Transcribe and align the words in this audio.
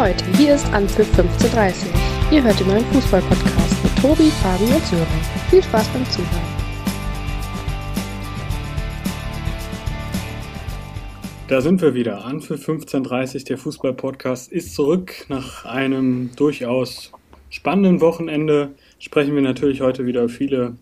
Leute, 0.00 0.24
hier 0.38 0.54
ist 0.54 0.64
Anpfiff 0.72 1.10
1530. 1.18 1.90
Ihr 2.32 2.42
hört 2.42 2.58
den 2.58 2.68
neuen 2.68 2.84
Fußball-Podcast 2.86 3.84
mit 3.84 3.96
Tobi, 4.00 4.30
Fabi 4.30 4.64
und 4.64 4.86
Sören. 4.86 5.06
Viel 5.50 5.62
Spaß 5.62 5.88
beim 5.88 6.06
Zuhören. 6.06 6.40
Da 11.48 11.60
sind 11.60 11.82
wir 11.82 11.92
wieder. 11.92 12.24
Anpfiff 12.24 12.60
1530, 12.60 13.44
der 13.44 13.58
Fußball-Podcast 13.58 14.50
ist 14.50 14.74
zurück. 14.74 15.26
Nach 15.28 15.66
einem 15.66 16.30
durchaus 16.34 17.12
spannenden 17.50 18.00
Wochenende 18.00 18.70
sprechen 18.98 19.34
wir 19.34 19.42
natürlich 19.42 19.82
heute 19.82 20.06
wieder 20.06 20.30
viele 20.30 20.76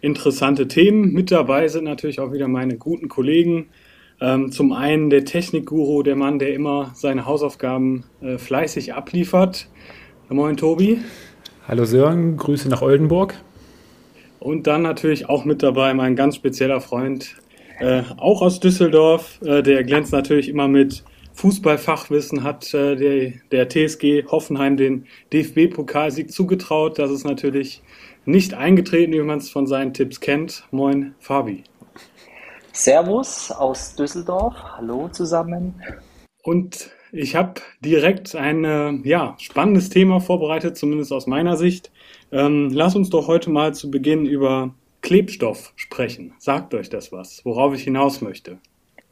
interessante 0.00 0.68
Themen. 0.68 1.12
Mit 1.12 1.32
dabei 1.32 1.66
sind 1.66 1.82
natürlich 1.82 2.20
auch 2.20 2.32
wieder 2.32 2.46
meine 2.46 2.76
guten 2.76 3.08
Kollegen. 3.08 3.66
Ähm, 4.20 4.52
zum 4.52 4.72
einen 4.72 5.08
der 5.08 5.24
Technikguru, 5.24 6.02
der 6.02 6.14
Mann, 6.14 6.38
der 6.38 6.52
immer 6.52 6.92
seine 6.94 7.24
Hausaufgaben 7.24 8.04
äh, 8.20 8.36
fleißig 8.36 8.92
abliefert. 8.92 9.68
Moin 10.28 10.58
Tobi. 10.58 10.98
Hallo 11.66 11.84
Sören, 11.84 12.36
Grüße 12.36 12.68
nach 12.68 12.82
Oldenburg. 12.82 13.34
Und 14.38 14.66
dann 14.66 14.82
natürlich 14.82 15.28
auch 15.28 15.44
mit 15.44 15.62
dabei 15.62 15.94
mein 15.94 16.16
ganz 16.16 16.36
spezieller 16.36 16.80
Freund, 16.80 17.36
äh, 17.78 18.02
auch 18.18 18.42
aus 18.42 18.60
Düsseldorf. 18.60 19.40
Äh, 19.42 19.62
der 19.62 19.84
glänzt 19.84 20.12
natürlich 20.12 20.48
immer 20.48 20.68
mit 20.68 21.02
Fußballfachwissen, 21.32 22.42
hat 22.42 22.74
äh, 22.74 22.96
der, 22.96 23.32
der 23.50 23.68
TSG 23.68 24.26
Hoffenheim 24.30 24.76
den 24.76 25.06
DFB-Pokalsieg 25.32 26.30
zugetraut. 26.30 26.98
Das 26.98 27.10
ist 27.10 27.24
natürlich 27.24 27.82
nicht 28.26 28.52
eingetreten, 28.52 29.12
wie 29.12 29.22
man 29.22 29.38
es 29.38 29.48
von 29.48 29.66
seinen 29.66 29.94
Tipps 29.94 30.20
kennt. 30.20 30.64
Moin, 30.70 31.14
Fabi. 31.18 31.64
Servus 32.82 33.50
aus 33.50 33.94
Düsseldorf. 33.94 34.54
Hallo 34.78 35.08
zusammen. 35.08 35.74
Und 36.42 36.88
ich 37.12 37.36
habe 37.36 37.60
direkt 37.84 38.34
ein 38.34 38.64
äh, 38.64 38.92
ja, 39.06 39.34
spannendes 39.38 39.90
Thema 39.90 40.20
vorbereitet, 40.20 40.78
zumindest 40.78 41.12
aus 41.12 41.26
meiner 41.26 41.58
Sicht. 41.58 41.90
Ähm, 42.32 42.70
lass 42.72 42.96
uns 42.96 43.10
doch 43.10 43.26
heute 43.26 43.50
mal 43.50 43.74
zu 43.74 43.90
Beginn 43.90 44.24
über 44.24 44.74
Klebstoff 45.02 45.74
sprechen. 45.76 46.32
Sagt 46.38 46.72
euch 46.72 46.88
das 46.88 47.12
was, 47.12 47.44
worauf 47.44 47.74
ich 47.74 47.82
hinaus 47.82 48.22
möchte? 48.22 48.56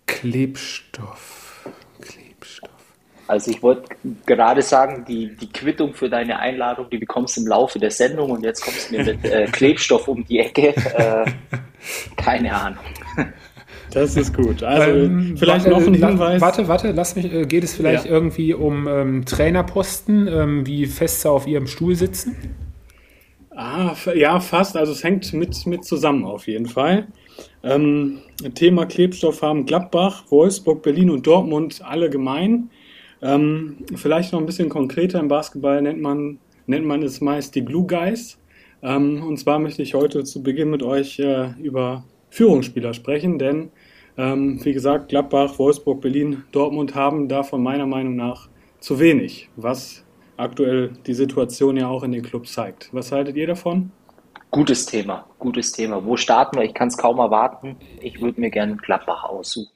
Klebstoff. 0.07 1.69
Klebstoff. 2.01 2.71
Also 3.27 3.51
ich 3.51 3.63
wollte 3.63 3.91
gerade 4.25 4.63
sagen, 4.63 5.05
die, 5.07 5.37
die 5.37 5.53
Quittung 5.53 5.93
für 5.93 6.09
deine 6.09 6.39
Einladung, 6.39 6.89
die 6.89 6.97
bekommst 6.97 7.37
du 7.37 7.43
im 7.43 7.49
Laufe 7.49 7.79
der 7.79 7.91
Sendung 7.91 8.31
und 8.31 8.45
jetzt 8.45 8.63
kommst 8.63 8.91
du 8.91 8.97
mir 8.97 9.05
mit 9.05 9.23
äh, 9.27 9.45
Klebstoff 9.53 10.09
um 10.09 10.25
die 10.25 10.39
Ecke. 10.39 10.69
Äh, 10.69 11.27
keine 12.17 12.55
Ahnung. 12.55 12.85
Das 13.93 14.17
ist 14.17 14.35
gut. 14.35 14.63
Also 14.63 14.91
ähm, 14.91 15.37
vielleicht 15.37 15.67
noch 15.67 15.79
ein 15.79 15.95
Hinweis. 15.95 16.41
Warte, 16.41 16.69
warte, 16.69 16.93
lass 16.93 17.17
mich. 17.17 17.33
Äh, 17.33 17.47
geht 17.47 17.65
es 17.65 17.75
vielleicht 17.75 18.05
ja. 18.05 18.11
irgendwie 18.11 18.55
um 18.55 18.87
ähm, 18.87 19.25
Trainerposten, 19.25 20.29
ähm, 20.29 20.67
wie 20.67 20.87
fest 20.87 21.23
sie 21.23 21.31
auf 21.31 21.47
ihrem 21.47 21.67
Stuhl 21.67 21.95
sitzen? 21.95 22.37
Ah, 23.51 23.95
ja, 24.15 24.39
fast. 24.41 24.77
Also 24.77 24.93
es 24.93 25.03
hängt 25.03 25.33
mit, 25.33 25.67
mit 25.67 25.85
zusammen 25.85 26.25
auf 26.25 26.47
jeden 26.47 26.67
Fall. 26.67 27.09
Ähm, 27.63 28.19
Thema 28.55 28.87
Klebstoff 28.87 29.43
haben 29.43 29.67
Gladbach, 29.67 30.25
Wolfsburg, 30.31 30.83
Berlin 30.83 31.11
und 31.11 31.27
Dortmund 31.27 31.83
alle 31.85 32.09
gemein. 32.09 32.71
Ähm, 33.21 33.79
vielleicht 33.97 34.33
noch 34.33 34.39
ein 34.39 34.47
bisschen 34.47 34.69
konkreter 34.69 35.19
im 35.19 35.29
Basketball 35.29 35.83
nennt 35.83 36.01
man, 36.01 36.39
nennt 36.67 36.87
man 36.87 37.03
es 37.03 37.21
meist 37.21 37.55
die 37.55 37.65
Glue 37.65 37.87
Guys. 37.87 38.39
Ähm, 38.83 39.25
und 39.25 39.39
zwar 39.39 39.59
möchte 39.59 39.83
ich 39.83 39.95
heute 39.95 40.23
zu 40.23 40.43
Beginn 40.43 40.71
mit 40.71 40.83
euch 40.83 41.19
äh, 41.19 41.51
über 41.61 42.05
Führungsspieler 42.31 42.95
sprechen, 42.95 43.39
denn 43.39 43.71
ähm, 44.19 44.59
wie 44.65 44.73
gesagt, 44.73 45.09
Gladbach, 45.09 45.59
Wolfsburg, 45.59 46.01
Berlin, 46.01 46.45
Dortmund 46.53 46.95
haben 46.95 47.29
davon 47.29 47.63
meiner 47.63 47.87
Meinung 47.87 48.17
nach 48.17 48.49
zu 48.81 48.99
wenig, 48.99 49.49
was 49.57 50.05
aktuell 50.37 50.91
die 51.07 51.15
Situation 51.15 51.77
ja 51.77 51.89
auch 51.89 52.03
in 52.03 52.13
den 52.13 52.23
Clubs 52.23 52.53
zeigt. 52.53 52.91
Was 52.93 53.13
haltet 53.13 53.37
ihr 53.37 53.47
davon? 53.47 53.93
Gutes 54.51 54.87
Thema, 54.87 55.27
gutes 55.39 55.73
Thema. 55.73 56.05
Wo 56.05 56.17
starten 56.17 56.57
wir? 56.57 56.65
Ich 56.65 56.75
kann 56.75 56.89
es 56.89 56.97
kaum 56.97 57.19
erwarten. 57.19 57.77
Ich 58.01 58.21
würde 58.21 58.41
mir 58.41 58.51
gerne 58.51 58.77
Gladbach 58.77 59.25
aussuchen. 59.25 59.73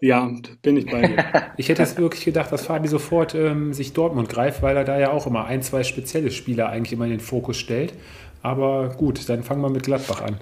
Ja, 0.00 0.30
bin 0.62 0.76
ich 0.76 0.86
bei 0.86 1.06
dir. 1.06 1.24
ich 1.56 1.68
hätte 1.68 1.82
jetzt 1.82 1.96
wirklich 1.96 2.24
gedacht, 2.24 2.52
dass 2.52 2.66
Fabi 2.66 2.88
sofort 2.88 3.34
ähm, 3.34 3.72
sich 3.72 3.92
Dortmund 3.92 4.28
greift, 4.28 4.60
weil 4.62 4.76
er 4.76 4.84
da 4.84 4.98
ja 4.98 5.12
auch 5.12 5.26
immer 5.26 5.46
ein, 5.46 5.62
zwei 5.62 5.82
spezielle 5.84 6.30
Spieler 6.30 6.68
eigentlich 6.68 6.92
immer 6.92 7.04
in 7.04 7.12
den 7.12 7.20
Fokus 7.20 7.56
stellt. 7.56 7.94
Aber 8.42 8.90
gut, 8.90 9.28
dann 9.28 9.44
fangen 9.44 9.62
wir 9.62 9.70
mit 9.70 9.84
Gladbach 9.84 10.20
an. 10.20 10.38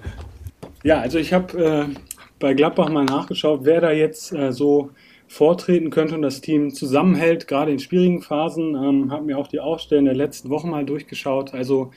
Ja, 0.83 0.99
also 0.99 1.19
ich 1.19 1.31
habe 1.31 1.63
äh, 1.63 2.10
bei 2.41 2.53
Gladbach 2.53 2.89
mal 2.89 3.05
nachgeschaut, 3.05 3.61
wer 3.63 3.79
da 3.79 3.91
jetzt 3.91 4.33
äh, 4.33 4.51
so 4.51 4.89
vortreten 5.27 5.91
könnte 5.91 6.15
und 6.15 6.21
das 6.21 6.41
Team 6.41 6.73
zusammenhält, 6.73 7.47
gerade 7.47 7.71
in 7.71 7.79
schwierigen 7.79 8.21
Phasen. 8.21 8.75
Ähm, 8.75 9.11
habe 9.11 9.23
mir 9.23 9.37
auch 9.37 9.47
die 9.47 9.61
Ausstellung 9.61 10.03
der 10.05 10.15
letzten 10.15 10.49
Wochen 10.49 10.69
mal 10.69 10.83
durchgeschaut. 10.83 11.53
Also 11.53 11.91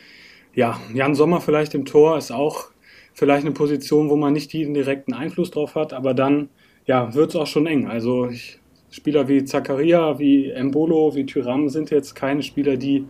ja, 0.54 0.78
Jan 0.94 1.16
Sommer 1.16 1.40
vielleicht 1.40 1.74
im 1.74 1.84
Tor 1.84 2.16
ist 2.16 2.30
auch 2.30 2.66
vielleicht 3.12 3.44
eine 3.44 3.54
Position, 3.54 4.08
wo 4.08 4.16
man 4.16 4.32
nicht 4.32 4.52
jeden 4.52 4.74
direkten 4.74 5.14
Einfluss 5.14 5.50
drauf 5.50 5.74
hat, 5.74 5.92
aber 5.92 6.14
dann 6.14 6.48
ja, 6.86 7.12
wird 7.14 7.30
es 7.30 7.36
auch 7.36 7.48
schon 7.48 7.66
eng. 7.66 7.88
Also 7.88 8.28
ich, 8.28 8.60
Spieler 8.90 9.26
wie 9.26 9.44
Zakaria, 9.44 10.18
wie 10.20 10.50
Embolo, 10.50 11.16
wie 11.16 11.26
Tyram 11.26 11.68
sind 11.68 11.90
jetzt 11.90 12.14
keine 12.14 12.42
Spieler, 12.42 12.76
die 12.76 13.06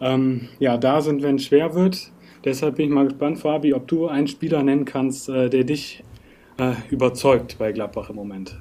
ähm, 0.00 0.48
ja, 0.58 0.76
da 0.76 1.00
sind, 1.00 1.22
wenn 1.22 1.36
es 1.36 1.44
schwer 1.44 1.74
wird. 1.74 2.10
Deshalb 2.44 2.76
bin 2.76 2.86
ich 2.86 2.92
mal 2.92 3.04
gespannt, 3.04 3.38
Fabi, 3.38 3.74
ob 3.74 3.86
du 3.86 4.08
einen 4.08 4.26
Spieler 4.26 4.62
nennen 4.62 4.84
kannst, 4.84 5.28
äh, 5.28 5.48
der 5.48 5.62
dich 5.64 6.02
äh, 6.60 6.74
überzeugt 6.90 7.56
bei 7.58 7.72
Gladbach 7.72 8.10
im 8.10 8.16
Moment. 8.16 8.56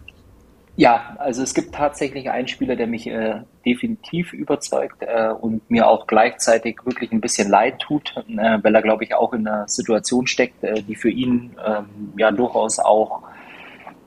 Ja, 0.75 1.17
also 1.19 1.43
es 1.43 1.53
gibt 1.53 1.75
tatsächlich 1.75 2.29
einen 2.29 2.47
Spieler, 2.47 2.77
der 2.77 2.87
mich 2.87 3.05
äh, 3.05 3.41
definitiv 3.65 4.31
überzeugt 4.31 5.01
äh, 5.01 5.29
und 5.29 5.69
mir 5.69 5.87
auch 5.87 6.07
gleichzeitig 6.07 6.85
wirklich 6.85 7.11
ein 7.11 7.19
bisschen 7.19 7.49
leid 7.49 7.79
tut, 7.79 8.15
äh, 8.15 8.59
weil 8.61 8.73
er, 8.73 8.81
glaube 8.81 9.03
ich, 9.03 9.13
auch 9.13 9.33
in 9.33 9.45
einer 9.45 9.67
Situation 9.67 10.25
steckt, 10.25 10.63
äh, 10.63 10.81
die 10.81 10.95
für 10.95 11.09
ihn 11.09 11.51
ähm, 11.65 12.13
ja 12.17 12.31
durchaus 12.31 12.79
auch 12.79 13.23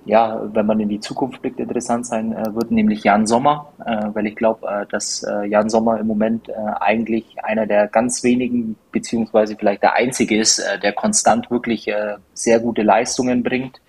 ja, 0.05 0.41
wenn 0.53 0.67
man 0.67 0.81
in 0.81 0.89
die 0.89 1.01
Zukunft 1.01 1.43
blickt, 1.43 1.61
interessant 1.61 2.07
sein 2.07 2.33
äh, 2.33 2.55
wird, 2.55 2.71
nämlich 2.71 3.05
Jan 3.05 3.27
Sommer, 3.27 3.73
äh, 3.87 4.09
weil 4.13 4.27
ich 4.27 4.35
glaube, 4.35 4.67
äh, 4.67 4.87
dass 4.91 5.23
äh, 5.23 5.47
Jan 5.47 5.71
Sommer 5.71 6.01
im 6.01 6.09
Moment 6.09 6.49
äh, 6.49 6.55
eigentlich 6.81 7.37
einer 7.43 7.67
der 7.67 7.87
ganz 7.87 8.25
wenigen, 8.25 8.77
beziehungsweise 8.91 9.57
vielleicht 9.57 9.83
der 9.83 9.95
einzige 9.95 10.37
ist, 10.37 10.59
äh, 10.59 10.79
der 10.81 10.93
konstant 10.93 11.51
wirklich 11.51 11.89
sehr 12.35 12.61
gute 12.61 12.83
Leistungen 12.83 13.43
bringt. 13.43 13.81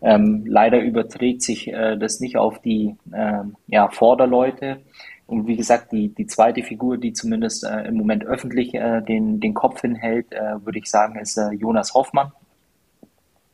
Ähm, 0.00 0.44
leider 0.46 0.80
überträgt 0.80 1.42
sich 1.42 1.70
das 1.72 2.20
nicht 2.20 2.36
auf 2.36 2.60
die 2.60 2.96
ähm, 3.14 3.56
ja, 3.66 3.88
Vorderleute. 3.88 4.80
Und 5.26 5.46
wie 5.46 5.56
gesagt, 5.56 5.92
die, 5.92 6.08
die 6.08 6.26
zweite 6.26 6.62
Figur, 6.62 6.98
die 6.98 7.12
zumindest 7.12 7.64
im 7.64 7.94
Moment 7.94 8.24
öffentlich 8.24 8.72
den, 8.72 9.40
den 9.40 9.54
Kopf 9.54 9.80
hinhält, 9.80 10.26
würde 10.30 10.78
ich 10.78 10.90
sagen, 10.90 11.18
ist 11.18 11.40
Jonas 11.52 11.94
Hoffmann. 11.94 12.32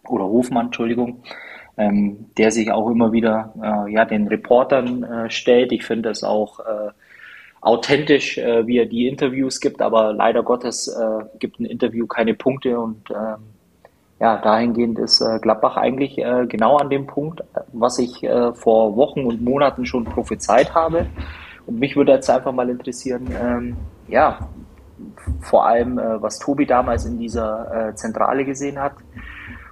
Oder 0.08 0.24
Hofmann, 0.24 0.66
Entschuldigung 0.66 1.22
ähm, 1.78 2.26
der 2.36 2.50
sich 2.50 2.72
auch 2.72 2.90
immer 2.90 3.12
wieder 3.12 3.54
äh, 3.62 3.92
ja, 3.92 4.04
den 4.04 4.26
Reportern 4.26 5.04
äh, 5.04 5.30
stellt. 5.30 5.72
Ich 5.72 5.84
finde 5.84 6.08
das 6.08 6.24
auch 6.24 6.58
äh, 6.60 6.90
authentisch, 7.60 8.36
äh, 8.38 8.66
wie 8.66 8.78
er 8.78 8.86
die 8.86 9.06
Interviews 9.08 9.60
gibt, 9.60 9.80
aber 9.80 10.12
leider 10.12 10.42
Gottes 10.42 10.88
äh, 10.88 11.24
gibt 11.38 11.60
ein 11.60 11.64
Interview 11.64 12.06
keine 12.06 12.34
Punkte 12.34 12.78
und 12.78 13.10
ähm, 13.10 13.36
ja, 14.20 14.36
dahingehend 14.38 14.98
ist 14.98 15.20
äh, 15.20 15.38
Gladbach 15.38 15.76
eigentlich 15.76 16.16
genau 16.48 16.76
an 16.76 16.90
dem 16.90 17.06
Punkt, 17.06 17.40
was 17.72 18.00
ich 18.00 18.26
vor 18.54 18.96
Wochen 18.96 19.24
und 19.24 19.40
Monaten 19.40 19.86
schon 19.86 20.02
prophezeit 20.02 20.74
habe. 20.74 21.06
Und 21.66 21.78
mich 21.78 21.94
würde 21.94 22.10
jetzt 22.14 22.28
einfach 22.28 22.50
mal 22.50 22.68
interessieren, 22.68 23.28
ähm, 23.40 23.76
ja, 24.08 24.48
vor 25.40 25.66
allem, 25.66 25.98
was 25.98 26.40
Tobi 26.40 26.66
damals 26.66 27.04
in 27.04 27.16
dieser 27.16 27.92
Zentrale 27.94 28.44
gesehen 28.44 28.80
hat, 28.80 28.94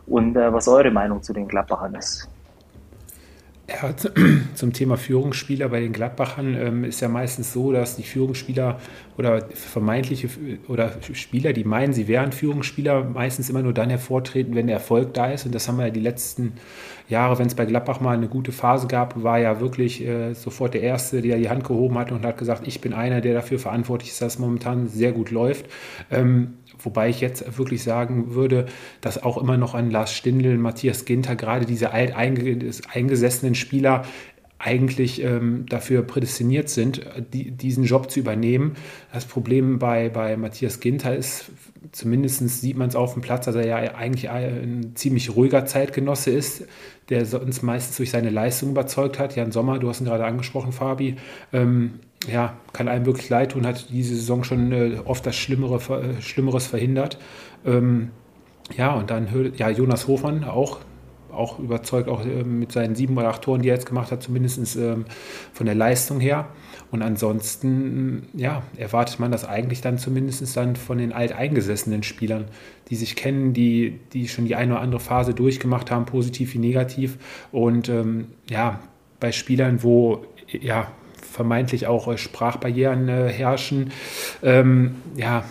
und 0.06 0.36
äh, 0.36 0.52
was 0.52 0.68
eure 0.68 0.90
Meinung 0.90 1.22
zu 1.22 1.32
den 1.32 1.48
Gladbachern 1.48 1.94
ist. 1.94 2.28
Ja, 3.68 3.92
zum 4.54 4.72
Thema 4.72 4.96
Führungsspieler 4.96 5.68
bei 5.68 5.80
den 5.80 5.92
Gladbachern 5.92 6.54
ähm, 6.54 6.84
ist 6.84 7.00
ja 7.00 7.08
meistens 7.08 7.52
so, 7.52 7.72
dass 7.72 7.96
die 7.96 8.04
Führungsspieler 8.04 8.78
oder 9.18 9.42
vermeintliche 9.52 10.28
oder 10.68 10.92
Spieler, 11.12 11.52
die 11.52 11.64
meinen, 11.64 11.92
sie 11.92 12.06
wären 12.06 12.30
Führungsspieler, 12.30 13.02
meistens 13.02 13.50
immer 13.50 13.62
nur 13.62 13.72
dann 13.72 13.90
hervortreten, 13.90 14.54
wenn 14.54 14.68
der 14.68 14.76
Erfolg 14.76 15.14
da 15.14 15.32
ist. 15.32 15.46
Und 15.46 15.54
das 15.54 15.66
haben 15.66 15.78
wir 15.78 15.86
ja 15.86 15.90
die 15.90 16.00
letzten 16.00 16.52
Jahre, 17.08 17.38
wenn 17.38 17.46
es 17.46 17.54
bei 17.54 17.66
Gladbach 17.66 18.00
mal 18.00 18.16
eine 18.16 18.28
gute 18.28 18.52
Phase 18.52 18.86
gab, 18.86 19.22
war 19.22 19.38
ja 19.38 19.60
wirklich 19.60 20.04
äh, 20.04 20.34
sofort 20.34 20.74
der 20.74 20.82
Erste, 20.82 21.22
der 21.22 21.36
die 21.38 21.48
Hand 21.48 21.64
gehoben 21.64 21.98
hat 21.98 22.12
und 22.12 22.24
hat 22.24 22.38
gesagt, 22.38 22.66
ich 22.66 22.80
bin 22.80 22.92
einer, 22.92 23.20
der 23.20 23.34
dafür 23.34 23.58
verantwortlich 23.58 24.10
ist, 24.10 24.22
dass 24.22 24.34
es 24.34 24.38
momentan 24.38 24.88
sehr 24.88 25.12
gut 25.12 25.30
läuft. 25.30 25.66
Ähm, 26.10 26.54
Wobei 26.78 27.08
ich 27.08 27.20
jetzt 27.20 27.58
wirklich 27.58 27.82
sagen 27.82 28.34
würde, 28.34 28.66
dass 29.00 29.22
auch 29.22 29.38
immer 29.38 29.56
noch 29.56 29.74
an 29.74 29.90
Lars 29.90 30.12
Stindl, 30.12 30.58
Matthias 30.58 31.04
Ginter, 31.04 31.34
gerade 31.34 31.64
diese 31.64 31.92
alt 31.92 32.14
eingesessenen 32.14 33.54
Spieler 33.54 34.04
eigentlich 34.58 35.22
ähm, 35.22 35.66
dafür 35.68 36.02
prädestiniert 36.02 36.68
sind, 36.68 37.02
die, 37.32 37.50
diesen 37.50 37.84
Job 37.84 38.10
zu 38.10 38.20
übernehmen. 38.20 38.76
Das 39.12 39.26
Problem 39.26 39.78
bei, 39.78 40.08
bei 40.08 40.36
Matthias 40.36 40.80
Ginter 40.80 41.14
ist, 41.14 41.50
zumindest 41.92 42.48
sieht 42.48 42.76
man 42.76 42.88
es 42.88 42.96
auf 42.96 43.12
dem 43.12 43.22
Platz, 43.22 43.44
dass 43.44 43.54
er 43.54 43.66
ja 43.66 43.76
eigentlich 43.94 44.30
ein 44.30 44.92
ziemlich 44.94 45.34
ruhiger 45.34 45.66
Zeitgenosse 45.66 46.30
ist, 46.30 46.64
der 47.08 47.22
uns 47.40 47.62
meistens 47.62 47.96
durch 47.96 48.10
seine 48.10 48.30
Leistung 48.30 48.70
überzeugt 48.70 49.18
hat. 49.18 49.36
Jan 49.36 49.52
Sommer, 49.52 49.78
du 49.78 49.88
hast 49.88 50.00
ihn 50.00 50.06
gerade 50.06 50.24
angesprochen, 50.24 50.72
Fabi, 50.72 51.16
ähm, 51.52 52.00
ja, 52.30 52.54
kann 52.72 52.88
einem 52.88 53.06
wirklich 53.06 53.28
leid 53.28 53.52
tun, 53.52 53.66
hat 53.66 53.88
diese 53.90 54.16
Saison 54.16 54.42
schon 54.42 54.72
äh, 54.72 54.98
oft 55.04 55.24
das 55.26 55.36
Schlimmere, 55.36 55.76
äh, 55.94 56.20
Schlimmeres 56.20 56.66
verhindert. 56.66 57.18
Ähm, 57.64 58.10
ja, 58.76 58.94
und 58.94 59.10
dann 59.10 59.28
ja, 59.56 59.70
Jonas 59.70 60.08
Hofmann 60.08 60.42
auch 60.44 60.80
auch 61.36 61.58
überzeugt, 61.58 62.08
auch 62.08 62.24
äh, 62.24 62.44
mit 62.44 62.72
seinen 62.72 62.94
sieben 62.94 63.16
oder 63.16 63.28
acht 63.28 63.42
Toren, 63.42 63.62
die 63.62 63.68
er 63.68 63.74
jetzt 63.74 63.86
gemacht 63.86 64.10
hat, 64.10 64.22
zumindest 64.22 64.76
ähm, 64.76 65.04
von 65.52 65.66
der 65.66 65.74
Leistung 65.74 66.20
her. 66.20 66.48
Und 66.90 67.02
ansonsten, 67.02 68.28
ja, 68.32 68.62
erwartet 68.76 69.18
man 69.18 69.32
das 69.32 69.44
eigentlich 69.44 69.80
dann 69.80 69.98
zumindest 69.98 70.56
dann 70.56 70.76
von 70.76 70.98
den 70.98 71.12
alteingesessenen 71.12 72.02
Spielern, 72.02 72.46
die 72.88 72.96
sich 72.96 73.16
kennen, 73.16 73.52
die, 73.52 73.98
die 74.12 74.28
schon 74.28 74.44
die 74.44 74.54
eine 74.54 74.74
oder 74.74 74.82
andere 74.82 75.00
Phase 75.00 75.34
durchgemacht 75.34 75.90
haben, 75.90 76.06
positiv 76.06 76.54
wie 76.54 76.58
negativ. 76.58 77.18
Und 77.52 77.88
ähm, 77.88 78.28
ja, 78.48 78.80
bei 79.20 79.32
Spielern, 79.32 79.82
wo 79.82 80.24
ja 80.48 80.90
vermeintlich 81.20 81.86
auch 81.86 82.08
äh, 82.08 82.18
Sprachbarrieren 82.18 83.08
äh, 83.08 83.28
herrschen, 83.28 83.90
ähm, 84.42 84.96
ja, 85.16 85.44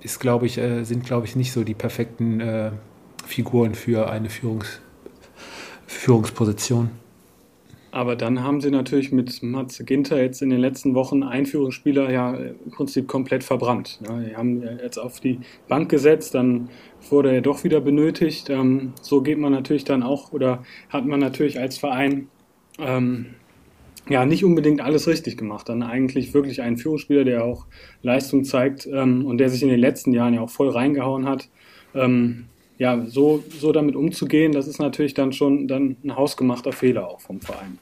ist, 0.00 0.18
glaube 0.18 0.46
ich, 0.46 0.58
äh, 0.58 0.84
sind, 0.84 1.04
glaube 1.04 1.26
ich, 1.26 1.36
nicht 1.36 1.52
so 1.52 1.64
die 1.64 1.74
perfekten 1.74 2.40
äh, 2.40 2.70
Figuren 3.26 3.74
für 3.74 4.10
eine 4.10 4.30
Führungs 4.30 4.80
Führungsposition. 5.86 6.90
Aber 7.92 8.14
dann 8.14 8.44
haben 8.44 8.60
sie 8.60 8.70
natürlich 8.70 9.10
mit 9.10 9.42
Mats 9.42 9.82
Ginter 9.84 10.20
jetzt 10.22 10.42
in 10.42 10.50
den 10.50 10.60
letzten 10.60 10.94
Wochen 10.94 11.24
Einführungsspieler 11.24 12.10
ja 12.10 12.34
im 12.34 12.70
Prinzip 12.70 13.08
komplett 13.08 13.42
verbrannt. 13.42 13.98
Ja, 14.06 14.18
die 14.20 14.36
haben 14.36 14.62
jetzt 14.62 14.98
auf 14.98 15.18
die 15.18 15.40
Bank 15.66 15.88
gesetzt, 15.88 16.34
dann 16.34 16.68
wurde 17.08 17.32
er 17.32 17.40
doch 17.40 17.64
wieder 17.64 17.80
benötigt. 17.80 18.48
Ähm, 18.48 18.92
so 19.02 19.22
geht 19.22 19.38
man 19.38 19.52
natürlich 19.52 19.84
dann 19.84 20.04
auch 20.04 20.32
oder 20.32 20.62
hat 20.88 21.04
man 21.04 21.18
natürlich 21.18 21.58
als 21.58 21.78
Verein 21.78 22.28
ähm, 22.78 23.34
ja 24.08 24.24
nicht 24.24 24.44
unbedingt 24.44 24.80
alles 24.80 25.08
richtig 25.08 25.36
gemacht. 25.36 25.68
Dann 25.68 25.82
eigentlich 25.82 26.32
wirklich 26.32 26.62
einen 26.62 26.76
Führungsspieler, 26.76 27.24
der 27.24 27.44
auch 27.44 27.66
Leistung 28.02 28.44
zeigt 28.44 28.86
ähm, 28.86 29.24
und 29.26 29.38
der 29.38 29.50
sich 29.50 29.64
in 29.64 29.68
den 29.68 29.80
letzten 29.80 30.12
Jahren 30.12 30.34
ja 30.34 30.42
auch 30.42 30.50
voll 30.50 30.68
reingehauen 30.68 31.26
hat. 31.26 31.48
Ähm, 31.94 32.46
ja, 32.80 32.98
so, 33.06 33.44
so 33.50 33.72
damit 33.72 33.94
umzugehen, 33.94 34.52
das 34.52 34.66
ist 34.66 34.78
natürlich 34.78 35.12
dann 35.12 35.34
schon 35.34 35.68
dann 35.68 35.96
ein 36.02 36.16
hausgemachter 36.16 36.72
Fehler 36.72 37.08
auch 37.08 37.20
vom 37.20 37.38
Verein. 37.38 37.78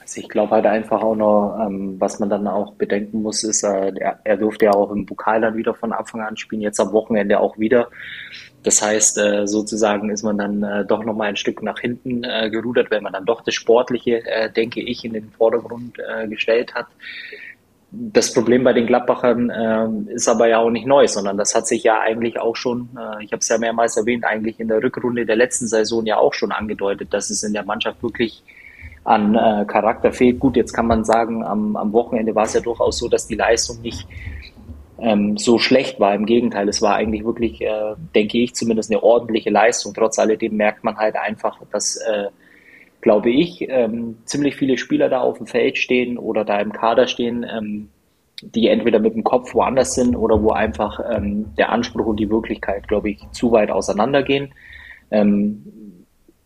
Also 0.00 0.20
ich 0.20 0.28
glaube 0.28 0.50
halt 0.50 0.66
einfach 0.66 1.02
auch 1.02 1.14
noch, 1.14 1.56
ähm, 1.64 2.00
was 2.00 2.18
man 2.18 2.30
dann 2.30 2.48
auch 2.48 2.74
bedenken 2.74 3.22
muss, 3.22 3.44
ist, 3.44 3.62
äh, 3.62 3.92
er, 3.94 4.18
er, 4.24 4.36
durfte 4.36 4.64
ja 4.64 4.72
auch 4.72 4.90
im 4.90 5.06
Pokal 5.06 5.40
dann 5.40 5.56
wieder 5.56 5.72
von 5.72 5.92
Anfang 5.92 6.20
an 6.20 6.36
spielen, 6.36 6.62
jetzt 6.62 6.80
am 6.80 6.92
Wochenende 6.92 7.38
auch 7.38 7.60
wieder. 7.60 7.88
Das 8.64 8.82
heißt, 8.82 9.18
äh, 9.18 9.46
sozusagen 9.46 10.10
ist 10.10 10.24
man 10.24 10.36
dann 10.36 10.64
äh, 10.64 10.84
doch 10.84 11.04
nochmal 11.04 11.28
ein 11.28 11.36
Stück 11.36 11.62
nach 11.62 11.78
hinten 11.78 12.24
äh, 12.24 12.50
gerudert, 12.50 12.90
wenn 12.90 13.04
man 13.04 13.12
dann 13.12 13.26
doch 13.26 13.40
das 13.40 13.54
Sportliche, 13.54 14.26
äh, 14.26 14.50
denke 14.50 14.80
ich, 14.80 15.04
in 15.04 15.12
den 15.12 15.30
Vordergrund 15.30 15.96
äh, 16.00 16.26
gestellt 16.26 16.74
hat 16.74 16.88
das 17.96 18.32
Problem 18.32 18.64
bei 18.64 18.72
den 18.72 18.86
Gladbachern 18.86 19.50
äh, 19.50 20.12
ist 20.12 20.28
aber 20.28 20.48
ja 20.48 20.58
auch 20.58 20.70
nicht 20.70 20.86
neu, 20.86 21.06
sondern 21.06 21.36
das 21.36 21.54
hat 21.54 21.66
sich 21.66 21.84
ja 21.84 22.00
eigentlich 22.00 22.38
auch 22.40 22.56
schon, 22.56 22.88
äh, 22.96 23.24
ich 23.24 23.32
habe 23.32 23.40
es 23.40 23.48
ja 23.48 23.58
mehrmals 23.58 23.96
erwähnt, 23.96 24.24
eigentlich 24.24 24.58
in 24.58 24.68
der 24.68 24.82
Rückrunde 24.82 25.26
der 25.26 25.36
letzten 25.36 25.66
Saison 25.66 26.04
ja 26.04 26.16
auch 26.16 26.34
schon 26.34 26.52
angedeutet, 26.52 27.12
dass 27.12 27.30
es 27.30 27.42
in 27.42 27.52
der 27.52 27.64
Mannschaft 27.64 28.02
wirklich 28.02 28.42
an 29.04 29.34
äh, 29.34 29.64
Charakter 29.66 30.12
fehlt. 30.12 30.40
Gut, 30.40 30.56
jetzt 30.56 30.72
kann 30.72 30.86
man 30.86 31.04
sagen, 31.04 31.44
am, 31.44 31.76
am 31.76 31.92
Wochenende 31.92 32.34
war 32.34 32.44
es 32.44 32.54
ja 32.54 32.60
durchaus 32.60 32.98
so, 32.98 33.08
dass 33.08 33.26
die 33.26 33.36
Leistung 33.36 33.80
nicht 33.82 34.06
ähm, 34.98 35.36
so 35.36 35.58
schlecht 35.58 36.00
war. 36.00 36.14
Im 36.14 36.26
Gegenteil, 36.26 36.68
es 36.68 36.80
war 36.82 36.96
eigentlich 36.96 37.24
wirklich, 37.24 37.60
äh, 37.60 37.94
denke 38.14 38.38
ich, 38.38 38.54
zumindest 38.54 38.90
eine 38.90 39.02
ordentliche 39.02 39.50
Leistung. 39.50 39.92
Trotz 39.94 40.18
alledem 40.18 40.56
merkt 40.56 40.84
man 40.84 40.96
halt 40.96 41.16
einfach, 41.16 41.58
dass 41.70 41.96
äh, 41.96 42.28
glaube 43.04 43.30
ich, 43.30 43.68
ähm, 43.68 44.16
ziemlich 44.24 44.56
viele 44.56 44.78
Spieler 44.78 45.10
da 45.10 45.20
auf 45.20 45.36
dem 45.36 45.46
Feld 45.46 45.76
stehen 45.76 46.16
oder 46.16 46.42
da 46.42 46.58
im 46.58 46.72
Kader 46.72 47.06
stehen, 47.06 47.44
ähm, 47.44 47.90
die 48.40 48.68
entweder 48.68 48.98
mit 48.98 49.14
dem 49.14 49.22
Kopf 49.22 49.52
woanders 49.52 49.94
sind 49.94 50.16
oder 50.16 50.42
wo 50.42 50.52
einfach 50.52 51.00
ähm, 51.14 51.54
der 51.58 51.68
Anspruch 51.70 52.06
und 52.06 52.18
die 52.18 52.30
Wirklichkeit, 52.30 52.88
glaube 52.88 53.10
ich, 53.10 53.18
zu 53.30 53.52
weit 53.52 53.70
auseinandergehen. 53.70 54.54
Ähm, 55.10 55.66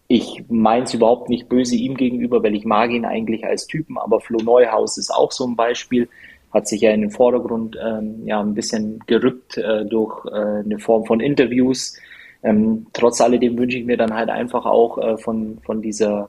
ich 0.08 0.42
meine 0.48 0.82
es 0.82 0.94
überhaupt 0.94 1.28
nicht 1.28 1.48
böse 1.48 1.76
ihm 1.76 1.96
gegenüber, 1.96 2.42
weil 2.42 2.56
ich 2.56 2.64
mag 2.64 2.90
ihn 2.90 3.04
eigentlich 3.04 3.46
als 3.46 3.68
Typen, 3.68 3.96
aber 3.96 4.20
Flo 4.20 4.38
Neuhaus 4.42 4.98
ist 4.98 5.10
auch 5.10 5.30
so 5.30 5.46
ein 5.46 5.54
Beispiel, 5.54 6.08
hat 6.52 6.66
sich 6.66 6.80
ja 6.80 6.90
in 6.90 7.02
den 7.02 7.12
Vordergrund 7.12 7.78
ähm, 7.80 8.26
ja 8.26 8.40
ein 8.40 8.54
bisschen 8.54 8.98
gerückt 9.06 9.58
äh, 9.58 9.84
durch 9.84 10.24
äh, 10.24 10.64
eine 10.64 10.80
Form 10.80 11.04
von 11.04 11.20
Interviews. 11.20 11.96
Ähm, 12.42 12.88
trotz 12.94 13.20
alledem 13.20 13.56
wünsche 13.56 13.78
ich 13.78 13.84
mir 13.84 13.96
dann 13.96 14.12
halt 14.12 14.28
einfach 14.28 14.66
auch 14.66 14.98
äh, 14.98 15.16
von, 15.18 15.58
von 15.64 15.82
dieser 15.82 16.28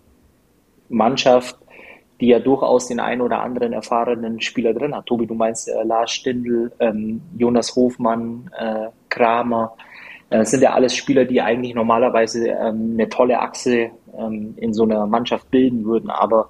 Mannschaft, 0.89 1.57
die 2.19 2.27
ja 2.27 2.39
durchaus 2.39 2.87
den 2.87 2.99
einen 2.99 3.21
oder 3.21 3.41
anderen 3.41 3.73
erfahrenen 3.73 4.41
Spieler 4.41 4.73
drin 4.73 4.95
hat. 4.95 5.05
Tobi, 5.05 5.25
du 5.25 5.35
meinst 5.35 5.69
äh, 5.69 5.83
Lars 5.83 6.11
Stindl, 6.11 6.71
ähm, 6.79 7.21
Jonas 7.37 7.75
Hofmann, 7.75 8.49
äh, 8.57 8.87
Kramer. 9.07 9.75
Äh, 10.29 10.39
das 10.39 10.51
sind 10.51 10.61
ja 10.61 10.73
alles 10.73 10.95
Spieler, 10.95 11.25
die 11.25 11.41
eigentlich 11.41 11.73
normalerweise 11.73 12.49
ähm, 12.49 12.91
eine 12.93 13.07
tolle 13.07 13.39
Achse 13.39 13.91
ähm, 14.17 14.53
in 14.57 14.73
so 14.73 14.83
einer 14.83 15.07
Mannschaft 15.07 15.49
bilden 15.49 15.85
würden. 15.85 16.09
Aber 16.09 16.49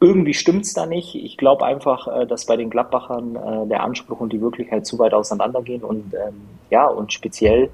irgendwie 0.00 0.34
stimmt's 0.34 0.74
da 0.74 0.86
nicht. 0.86 1.14
Ich 1.14 1.36
glaube 1.36 1.64
einfach, 1.64 2.08
äh, 2.08 2.26
dass 2.26 2.46
bei 2.46 2.56
den 2.56 2.68
Gladbachern 2.70 3.36
äh, 3.36 3.68
der 3.68 3.82
Anspruch 3.82 4.20
und 4.20 4.32
die 4.32 4.40
Wirklichkeit 4.40 4.86
zu 4.86 4.98
weit 4.98 5.14
auseinandergehen. 5.14 5.84
Und 5.84 6.14
ähm, 6.14 6.42
ja, 6.70 6.86
und 6.86 7.12
speziell 7.12 7.70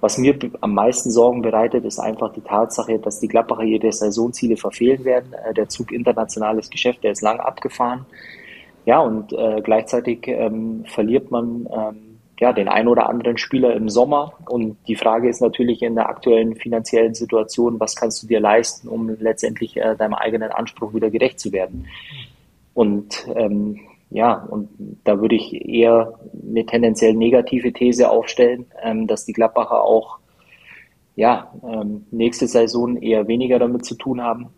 was 0.00 0.18
mir 0.18 0.38
am 0.60 0.74
meisten 0.74 1.10
Sorgen 1.10 1.42
bereitet, 1.42 1.84
ist 1.84 1.98
einfach 1.98 2.32
die 2.32 2.42
Tatsache, 2.42 2.98
dass 2.98 3.20
die 3.20 3.28
Gladbacher 3.28 3.62
ihre 3.62 3.90
Saisonziele 3.92 4.56
verfehlen 4.56 5.04
werden. 5.04 5.32
Äh, 5.32 5.54
der 5.54 5.68
Zug 5.68 5.92
internationales 5.92 6.70
Geschäft, 6.70 7.02
der 7.04 7.12
ist 7.12 7.22
lang 7.22 7.40
abgefahren. 7.40 8.06
Ja, 8.84 9.00
und 9.00 9.32
äh, 9.32 9.60
gleichzeitig 9.62 10.28
ähm, 10.28 10.84
verliert 10.86 11.30
man 11.30 11.68
ähm, 11.72 12.06
ja, 12.38 12.52
den 12.52 12.68
ein 12.68 12.86
oder 12.86 13.08
anderen 13.08 13.38
Spieler 13.38 13.74
im 13.74 13.88
Sommer. 13.88 14.34
Und 14.48 14.76
die 14.86 14.96
Frage 14.96 15.28
ist 15.28 15.40
natürlich 15.40 15.82
in 15.82 15.94
der 15.94 16.08
aktuellen 16.08 16.54
finanziellen 16.54 17.14
Situation, 17.14 17.80
was 17.80 17.96
kannst 17.96 18.22
du 18.22 18.26
dir 18.26 18.40
leisten, 18.40 18.88
um 18.88 19.08
letztendlich 19.18 19.76
äh, 19.76 19.96
deinem 19.96 20.14
eigenen 20.14 20.52
Anspruch 20.52 20.94
wieder 20.94 21.10
gerecht 21.10 21.40
zu 21.40 21.52
werden. 21.52 21.86
Und 22.74 23.26
ähm, 23.34 23.80
ja, 24.10 24.34
und 24.34 24.68
da 25.04 25.20
würde 25.20 25.34
ich 25.34 25.52
eher 25.52 26.14
eine 26.48 26.64
tendenziell 26.64 27.14
negative 27.14 27.72
These 27.72 28.10
aufstellen, 28.10 28.66
ähm, 28.82 29.06
dass 29.06 29.24
die 29.24 29.32
Gladbacher 29.32 29.82
auch 29.82 30.18
ja, 31.16 31.50
ähm, 31.64 32.06
nächste 32.10 32.46
Saison 32.46 32.96
eher 32.98 33.26
weniger 33.26 33.58
damit 33.58 33.84
zu 33.84 33.94
tun 33.96 34.22
haben. 34.22 34.48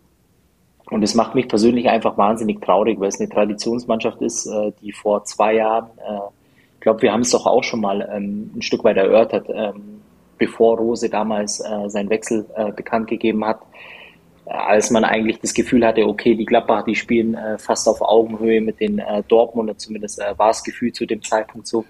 Und 0.89 1.03
es 1.03 1.15
macht 1.15 1.35
mich 1.35 1.47
persönlich 1.47 1.87
einfach 1.87 2.17
wahnsinnig 2.17 2.61
traurig, 2.61 2.99
weil 2.99 3.09
es 3.09 3.19
eine 3.19 3.29
Traditionsmannschaft 3.29 4.21
ist, 4.21 4.45
äh, 4.47 4.71
die 4.81 4.91
vor 4.91 5.23
zwei 5.23 5.55
Jahren, 5.55 5.89
äh, 5.97 6.19
ich 6.75 6.81
glaube, 6.81 7.01
wir 7.01 7.13
haben 7.13 7.21
es 7.21 7.31
doch 7.31 7.45
auch 7.45 7.63
schon 7.63 7.81
mal 7.81 8.07
ähm, 8.13 8.51
ein 8.55 8.61
Stück 8.61 8.83
weit 8.83 8.97
erörtert, 8.97 9.47
ähm, 9.49 10.01
bevor 10.37 10.77
Rose 10.77 11.09
damals 11.09 11.59
äh, 11.59 11.89
seinen 11.89 12.09
Wechsel 12.09 12.45
äh, 12.55 12.71
bekannt 12.71 13.07
gegeben 13.07 13.45
hat, 13.45 13.59
als 14.49 14.89
man 14.89 15.03
eigentlich 15.03 15.39
das 15.39 15.53
Gefühl 15.53 15.85
hatte, 15.85 16.07
okay, 16.07 16.35
die 16.35 16.45
Gladbach, 16.45 16.83
die 16.83 16.95
spielen 16.95 17.35
äh, 17.35 17.57
fast 17.57 17.87
auf 17.87 18.01
Augenhöhe 18.01 18.61
mit 18.61 18.79
den 18.79 18.99
äh, 18.99 19.23
Dortmunder, 19.27 19.77
zumindest 19.77 20.19
äh, 20.19 20.37
war 20.37 20.49
es 20.49 20.63
Gefühl 20.63 20.91
zu 20.91 21.05
dem 21.05 21.21
Zeitpunkt 21.21 21.67
so. 21.67 21.85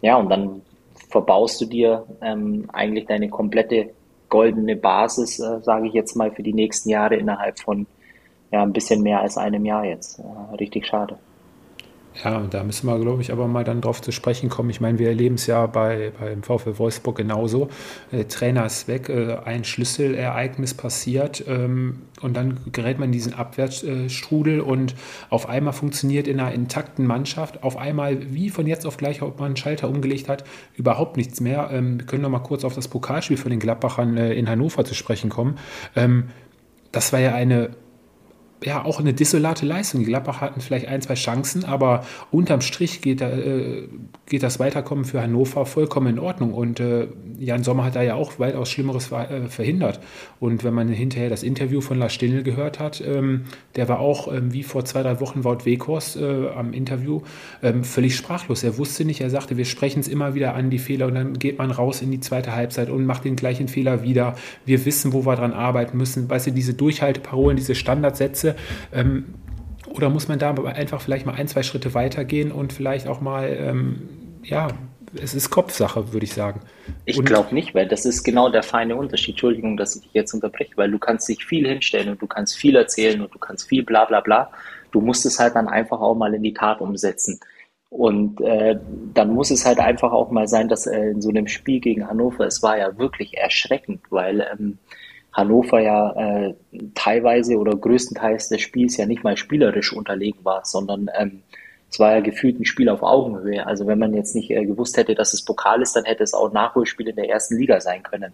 Ja, 0.00 0.16
und 0.16 0.28
dann 0.30 0.62
verbaust 1.10 1.60
du 1.60 1.66
dir 1.66 2.06
ähm, 2.22 2.68
eigentlich 2.72 3.06
deine 3.06 3.28
komplette 3.28 3.90
goldene 4.28 4.76
Basis, 4.76 5.40
äh, 5.40 5.60
sage 5.62 5.88
ich 5.88 5.92
jetzt 5.92 6.14
mal, 6.16 6.30
für 6.30 6.42
die 6.42 6.52
nächsten 6.52 6.88
Jahre 6.88 7.16
innerhalb 7.16 7.58
von 7.58 7.86
ja, 8.52 8.62
ein 8.62 8.72
bisschen 8.72 9.02
mehr 9.02 9.20
als 9.20 9.36
einem 9.36 9.64
Jahr 9.64 9.84
jetzt. 9.84 10.20
Äh, 10.20 10.54
richtig 10.56 10.86
schade. 10.86 11.18
Ja, 12.22 12.40
da 12.48 12.62
müssen 12.62 12.86
wir, 12.86 12.98
glaube 13.00 13.22
ich, 13.22 13.32
aber 13.32 13.48
mal 13.48 13.64
dann 13.64 13.80
drauf 13.80 14.00
zu 14.00 14.12
sprechen 14.12 14.48
kommen. 14.48 14.70
Ich 14.70 14.80
meine, 14.80 15.00
wir 15.00 15.08
erleben 15.08 15.34
es 15.34 15.48
ja 15.48 15.66
bei, 15.66 16.12
beim 16.18 16.44
VfL 16.44 16.78
Wolfsburg 16.78 17.16
genauso. 17.16 17.68
Der 18.12 18.28
Trainer 18.28 18.64
ist 18.66 18.86
weg, 18.86 19.08
äh, 19.08 19.36
ein 19.44 19.64
Schlüsselereignis 19.64 20.74
passiert 20.74 21.44
ähm, 21.48 22.02
und 22.20 22.36
dann 22.36 22.58
gerät 22.70 23.00
man 23.00 23.08
in 23.08 23.12
diesen 23.12 23.34
Abwärtsstrudel 23.34 24.60
und 24.60 24.94
auf 25.28 25.48
einmal 25.48 25.72
funktioniert 25.72 26.28
in 26.28 26.38
einer 26.38 26.52
intakten 26.52 27.04
Mannschaft, 27.04 27.64
auf 27.64 27.76
einmal, 27.76 28.32
wie 28.32 28.48
von 28.48 28.68
jetzt 28.68 28.86
auf 28.86 28.96
gleich, 28.96 29.20
ob 29.20 29.40
man 29.40 29.46
einen 29.46 29.56
Schalter 29.56 29.88
umgelegt 29.88 30.28
hat, 30.28 30.44
überhaupt 30.76 31.16
nichts 31.16 31.40
mehr. 31.40 31.70
Ähm, 31.72 31.98
wir 31.98 32.06
können 32.06 32.22
noch 32.22 32.30
mal 32.30 32.38
kurz 32.38 32.62
auf 32.64 32.76
das 32.76 32.86
Pokalspiel 32.86 33.36
von 33.38 33.50
den 33.50 33.58
Gladbachern 33.58 34.16
äh, 34.16 34.34
in 34.34 34.48
Hannover 34.48 34.84
zu 34.84 34.94
sprechen 34.94 35.30
kommen. 35.30 35.58
Ähm, 35.96 36.28
das 36.92 37.12
war 37.12 37.18
ja 37.18 37.34
eine 37.34 37.70
ja 38.66 38.84
auch 38.84 39.00
eine 39.00 39.14
desolate 39.14 39.66
Leistung. 39.66 40.00
Die 40.00 40.06
Gladbach 40.06 40.40
hatten 40.40 40.60
vielleicht 40.60 40.88
ein, 40.88 41.00
zwei 41.02 41.14
Chancen, 41.14 41.64
aber 41.64 42.04
unterm 42.30 42.60
Strich 42.60 43.00
geht, 43.00 43.20
äh, 43.20 43.88
geht 44.26 44.42
das 44.42 44.58
Weiterkommen 44.58 45.04
für 45.04 45.20
Hannover 45.22 45.66
vollkommen 45.66 46.06
in 46.08 46.18
Ordnung. 46.18 46.52
Und 46.52 46.80
äh, 46.80 47.08
Jan 47.38 47.64
Sommer 47.64 47.84
hat 47.84 47.96
da 47.96 48.02
ja 48.02 48.14
auch 48.14 48.38
weitaus 48.38 48.70
Schlimmeres 48.70 49.10
äh, 49.12 49.48
verhindert. 49.48 50.00
Und 50.40 50.64
wenn 50.64 50.74
man 50.74 50.88
hinterher 50.88 51.30
das 51.30 51.42
Interview 51.42 51.80
von 51.80 51.98
Lars 51.98 52.12
Stindl 52.12 52.42
gehört 52.42 52.78
hat, 52.78 53.02
ähm, 53.06 53.44
der 53.76 53.88
war 53.88 54.00
auch 54.00 54.32
ähm, 54.32 54.52
wie 54.52 54.62
vor 54.62 54.84
zwei, 54.84 55.02
drei 55.02 55.20
Wochen 55.20 55.44
Wout 55.44 55.64
Weghorst 55.64 56.16
äh, 56.16 56.48
am 56.48 56.72
Interview 56.72 57.22
ähm, 57.62 57.84
völlig 57.84 58.16
sprachlos. 58.16 58.62
Er 58.62 58.78
wusste 58.78 59.04
nicht, 59.04 59.20
er 59.20 59.30
sagte, 59.30 59.56
wir 59.56 59.64
sprechen 59.64 60.00
es 60.00 60.08
immer 60.08 60.34
wieder 60.34 60.54
an, 60.54 60.70
die 60.70 60.78
Fehler, 60.78 61.06
und 61.06 61.14
dann 61.14 61.38
geht 61.38 61.58
man 61.58 61.70
raus 61.70 62.02
in 62.02 62.10
die 62.10 62.20
zweite 62.20 62.54
Halbzeit 62.54 62.90
und 62.90 63.06
macht 63.06 63.24
den 63.24 63.36
gleichen 63.36 63.68
Fehler 63.68 64.02
wieder. 64.02 64.36
Wir 64.64 64.84
wissen, 64.84 65.12
wo 65.12 65.26
wir 65.26 65.36
dran 65.36 65.52
arbeiten 65.52 65.96
müssen. 65.96 66.28
Weißt 66.28 66.46
du, 66.46 66.50
diese 66.52 66.74
Durchhalteparolen, 66.74 67.56
diese 67.56 67.74
Standardsätze, 67.74 68.53
ähm, 68.92 69.34
oder 69.88 70.10
muss 70.10 70.28
man 70.28 70.38
da 70.38 70.52
einfach 70.52 71.00
vielleicht 71.00 71.26
mal 71.26 71.34
ein, 71.34 71.48
zwei 71.48 71.62
Schritte 71.62 71.94
weitergehen 71.94 72.52
und 72.52 72.72
vielleicht 72.72 73.06
auch 73.06 73.20
mal, 73.20 73.56
ähm, 73.58 74.08
ja, 74.42 74.68
es 75.20 75.34
ist 75.34 75.50
Kopfsache, 75.50 76.12
würde 76.12 76.24
ich 76.24 76.32
sagen. 76.32 76.60
Ich 77.04 77.22
glaube 77.22 77.54
nicht, 77.54 77.74
weil 77.74 77.86
das 77.86 78.04
ist 78.04 78.24
genau 78.24 78.48
der 78.48 78.62
feine 78.62 78.96
Unterschied. 78.96 79.34
Entschuldigung, 79.34 79.76
dass 79.76 79.94
ich 79.94 80.02
dich 80.02 80.14
jetzt 80.14 80.34
unterbreche, 80.34 80.72
weil 80.76 80.90
du 80.90 80.98
kannst 80.98 81.28
dich 81.28 81.44
viel 81.44 81.68
hinstellen 81.68 82.08
und 82.08 82.20
du 82.20 82.26
kannst 82.26 82.56
viel 82.56 82.74
erzählen 82.74 83.20
und 83.20 83.32
du 83.32 83.38
kannst 83.38 83.68
viel 83.68 83.84
bla 83.84 84.04
bla 84.04 84.20
bla. 84.20 84.50
Du 84.90 85.00
musst 85.00 85.24
es 85.26 85.38
halt 85.38 85.54
dann 85.54 85.68
einfach 85.68 86.00
auch 86.00 86.14
mal 86.14 86.34
in 86.34 86.42
die 86.42 86.54
Tat 86.54 86.80
umsetzen. 86.80 87.38
Und 87.90 88.40
äh, 88.40 88.76
dann 89.14 89.30
muss 89.30 89.52
es 89.52 89.64
halt 89.64 89.78
einfach 89.78 90.12
auch 90.12 90.32
mal 90.32 90.48
sein, 90.48 90.68
dass 90.68 90.86
äh, 90.86 91.10
in 91.10 91.22
so 91.22 91.28
einem 91.28 91.46
Spiel 91.46 91.78
gegen 91.78 92.08
Hannover, 92.08 92.44
es 92.44 92.60
war 92.60 92.76
ja 92.76 92.98
wirklich 92.98 93.36
erschreckend, 93.36 94.02
weil 94.10 94.44
ähm, 94.52 94.78
Hannover 95.34 95.80
ja 95.80 96.12
äh, 96.12 96.54
teilweise 96.94 97.58
oder 97.58 97.76
größtenteils 97.76 98.48
des 98.48 98.60
Spiels 98.60 98.96
ja 98.96 99.04
nicht 99.04 99.24
mal 99.24 99.36
spielerisch 99.36 99.92
unterlegen 99.92 100.44
war, 100.44 100.64
sondern 100.64 101.10
ähm, 101.18 101.42
es 101.90 101.98
war 101.98 102.14
ja 102.14 102.20
gefühlt 102.20 102.58
ein 102.58 102.64
Spiel 102.64 102.88
auf 102.88 103.02
Augenhöhe. 103.02 103.66
Also 103.66 103.86
wenn 103.86 103.98
man 103.98 104.14
jetzt 104.14 104.34
nicht 104.34 104.50
äh, 104.50 104.64
gewusst 104.64 104.96
hätte, 104.96 105.14
dass 105.14 105.34
es 105.34 105.44
Pokal 105.44 105.82
ist, 105.82 105.94
dann 105.94 106.04
hätte 106.04 106.22
es 106.22 106.34
auch 106.34 106.48
ein 106.48 106.54
Nachholspiel 106.54 107.08
in 107.08 107.16
der 107.16 107.28
ersten 107.28 107.56
Liga 107.56 107.80
sein 107.80 108.02
können, 108.02 108.32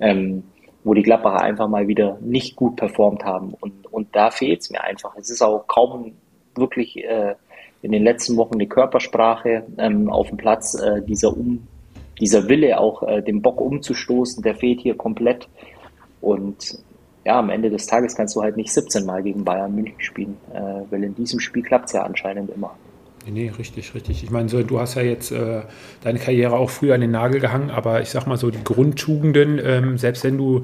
ähm, 0.00 0.44
wo 0.84 0.94
die 0.94 1.02
Gladbacher 1.02 1.40
einfach 1.40 1.68
mal 1.68 1.88
wieder 1.88 2.18
nicht 2.20 2.56
gut 2.56 2.76
performt 2.76 3.24
haben. 3.24 3.54
Und, 3.60 3.92
und 3.92 4.14
da 4.14 4.30
fehlt 4.30 4.60
es 4.60 4.70
mir 4.70 4.82
einfach. 4.82 5.16
Es 5.16 5.30
ist 5.30 5.42
auch 5.42 5.66
kaum 5.66 6.12
wirklich 6.56 6.96
äh, 7.04 7.34
in 7.82 7.92
den 7.92 8.02
letzten 8.04 8.36
Wochen 8.36 8.58
die 8.58 8.68
Körpersprache 8.68 9.64
ähm, 9.78 10.10
auf 10.10 10.28
dem 10.28 10.36
Platz, 10.36 10.74
äh, 10.74 11.02
dieser, 11.02 11.36
um, 11.36 11.66
dieser 12.20 12.48
Wille 12.48 12.80
auch 12.80 13.02
äh, 13.02 13.22
den 13.22 13.42
Bock 13.42 13.60
umzustoßen, 13.60 14.42
der 14.42 14.54
fehlt 14.54 14.80
hier 14.80 14.96
komplett. 14.96 15.48
Und 16.20 16.78
ja, 17.24 17.38
am 17.38 17.50
Ende 17.50 17.70
des 17.70 17.86
Tages 17.86 18.14
kannst 18.14 18.36
du 18.36 18.42
halt 18.42 18.56
nicht 18.56 18.72
17 18.72 19.04
Mal 19.04 19.22
gegen 19.22 19.44
Bayern 19.44 19.74
München 19.74 20.00
spielen, 20.00 20.36
äh, 20.52 20.60
weil 20.90 21.04
in 21.04 21.14
diesem 21.14 21.40
Spiel 21.40 21.62
klappt 21.62 21.86
es 21.86 21.92
ja 21.92 22.02
anscheinend 22.02 22.50
immer. 22.50 22.74
Nee, 23.30 23.52
richtig, 23.58 23.94
richtig. 23.94 24.24
Ich 24.24 24.30
meine, 24.30 24.48
so, 24.48 24.62
du 24.62 24.80
hast 24.80 24.94
ja 24.94 25.02
jetzt 25.02 25.32
äh, 25.32 25.62
deine 26.02 26.18
Karriere 26.18 26.56
auch 26.56 26.70
früher 26.70 26.94
an 26.94 27.02
den 27.02 27.10
Nagel 27.10 27.40
gehangen, 27.40 27.70
aber 27.70 28.00
ich 28.00 28.08
sag 28.08 28.26
mal 28.26 28.38
so, 28.38 28.50
die 28.50 28.64
Grundtugenden, 28.64 29.60
ähm, 29.62 29.98
selbst 29.98 30.24
wenn 30.24 30.38
du 30.38 30.62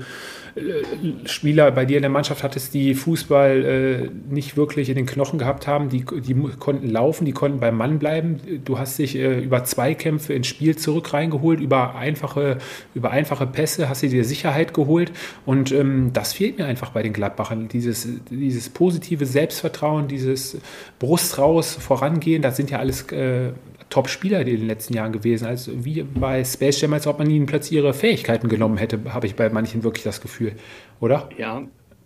Spieler 1.24 1.72
bei 1.72 1.84
dir 1.84 1.96
in 1.96 2.02
der 2.02 2.10
Mannschaft 2.10 2.44
hattest, 2.44 2.74
die 2.74 2.94
Fußball 2.94 3.64
äh, 3.64 4.32
nicht 4.32 4.56
wirklich 4.56 4.88
in 4.88 4.94
den 4.94 5.06
Knochen 5.06 5.38
gehabt 5.38 5.66
haben, 5.66 5.88
die, 5.88 6.04
die 6.04 6.34
konnten 6.60 6.88
laufen, 6.88 7.24
die 7.24 7.32
konnten 7.32 7.58
beim 7.58 7.76
Mann 7.76 7.98
bleiben. 7.98 8.40
Du 8.64 8.78
hast 8.78 8.98
dich 8.98 9.16
äh, 9.16 9.40
über 9.40 9.64
Zweikämpfe 9.64 10.32
ins 10.32 10.46
Spiel 10.46 10.76
zurück 10.76 11.12
reingeholt, 11.12 11.60
über 11.60 11.96
einfache, 11.96 12.58
über 12.94 13.10
einfache 13.10 13.46
Pässe 13.46 13.88
hast 13.88 14.04
du 14.04 14.08
dir 14.08 14.24
Sicherheit 14.24 14.74
geholt 14.74 15.10
und 15.44 15.72
ähm, 15.72 16.12
das 16.12 16.32
fehlt 16.32 16.58
mir 16.58 16.66
einfach 16.66 16.90
bei 16.90 17.02
den 17.02 17.12
Gladbachern. 17.12 17.66
Dieses, 17.66 18.06
dieses 18.30 18.68
positive 18.68 19.26
Selbstvertrauen, 19.26 20.06
dieses 20.06 20.58
Brust 21.00 21.36
raus, 21.38 21.74
vorangehen, 21.74 22.42
das 22.42 22.56
sind 22.56 22.70
ja 22.70 22.78
alles 22.78 23.10
äh, 23.10 23.50
Top-Spieler 23.90 24.40
in 24.40 24.46
den 24.46 24.66
letzten 24.66 24.94
Jahren 24.94 25.12
gewesen. 25.12 25.46
Also 25.46 25.84
wie 25.84 26.02
bei 26.02 26.44
Space 26.44 26.80
Jam, 26.80 26.92
als 26.92 27.06
ob 27.06 27.18
man 27.18 27.30
ihnen 27.30 27.46
plötzlich 27.46 27.78
ihre 27.78 27.94
Fähigkeiten 27.94 28.48
genommen 28.48 28.76
hätte, 28.76 29.12
habe 29.12 29.26
ich 29.26 29.34
bei 29.34 29.48
manchen 29.50 29.84
wirklich 29.84 30.04
das 30.04 30.20
Gefühl, 30.20 30.52
oder? 31.00 31.28
Ja, 31.36 31.62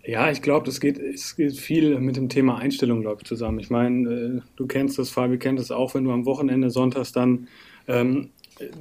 ja, 0.08 0.30
ich 0.30 0.40
glaube, 0.40 0.64
das 0.64 0.80
geht, 0.80 0.98
es 0.98 1.36
geht 1.36 1.54
viel 1.56 2.00
mit 2.00 2.16
dem 2.16 2.30
Thema 2.30 2.56
Einstellung, 2.56 3.02
glaube 3.02 3.20
ich, 3.20 3.28
zusammen. 3.28 3.58
Ich 3.58 3.68
meine, 3.68 4.10
äh, 4.10 4.40
du 4.56 4.66
kennst 4.66 4.98
das, 4.98 5.10
Fabi 5.10 5.36
kennt 5.36 5.58
das 5.58 5.70
auch, 5.70 5.94
wenn 5.94 6.04
du 6.04 6.12
am 6.12 6.24
Wochenende 6.24 6.70
sonntags 6.70 7.12
dann 7.12 7.48
ähm, 7.88 8.30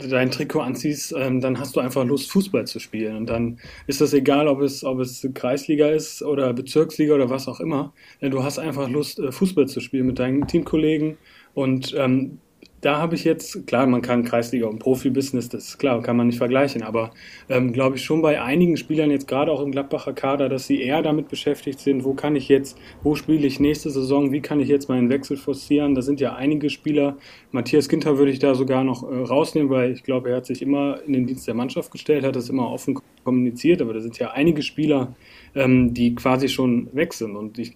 dein 0.10 0.32
Trikot 0.32 0.62
anziehst, 0.62 1.14
ähm, 1.18 1.42
dann 1.42 1.60
hast 1.60 1.76
du 1.76 1.82
einfach 1.82 2.06
Lust, 2.06 2.32
Fußball 2.32 2.66
zu 2.66 2.80
spielen. 2.80 3.18
Und 3.18 3.30
dann 3.30 3.60
ist 3.88 4.00
das 4.00 4.14
egal, 4.14 4.48
ob 4.48 4.62
es, 4.62 4.86
ob 4.86 5.00
es 5.00 5.28
Kreisliga 5.34 5.90
ist 5.90 6.24
oder 6.24 6.54
Bezirksliga 6.54 7.16
oder 7.16 7.30
was 7.30 7.50
auch 7.50 7.60
immer. 7.60 7.94
Du 8.22 8.44
hast 8.44 8.58
einfach 8.58 8.90
Lust, 8.90 9.20
äh, 9.20 9.32
Fußball 9.32 9.68
zu 9.68 9.82
spielen 9.82 10.08
mit 10.08 10.20
deinen 10.20 10.48
Teamkollegen. 10.48 11.18
Und 11.54 11.94
ähm, 11.98 12.40
da 12.88 13.00
habe 13.00 13.16
ich 13.16 13.26
jetzt, 13.26 13.68
klar, 13.68 13.86
man 13.86 14.02
kann 14.02 14.24
Kreisliga 14.24 14.66
und 14.66 14.80
Profibusiness, 14.80 15.50
das 15.50 15.68
ist 15.68 15.78
klar, 15.78 16.02
kann 16.02 16.16
man 16.16 16.28
nicht 16.28 16.38
vergleichen, 16.38 16.84
aber 16.84 17.12
ähm, 17.50 17.74
glaube 17.74 17.98
ich 17.98 18.06
schon 18.06 18.22
bei 18.22 18.42
einigen 18.42 18.78
Spielern 18.78 19.12
jetzt 19.12 19.28
gerade 19.28 19.52
auch 19.52 19.62
im 19.62 19.74
Gladbacher 19.74 20.14
Kader, 20.14 20.48
dass 20.48 20.68
sie 20.68 20.82
eher 20.82 21.02
damit 21.02 21.28
beschäftigt 21.28 21.82
sind, 21.82 22.06
wo 22.06 22.14
kann 22.14 22.38
ich 22.38 22.48
jetzt, 22.48 22.78
wo 23.04 23.16
spiele 23.16 23.46
ich 23.46 23.60
nächste 23.60 23.90
Saison, 23.90 24.32
wie 24.32 24.40
kann 24.40 24.62
ich 24.62 24.70
jetzt 24.70 24.88
meinen 24.88 25.10
Wechsel 25.10 25.36
forcieren. 25.36 25.96
Da 25.96 26.02
sind 26.02 26.22
ja 26.22 26.36
einige 26.36 26.70
Spieler, 26.70 27.18
Matthias 27.52 27.90
Ginter 27.90 28.18
würde 28.18 28.32
ich 28.32 28.40
da 28.40 28.56
sogar 28.56 28.86
noch 28.86 29.04
äh, 29.04 29.16
rausnehmen, 29.18 29.70
weil 29.70 29.92
ich 29.92 30.04
glaube, 30.04 30.30
er 30.30 30.38
hat 30.38 30.46
sich 30.46 30.62
immer 30.62 31.02
in 31.06 31.12
den 31.12 31.28
Dienst 31.28 31.46
der 31.46 31.56
Mannschaft 31.56 31.92
gestellt, 31.92 32.24
hat 32.24 32.38
das 32.38 32.48
immer 32.48 32.72
offen 32.72 32.98
kommuniziert, 33.26 33.82
aber 33.82 33.96
da 33.96 34.00
sind 34.00 34.18
ja 34.18 34.32
einige 34.32 34.62
Spieler, 34.62 35.14
ähm, 35.56 35.94
die 35.94 36.16
quasi 36.16 36.48
schon 36.48 36.88
weg 36.94 37.14
sind 37.14 37.36
und 37.36 37.60
ich 37.60 37.74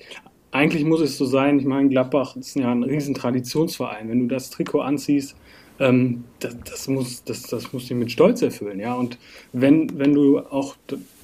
eigentlich 0.51 0.83
muss 0.83 1.01
es 1.01 1.17
so 1.17 1.25
sein, 1.25 1.59
ich 1.59 1.65
meine, 1.65 1.89
Gladbach 1.89 2.35
ist 2.35 2.55
ja 2.55 2.71
ein 2.71 2.83
riesen 2.83 3.13
Traditionsverein. 3.13 4.09
Wenn 4.09 4.19
du 4.19 4.27
das 4.27 4.49
Trikot 4.49 4.81
anziehst, 4.81 5.35
ähm, 5.79 6.25
das, 6.39 6.55
das, 6.63 6.87
muss, 6.87 7.23
das, 7.23 7.43
das 7.43 7.73
muss 7.73 7.87
dich 7.87 7.97
mit 7.97 8.11
Stolz 8.11 8.41
erfüllen, 8.41 8.79
ja. 8.79 8.93
Und 8.93 9.17
wenn, 9.53 9.97
wenn 9.97 10.13
du 10.13 10.39
auch, 10.39 10.75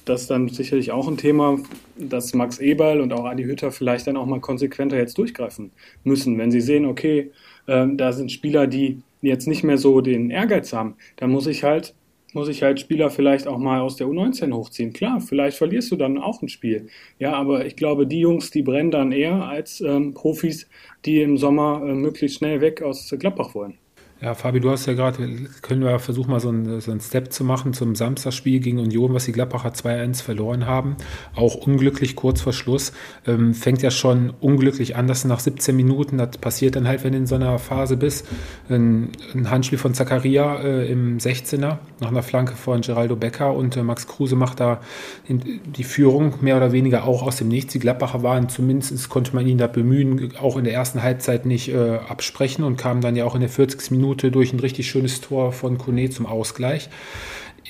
das 0.04 0.22
ist 0.22 0.30
dann 0.30 0.48
sicherlich 0.48 0.90
auch 0.90 1.06
ein 1.06 1.16
Thema, 1.16 1.58
dass 1.96 2.34
Max 2.34 2.58
Eberl 2.58 3.00
und 3.00 3.12
auch 3.12 3.26
Adi 3.26 3.44
Hütter 3.44 3.70
vielleicht 3.70 4.06
dann 4.06 4.16
auch 4.16 4.26
mal 4.26 4.40
konsequenter 4.40 4.96
jetzt 4.96 5.18
durchgreifen 5.18 5.70
müssen, 6.04 6.38
wenn 6.38 6.50
sie 6.50 6.62
sehen, 6.62 6.86
okay, 6.86 7.30
ähm, 7.68 7.96
da 7.98 8.12
sind 8.12 8.32
Spieler, 8.32 8.66
die 8.66 9.02
jetzt 9.20 9.46
nicht 9.46 9.62
mehr 9.62 9.78
so 9.78 10.00
den 10.00 10.30
Ehrgeiz 10.30 10.72
haben, 10.72 10.96
dann 11.16 11.30
muss 11.30 11.46
ich 11.46 11.64
halt 11.64 11.94
muss 12.34 12.48
ich 12.48 12.62
halt 12.62 12.80
Spieler 12.80 13.10
vielleicht 13.10 13.46
auch 13.46 13.58
mal 13.58 13.80
aus 13.80 13.96
der 13.96 14.06
U19 14.06 14.52
hochziehen. 14.52 14.92
Klar, 14.92 15.20
vielleicht 15.20 15.56
verlierst 15.56 15.90
du 15.90 15.96
dann 15.96 16.18
auch 16.18 16.42
ein 16.42 16.48
Spiel. 16.48 16.88
Ja, 17.18 17.32
aber 17.32 17.66
ich 17.66 17.76
glaube, 17.76 18.06
die 18.06 18.20
Jungs, 18.20 18.50
die 18.50 18.62
brennen 18.62 18.90
dann 18.90 19.12
eher 19.12 19.44
als 19.44 19.80
ähm, 19.80 20.14
Profis, 20.14 20.68
die 21.04 21.22
im 21.22 21.38
Sommer 21.38 21.82
äh, 21.84 21.94
möglichst 21.94 22.38
schnell 22.38 22.60
weg 22.60 22.82
aus 22.82 23.14
Gladbach 23.18 23.54
wollen. 23.54 23.78
Ja, 24.20 24.34
Fabi, 24.34 24.58
du 24.58 24.68
hast 24.68 24.86
ja 24.86 24.94
gerade, 24.94 25.28
können 25.62 25.84
wir 25.84 25.96
versuchen, 26.00 26.32
mal 26.32 26.40
so 26.40 26.48
einen, 26.48 26.80
so 26.80 26.90
einen 26.90 27.00
Step 27.00 27.32
zu 27.32 27.44
machen 27.44 27.72
zum 27.72 27.94
Samstagsspiel 27.94 28.58
gegen 28.58 28.80
Union, 28.80 29.14
was 29.14 29.26
die 29.26 29.32
Gladbacher 29.32 29.68
2-1 29.68 30.24
verloren 30.24 30.66
haben. 30.66 30.96
Auch 31.36 31.54
unglücklich 31.54 32.16
kurz 32.16 32.40
vor 32.40 32.52
Schluss. 32.52 32.92
Ähm, 33.28 33.54
fängt 33.54 33.80
ja 33.80 33.92
schon 33.92 34.32
unglücklich 34.40 34.96
an, 34.96 35.06
dass 35.06 35.24
nach 35.24 35.38
17 35.38 35.76
Minuten, 35.76 36.18
das 36.18 36.36
passiert 36.38 36.74
dann 36.74 36.88
halt, 36.88 37.04
wenn 37.04 37.12
du 37.12 37.18
in 37.18 37.26
so 37.28 37.36
einer 37.36 37.60
Phase 37.60 37.96
bist, 37.96 38.26
ein, 38.68 39.12
ein 39.34 39.50
Handspiel 39.50 39.78
von 39.78 39.94
Zakaria 39.94 40.62
äh, 40.62 40.90
im 40.90 41.18
16er 41.18 41.78
nach 42.00 42.08
einer 42.08 42.24
Flanke 42.24 42.56
von 42.56 42.80
Geraldo 42.80 43.14
Becker 43.14 43.54
und 43.54 43.76
äh, 43.76 43.84
Max 43.84 44.08
Kruse 44.08 44.34
macht 44.34 44.58
da 44.58 44.80
die 45.28 45.84
Führung 45.84 46.34
mehr 46.40 46.56
oder 46.56 46.72
weniger 46.72 47.04
auch 47.04 47.22
aus 47.22 47.36
dem 47.36 47.46
Nichts. 47.46 47.72
Die 47.72 47.78
Gladbacher 47.78 48.24
waren 48.24 48.48
zumindest, 48.48 49.08
konnte 49.10 49.36
man 49.36 49.46
ihn 49.46 49.58
da 49.58 49.68
bemühen, 49.68 50.32
auch 50.40 50.56
in 50.56 50.64
der 50.64 50.74
ersten 50.74 51.04
Halbzeit 51.04 51.46
nicht 51.46 51.68
äh, 51.68 51.98
absprechen 52.08 52.64
und 52.64 52.76
kamen 52.76 53.00
dann 53.00 53.14
ja 53.14 53.24
auch 53.24 53.36
in 53.36 53.42
der 53.42 53.50
40. 53.50 53.92
Minute 53.92 54.07
Minute 54.08 54.30
durch 54.30 54.54
ein 54.54 54.60
richtig 54.60 54.88
schönes 54.88 55.20
Tor 55.20 55.52
von 55.52 55.76
Kone 55.76 56.08
zum 56.08 56.24
Ausgleich. 56.24 56.88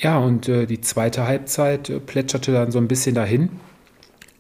Ja, 0.01 0.19
und 0.19 0.49
äh, 0.49 0.67
die 0.67 0.81
zweite 0.81 1.27
Halbzeit 1.27 1.91
äh, 1.91 1.99
plätscherte 1.99 2.53
dann 2.53 2.71
so 2.71 2.79
ein 2.79 2.87
bisschen 2.87 3.17
dahin. 3.17 3.51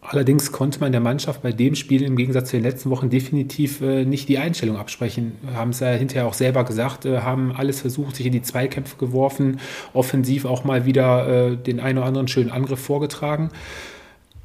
Allerdings 0.00 0.52
konnte 0.52 0.78
man 0.78 0.93
der 0.93 1.00
Mannschaft 1.00 1.43
bei 1.43 1.50
dem 1.50 1.75
Spiel 1.75 2.02
im 2.02 2.17
Gegensatz 2.17 2.50
zu 2.50 2.57
den 2.57 2.62
letzten 2.62 2.90
Wochen 2.90 3.11
definitiv 3.11 3.81
äh, 3.81 4.05
nicht 4.05 4.28
die 4.28 4.38
Einstellung 4.38 4.76
absprechen. 4.76 5.33
Haben 5.52 5.71
es 5.71 5.81
ja 5.81 5.88
hinterher 5.88 6.28
auch 6.28 6.35
selber 6.35 6.64
gesagt, 6.64 7.05
äh, 7.05 7.19
haben 7.23 7.52
alles 7.52 7.81
versucht, 7.81 8.14
sich 8.14 8.26
in 8.26 8.33
die 8.33 8.43
Zweikämpfe 8.43 8.97
geworfen, 8.97 9.59
offensiv 9.93 10.45
auch 10.45 10.62
mal 10.62 10.87
wieder 10.87 11.50
äh, 11.50 11.57
den 11.57 11.81
einen 11.81 11.99
oder 11.99 12.07
anderen 12.07 12.28
schönen 12.28 12.52
Angriff 12.52 12.81
vorgetragen. 12.81 13.50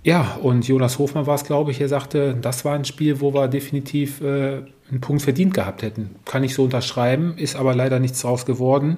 Ja, 0.03 0.37
und 0.41 0.67
Jonas 0.67 0.97
Hofmann 0.97 1.27
war 1.27 1.35
es, 1.35 1.45
glaube 1.45 1.71
ich, 1.71 1.79
er 1.79 1.87
sagte, 1.87 2.35
das 2.41 2.65
war 2.65 2.73
ein 2.73 2.83
Spiel, 2.83 3.21
wo 3.21 3.33
wir 3.33 3.47
definitiv 3.47 4.19
äh, 4.21 4.63
einen 4.93 5.01
Punkt 5.01 5.21
verdient 5.21 5.53
gehabt 5.53 5.81
hätten. 5.81 6.15
Kann 6.25 6.43
ich 6.43 6.53
so 6.53 6.63
unterschreiben, 6.63 7.33
ist 7.37 7.55
aber 7.55 7.75
leider 7.75 7.99
nichts 7.99 8.21
draus 8.21 8.45
geworden. 8.45 8.97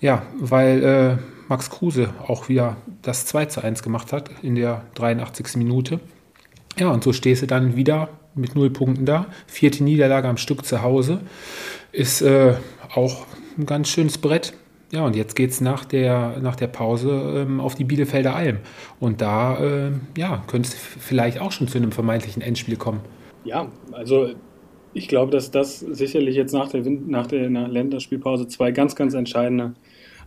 Ja, 0.00 0.22
weil 0.38 0.84
äh, 0.84 1.16
Max 1.48 1.70
Kruse 1.70 2.10
auch 2.26 2.48
wieder 2.48 2.76
das 3.02 3.26
2 3.26 3.46
zu 3.46 3.62
1 3.62 3.82
gemacht 3.82 4.12
hat 4.12 4.30
in 4.42 4.54
der 4.54 4.82
83. 4.94 5.56
Minute. 5.56 6.00
Ja, 6.78 6.90
und 6.90 7.04
so 7.04 7.12
stehst 7.12 7.42
du 7.42 7.46
dann 7.46 7.76
wieder 7.76 8.08
mit 8.34 8.54
null 8.54 8.70
Punkten 8.70 9.04
da. 9.04 9.26
Vierte 9.46 9.84
Niederlage 9.84 10.28
am 10.28 10.36
Stück 10.36 10.64
zu 10.64 10.82
Hause. 10.82 11.20
Ist 11.92 12.22
äh, 12.22 12.54
auch 12.94 13.26
ein 13.58 13.66
ganz 13.66 13.88
schönes 13.88 14.18
Brett 14.18 14.54
ja, 14.92 15.06
und 15.06 15.16
jetzt 15.16 15.36
geht 15.36 15.50
es 15.50 15.62
nach 15.62 15.86
der, 15.86 16.36
nach 16.42 16.54
der 16.54 16.66
Pause 16.66 17.44
ähm, 17.46 17.60
auf 17.60 17.74
die 17.74 17.84
Bielefelder 17.84 18.36
Alm. 18.36 18.58
Und 19.00 19.22
da 19.22 19.56
äh, 19.58 19.90
ja, 20.18 20.44
könnte 20.46 20.68
es 20.68 20.74
vielleicht 20.74 21.40
auch 21.40 21.50
schon 21.50 21.66
zu 21.66 21.78
einem 21.78 21.92
vermeintlichen 21.92 22.42
Endspiel 22.42 22.76
kommen. 22.76 23.00
Ja, 23.42 23.68
also 23.92 24.34
ich 24.94 25.08
glaube, 25.08 25.30
dass 25.30 25.50
das 25.50 25.80
sicherlich 25.80 26.36
jetzt 26.36 26.52
nach 26.52 26.68
der, 26.68 26.82
nach 26.88 27.26
der 27.26 27.48
Länderspielpause 27.48 28.46
zwei 28.48 28.70
ganz, 28.72 28.96
ganz 28.96 29.14
entscheidende 29.14 29.74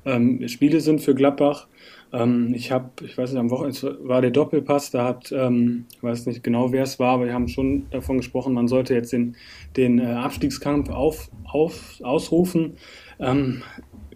ähm, 0.06 0.48
Spiele 0.48 0.82
sind 0.82 1.02
für 1.02 1.16
Gladbach. 1.16 1.68
Ähm, 2.14 2.54
ich 2.56 2.72
habe, 2.72 2.90
ich 3.04 3.18
weiß 3.18 3.32
nicht, 3.32 3.40
am 3.40 3.50
Wochenende 3.50 3.98
war 4.04 4.22
der 4.22 4.32
Doppelpass, 4.32 4.92
da 4.92 5.06
hat, 5.06 5.32
ähm, 5.32 5.86
ich 5.92 6.04
weiß 6.04 6.26
nicht 6.28 6.44
genau, 6.44 6.72
wer 6.72 6.84
es 6.84 7.00
war, 7.00 7.16
aber 7.16 7.26
wir 7.26 7.34
haben 7.34 7.48
schon 7.48 7.88
davon 7.90 8.18
gesprochen, 8.18 8.54
man 8.54 8.68
sollte 8.68 8.94
jetzt 8.94 9.12
den, 9.12 9.36
den 9.76 10.00
äh, 10.00 10.06
Abstiegskampf 10.06 10.90
auf, 10.90 11.30
auf, 11.46 12.00
ausrufen. 12.02 12.78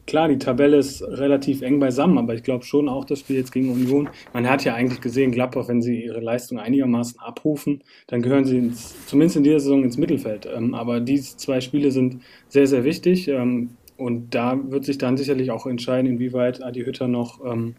Klar, 0.09 0.27
die 0.27 0.39
Tabelle 0.39 0.77
ist 0.77 1.03
relativ 1.03 1.61
eng 1.61 1.79
beisammen, 1.79 2.17
aber 2.17 2.33
ich 2.33 2.41
glaube 2.41 2.65
schon 2.65 2.89
auch 2.89 3.05
das 3.05 3.19
Spiel 3.19 3.35
jetzt 3.35 3.51
gegen 3.51 3.69
Union. 3.69 4.09
Man 4.33 4.49
hat 4.49 4.63
ja 4.65 4.73
eigentlich 4.73 5.01
gesehen, 5.01 5.31
Gladbach, 5.31 5.67
wenn 5.67 5.83
sie 5.83 6.03
ihre 6.03 6.19
Leistung 6.19 6.57
einigermaßen 6.57 7.19
abrufen, 7.19 7.83
dann 8.07 8.23
gehören 8.23 8.43
sie 8.43 8.57
ins, 8.57 9.05
zumindest 9.05 9.37
in 9.37 9.43
dieser 9.43 9.59
Saison 9.59 9.83
ins 9.83 9.97
Mittelfeld. 9.97 10.49
Ähm, 10.51 10.73
aber 10.73 10.99
diese 10.99 11.37
zwei 11.37 11.61
Spiele 11.61 11.91
sind 11.91 12.23
sehr, 12.47 12.65
sehr 12.65 12.83
wichtig. 12.85 13.27
Ähm, 13.27 13.77
und 13.97 14.33
da 14.33 14.57
wird 14.71 14.83
sich 14.83 14.97
dann 14.97 15.15
sicherlich 15.15 15.51
auch 15.51 15.67
entscheiden, 15.67 16.09
inwieweit 16.09 16.63
Adi 16.63 16.85
Hütter 16.85 17.07
noch 17.07 17.45
ähm, 17.45 17.75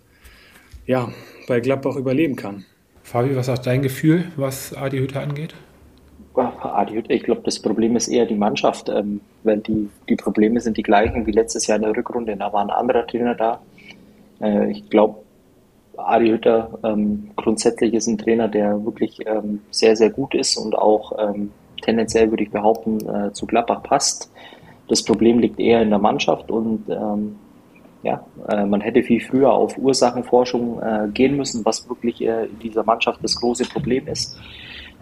ja, 0.86 1.12
bei 1.48 1.58
Gladbach 1.58 1.96
überleben 1.96 2.36
kann. 2.36 2.64
Fabi, 3.02 3.34
was 3.34 3.48
ist 3.48 3.62
dein 3.62 3.82
Gefühl, 3.82 4.26
was 4.36 4.72
Adi 4.72 4.98
Hütter 4.98 5.20
angeht? 5.20 5.56
Adi 6.34 7.02
ich 7.08 7.22
glaube, 7.24 7.42
das 7.44 7.58
Problem 7.58 7.96
ist 7.96 8.08
eher 8.08 8.26
die 8.26 8.36
Mannschaft, 8.36 8.88
ähm, 8.88 9.20
weil 9.42 9.58
die, 9.58 9.88
die 10.08 10.16
Probleme 10.16 10.60
sind 10.60 10.76
die 10.76 10.82
gleichen 10.82 11.26
wie 11.26 11.32
letztes 11.32 11.66
Jahr 11.66 11.76
in 11.76 11.82
der 11.82 11.96
Rückrunde. 11.96 12.36
Da 12.36 12.52
war 12.52 12.62
ein 12.62 12.70
anderer 12.70 13.06
Trainer 13.06 13.34
da. 13.34 13.60
Äh, 14.40 14.70
ich 14.70 14.88
glaube, 14.88 15.16
Adi 15.96 16.28
Hütter 16.28 16.78
ähm, 16.84 17.30
grundsätzlich 17.36 17.94
ist 17.94 18.06
ein 18.06 18.18
Trainer, 18.18 18.48
der 18.48 18.84
wirklich 18.84 19.18
ähm, 19.26 19.60
sehr, 19.70 19.96
sehr 19.96 20.10
gut 20.10 20.34
ist 20.34 20.56
und 20.56 20.76
auch 20.76 21.12
ähm, 21.18 21.50
tendenziell, 21.82 22.30
würde 22.30 22.44
ich 22.44 22.50
behaupten, 22.50 22.98
äh, 23.08 23.32
zu 23.32 23.46
Gladbach 23.46 23.82
passt. 23.82 24.30
Das 24.88 25.02
Problem 25.02 25.38
liegt 25.38 25.58
eher 25.58 25.82
in 25.82 25.90
der 25.90 25.98
Mannschaft 25.98 26.50
und 26.50 26.88
ähm, 26.88 27.36
ja, 28.02 28.24
äh, 28.48 28.64
man 28.64 28.80
hätte 28.80 29.02
viel 29.02 29.20
früher 29.20 29.52
auf 29.52 29.76
Ursachenforschung 29.76 30.80
äh, 30.80 31.08
gehen 31.12 31.36
müssen, 31.36 31.64
was 31.64 31.88
wirklich 31.88 32.22
äh, 32.22 32.46
in 32.46 32.58
dieser 32.60 32.82
Mannschaft 32.84 33.22
das 33.22 33.36
große 33.36 33.64
Problem 33.64 34.06
ist. 34.08 34.38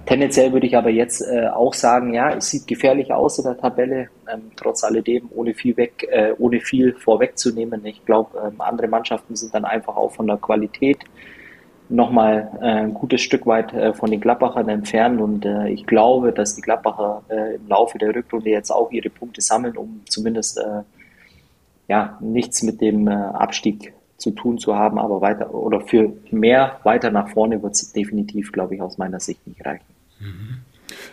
Tendenziell 0.08 0.54
würde 0.54 0.66
ich 0.66 0.74
aber 0.74 0.88
jetzt 0.88 1.20
äh, 1.20 1.48
auch 1.48 1.74
sagen, 1.74 2.14
ja, 2.14 2.30
es 2.30 2.48
sieht 2.48 2.66
gefährlich 2.66 3.12
aus 3.12 3.36
in 3.36 3.44
der 3.44 3.58
Tabelle, 3.58 4.08
ähm, 4.32 4.52
trotz 4.56 4.82
alledem, 4.82 5.28
ohne 5.34 5.52
viel 5.52 5.76
weg, 5.76 6.08
äh, 6.10 6.32
ohne 6.38 6.60
viel 6.60 6.94
vorwegzunehmen. 6.94 7.84
Ich 7.84 8.06
glaube, 8.06 8.30
ähm, 8.42 8.58
andere 8.58 8.88
Mannschaften 8.88 9.36
sind 9.36 9.52
dann 9.52 9.66
einfach 9.66 9.96
auch 9.98 10.12
von 10.12 10.26
der 10.26 10.38
Qualität 10.38 11.00
nochmal 11.90 12.50
äh, 12.62 12.64
ein 12.64 12.94
gutes 12.94 13.20
Stück 13.20 13.44
weit 13.44 13.74
äh, 13.74 13.92
von 13.92 14.10
den 14.10 14.22
Gladbachern 14.22 14.70
entfernt 14.70 15.20
und 15.20 15.44
äh, 15.44 15.68
ich 15.68 15.84
glaube, 15.86 16.32
dass 16.32 16.54
die 16.54 16.62
Gladbacher 16.62 17.22
äh, 17.28 17.56
im 17.56 17.68
Laufe 17.68 17.98
der 17.98 18.14
Rückrunde 18.14 18.48
jetzt 18.48 18.70
auch 18.70 18.90
ihre 18.90 19.10
Punkte 19.10 19.42
sammeln, 19.42 19.76
um 19.76 20.00
zumindest 20.08 20.56
äh, 20.56 20.84
ja 21.86 22.16
nichts 22.22 22.62
mit 22.62 22.80
dem 22.80 23.08
äh, 23.08 23.12
Abstieg 23.12 23.92
zu 24.16 24.30
tun 24.30 24.56
zu 24.56 24.74
haben, 24.74 24.98
aber 24.98 25.20
weiter 25.20 25.52
oder 25.52 25.82
für 25.82 26.14
mehr 26.30 26.80
weiter 26.82 27.10
nach 27.10 27.28
vorne 27.28 27.62
wird 27.62 27.74
es 27.74 27.92
definitiv, 27.92 28.52
glaube 28.52 28.74
ich, 28.74 28.80
aus 28.80 28.96
meiner 28.96 29.20
Sicht 29.20 29.46
nicht 29.46 29.66
reichen. 29.66 29.97
Mhm. 30.20 30.58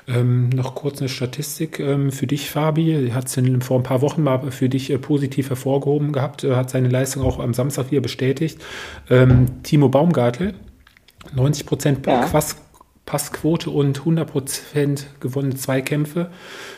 Ähm, 0.07 0.49
noch 0.49 0.75
kurz 0.75 0.99
eine 0.99 1.09
Statistik 1.09 1.79
ähm, 1.79 2.11
für 2.11 2.27
dich, 2.27 2.49
Fabi. 2.49 3.11
Hat 3.13 3.25
es 3.25 3.39
vor 3.65 3.79
ein 3.79 3.83
paar 3.83 4.01
Wochen 4.01 4.23
mal 4.23 4.51
für 4.51 4.69
dich 4.69 4.89
äh, 4.89 4.97
positiv 4.97 5.49
hervorgehoben 5.49 6.11
gehabt, 6.11 6.43
äh, 6.43 6.55
hat 6.55 6.69
seine 6.69 6.89
Leistung 6.89 7.23
auch 7.23 7.39
am 7.39 7.53
Samstag 7.53 7.91
wieder 7.91 8.01
bestätigt. 8.01 8.61
Ähm, 9.09 9.63
Timo 9.63 9.89
Baumgartel, 9.89 10.53
90 11.33 11.65
Prozent 11.65 12.07
ja. 12.07 12.21
Passquote 13.05 13.69
und 13.69 14.01
100% 14.01 15.03
gewonnene 15.19 15.55
Zweikämpfe. 15.55 16.31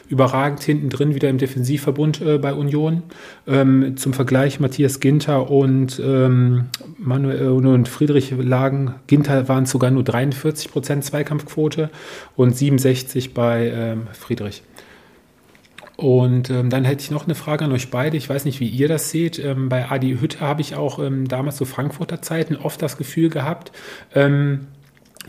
Überragend 0.10 0.62
hinten 0.62 0.90
drin 0.90 1.16
wieder 1.16 1.30
im 1.30 1.38
Defensivverbund 1.38 2.22
äh, 2.22 2.38
bei 2.38 2.54
Union. 2.54 3.04
Ähm, 3.48 3.96
zum 3.96 4.14
Vergleich 4.14 4.60
Matthias 4.60 5.00
Ginter 5.00 5.50
und 5.50 6.02
ähm, 6.04 6.66
Manuel 6.98 7.66
und 7.66 7.88
Friedrich 7.88 8.34
lagen. 8.38 8.96
Ginter 9.08 9.48
waren 9.48 9.66
sogar 9.66 9.90
nur 9.90 10.04
43% 10.04 11.02
Zweikampfquote 11.02 11.90
und 12.36 12.56
67 12.56 13.34
bei 13.34 13.70
ähm, 13.70 14.08
Friedrich. 14.12 14.64
Und 15.98 16.52
ähm, 16.52 16.70
dann 16.70 16.86
hätte 16.86 17.02
ich 17.02 17.10
noch 17.10 17.26
eine 17.26 17.34
Frage 17.34 17.66
an 17.66 17.72
euch 17.72 17.90
beide. 17.90 18.18
Ich 18.18 18.30
weiß 18.30 18.46
nicht, 18.46 18.60
wie 18.60 18.68
ihr 18.68 18.88
das 18.88 19.10
seht. 19.10 19.40
Ähm, 19.40 19.68
bei 19.68 19.90
Adi 19.90 20.18
Hütte 20.20 20.42
habe 20.42 20.62
ich 20.62 20.76
auch 20.76 21.00
ähm, 21.00 21.28
damals 21.28 21.58
zu 21.58 21.66
so 21.66 21.72
Frankfurter 21.72 22.22
Zeiten 22.22 22.56
oft 22.56 22.80
das 22.84 22.98
Gefühl 22.98 23.30
gehabt, 23.30 23.72
ähm, 24.14 24.68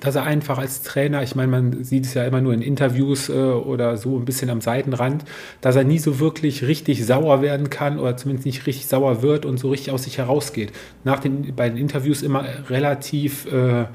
dass 0.01 0.15
er 0.15 0.25
einfach 0.25 0.59
als 0.59 0.83
Trainer, 0.83 1.23
ich 1.23 1.35
meine, 1.35 1.49
man 1.49 1.85
sieht 1.85 2.07
es 2.07 2.15
ja 2.15 2.25
immer 2.25 2.41
nur 2.41 2.53
in 2.55 2.63
Interviews 2.63 3.29
äh, 3.29 3.33
oder 3.33 3.97
so 3.97 4.19
ein 4.19 4.25
bisschen 4.25 4.51
am 4.51 4.61
Seitenrand, 4.61 5.25
dass 5.61 5.77
er 5.77 5.85
nie 5.85 5.99
so 5.99 6.21
wirklich 6.21 6.67
richtig 6.67 7.05
sauer 7.05 7.43
werden 7.43 7.71
kann 7.71 7.99
oder 7.99 8.17
zumindest 8.17 8.47
nicht 8.47 8.67
richtig 8.67 8.87
sauer 8.87 9.23
wird 9.23 9.45
und 9.45 9.59
so 9.59 9.71
richtig 9.71 9.93
aus 9.93 10.05
sich 10.05 10.19
herausgeht. 10.19 10.73
Nach 11.05 11.19
den, 11.19 11.55
bei 11.55 11.69
den 11.69 11.79
Interviews 11.79 12.23
immer 12.23 12.45
relativ, 12.69 13.47
äh, 13.53 13.87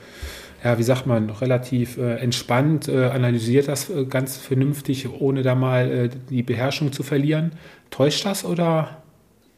ja, 0.63 0.77
wie 0.77 0.83
sagt 0.83 1.05
man, 1.05 1.29
relativ 1.29 1.97
äh, 1.97 2.15
entspannt, 2.15 2.87
äh, 2.87 3.05
analysiert 3.05 3.67
das 3.67 3.89
äh, 3.89 4.05
ganz 4.05 4.37
vernünftig, 4.37 5.09
ohne 5.19 5.43
da 5.43 5.55
mal 5.55 5.91
äh, 5.91 6.09
die 6.29 6.43
Beherrschung 6.43 6.91
zu 6.91 7.03
verlieren. 7.03 7.51
Täuscht 7.89 8.25
das 8.25 8.45
oder? 8.45 9.02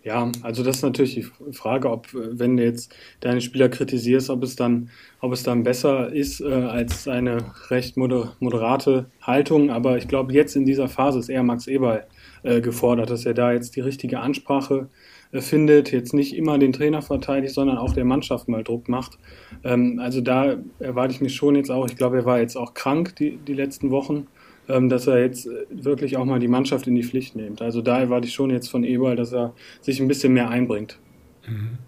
Ja, 0.05 0.31
also 0.43 0.61
das 0.61 0.77
ist 0.77 0.81
natürlich 0.83 1.15
die 1.15 1.51
Frage, 1.51 1.89
ob, 1.89 2.07
wenn 2.13 2.57
du 2.57 2.63
jetzt 2.63 2.95
deine 3.21 3.41
Spieler 3.41 3.69
kritisierst, 3.69 4.29
ob 4.29 4.43
es 4.43 4.55
dann, 4.55 4.91
ob 5.19 5.33
es 5.33 5.41
dann 5.41 5.63
besser 5.63 6.13
ist 6.13 6.41
äh, 6.41 6.53
als 6.53 7.07
eine 7.07 7.43
recht 7.71 7.97
moder 7.97 8.35
moderate 8.39 9.07
Haltung. 9.19 9.71
Aber 9.71 9.97
ich 9.97 10.07
glaube, 10.07 10.31
jetzt 10.31 10.55
in 10.55 10.63
dieser 10.63 10.89
Phase 10.89 11.17
ist 11.17 11.29
eher 11.29 11.41
Max 11.41 11.65
Eberl 11.65 12.05
äh, 12.43 12.61
gefordert, 12.61 13.09
dass 13.09 13.25
er 13.25 13.33
da 13.33 13.51
jetzt 13.51 13.75
die 13.75 13.81
richtige 13.81 14.19
Ansprache 14.19 14.89
äh, 15.31 15.41
findet, 15.41 15.91
jetzt 15.91 16.13
nicht 16.13 16.35
immer 16.35 16.59
den 16.59 16.71
Trainer 16.71 17.01
verteidigt, 17.01 17.55
sondern 17.55 17.79
auch 17.79 17.93
der 17.93 18.05
Mannschaft 18.05 18.47
mal 18.47 18.63
Druck 18.63 18.87
macht. 18.87 19.17
Ähm, 19.63 19.97
also 19.99 20.21
da 20.21 20.57
erwarte 20.77 21.15
ich 21.15 21.21
mich 21.21 21.33
schon 21.33 21.55
jetzt 21.55 21.71
auch, 21.71 21.87
ich 21.87 21.95
glaube, 21.95 22.17
er 22.17 22.25
war 22.25 22.39
jetzt 22.39 22.57
auch 22.57 22.75
krank 22.75 23.15
die, 23.15 23.37
die 23.37 23.55
letzten 23.55 23.89
Wochen. 23.89 24.27
Ähm, 24.67 24.89
dass 24.89 25.05
er 25.05 25.19
jetzt 25.19 25.45
äh, 25.45 25.65
wirklich 25.69 26.17
auch 26.17 26.25
mal 26.25 26.39
die 26.39 26.47
Mannschaft 26.47 26.87
in 26.87 26.95
die 26.95 27.03
Pflicht 27.03 27.35
nimmt. 27.35 27.61
Also 27.61 27.81
da 27.81 27.99
erwarte 27.99 28.27
ich 28.27 28.33
schon 28.33 28.49
jetzt 28.49 28.69
von 28.69 28.83
Eberl, 28.83 29.15
dass 29.15 29.31
er 29.31 29.53
sich 29.81 29.99
ein 29.99 30.07
bisschen 30.07 30.33
mehr 30.33 30.49
einbringt. 30.49 30.97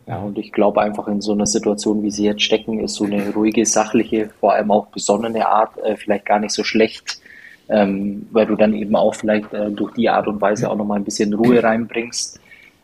Ja, 0.07 0.19
und 0.19 0.37
ich 0.37 0.51
glaube 0.51 0.81
einfach 0.81 1.07
in 1.07 1.21
so 1.21 1.31
einer 1.31 1.47
Situation, 1.47 2.03
wie 2.03 2.11
sie 2.11 2.25
jetzt 2.25 2.43
stecken, 2.43 2.79
ist 2.79 2.93
so 2.93 3.05
eine 3.05 3.33
ruhige, 3.33 3.65
sachliche, 3.65 4.29
vor 4.39 4.53
allem 4.53 4.69
auch 4.69 4.87
besonnene 4.87 5.47
Art 5.47 5.77
äh, 5.83 5.95
vielleicht 5.95 6.25
gar 6.25 6.39
nicht 6.39 6.51
so 6.51 6.63
schlecht, 6.63 7.19
ähm, 7.67 8.27
weil 8.31 8.45
du 8.45 8.55
dann 8.55 8.73
eben 8.73 8.95
auch 8.95 9.15
vielleicht 9.15 9.51
äh, 9.53 9.71
durch 9.71 9.93
die 9.95 10.09
Art 10.09 10.27
und 10.27 10.39
Weise 10.39 10.69
auch 10.69 10.75
nochmal 10.75 10.99
ein 10.99 11.03
bisschen 11.03 11.33
Ruhe 11.33 11.63
reinbringst. 11.63 12.39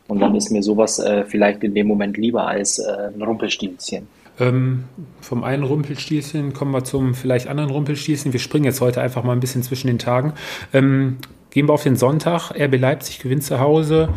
Und 0.08 0.20
dann 0.20 0.34
ist 0.34 0.50
mir 0.50 0.62
sowas 0.62 0.98
äh, 0.98 1.24
vielleicht 1.24 1.62
in 1.62 1.74
dem 1.74 1.86
Moment 1.86 2.16
lieber 2.16 2.46
als 2.46 2.78
ein 2.78 3.22
Rumpelstilzchen. 3.22 4.06
Ähm, 4.40 4.84
vom 5.20 5.44
einen 5.44 5.62
Rumpelstilzchen 5.62 6.52
kommen 6.52 6.72
wir 6.72 6.84
zum 6.84 7.14
vielleicht 7.14 7.46
anderen 7.46 7.70
Rumpelstilzchen. 7.70 8.32
Wir 8.32 8.40
springen 8.40 8.64
jetzt 8.64 8.80
heute 8.80 9.00
einfach 9.00 9.22
mal 9.22 9.32
ein 9.32 9.40
bisschen 9.40 9.62
zwischen 9.62 9.86
den 9.86 9.98
Tagen. 9.98 10.34
Ähm, 10.72 11.18
gehen 11.50 11.68
wir 11.68 11.72
auf 11.72 11.84
den 11.84 11.96
Sonntag. 11.96 12.50
RB 12.50 12.78
Leipzig 12.78 13.20
gewinnt 13.20 13.44
zu 13.44 13.60
Hause. 13.60 14.08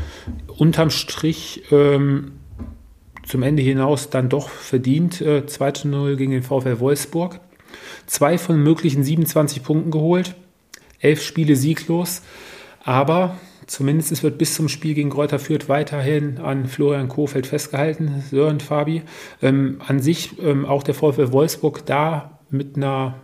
Unterm 0.57 0.89
Strich 0.89 1.63
ähm, 1.71 2.33
zum 3.23 3.43
Ende 3.43 3.61
hinaus 3.61 4.09
dann 4.09 4.29
doch 4.29 4.49
verdient. 4.49 5.21
Äh, 5.21 5.43
2-0 5.45 6.15
gegen 6.15 6.31
den 6.31 6.43
VfL 6.43 6.79
Wolfsburg. 6.79 7.39
Zwei 8.07 8.37
von 8.37 8.61
möglichen 8.61 9.03
27 9.03 9.63
Punkten 9.63 9.91
geholt. 9.91 10.35
Elf 10.99 11.21
Spiele 11.21 11.55
sieglos. 11.55 12.23
Aber 12.83 13.37
Zumindest 13.67 14.23
wird 14.23 14.37
bis 14.37 14.55
zum 14.55 14.69
Spiel 14.69 14.93
gegen 14.93 15.09
Kräuter 15.09 15.39
Fürth 15.39 15.67
weiterhin 15.67 16.37
an 16.37 16.67
Florian 16.67 17.09
Kohfeldt 17.09 17.47
festgehalten, 17.47 18.23
Sören 18.29 18.61
Fabi. 18.61 19.03
Ähm, 19.41 19.81
an 19.85 19.99
sich 19.99 20.41
ähm, 20.41 20.65
auch 20.65 20.83
der 20.83 20.93
VfL 20.93 21.33
Wolfsburg 21.33 21.85
da 21.85 22.39
mit 22.49 22.77
einer 22.77 23.15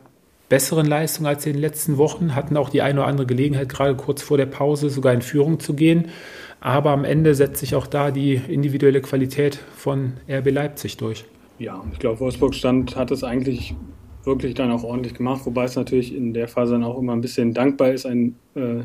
besseren 0.50 0.86
Leistung 0.86 1.26
als 1.26 1.46
in 1.46 1.54
den 1.54 1.62
letzten 1.62 1.98
Wochen, 1.98 2.36
hatten 2.36 2.58
auch 2.58 2.70
die 2.70 2.82
eine 2.82 3.00
oder 3.00 3.08
andere 3.08 3.26
Gelegenheit, 3.26 3.70
gerade 3.70 3.96
kurz 3.96 4.22
vor 4.22 4.38
der 4.38 4.46
Pause 4.46 4.90
sogar 4.90 5.14
in 5.14 5.22
Führung 5.22 5.62
zu 5.62 5.74
gehen. 5.74 6.10
Aber 6.60 6.92
am 6.92 7.06
Ende 7.06 7.36
setzt 7.36 7.62
sich 7.62 7.76
auch 7.76 7.88
da 7.88 8.12
die 8.12 8.36
individuelle 8.36 9.02
Qualität 9.02 9.60
von 9.76 10.14
RB 10.30 10.52
Leipzig 10.52 10.98
durch. 10.98 11.26
Ja, 11.58 11.82
ich 11.92 12.00
glaube, 12.00 12.20
Wolfsburg 12.20 12.54
stand, 12.54 12.96
hat 12.98 13.12
es 13.12 13.24
eigentlich 13.24 13.76
wirklich 14.26 14.54
dann 14.54 14.72
auch 14.72 14.84
ordentlich 14.84 15.14
gemacht, 15.14 15.42
wobei 15.46 15.64
es 15.64 15.76
natürlich 15.76 16.16
in 16.16 16.34
der 16.34 16.48
Phase 16.48 16.74
dann 16.74 16.84
auch 16.84 16.98
immer 16.98 17.14
ein 17.14 17.22
bisschen 17.22 17.54
dankbar 17.54 17.92
ist, 17.92 18.06
ein 18.06 18.36
äh, 18.56 18.84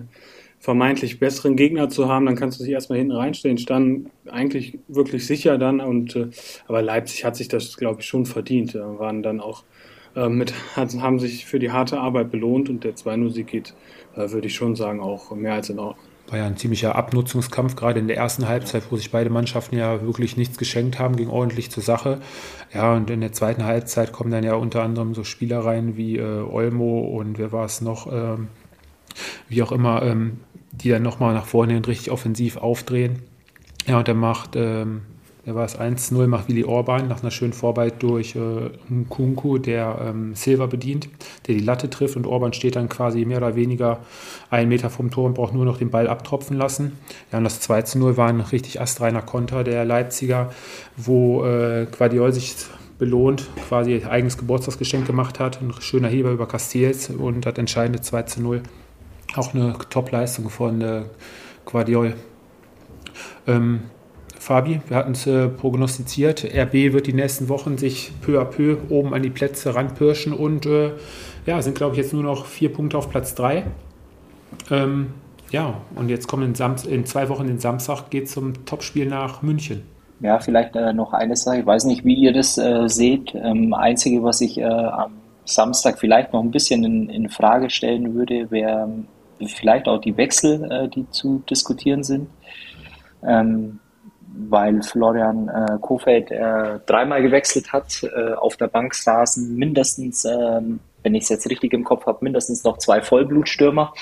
vermeintlich 0.61 1.21
besseren 1.21 1.57
Gegner 1.57 1.89
zu 1.89 2.09
haben, 2.09 2.27
dann 2.27 2.37
kannst 2.37 2.59
du 2.59 2.65
dich 2.65 2.73
erstmal 2.73 2.99
hinten 2.99 3.13
reinstellen. 3.13 3.59
Standen 3.59 4.11
eigentlich 4.29 4.79
wirklich 4.89 5.27
sicher 5.27 5.59
dann 5.59 5.81
und 5.81 6.17
äh, 6.17 6.29
aber 6.67 6.83
Leipzig 6.83 7.25
hat 7.25 7.37
sich 7.37 7.49
das, 7.49 7.77
glaube 7.77 8.01
ich, 8.01 8.07
schon 8.07 8.27
verdient. 8.27 8.75
Ja, 8.75 8.99
waren 8.99 9.23
dann 9.23 9.41
auch 9.41 9.65
äh, 10.17 10.29
mit, 10.29 10.53
haben 10.77 11.19
sich 11.19 11.47
für 11.47 11.59
die 11.59 11.71
harte 11.71 11.99
Arbeit 11.99 12.31
belohnt 12.31 12.69
und 12.69 12.85
der 12.85 12.95
2-0-Sieg 12.95 13.47
geht, 13.47 13.75
äh, 14.17 14.31
würde 14.31 14.49
ich 14.49 14.55
schon 14.55 14.75
sagen, 14.77 15.01
auch 15.01 15.31
mehr 15.33 15.55
als 15.55 15.71
in 15.71 15.79
Ordnung. 15.79 16.05
war 16.29 16.39
ja 16.39 16.47
ein 16.47 16.57
ziemlicher 16.57 16.97
Abnutzungskampf, 16.97 17.77
gerade 17.77 18.01
in 18.01 18.09
der 18.09 18.17
ersten 18.17 18.49
Halbzeit, 18.49 18.85
wo 18.91 18.97
sich 18.97 19.11
beide 19.11 19.31
Mannschaften 19.31 19.77
ja 19.77 20.03
wirklich 20.03 20.37
nichts 20.37 20.59
geschenkt 20.59 20.99
haben, 20.99 21.17
ging 21.17 21.29
ordentlich 21.29 21.71
zur 21.71 21.83
Sache. 21.83 22.21
Ja, 22.75 22.95
und 22.95 23.11
in 23.11 23.21
der 23.21 23.33
zweiten 23.33 23.65
Halbzeit 23.65 24.13
kommen 24.13 24.31
dann 24.31 24.45
ja 24.45 24.55
unter 24.55 24.83
anderem 24.83 25.15
so 25.15 25.25
Spieler 25.25 25.61
rein 25.61 25.97
wie 25.97 26.17
äh, 26.17 26.41
Olmo 26.43 27.01
und 27.01 27.39
wer 27.39 27.53
war 27.53 27.65
es 27.65 27.81
noch, 27.81 28.13
ähm, 28.13 28.49
wie 29.49 29.63
auch 29.63 29.73
immer, 29.73 30.03
ähm, 30.03 30.41
die 30.73 30.91
dann 30.91 31.03
nochmal 31.03 31.35
nach 31.35 31.47
vorne 31.47 31.77
und 31.77 31.89
richtig 31.89 32.11
offensiv 32.11 32.57
aufdrehen. 32.57 33.21
Ja, 33.87 33.99
und 33.99 34.09
dann 34.09 34.19
macht 34.19 34.55
ähm, 34.55 35.03
da 35.49 35.55
war 35.55 35.65
es 35.65 35.79
1-0, 35.79 36.27
macht 36.27 36.49
Willi 36.49 36.63
Orban 36.65 37.09
nach 37.09 37.23
einer 37.23 37.31
schönen 37.31 37.55
Vorarbeit 37.55 38.03
durch 38.03 38.37
äh, 38.37 38.71
Nkunku, 38.93 39.57
der 39.57 39.99
ähm, 40.07 40.35
Silva 40.35 40.67
bedient, 40.67 41.09
der 41.47 41.55
die 41.55 41.65
Latte 41.65 41.89
trifft 41.89 42.17
und 42.17 42.27
Orban 42.27 42.53
steht 42.53 42.77
dann 42.77 42.91
quasi 42.91 43.25
mehr 43.25 43.39
oder 43.39 43.57
weniger 43.57 44.01
einen 44.51 44.69
Meter 44.69 44.91
vom 44.91 45.11
Tor 45.11 45.25
und 45.25 45.33
braucht 45.33 45.55
nur 45.55 45.65
noch 45.65 45.79
den 45.79 45.89
Ball 45.89 46.07
abtropfen 46.07 46.55
lassen. 46.59 46.99
Ja, 47.33 47.39
und 47.39 47.45
das 47.45 47.67
2-0 47.67 48.19
war 48.19 48.29
ein 48.29 48.41
richtig 48.43 48.79
astreiner 48.83 49.23
Konter 49.23 49.65
der 49.65 49.87
Leipziger, 49.87 50.53
wo 50.99 51.47
äh, 51.47 51.87
Guardiol 51.97 52.35
sich 52.35 52.55
belohnt, 52.99 53.49
quasi 53.69 54.03
eigenes 54.05 54.37
Geburtstagsgeschenk 54.37 55.07
gemacht 55.07 55.41
hat. 55.41 55.63
Ein 55.63 55.73
schöner 55.81 56.09
Heber 56.09 56.31
über 56.31 56.47
Castells 56.47 57.09
und 57.09 57.47
das 57.47 57.57
entscheidende 57.57 58.03
2 58.03 58.25
0. 58.39 58.63
Auch 59.37 59.55
eine 59.55 59.75
Top-Leistung 59.91 60.49
von 60.49 60.81
äh, 60.81 61.03
Guardiol. 61.65 62.15
Ähm, 63.47 63.83
Fabi, 64.39 64.81
wir 64.89 64.97
hatten 64.97 65.13
es 65.13 65.27
äh, 65.27 65.49
prognostiziert. 65.49 66.45
RB 66.45 66.95
wird 66.95 67.07
die 67.07 67.13
nächsten 67.13 67.49
Wochen 67.49 67.77
sich 67.77 68.13
peu 68.23 68.41
à 68.41 68.45
peu 68.45 68.79
oben 68.89 69.13
an 69.13 69.23
die 69.23 69.31
Plätze 69.31 69.75
ranpirschen 69.75 70.33
und 70.33 70.65
äh, 70.65 70.93
ja, 71.45 71.61
sind, 71.61 71.77
glaube 71.77 71.95
ich, 71.95 71.99
jetzt 71.99 72.13
nur 72.13 72.23
noch 72.23 72.47
vier 72.47 72.73
Punkte 72.73 72.97
auf 72.97 73.11
Platz 73.11 73.35
drei. 73.35 73.65
Ähm, 74.71 75.09
ja, 75.51 75.75
und 75.95 76.09
jetzt 76.09 76.29
kommen 76.29 76.55
in, 76.55 76.77
in 76.91 77.07
zwei 77.07 77.29
Wochen 77.29 77.47
den 77.47 77.59
Samstag, 77.59 78.11
geht 78.11 78.31
zum 78.31 78.65
Topspiel 78.65 79.07
nach 79.07 79.43
München. 79.43 79.83
Ja, 80.21 80.39
vielleicht 80.41 80.75
äh, 80.77 80.93
noch 80.93 81.13
eine 81.13 81.37
Sache. 81.37 81.59
Ich 81.59 81.67
weiß 81.67 81.85
nicht, 81.85 82.05
wie 82.05 82.15
ihr 82.15 82.33
das 82.33 82.59
äh, 82.59 82.89
seht. 82.89 83.35
Ähm, 83.35 83.73
Einzige, 83.73 84.23
was 84.23 84.41
ich 84.41 84.59
äh, 84.59 84.65
am 84.65 85.13
Samstag 85.45 85.99
vielleicht 85.99 86.33
noch 86.33 86.43
ein 86.43 86.51
bisschen 86.51 86.85
in, 86.85 87.09
in 87.09 87.29
Frage 87.29 87.71
stellen 87.71 88.15
würde, 88.15 88.51
wäre 88.51 88.89
vielleicht 89.47 89.89
auch 89.89 90.01
die 90.01 90.17
Wechsel, 90.17 90.71
äh, 90.71 90.89
die 90.89 91.09
zu 91.11 91.43
diskutieren 91.49 92.03
sind. 92.03 92.29
Ähm, 93.23 93.81
weil 94.39 94.83
Florian 94.83 95.49
äh, 95.49 95.79
Kofeld 95.81 96.31
äh, 96.31 96.79
dreimal 96.87 97.23
gewechselt 97.23 97.73
hat. 97.73 98.03
Äh, 98.05 98.35
auf 98.35 98.57
der 98.57 98.69
Bank 98.69 98.95
saßen 98.95 99.57
mindestens, 99.57 100.25
äh, 100.25 100.61
wenn 101.03 101.15
ich 101.15 101.25
es 101.25 101.29
jetzt 101.29 101.51
richtig 101.51 101.73
im 101.73 101.85
Kopf 101.85 102.07
habe, 102.07 102.19
mindestens 102.21 102.63
noch 102.65 102.79
zwei 102.79 103.01
Vollblutstürmer. 103.01 103.93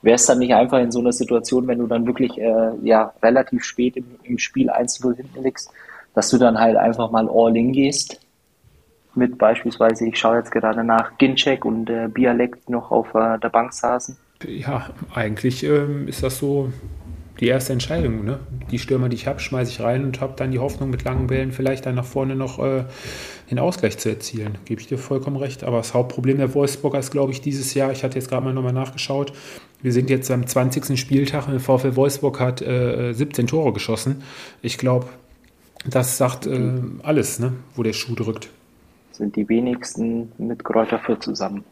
Wäre 0.00 0.16
es 0.16 0.26
dann 0.26 0.38
nicht 0.38 0.54
einfach 0.54 0.78
in 0.78 0.90
so 0.90 1.00
einer 1.00 1.12
Situation, 1.12 1.68
wenn 1.68 1.78
du 1.78 1.86
dann 1.86 2.06
wirklich 2.06 2.38
äh, 2.38 2.72
ja, 2.82 3.12
relativ 3.22 3.64
spät 3.64 3.96
im, 3.96 4.18
im 4.24 4.38
Spiel 4.38 4.70
1-0 4.70 5.14
hinten 5.14 5.42
liegst, 5.42 5.70
dass 6.14 6.28
du 6.30 6.38
dann 6.38 6.58
halt 6.58 6.76
einfach 6.76 7.10
mal 7.10 7.28
all 7.28 7.56
in 7.56 7.72
gehst? 7.72 8.20
Mit 9.14 9.36
beispielsweise, 9.36 10.08
ich 10.08 10.18
schaue 10.18 10.38
jetzt 10.38 10.50
gerade 10.50 10.82
nach, 10.82 11.18
Ginczek 11.18 11.64
und 11.64 11.90
äh, 11.90 12.08
Bialek 12.08 12.68
noch 12.68 12.90
auf 12.90 13.14
äh, 13.14 13.38
der 13.38 13.50
Bank 13.50 13.72
saßen. 13.74 14.16
Ja, 14.48 14.90
eigentlich 15.14 15.64
ähm, 15.64 16.08
ist 16.08 16.22
das 16.22 16.38
so 16.38 16.72
die 17.40 17.48
erste 17.48 17.72
Entscheidung. 17.72 18.24
Ne? 18.24 18.38
Die 18.70 18.78
Stürmer, 18.78 19.08
die 19.08 19.16
ich 19.16 19.26
habe, 19.26 19.40
schmeiße 19.40 19.70
ich 19.70 19.80
rein 19.80 20.04
und 20.04 20.20
habe 20.20 20.34
dann 20.36 20.52
die 20.52 20.58
Hoffnung, 20.58 20.90
mit 20.90 21.04
langen 21.04 21.26
Bällen 21.26 21.52
vielleicht 21.52 21.86
dann 21.86 21.96
nach 21.96 22.04
vorne 22.04 22.36
noch 22.36 22.58
äh, 22.58 22.84
den 23.50 23.58
Ausgleich 23.58 23.98
zu 23.98 24.08
erzielen. 24.08 24.58
Gebe 24.64 24.80
ich 24.80 24.86
dir 24.86 24.98
vollkommen 24.98 25.36
recht. 25.36 25.64
Aber 25.64 25.78
das 25.78 25.92
Hauptproblem 25.92 26.38
der 26.38 26.54
Wolfsburger 26.54 26.98
ist, 26.98 27.10
glaube 27.10 27.32
ich, 27.32 27.40
dieses 27.40 27.74
Jahr, 27.74 27.90
ich 27.90 28.04
hatte 28.04 28.16
jetzt 28.16 28.28
gerade 28.28 28.44
mal 28.44 28.54
nochmal 28.54 28.72
nachgeschaut, 28.72 29.32
wir 29.82 29.92
sind 29.92 30.10
jetzt 30.10 30.30
am 30.30 30.46
20. 30.46 30.98
Spieltag 30.98 31.46
und 31.48 31.52
der 31.52 31.60
VfL 31.60 31.96
Wolfsburg 31.96 32.38
hat 32.38 32.62
äh, 32.62 33.12
17 33.12 33.48
Tore 33.48 33.72
geschossen. 33.72 34.22
Ich 34.62 34.78
glaube, 34.78 35.06
das 35.84 36.18
sagt 36.18 36.46
äh, 36.46 36.80
alles, 37.02 37.40
ne? 37.40 37.54
wo 37.74 37.82
der 37.82 37.92
Schuh 37.92 38.14
drückt. 38.14 38.48
Sind 39.10 39.34
die 39.34 39.48
wenigsten 39.48 40.30
mit 40.38 40.64
Kräuter 40.64 40.98
Fürth 41.00 41.24
zusammen. 41.24 41.64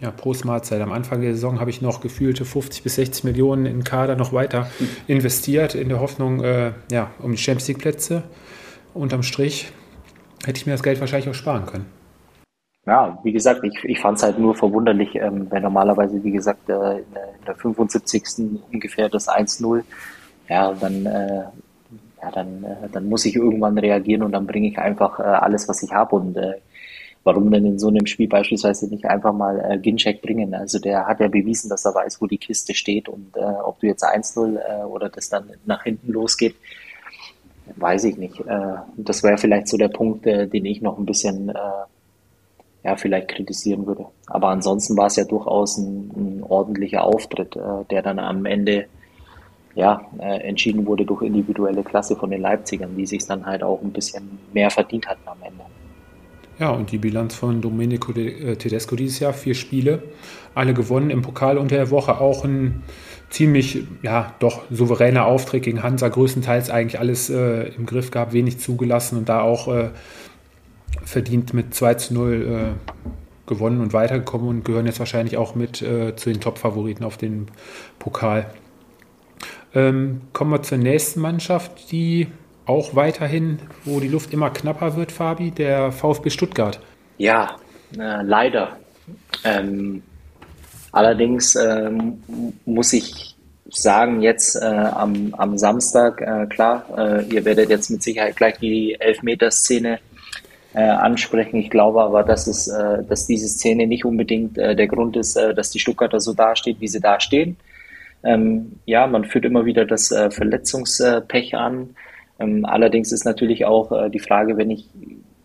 Ja, 0.00 0.10
Prost 0.10 0.46
Mahlzeit. 0.46 0.80
Am 0.80 0.92
Anfang 0.92 1.20
der 1.20 1.34
Saison 1.34 1.60
habe 1.60 1.68
ich 1.68 1.82
noch 1.82 2.00
gefühlte 2.00 2.46
50 2.46 2.82
bis 2.82 2.94
60 2.94 3.24
Millionen 3.24 3.66
in 3.66 3.84
Kader 3.84 4.16
noch 4.16 4.32
weiter 4.32 4.70
investiert, 5.06 5.74
in 5.74 5.90
der 5.90 6.00
Hoffnung, 6.00 6.42
äh, 6.42 6.72
ja, 6.90 7.10
um 7.18 7.32
die 7.32 7.38
Champions 7.38 7.68
League 7.68 7.80
Plätze. 7.80 8.22
Unterm 8.94 9.22
Strich 9.22 9.70
hätte 10.44 10.58
ich 10.58 10.64
mir 10.64 10.72
das 10.72 10.82
Geld 10.82 11.00
wahrscheinlich 11.00 11.28
auch 11.28 11.34
sparen 11.34 11.66
können. 11.66 11.86
Ja, 12.86 13.18
wie 13.22 13.32
gesagt, 13.32 13.62
ich, 13.62 13.84
ich 13.84 14.00
fand 14.00 14.16
es 14.16 14.22
halt 14.22 14.38
nur 14.38 14.54
verwunderlich, 14.54 15.14
ähm, 15.16 15.46
wenn 15.50 15.62
normalerweise, 15.62 16.24
wie 16.24 16.30
gesagt, 16.30 16.70
äh, 16.70 16.72
in, 16.72 17.12
der, 17.14 17.34
in, 17.38 17.44
der, 17.46 17.54
75. 17.54 18.22
ungefähr 18.72 19.10
das 19.10 19.28
1-0, 19.28 19.82
ja, 20.48 20.72
dann, 20.72 21.04
äh, 21.04 21.42
ja, 22.22 22.30
dann, 22.32 22.64
äh, 22.64 22.88
dann 22.90 23.06
muss 23.06 23.26
ich 23.26 23.36
irgendwann 23.36 23.76
reagieren 23.76 24.22
und 24.22 24.32
dann 24.32 24.46
bringe 24.46 24.68
ich 24.68 24.78
einfach 24.78 25.20
äh, 25.20 25.24
alles, 25.24 25.68
was 25.68 25.82
ich 25.82 25.92
habe 25.92 26.16
und 26.16 26.38
äh, 26.38 26.54
warum 27.24 27.50
denn 27.50 27.64
in 27.64 27.78
so 27.78 27.88
einem 27.88 28.06
Spiel 28.06 28.28
beispielsweise 28.28 28.88
nicht 28.88 29.04
einfach 29.04 29.32
mal 29.32 29.60
äh, 29.60 29.78
Ginchek 29.78 30.22
bringen? 30.22 30.54
Also 30.54 30.78
der 30.78 31.06
hat 31.06 31.20
ja 31.20 31.28
bewiesen, 31.28 31.68
dass 31.68 31.84
er 31.84 31.94
weiß, 31.94 32.20
wo 32.20 32.26
die 32.26 32.38
Kiste 32.38 32.74
steht 32.74 33.08
und 33.08 33.36
äh, 33.36 33.40
ob 33.40 33.80
du 33.80 33.86
jetzt 33.86 34.04
1-0 34.04 34.58
äh, 34.58 34.84
oder 34.84 35.08
das 35.08 35.28
dann 35.28 35.50
nach 35.66 35.82
hinten 35.82 36.12
losgeht, 36.12 36.56
weiß 37.76 38.04
ich 38.04 38.16
nicht. 38.16 38.40
Äh, 38.40 38.76
das 38.96 39.22
wäre 39.22 39.38
vielleicht 39.38 39.68
so 39.68 39.76
der 39.76 39.88
Punkt, 39.88 40.26
äh, 40.26 40.46
den 40.46 40.64
ich 40.64 40.80
noch 40.80 40.98
ein 40.98 41.06
bisschen 41.06 41.50
äh, 41.50 41.54
ja, 42.82 42.96
vielleicht 42.96 43.28
kritisieren 43.28 43.86
würde. 43.86 44.06
Aber 44.26 44.48
ansonsten 44.48 44.96
war 44.96 45.06
es 45.06 45.16
ja 45.16 45.24
durchaus 45.24 45.76
ein, 45.76 46.10
ein 46.16 46.42
ordentlicher 46.42 47.04
Auftritt, 47.04 47.56
äh, 47.56 47.84
der 47.90 48.02
dann 48.02 48.18
am 48.18 48.46
Ende 48.46 48.86
ja, 49.74 50.02
äh, 50.18 50.48
entschieden 50.48 50.86
wurde 50.86 51.04
durch 51.04 51.22
individuelle 51.22 51.82
Klasse 51.84 52.16
von 52.16 52.30
den 52.30 52.40
Leipzigern, 52.40 52.96
die 52.96 53.06
sich 53.06 53.24
dann 53.26 53.46
halt 53.46 53.62
auch 53.62 53.80
ein 53.82 53.92
bisschen 53.92 54.38
mehr 54.52 54.70
verdient 54.70 55.06
hatten 55.06 55.26
am 55.26 55.38
Ende. 55.42 55.64
Ja, 56.60 56.68
und 56.72 56.92
die 56.92 56.98
Bilanz 56.98 57.34
von 57.34 57.62
Domenico 57.62 58.12
äh, 58.12 58.54
Tedesco 58.56 58.94
dieses 58.94 59.18
Jahr, 59.18 59.32
vier 59.32 59.54
Spiele, 59.54 60.02
alle 60.54 60.74
gewonnen 60.74 61.08
im 61.08 61.22
Pokal 61.22 61.56
unter 61.56 61.76
der 61.76 61.90
Woche, 61.90 62.20
auch 62.20 62.44
ein 62.44 62.82
ziemlich, 63.30 63.84
ja, 64.02 64.34
doch 64.40 64.64
souveräner 64.70 65.24
Auftritt 65.24 65.62
gegen 65.62 65.82
Hansa, 65.82 66.08
größtenteils 66.08 66.68
eigentlich 66.68 67.00
alles 67.00 67.30
äh, 67.30 67.68
im 67.74 67.86
Griff 67.86 68.10
gehabt, 68.10 68.34
wenig 68.34 68.58
zugelassen 68.58 69.16
und 69.16 69.30
da 69.30 69.40
auch 69.40 69.68
äh, 69.68 69.88
verdient 71.02 71.54
mit 71.54 71.74
2 71.74 71.94
zu 71.94 72.14
0 72.14 72.74
äh, 72.76 73.48
gewonnen 73.48 73.80
und 73.80 73.94
weitergekommen 73.94 74.48
und 74.48 74.64
gehören 74.64 74.84
jetzt 74.84 74.98
wahrscheinlich 74.98 75.38
auch 75.38 75.54
mit 75.54 75.80
äh, 75.80 76.14
zu 76.14 76.30
den 76.30 76.42
Top-Favoriten 76.42 77.04
auf 77.04 77.16
den 77.16 77.46
Pokal. 77.98 78.52
Ähm, 79.74 80.20
kommen 80.34 80.50
wir 80.50 80.62
zur 80.62 80.76
nächsten 80.76 81.20
Mannschaft, 81.20 81.90
die 81.90 82.26
auch 82.70 82.94
weiterhin, 82.94 83.58
wo 83.84 83.98
die 83.98 84.08
Luft 84.08 84.32
immer 84.32 84.50
knapper 84.50 84.96
wird, 84.96 85.10
Fabi, 85.10 85.50
der 85.50 85.90
VfB 85.90 86.30
Stuttgart. 86.30 86.80
Ja, 87.18 87.56
äh, 87.98 88.22
leider. 88.22 88.76
Ähm, 89.44 90.02
allerdings 90.92 91.56
ähm, 91.56 92.22
muss 92.64 92.92
ich 92.92 93.34
sagen, 93.70 94.20
jetzt 94.20 94.54
äh, 94.54 94.64
am, 94.64 95.34
am 95.36 95.58
Samstag, 95.58 96.20
äh, 96.20 96.46
klar, 96.46 96.84
äh, 96.96 97.24
ihr 97.34 97.44
werdet 97.44 97.70
jetzt 97.70 97.90
mit 97.90 98.02
Sicherheit 98.04 98.36
gleich 98.36 98.58
die 98.58 98.96
Elfmeterszene 99.00 99.98
äh, 100.74 100.80
ansprechen. 100.80 101.56
Ich 101.56 101.70
glaube 101.70 102.00
aber, 102.02 102.22
dass, 102.22 102.46
es, 102.46 102.68
äh, 102.68 103.02
dass 103.02 103.26
diese 103.26 103.48
Szene 103.48 103.88
nicht 103.88 104.04
unbedingt 104.04 104.56
der 104.56 104.86
Grund 104.86 105.16
ist, 105.16 105.36
dass 105.36 105.70
die 105.70 105.80
Stuttgarter 105.80 106.20
so 106.20 106.34
dasteht, 106.34 106.80
wie 106.80 106.88
sie 106.88 107.00
dastehen. 107.00 107.56
Ähm, 108.22 108.78
ja, 108.86 109.08
man 109.08 109.24
führt 109.24 109.44
immer 109.44 109.64
wieder 109.64 109.84
das 109.84 110.08
Verletzungspech 110.08 111.56
an. 111.56 111.96
Ähm, 112.40 112.64
allerdings 112.64 113.12
ist 113.12 113.24
natürlich 113.24 113.64
auch 113.64 113.92
äh, 113.92 114.10
die 114.10 114.18
Frage, 114.18 114.56
wenn 114.56 114.70
ich 114.70 114.86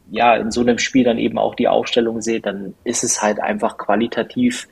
ja 0.09 0.35
in 0.35 0.51
so 0.51 0.61
einem 0.61 0.77
Spiel 0.77 1.03
dann 1.03 1.17
eben 1.17 1.37
auch 1.37 1.55
die 1.55 1.67
Aufstellung 1.67 2.21
sehe, 2.21 2.39
dann 2.39 2.73
ist 2.83 3.03
es 3.03 3.21
halt 3.21 3.39
einfach 3.39 3.77
qualitativ 3.77 4.67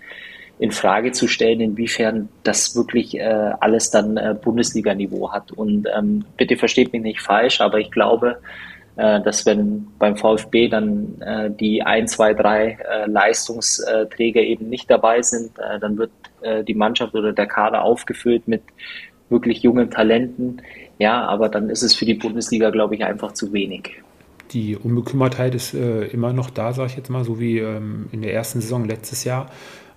in 0.59 0.71
Frage 0.71 1.11
zu 1.11 1.27
stellen, 1.27 1.59
inwiefern 1.59 2.29
das 2.43 2.75
wirklich 2.75 3.19
äh, 3.19 3.51
alles 3.59 3.89
dann 3.89 4.17
äh, 4.17 4.35
Bundesliga-Niveau 4.39 5.31
hat. 5.31 5.51
Und 5.51 5.87
ähm, 5.95 6.23
bitte 6.37 6.55
versteht 6.55 6.93
mich 6.93 7.01
nicht 7.01 7.21
falsch, 7.21 7.59
aber 7.59 7.79
ich 7.79 7.91
glaube, 7.91 8.37
äh, 8.95 9.19
dass 9.21 9.45
wenn 9.45 9.87
beim 9.97 10.15
VfB 10.15 10.69
dann 10.69 11.19
äh, 11.21 11.49
die 11.49 11.81
ein, 11.81 12.07
zwei, 12.07 12.33
drei 12.33 12.77
äh, 12.89 13.07
Leistungsträger 13.07 14.41
eben 14.41 14.69
nicht 14.69 14.89
dabei 14.89 15.21
sind, 15.21 15.57
äh, 15.57 15.79
dann 15.79 15.97
wird 15.97 16.11
äh, 16.41 16.63
die 16.63 16.75
Mannschaft 16.75 17.15
oder 17.15 17.33
der 17.33 17.47
Kader 17.47 17.83
aufgefüllt 17.83 18.47
mit 18.47 18.61
wirklich 19.29 19.63
jungen 19.63 19.89
Talenten, 19.89 20.61
ja, 20.99 21.25
aber 21.25 21.49
dann 21.49 21.69
ist 21.69 21.83
es 21.83 21.95
für 21.95 22.05
die 22.05 22.13
Bundesliga, 22.13 22.69
glaube 22.69 22.95
ich, 22.95 23.03
einfach 23.03 23.33
zu 23.33 23.51
wenig. 23.53 24.01
Die 24.51 24.75
Unbekümmertheit 24.75 25.55
ist 25.55 25.73
äh, 25.73 26.05
immer 26.07 26.33
noch 26.33 26.49
da, 26.49 26.73
sage 26.73 26.89
ich 26.91 26.97
jetzt 26.97 27.09
mal, 27.09 27.23
so 27.23 27.39
wie 27.39 27.59
ähm, 27.59 28.07
in 28.11 28.21
der 28.21 28.33
ersten 28.33 28.61
Saison 28.61 28.85
letztes 28.85 29.23
Jahr. 29.23 29.49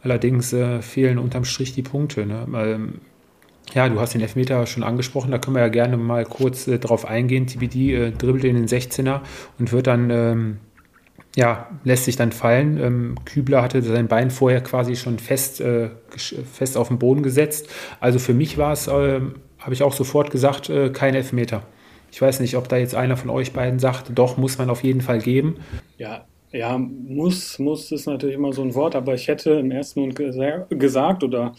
Allerdings 0.03 0.53
äh, 0.53 0.81
fehlen 0.83 1.19
unterm 1.19 1.45
Strich 1.45 1.75
die 1.75 1.83
Punkte. 1.83 2.25
Ne? 2.27 2.47
Ähm, 2.55 3.01
ja, 3.75 3.89
du 3.89 4.01
hast 4.01 4.15
den 4.15 4.21
Elfmeter 4.21 4.65
schon 4.67 4.85
angesprochen, 4.85 5.31
da 5.31 5.39
können 5.39 5.57
wir 5.57 5.63
ja 5.63 5.69
gerne 5.69 5.97
mal 5.97 6.25
kurz 6.25 6.69
äh, 6.69 6.79
drauf 6.79 7.05
eingehen. 7.05 7.47
TBD 7.47 7.93
äh, 7.93 8.11
dribbelt 8.13 8.45
in 8.45 8.55
den 8.55 8.67
16er 8.67 9.21
und 9.59 9.73
wird 9.73 9.89
dann 9.89 10.11
ähm, 10.11 10.57
ja, 11.37 11.69
lässt 11.85 12.07
sich 12.07 12.17
dann 12.17 12.33
fallen. 12.33 12.81
Ähm, 12.83 13.15
Kübler 13.27 13.63
hatte 13.63 13.83
sein 13.83 14.09
Bein 14.09 14.31
vorher 14.31 14.63
quasi 14.63 14.97
schon 14.97 15.19
fest, 15.19 15.61
äh, 15.61 15.91
fest 16.17 16.79
auf 16.79 16.89
den 16.89 16.99
Boden 16.99 17.23
gesetzt. 17.23 17.69
Also 18.01 18.19
für 18.19 18.33
mich 18.33 18.57
war 18.57 18.73
es, 18.73 18.87
äh, 18.89 19.21
habe 19.67 19.75
ich 19.75 19.83
auch 19.83 19.93
sofort 19.93 20.31
gesagt, 20.31 20.71
äh, 20.71 20.91
kein 20.91 21.17
Elfmeter. 21.17 21.63
Ich 22.13 22.23
weiß 22.23 22.39
nicht, 22.39 22.57
ob 22.57 22.69
da 22.69 22.77
jetzt 22.77 22.95
einer 22.95 23.17
von 23.17 23.31
euch 23.31 23.53
beiden 23.53 23.81
sagt, 23.81 24.13
doch, 24.15 24.37
muss 24.37 24.59
man 24.59 24.71
auf 24.71 24.85
jeden 24.85 25.01
Fall 25.01 25.19
geben. 25.19 25.57
Ja, 25.99 26.25
ja, 26.53 26.79
muss, 26.79 27.59
muss 27.59 27.91
ist 27.91 28.07
natürlich 28.07 28.37
immer 28.37 28.53
so 28.53 28.63
ein 28.63 28.77
Wort, 28.77 28.95
aber 28.95 29.15
ich 29.15 29.27
hätte 29.27 29.51
im 29.55 29.73
ersten 29.73 29.99
Moment 29.99 30.71
gesagt 30.71 31.25
oder 31.25 31.53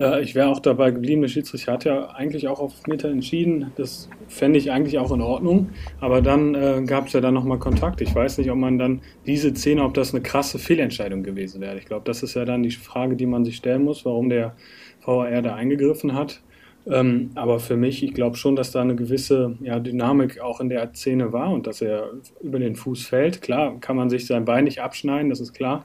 äh, 0.00 0.22
ich 0.22 0.34
wäre 0.34 0.48
auch 0.48 0.60
dabei 0.60 0.90
geblieben, 0.90 1.20
der 1.20 1.28
Schiedsrichter 1.28 1.74
hat 1.74 1.84
ja 1.84 2.06
eigentlich 2.12 2.48
auch 2.48 2.60
auf 2.60 2.86
Meter 2.86 3.10
entschieden. 3.10 3.72
Das 3.76 4.08
fände 4.26 4.58
ich 4.58 4.72
eigentlich 4.72 4.98
auch 4.98 5.12
in 5.12 5.20
Ordnung. 5.20 5.68
Aber 6.00 6.22
dann 6.22 6.54
äh, 6.54 6.82
gab 6.86 7.08
es 7.08 7.12
ja 7.12 7.20
dann 7.20 7.34
nochmal 7.34 7.58
Kontakt. 7.58 8.00
Ich 8.00 8.14
weiß 8.14 8.38
nicht, 8.38 8.50
ob 8.50 8.56
man 8.56 8.78
dann 8.78 9.02
diese 9.26 9.54
Szene, 9.54 9.84
ob 9.84 9.92
das 9.92 10.14
eine 10.14 10.22
krasse 10.22 10.58
Fehlentscheidung 10.58 11.22
gewesen 11.22 11.60
wäre. 11.60 11.76
Ich 11.76 11.84
glaube, 11.84 12.04
das 12.06 12.22
ist 12.22 12.32
ja 12.32 12.46
dann 12.46 12.62
die 12.62 12.70
Frage, 12.70 13.16
die 13.16 13.26
man 13.26 13.44
sich 13.44 13.56
stellen 13.56 13.84
muss, 13.84 14.06
warum 14.06 14.30
der 14.30 14.56
VAR 15.04 15.42
da 15.42 15.54
eingegriffen 15.54 16.14
hat. 16.14 16.40
Ähm, 16.86 17.30
aber 17.34 17.60
für 17.60 17.76
mich, 17.76 18.02
ich 18.02 18.14
glaube 18.14 18.36
schon, 18.36 18.56
dass 18.56 18.72
da 18.72 18.80
eine 18.80 18.96
gewisse 18.96 19.56
ja, 19.60 19.78
Dynamik 19.78 20.40
auch 20.40 20.60
in 20.60 20.68
der 20.68 20.92
Szene 20.94 21.32
war 21.32 21.50
und 21.50 21.66
dass 21.66 21.82
er 21.82 22.10
über 22.42 22.58
den 22.58 22.76
Fuß 22.76 23.06
fällt. 23.06 23.42
Klar, 23.42 23.78
kann 23.80 23.96
man 23.96 24.10
sich 24.10 24.26
sein 24.26 24.44
Bein 24.44 24.64
nicht 24.64 24.80
abschneiden, 24.80 25.30
das 25.30 25.40
ist 25.40 25.52
klar. 25.52 25.84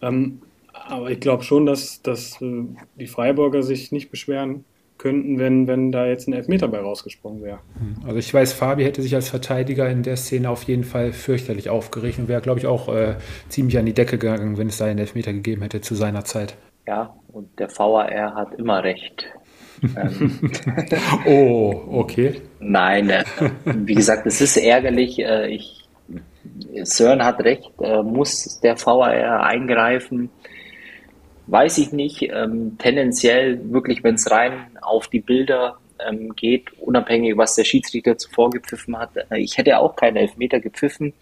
Ähm, 0.00 0.40
aber 0.72 1.10
ich 1.10 1.20
glaube 1.20 1.42
schon, 1.42 1.66
dass, 1.66 2.02
dass 2.02 2.40
äh, 2.40 2.64
die 2.96 3.06
Freiburger 3.06 3.62
sich 3.62 3.90
nicht 3.92 4.10
beschweren 4.10 4.64
könnten, 4.96 5.38
wenn, 5.38 5.66
wenn 5.66 5.92
da 5.92 6.06
jetzt 6.06 6.28
ein 6.28 6.32
Elfmeter 6.32 6.68
bei 6.68 6.80
rausgesprungen 6.80 7.42
wäre. 7.42 7.60
Hm, 7.78 8.04
also 8.04 8.18
ich 8.18 8.32
weiß, 8.32 8.52
Fabi 8.52 8.84
hätte 8.84 9.00
sich 9.00 9.14
als 9.14 9.28
Verteidiger 9.28 9.88
in 9.88 10.02
der 10.02 10.16
Szene 10.16 10.50
auf 10.50 10.64
jeden 10.64 10.84
Fall 10.84 11.12
fürchterlich 11.12 11.70
aufgeregt 11.70 12.18
und 12.18 12.28
wäre, 12.28 12.40
glaube 12.40 12.60
ich, 12.60 12.66
auch 12.66 12.88
äh, 12.88 13.16
ziemlich 13.48 13.78
an 13.78 13.86
die 13.86 13.94
Decke 13.94 14.18
gegangen, 14.18 14.58
wenn 14.58 14.68
es 14.68 14.78
da 14.78 14.86
einen 14.86 14.98
Elfmeter 14.98 15.32
gegeben 15.32 15.62
hätte 15.62 15.80
zu 15.80 15.94
seiner 15.94 16.24
Zeit. 16.24 16.56
Ja, 16.86 17.14
und 17.28 17.58
der 17.58 17.68
VAR 17.70 18.34
hat 18.34 18.54
immer 18.54 18.82
recht. 18.82 19.26
Ähm, 19.82 20.50
oh, 21.26 21.82
okay. 21.90 22.40
Nein, 22.60 23.10
äh, 23.10 23.24
wie 23.64 23.94
gesagt, 23.94 24.26
es 24.26 24.40
ist 24.40 24.56
ärgerlich. 24.56 25.18
Äh, 25.18 25.48
ich, 25.48 25.88
Sören 26.82 27.24
hat 27.24 27.40
recht, 27.40 27.70
äh, 27.80 28.02
muss 28.02 28.60
der 28.60 28.76
VAR 28.76 29.44
eingreifen? 29.44 30.30
Weiß 31.46 31.78
ich 31.78 31.92
nicht. 31.92 32.22
Ähm, 32.22 32.76
tendenziell 32.78 33.60
wirklich, 33.72 34.04
wenn 34.04 34.16
es 34.16 34.30
rein 34.30 34.52
auf 34.82 35.08
die 35.08 35.20
Bilder 35.20 35.78
ähm, 36.06 36.34
geht, 36.36 36.72
unabhängig, 36.78 37.36
was 37.36 37.54
der 37.54 37.64
Schiedsrichter 37.64 38.18
zuvor 38.18 38.50
gepfiffen 38.50 38.98
hat. 38.98 39.10
Ich 39.36 39.56
hätte 39.56 39.78
auch 39.78 39.96
keinen 39.96 40.16
Elfmeter 40.16 40.60
gepfiffen. 40.60 41.14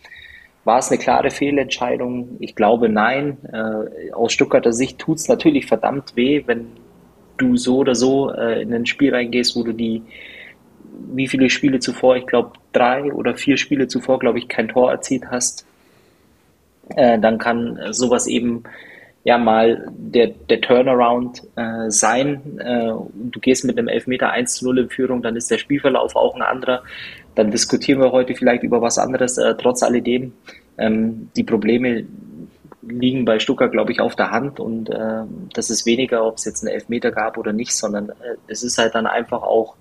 War 0.65 0.81
es 0.81 0.91
eine 0.91 0.99
klare 0.99 1.31
Fehlentscheidung? 1.31 2.39
Ich 2.41 2.57
glaube 2.57 2.89
nein. 2.89 3.39
Äh, 3.53 4.13
aus 4.13 4.33
Stuttgarter 4.33 4.73
Sicht 4.73 4.99
tut 4.99 5.19
es 5.19 5.29
natürlich 5.29 5.67
verdammt 5.67 6.17
weh, 6.17 6.43
wenn 6.47 6.67
du 7.37 7.57
so 7.57 7.79
oder 7.79 7.95
so 7.95 8.31
äh, 8.31 8.63
in 8.63 8.73
ein 8.73 8.87
Spiel 8.87 9.15
reingehst, 9.15 9.57
wo 9.57 9.63
du 9.63 9.73
die, 9.73 10.03
wie 11.15 11.29
viele 11.29 11.51
Spiele 11.51 11.79
zuvor, 11.79 12.17
ich 12.17 12.27
glaube 12.27 12.53
drei 12.73 13.13
oder 13.13 13.35
vier 13.35 13.57
Spiele 13.57 13.89
zuvor, 13.89 14.19
glaube 14.19 14.39
ich, 14.39 14.49
kein 14.49 14.69
Tor 14.69 14.91
erzielt 14.91 15.25
hast, 15.31 15.67
äh, 16.95 17.19
dann 17.19 17.39
kann 17.39 17.79
sowas 17.91 18.27
eben 18.27 18.65
ja 19.27 19.39
mal 19.39 19.89
der, 19.91 20.29
der 20.29 20.61
Turnaround 20.61 21.43
äh, 21.57 21.91
sein. 21.91 22.61
Äh, 22.61 22.93
du 23.13 23.41
gehst 23.41 23.65
mit 23.65 23.77
einem 23.77 23.89
Elfmeter 23.89 24.31
1 24.31 24.55
zu 24.55 24.67
0 24.67 24.79
in 24.79 24.89
Führung, 24.89 25.21
dann 25.21 25.35
ist 25.35 25.51
der 25.51 25.59
Spielverlauf 25.59 26.15
auch 26.15 26.37
ein 26.37 26.43
anderer. 26.43 26.85
Dann 27.35 27.51
diskutieren 27.51 28.01
wir 28.01 28.13
heute 28.13 28.37
vielleicht 28.37 28.63
über 28.63 28.81
was 28.81 28.99
anderes. 28.99 29.37
Äh, 29.37 29.57
trotz 29.59 29.83
alledem, 29.83 30.33
ähm, 30.79 31.29
die 31.37 31.43
Probleme 31.43 32.05
liegen 32.89 33.25
bei 33.25 33.39
Stuttgart, 33.39 33.73
glaube 33.73 33.93
ich, 33.93 34.01
auf 34.01 34.17
der 34.17 34.31
Hand. 34.31 34.61
Und 34.61 34.91
äh, 34.91 35.23
das 35.55 35.71
ist 35.71 35.87
weniger, 35.87 36.27
ob 36.27 36.37
es 36.37 36.45
jetzt 36.45 36.65
einen 36.65 36.75
Elfmeter 36.75 37.11
gab 37.11 37.39
oder 37.39 37.53
nicht, 37.53 37.75
sondern 37.75 38.11
äh, 38.11 38.37
es 38.47 38.63
ist 38.63 38.79
halt 38.79 38.95
dann 38.95 39.07
einfach 39.07 39.43
auch 39.43 39.77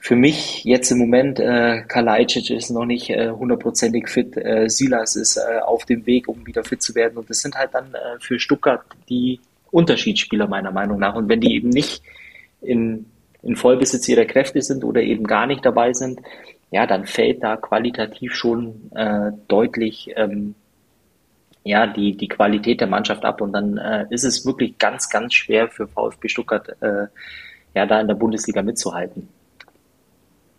für 0.00 0.16
mich 0.16 0.64
jetzt 0.64 0.90
im 0.90 0.98
Moment, 0.98 1.40
äh, 1.40 1.82
Kalajdzic 1.86 2.50
ist 2.50 2.70
noch 2.70 2.84
nicht 2.84 3.10
äh, 3.10 3.30
hundertprozentig 3.30 4.04
äh, 4.04 4.08
fit, 4.08 4.36
äh, 4.36 4.68
Silas 4.68 5.16
ist 5.16 5.36
äh, 5.36 5.58
auf 5.58 5.84
dem 5.84 6.06
Weg, 6.06 6.28
um 6.28 6.46
wieder 6.46 6.64
fit 6.64 6.80
zu 6.80 6.94
werden. 6.94 7.18
Und 7.18 7.28
das 7.28 7.40
sind 7.40 7.56
halt 7.56 7.74
dann 7.74 7.92
äh, 7.94 8.18
für 8.20 8.38
Stuttgart 8.38 8.82
die 9.08 9.40
Unterschiedsspieler 9.70 10.46
meiner 10.46 10.70
Meinung 10.70 10.98
nach. 10.98 11.14
Und 11.14 11.28
wenn 11.28 11.40
die 11.40 11.54
eben 11.54 11.68
nicht 11.68 12.02
in, 12.62 13.06
in 13.42 13.56
Vollbesitz 13.56 14.08
ihrer 14.08 14.24
Kräfte 14.24 14.62
sind 14.62 14.84
oder 14.84 15.02
eben 15.02 15.26
gar 15.26 15.46
nicht 15.46 15.64
dabei 15.64 15.92
sind, 15.92 16.20
ja, 16.70 16.86
dann 16.86 17.06
fällt 17.06 17.42
da 17.42 17.56
qualitativ 17.56 18.34
schon 18.34 18.90
äh, 18.94 19.32
deutlich 19.48 20.12
ähm, 20.16 20.54
ja, 21.64 21.86
die, 21.86 22.16
die 22.16 22.28
Qualität 22.28 22.80
der 22.80 22.88
Mannschaft 22.88 23.24
ab 23.24 23.40
und 23.40 23.52
dann 23.52 23.76
äh, 23.76 24.06
ist 24.10 24.24
es 24.24 24.46
wirklich 24.46 24.78
ganz, 24.78 25.08
ganz 25.08 25.34
schwer 25.34 25.68
für 25.68 25.86
VfB 25.86 26.28
Stuttgart, 26.28 26.68
äh, 26.80 27.06
ja, 27.74 27.86
da 27.86 28.00
in 28.00 28.08
der 28.08 28.14
Bundesliga 28.14 28.62
mitzuhalten. 28.62 29.28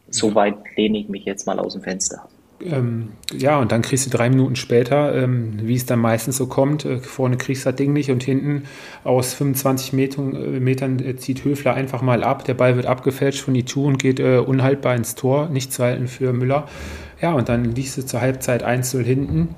Soweit 0.10 0.56
lehne 0.76 1.00
ich 1.00 1.10
mich 1.10 1.26
jetzt 1.26 1.46
mal 1.46 1.60
aus 1.60 1.74
dem 1.74 1.82
Fenster. 1.82 2.28
Ähm, 2.62 3.14
ja, 3.32 3.58
und 3.58 3.72
dann 3.72 3.82
kriegst 3.82 4.06
du 4.06 4.10
drei 4.10 4.30
Minuten 4.30 4.56
später, 4.56 5.16
ähm, 5.16 5.54
wie 5.62 5.76
es 5.76 5.86
dann 5.86 6.00
meistens 6.00 6.38
so 6.38 6.48
kommt, 6.48 6.84
äh, 6.84 6.98
vorne 7.00 7.38
kriegst 7.38 7.66
du 7.66 7.70
das 7.70 7.78
Ding 7.78 7.94
nicht 7.94 8.12
und 8.12 8.22
hinten 8.22 8.64
aus 9.06 9.34
25 9.34 9.94
Metern, 9.94 10.36
äh, 10.36 10.60
Metern 10.60 11.00
äh, 11.00 11.16
zieht 11.16 11.46
Höfler 11.46 11.74
einfach 11.74 12.02
mal 12.02 12.24
ab. 12.24 12.44
Der 12.44 12.56
Ball 12.56 12.76
wird 12.76 12.86
abgefälscht 12.86 13.42
von 13.42 13.54
die 13.54 13.64
Tour 13.64 13.88
und 13.88 13.98
geht 13.98 14.20
äh, 14.20 14.40
unhaltbar 14.40 14.96
ins 14.96 15.16
Tor, 15.16 15.48
nicht 15.50 15.72
zu 15.72 15.84
halten 15.84 16.08
für 16.08 16.34
Müller. 16.34 16.68
Ja, 17.22 17.34
und 17.34 17.48
dann 17.48 17.64
liegst 17.64 17.98
du 17.98 18.06
zur 18.06 18.20
Halbzeit 18.20 18.66
1-0 18.66 19.04
hinten 19.04 19.56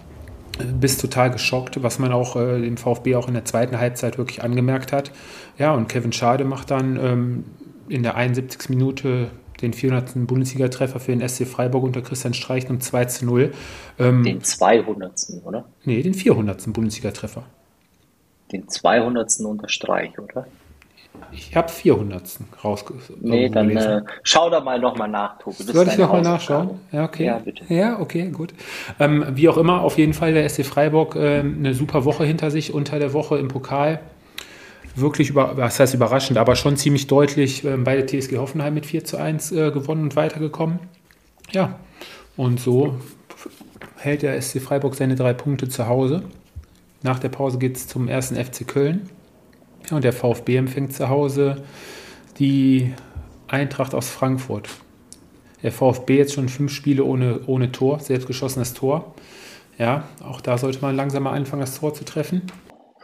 bist 0.63 1.02
total 1.02 1.32
geschockt, 1.32 1.82
was 1.84 2.00
man 2.00 2.12
auch 2.12 2.36
äh, 2.36 2.62
dem 2.62 2.78
VfB 2.78 3.15
auch 3.15 3.28
in 3.28 3.34
der 3.34 3.45
zweiten 3.45 3.80
Halbzeit 3.80 4.17
wirklich 4.17 4.43
angemerkt 4.43 4.91
hat. 4.91 5.12
Ja, 5.58 5.74
und 5.74 5.88
Kevin 5.89 6.12
Schade 6.12 6.43
macht 6.43 6.71
dann 6.71 6.97
ähm, 6.97 7.45
in 7.89 8.04
der 8.04 8.15
71. 8.15 8.69
Minute 8.69 9.32
den 9.62 9.74
400. 9.74 10.28
Bundesliga-Treffer 10.28 11.00
für 11.00 11.15
den 11.15 11.28
SC 11.28 11.45
Freiburg 11.45 11.84
unter 11.84 12.02
Christian 12.02 12.34
Streich 12.34 12.69
um 12.69 12.80
2 12.80 13.06
zu 13.06 13.26
0. 13.26 13.52
Ähm, 14.00 14.24
den 14.24 14.41
200. 14.41 15.13
oder? 15.43 15.65
Nee, 15.86 16.02
den 16.02 16.13
400. 16.13 16.74
Bundesliga-Treffer. 16.74 17.43
Den 18.52 18.67
200. 18.67 19.39
unter 19.41 19.69
Streich, 19.69 20.17
oder? 20.17 20.47
Ich 21.32 21.56
habe 21.56 21.69
400. 21.69 22.39
rausgesucht. 22.63 23.21
Nee, 23.21 23.50
dann 23.50 23.69
äh, 23.69 24.02
schau 24.24 24.50
da 24.50 24.60
mal 24.60 24.80
nochmal 24.80 25.08
nach, 25.08 25.38
Tobi. 25.39 25.63
Soll 25.63 25.88
ich 25.88 25.97
nochmal 25.97 26.21
nachschauen? 26.21 26.80
Ja, 26.91 27.06
okay. 27.06 27.26
Ja, 27.26 27.39
bitte. 27.39 27.63
Ja, 27.74 28.00
okay, 28.00 28.30
gut. 28.30 28.54
Ähm, 29.00 29.26
wie 29.32 29.47
auch 29.47 29.58
immer, 29.58 29.82
auf 29.82 29.97
jeden 29.97 30.13
Fall 30.13 30.34
der 30.34 30.47
SC 30.47 30.65
Freiburg 30.65 31.15
äh, 31.15 31.39
eine 31.39 31.74
super 31.74 32.06
Woche 32.06 32.26
hinter 32.26 32.52
sich, 32.52 32.74
unter 32.74 33.00
der 33.00 33.13
Woche 33.13 33.38
im 33.38 33.47
Pokal. 33.47 34.00
Wirklich, 34.95 35.30
über, 35.30 35.56
was 35.56 35.80
heißt 35.80 35.93
überraschend, 35.93 36.38
aber 36.38 36.56
schon 36.56 36.76
ziemlich 36.76 37.08
deutlich 37.08 37.63
äh, 37.63 37.78
bei 37.78 37.95
der 37.95 38.08
TSG 38.08 38.38
Hoffenheim 38.38 38.74
mit 38.74 38.86
4 38.86 39.06
zu 39.06 39.17
1 39.17 39.52
äh, 39.52 39.71
gewonnen 39.71 40.04
und 40.04 40.15
weitergekommen. 40.15 40.80
Ja, 41.52 41.80
und 42.36 42.60
so 42.60 42.95
hält 43.97 44.21
der 44.21 44.41
SC 44.41 44.60
Freiburg 44.60 44.95
seine 44.95 45.15
drei 45.15 45.34
Punkte 45.34 45.69
zu 45.69 45.88
Hause. 45.88 46.24
Nach 47.04 47.19
der 47.19 47.30
Pause 47.30 47.58
geht 47.58 47.78
es 47.78 47.88
zum 47.88 48.08
ersten 48.08 48.36
FC 48.36 48.67
Köln. 48.67 49.10
Und 49.91 50.04
der 50.04 50.13
VfB 50.13 50.56
empfängt 50.56 50.93
zu 50.93 51.10
Hause 51.10 51.63
die 52.39 52.93
Eintracht 53.47 53.93
aus 53.93 54.10
Frankfurt. 54.10 54.69
Der 55.63 55.71
VfB 55.71 56.17
jetzt 56.17 56.34
schon 56.34 56.49
fünf 56.49 56.71
Spiele 56.71 57.04
ohne, 57.04 57.41
ohne 57.45 57.71
Tor, 57.71 57.99
selbstgeschossenes 57.99 58.73
Tor. 58.73 59.13
Ja, 59.77 60.08
auch 60.23 60.41
da 60.41 60.58
sollte 60.58 60.80
man 60.82 60.95
langsam 60.95 61.23
mal 61.23 61.34
anfangen, 61.34 61.62
das 61.62 61.80
Tor 61.80 61.93
zu 61.93 62.04
treffen. 62.04 62.43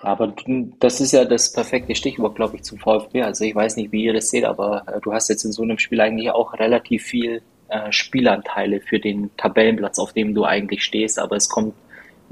Aber 0.02 0.34
das 0.80 1.02
ist 1.02 1.12
ja 1.12 1.26
das 1.26 1.52
perfekte 1.52 1.96
Stichwort, 1.96 2.36
glaube 2.36 2.56
ich, 2.56 2.64
zum 2.64 2.78
VfB. 2.78 3.24
Also 3.24 3.44
ich 3.44 3.56
weiß 3.56 3.78
nicht, 3.78 3.92
wie 3.92 4.04
ihr 4.04 4.14
das 4.14 4.30
seht, 4.30 4.46
aber 4.46 4.84
äh, 4.88 5.02
du 5.02 5.12
hast 5.12 5.30
jetzt 5.30 5.44
in 5.44 5.52
so 5.52 5.64
einem 5.64 5.80
Spiel 5.80 6.00
eigentlich 6.02 6.30
auch 6.30 6.54
relativ 6.54 7.04
viel 7.04 7.42
äh, 7.70 7.92
Spielanteile 7.92 8.80
für 8.80 9.00
den 9.00 9.32
Tabellenplatz, 9.38 10.00
auf 10.00 10.14
dem 10.14 10.36
du 10.36 10.46
eigentlich 10.46 10.84
stehst. 10.84 11.20
Aber 11.20 11.36
es 11.36 11.50
kommt 11.50 11.74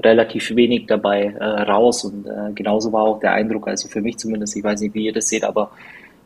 relativ 0.02 0.54
wenig 0.54 0.86
dabei 0.86 1.34
äh, 1.38 1.44
raus. 1.44 2.04
Und 2.04 2.26
äh, 2.26 2.52
genauso 2.54 2.92
war 2.92 3.02
auch 3.02 3.20
der 3.20 3.32
Eindruck, 3.32 3.68
also 3.68 3.88
für 3.88 4.00
mich 4.00 4.18
zumindest, 4.18 4.56
ich 4.56 4.64
weiß 4.64 4.80
nicht, 4.80 4.94
wie 4.94 5.06
ihr 5.06 5.12
das 5.12 5.28
seht, 5.28 5.44
aber 5.44 5.70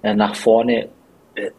äh, 0.02 0.14
nach 0.14 0.34
vorne, 0.34 0.88
äh, 1.34 1.50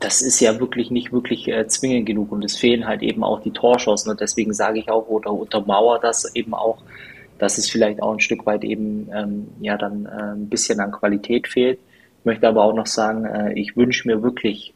das 0.00 0.20
ist 0.20 0.40
ja 0.40 0.58
wirklich 0.60 0.90
nicht 0.90 1.12
wirklich 1.12 1.48
äh, 1.48 1.66
zwingend 1.66 2.06
genug. 2.06 2.32
Und 2.32 2.44
es 2.44 2.56
fehlen 2.56 2.86
halt 2.86 3.02
eben 3.02 3.24
auch 3.24 3.40
die 3.40 3.52
Torschancen 3.52 4.10
und 4.10 4.20
deswegen 4.20 4.52
sage 4.52 4.78
ich 4.78 4.90
auch 4.90 5.08
oder 5.08 5.32
untermauer 5.32 5.98
das 6.00 6.34
eben 6.34 6.54
auch, 6.54 6.78
dass 7.38 7.58
es 7.58 7.68
vielleicht 7.68 8.02
auch 8.02 8.12
ein 8.12 8.20
Stück 8.20 8.46
weit 8.46 8.64
eben 8.64 9.08
ähm, 9.14 9.48
ja 9.60 9.76
dann 9.76 10.06
äh, 10.06 10.34
ein 10.34 10.48
bisschen 10.48 10.80
an 10.80 10.92
Qualität 10.92 11.48
fehlt. 11.48 11.78
Ich 12.20 12.24
möchte 12.24 12.48
aber 12.48 12.64
auch 12.64 12.74
noch 12.74 12.86
sagen, 12.86 13.52
ich 13.54 13.76
wünsche 13.76 14.08
mir 14.08 14.20
wirklich 14.20 14.74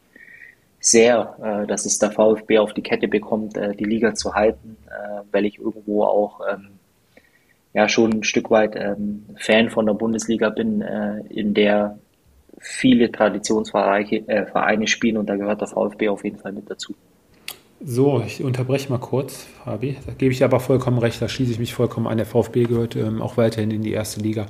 sehr, 0.81 1.37
äh, 1.41 1.67
dass 1.67 1.85
es 1.85 1.99
der 1.99 2.11
VfB 2.11 2.57
auf 2.57 2.73
die 2.73 2.81
Kette 2.81 3.07
bekommt, 3.07 3.55
äh, 3.55 3.75
die 3.75 3.85
Liga 3.85 4.13
zu 4.15 4.33
halten, 4.33 4.77
äh, 4.87 5.21
weil 5.31 5.45
ich 5.45 5.59
irgendwo 5.59 6.03
auch 6.03 6.41
ähm, 6.51 6.71
ja 7.73 7.87
schon 7.87 8.11
ein 8.11 8.23
Stück 8.23 8.49
weit 8.49 8.75
ähm, 8.75 9.25
Fan 9.37 9.69
von 9.69 9.85
der 9.85 9.93
Bundesliga 9.93 10.49
bin, 10.49 10.81
äh, 10.81 11.21
in 11.29 11.53
der 11.53 11.99
viele 12.59 13.11
Traditionsvereine 13.11 14.27
äh, 14.27 14.45
Vereine 14.47 14.87
spielen 14.87 15.17
und 15.17 15.29
da 15.29 15.35
gehört 15.35 15.61
der 15.61 15.67
VfB 15.67 16.09
auf 16.09 16.23
jeden 16.23 16.37
Fall 16.37 16.51
mit 16.51 16.69
dazu. 16.69 16.95
So, 17.83 18.21
ich 18.25 18.43
unterbreche 18.43 18.89
mal 18.89 18.99
kurz, 18.99 19.47
Fabi. 19.63 19.97
Da 20.05 20.13
gebe 20.13 20.31
ich 20.31 20.43
aber 20.43 20.59
vollkommen 20.59 20.99
recht, 20.99 21.19
da 21.19 21.27
schließe 21.27 21.51
ich 21.51 21.59
mich 21.59 21.73
vollkommen 21.73 22.05
an. 22.05 22.17
Der 22.17 22.27
VfB 22.27 22.65
gehört 22.65 22.95
ähm, 22.95 23.21
auch 23.23 23.37
weiterhin 23.37 23.71
in 23.71 23.81
die 23.81 23.91
erste 23.91 24.19
Liga. 24.19 24.45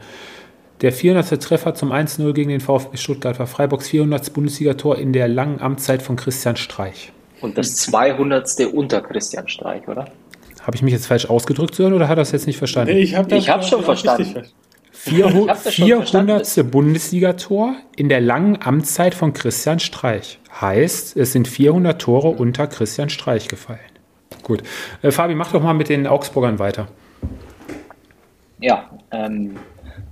Der 0.81 0.91
400. 0.91 1.41
Treffer 1.41 1.75
zum 1.75 1.91
1-0 1.91 2.33
gegen 2.33 2.49
den 2.49 2.59
VfB 2.59 2.97
Stuttgart 2.97 3.37
war 3.37 3.45
Freiburgs 3.45 3.89
400. 3.89 4.33
Bundesligator 4.33 4.97
in 4.97 5.13
der 5.13 5.27
langen 5.27 5.61
Amtszeit 5.61 6.01
von 6.01 6.15
Christian 6.15 6.55
Streich. 6.55 7.11
Und 7.39 7.57
das 7.57 7.75
200. 7.77 8.61
unter 8.73 9.01
Christian 9.01 9.47
Streich, 9.47 9.87
oder? 9.87 10.05
Habe 10.61 10.75
ich 10.75 10.81
mich 10.81 10.93
jetzt 10.93 11.07
falsch 11.07 11.25
ausgedrückt, 11.25 11.75
Sören, 11.75 11.93
oder 11.93 12.07
hat 12.07 12.13
er 12.13 12.21
das 12.21 12.31
jetzt 12.31 12.47
nicht 12.47 12.57
verstanden? 12.57 12.95
ich 12.95 13.15
habe 13.15 13.35
hab 13.35 13.63
schon 13.63 13.83
verstanden. 13.83 14.43
400. 14.91 16.71
Bundesligator 16.71 17.75
in 17.95 18.09
der 18.09 18.21
langen 18.21 18.61
Amtszeit 18.61 19.15
von 19.15 19.33
Christian 19.33 19.79
Streich. 19.79 20.39
Heißt, 20.59 21.17
es 21.17 21.31
sind 21.31 21.47
400 21.47 21.99
Tore 21.99 22.29
unter 22.29 22.67
Christian 22.67 23.09
Streich 23.09 23.47
gefallen. 23.47 23.79
Gut. 24.43 24.61
Äh, 25.01 25.11
Fabi, 25.11 25.33
mach 25.33 25.51
doch 25.51 25.63
mal 25.63 25.73
mit 25.73 25.89
den 25.89 26.05
Augsburgern 26.07 26.59
weiter. 26.59 26.87
Ja, 28.59 28.89
ähm, 29.11 29.55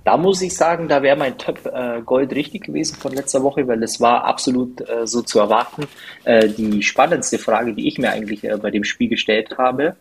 da 0.04 0.16
muss 0.16 0.40
ich 0.40 0.54
sagen, 0.54 0.88
da 0.88 1.02
wäre 1.02 1.16
mein 1.16 1.36
Tipp 1.36 1.66
äh, 1.66 2.00
Gold 2.02 2.32
richtig 2.32 2.64
gewesen 2.64 2.96
von 2.96 3.12
letzter 3.12 3.42
Woche, 3.42 3.66
weil 3.68 3.82
es 3.82 4.00
war 4.00 4.24
absolut 4.24 4.80
äh, 4.88 5.06
so 5.06 5.22
zu 5.22 5.38
erwarten. 5.38 5.86
Äh, 6.24 6.48
die 6.48 6.82
spannendste 6.82 7.38
Frage, 7.38 7.74
die 7.74 7.86
ich 7.86 7.98
mir 7.98 8.10
eigentlich 8.10 8.44
äh, 8.44 8.56
bei 8.56 8.70
dem 8.70 8.84
Spiel 8.84 9.08
gestellt 9.08 9.58
habe, 9.58 9.96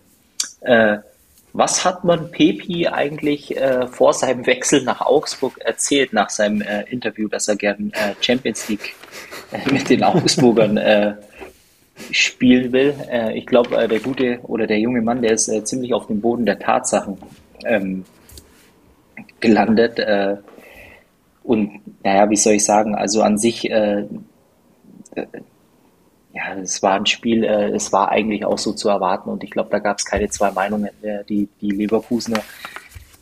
äh, 0.62 0.98
was 1.52 1.84
hat 1.84 2.04
man 2.04 2.32
Pepi 2.32 2.88
eigentlich 2.88 3.58
äh, 3.58 3.88
vor 3.88 4.14
seinem 4.14 4.46
Wechsel 4.46 4.84
nach 4.84 5.02
Augsburg 5.02 5.60
erzählt, 5.60 6.14
nach 6.14 6.30
seinem 6.30 6.64
Interview, 6.90 7.28
dass 7.28 7.48
er 7.48 7.56
gern 7.56 7.92
Champions 8.22 8.70
League 8.70 8.94
mit 9.72 9.90
den 9.90 10.04
Augsburgern 10.04 11.18
spielen 12.12 12.72
will? 12.72 12.94
Ich 13.34 13.48
glaube, 13.48 13.88
der 13.88 14.00
gute 14.00 14.40
oder 14.44 14.68
der 14.68 14.78
junge 14.78 15.02
Mann, 15.02 15.24
der 15.24 15.32
ist 15.32 15.52
ziemlich 15.68 15.92
auf 15.96 16.06
dem 16.06 16.22
Boden 16.22 16.46
der 16.46 16.60
Tatsachen 16.60 17.18
ähm, 17.66 18.06
gelandet. 19.40 20.00
und 21.44 21.82
naja, 22.04 22.30
wie 22.30 22.36
soll 22.36 22.54
ich 22.54 22.66
sagen, 22.66 22.96
also 22.96 23.22
an 23.22 23.38
sich 23.38 23.70
ja, 26.34 26.54
es 26.62 26.82
war 26.84 26.94
ein 26.94 27.06
Spiel, 27.06 27.44
äh, 27.44 27.70
es 27.70 27.92
war 27.92 28.10
eigentlich 28.10 28.46
auch 28.46 28.58
so 28.58 28.74
zu 28.74 28.90
erwarten 28.90 29.30
und 29.30 29.44
ich 29.44 29.52
glaube, 29.52 29.70
da 29.72 29.80
gab 29.80 29.98
es 29.98 30.06
keine 30.06 30.30
zwei 30.30 30.52
Meinungen. 30.52 30.90
Äh, 31.02 31.24
die, 31.28 31.50
die 31.60 31.72
Leverkusener 31.72 32.42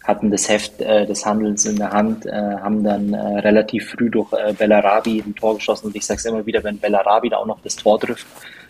hatten 0.04 0.32
das 0.32 0.48
Heft 0.50 0.82
äh, 0.82 1.06
des 1.06 1.26
Handelns 1.26 1.66
in 1.66 1.78
der 1.78 1.92
Hand, 1.92 2.26
äh, 2.26 2.32
haben 2.32 2.84
dann 2.84 3.14
äh, 3.14 3.40
relativ 3.40 3.92
früh 3.92 4.10
durch 4.10 4.32
äh, 4.34 4.54
Bellarabi 4.54 5.24
ein 5.26 5.36
Tor 5.36 5.56
geschossen 5.56 5.88
und 5.88 5.96
ich 5.96 6.06
sage 6.06 6.20
es 6.20 6.26
immer 6.26 6.46
wieder, 6.46 6.64
wenn 6.64 6.80
Bellarabi 6.80 7.30
da 7.30 7.38
auch 7.38 7.46
noch 7.46 7.62
das 7.62 7.76
Tor 7.76 8.00
trifft, 8.00 8.28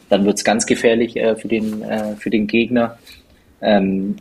dann 0.10 0.26
wird 0.26 0.38
es 0.38 0.44
ganz 0.44 0.66
gefährlich 0.66 1.16
äh, 1.18 1.36
für, 1.36 1.48
den, 1.48 1.82
äh, 1.82 2.16
für 2.16 2.30
den 2.30 2.48
Gegner. 2.48 2.98
Ähm, 3.62 4.18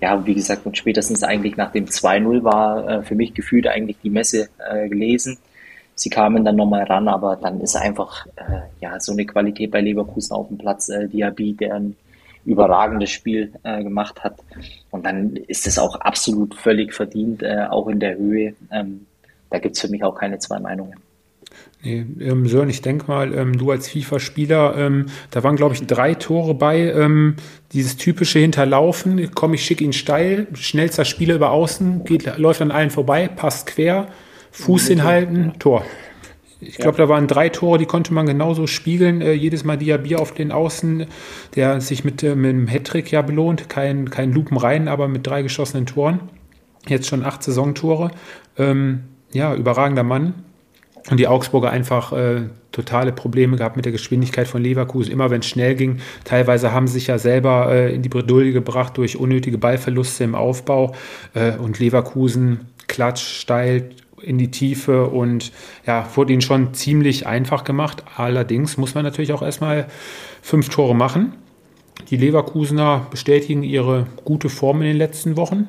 ja, 0.00 0.24
wie 0.26 0.34
gesagt, 0.34 0.64
und 0.66 0.76
spätestens 0.76 1.22
eigentlich 1.22 1.56
nach 1.56 1.72
dem 1.72 1.86
2-0 1.86 2.44
war 2.44 2.88
äh, 2.88 3.02
für 3.02 3.14
mich 3.14 3.34
gefühlt 3.34 3.66
eigentlich 3.66 3.96
die 4.02 4.10
Messe 4.10 4.48
äh, 4.70 4.88
gelesen. 4.88 5.38
Sie 5.94 6.10
kamen 6.10 6.44
dann 6.44 6.56
nochmal 6.56 6.84
ran, 6.84 7.08
aber 7.08 7.36
dann 7.36 7.60
ist 7.60 7.74
einfach 7.74 8.26
äh, 8.36 8.60
ja 8.80 9.00
so 9.00 9.12
eine 9.12 9.26
Qualität 9.26 9.72
bei 9.72 9.80
Leverkusen 9.80 10.34
auf 10.34 10.48
dem 10.48 10.58
Platz, 10.58 10.88
äh, 10.88 11.08
Diaby, 11.08 11.54
der 11.54 11.74
ein 11.74 11.96
überragendes 12.44 13.10
Spiel 13.10 13.52
äh, 13.64 13.82
gemacht 13.82 14.22
hat. 14.22 14.38
Und 14.90 15.04
dann 15.04 15.34
ist 15.34 15.66
es 15.66 15.78
auch 15.78 15.96
absolut 15.96 16.54
völlig 16.54 16.94
verdient, 16.94 17.42
äh, 17.42 17.66
auch 17.68 17.88
in 17.88 17.98
der 17.98 18.16
Höhe. 18.16 18.54
Ähm, 18.70 19.06
da 19.50 19.58
gibt 19.58 19.74
es 19.74 19.80
für 19.80 19.88
mich 19.88 20.04
auch 20.04 20.14
keine 20.14 20.38
zwei 20.38 20.60
Meinungen. 20.60 20.94
Nee, 21.82 22.04
ähm, 22.20 22.48
Sören, 22.48 22.68
ich 22.68 22.82
denke 22.82 23.06
mal, 23.06 23.32
ähm, 23.34 23.56
du 23.56 23.70
als 23.70 23.88
FIFA-Spieler, 23.88 24.76
ähm, 24.76 25.06
da 25.30 25.44
waren, 25.44 25.54
glaube 25.54 25.74
ich, 25.74 25.86
drei 25.86 26.14
Tore 26.14 26.54
bei. 26.54 26.92
Ähm, 26.92 27.36
dieses 27.72 27.96
typische 27.96 28.40
Hinterlaufen, 28.40 29.30
komm, 29.34 29.54
ich 29.54 29.64
schicke 29.64 29.84
ihn 29.84 29.92
steil, 29.92 30.48
schnellster 30.54 31.04
Spieler 31.04 31.36
über 31.36 31.52
außen, 31.52 32.02
geht, 32.04 32.36
läuft 32.36 32.62
an 32.62 32.72
allen 32.72 32.90
vorbei, 32.90 33.28
passt 33.28 33.66
quer. 33.66 34.08
Fuß 34.50 34.88
hinhalten, 34.88 35.52
Tor. 35.58 35.84
Ich 36.60 36.78
glaube, 36.78 36.98
ja. 36.98 37.04
da 37.04 37.08
waren 37.08 37.28
drei 37.28 37.48
Tore, 37.48 37.78
die 37.78 37.86
konnte 37.86 38.12
man 38.12 38.26
genauso 38.26 38.66
spiegeln. 38.66 39.20
Äh, 39.20 39.34
jedes 39.34 39.62
Mal 39.62 39.76
Diaby 39.76 40.16
auf 40.16 40.32
den 40.32 40.50
Außen, 40.50 41.06
der 41.54 41.80
sich 41.80 42.04
mit, 42.04 42.22
äh, 42.24 42.34
mit 42.34 42.50
einem 42.50 42.66
Hattrick 42.66 43.12
ja 43.12 43.22
belohnt. 43.22 43.68
Kein, 43.68 44.10
kein 44.10 44.32
Lupen 44.32 44.56
rein, 44.56 44.88
aber 44.88 45.06
mit 45.06 45.26
drei 45.26 45.42
geschossenen 45.42 45.86
Toren. 45.86 46.20
Jetzt 46.88 47.06
schon 47.06 47.24
acht 47.24 47.44
Saisontore. 47.44 48.10
Ähm, 48.56 49.04
ja, 49.30 49.54
überragender 49.54 50.02
Mann. 50.02 50.34
Und 51.10 51.18
die 51.18 51.26
Augsburger 51.26 51.70
einfach 51.70 52.12
äh, 52.12 52.42
totale 52.70 53.12
Probleme 53.12 53.56
gehabt 53.56 53.76
mit 53.76 53.86
der 53.86 53.92
Geschwindigkeit 53.92 54.46
von 54.46 54.62
Leverkusen. 54.62 55.10
Immer 55.10 55.30
wenn 55.30 55.40
es 55.40 55.46
schnell 55.46 55.74
ging, 55.74 56.00
teilweise 56.24 56.72
haben 56.72 56.86
sie 56.86 56.94
sich 56.94 57.06
ja 57.06 57.18
selber 57.18 57.72
äh, 57.72 57.94
in 57.94 58.02
die 58.02 58.10
Bredouille 58.10 58.52
gebracht 58.52 58.96
durch 58.98 59.16
unnötige 59.16 59.56
Ballverluste 59.56 60.24
im 60.24 60.34
Aufbau. 60.34 60.94
Äh, 61.34 61.52
und 61.56 61.78
Leverkusen 61.78 62.66
klatsch, 62.86 63.22
steil, 63.40 63.90
in 64.22 64.38
die 64.38 64.50
Tiefe 64.50 65.06
und 65.06 65.52
ja, 65.86 66.06
wurde 66.14 66.32
ihnen 66.32 66.42
schon 66.42 66.74
ziemlich 66.74 67.26
einfach 67.26 67.64
gemacht. 67.64 68.02
Allerdings 68.16 68.76
muss 68.76 68.94
man 68.94 69.04
natürlich 69.04 69.32
auch 69.32 69.42
erstmal 69.42 69.86
fünf 70.42 70.68
Tore 70.68 70.94
machen. 70.94 71.34
Die 72.10 72.16
Leverkusener 72.16 73.06
bestätigen 73.10 73.62
ihre 73.62 74.06
gute 74.24 74.48
Form 74.48 74.80
in 74.82 74.88
den 74.88 74.96
letzten 74.96 75.36
Wochen, 75.36 75.68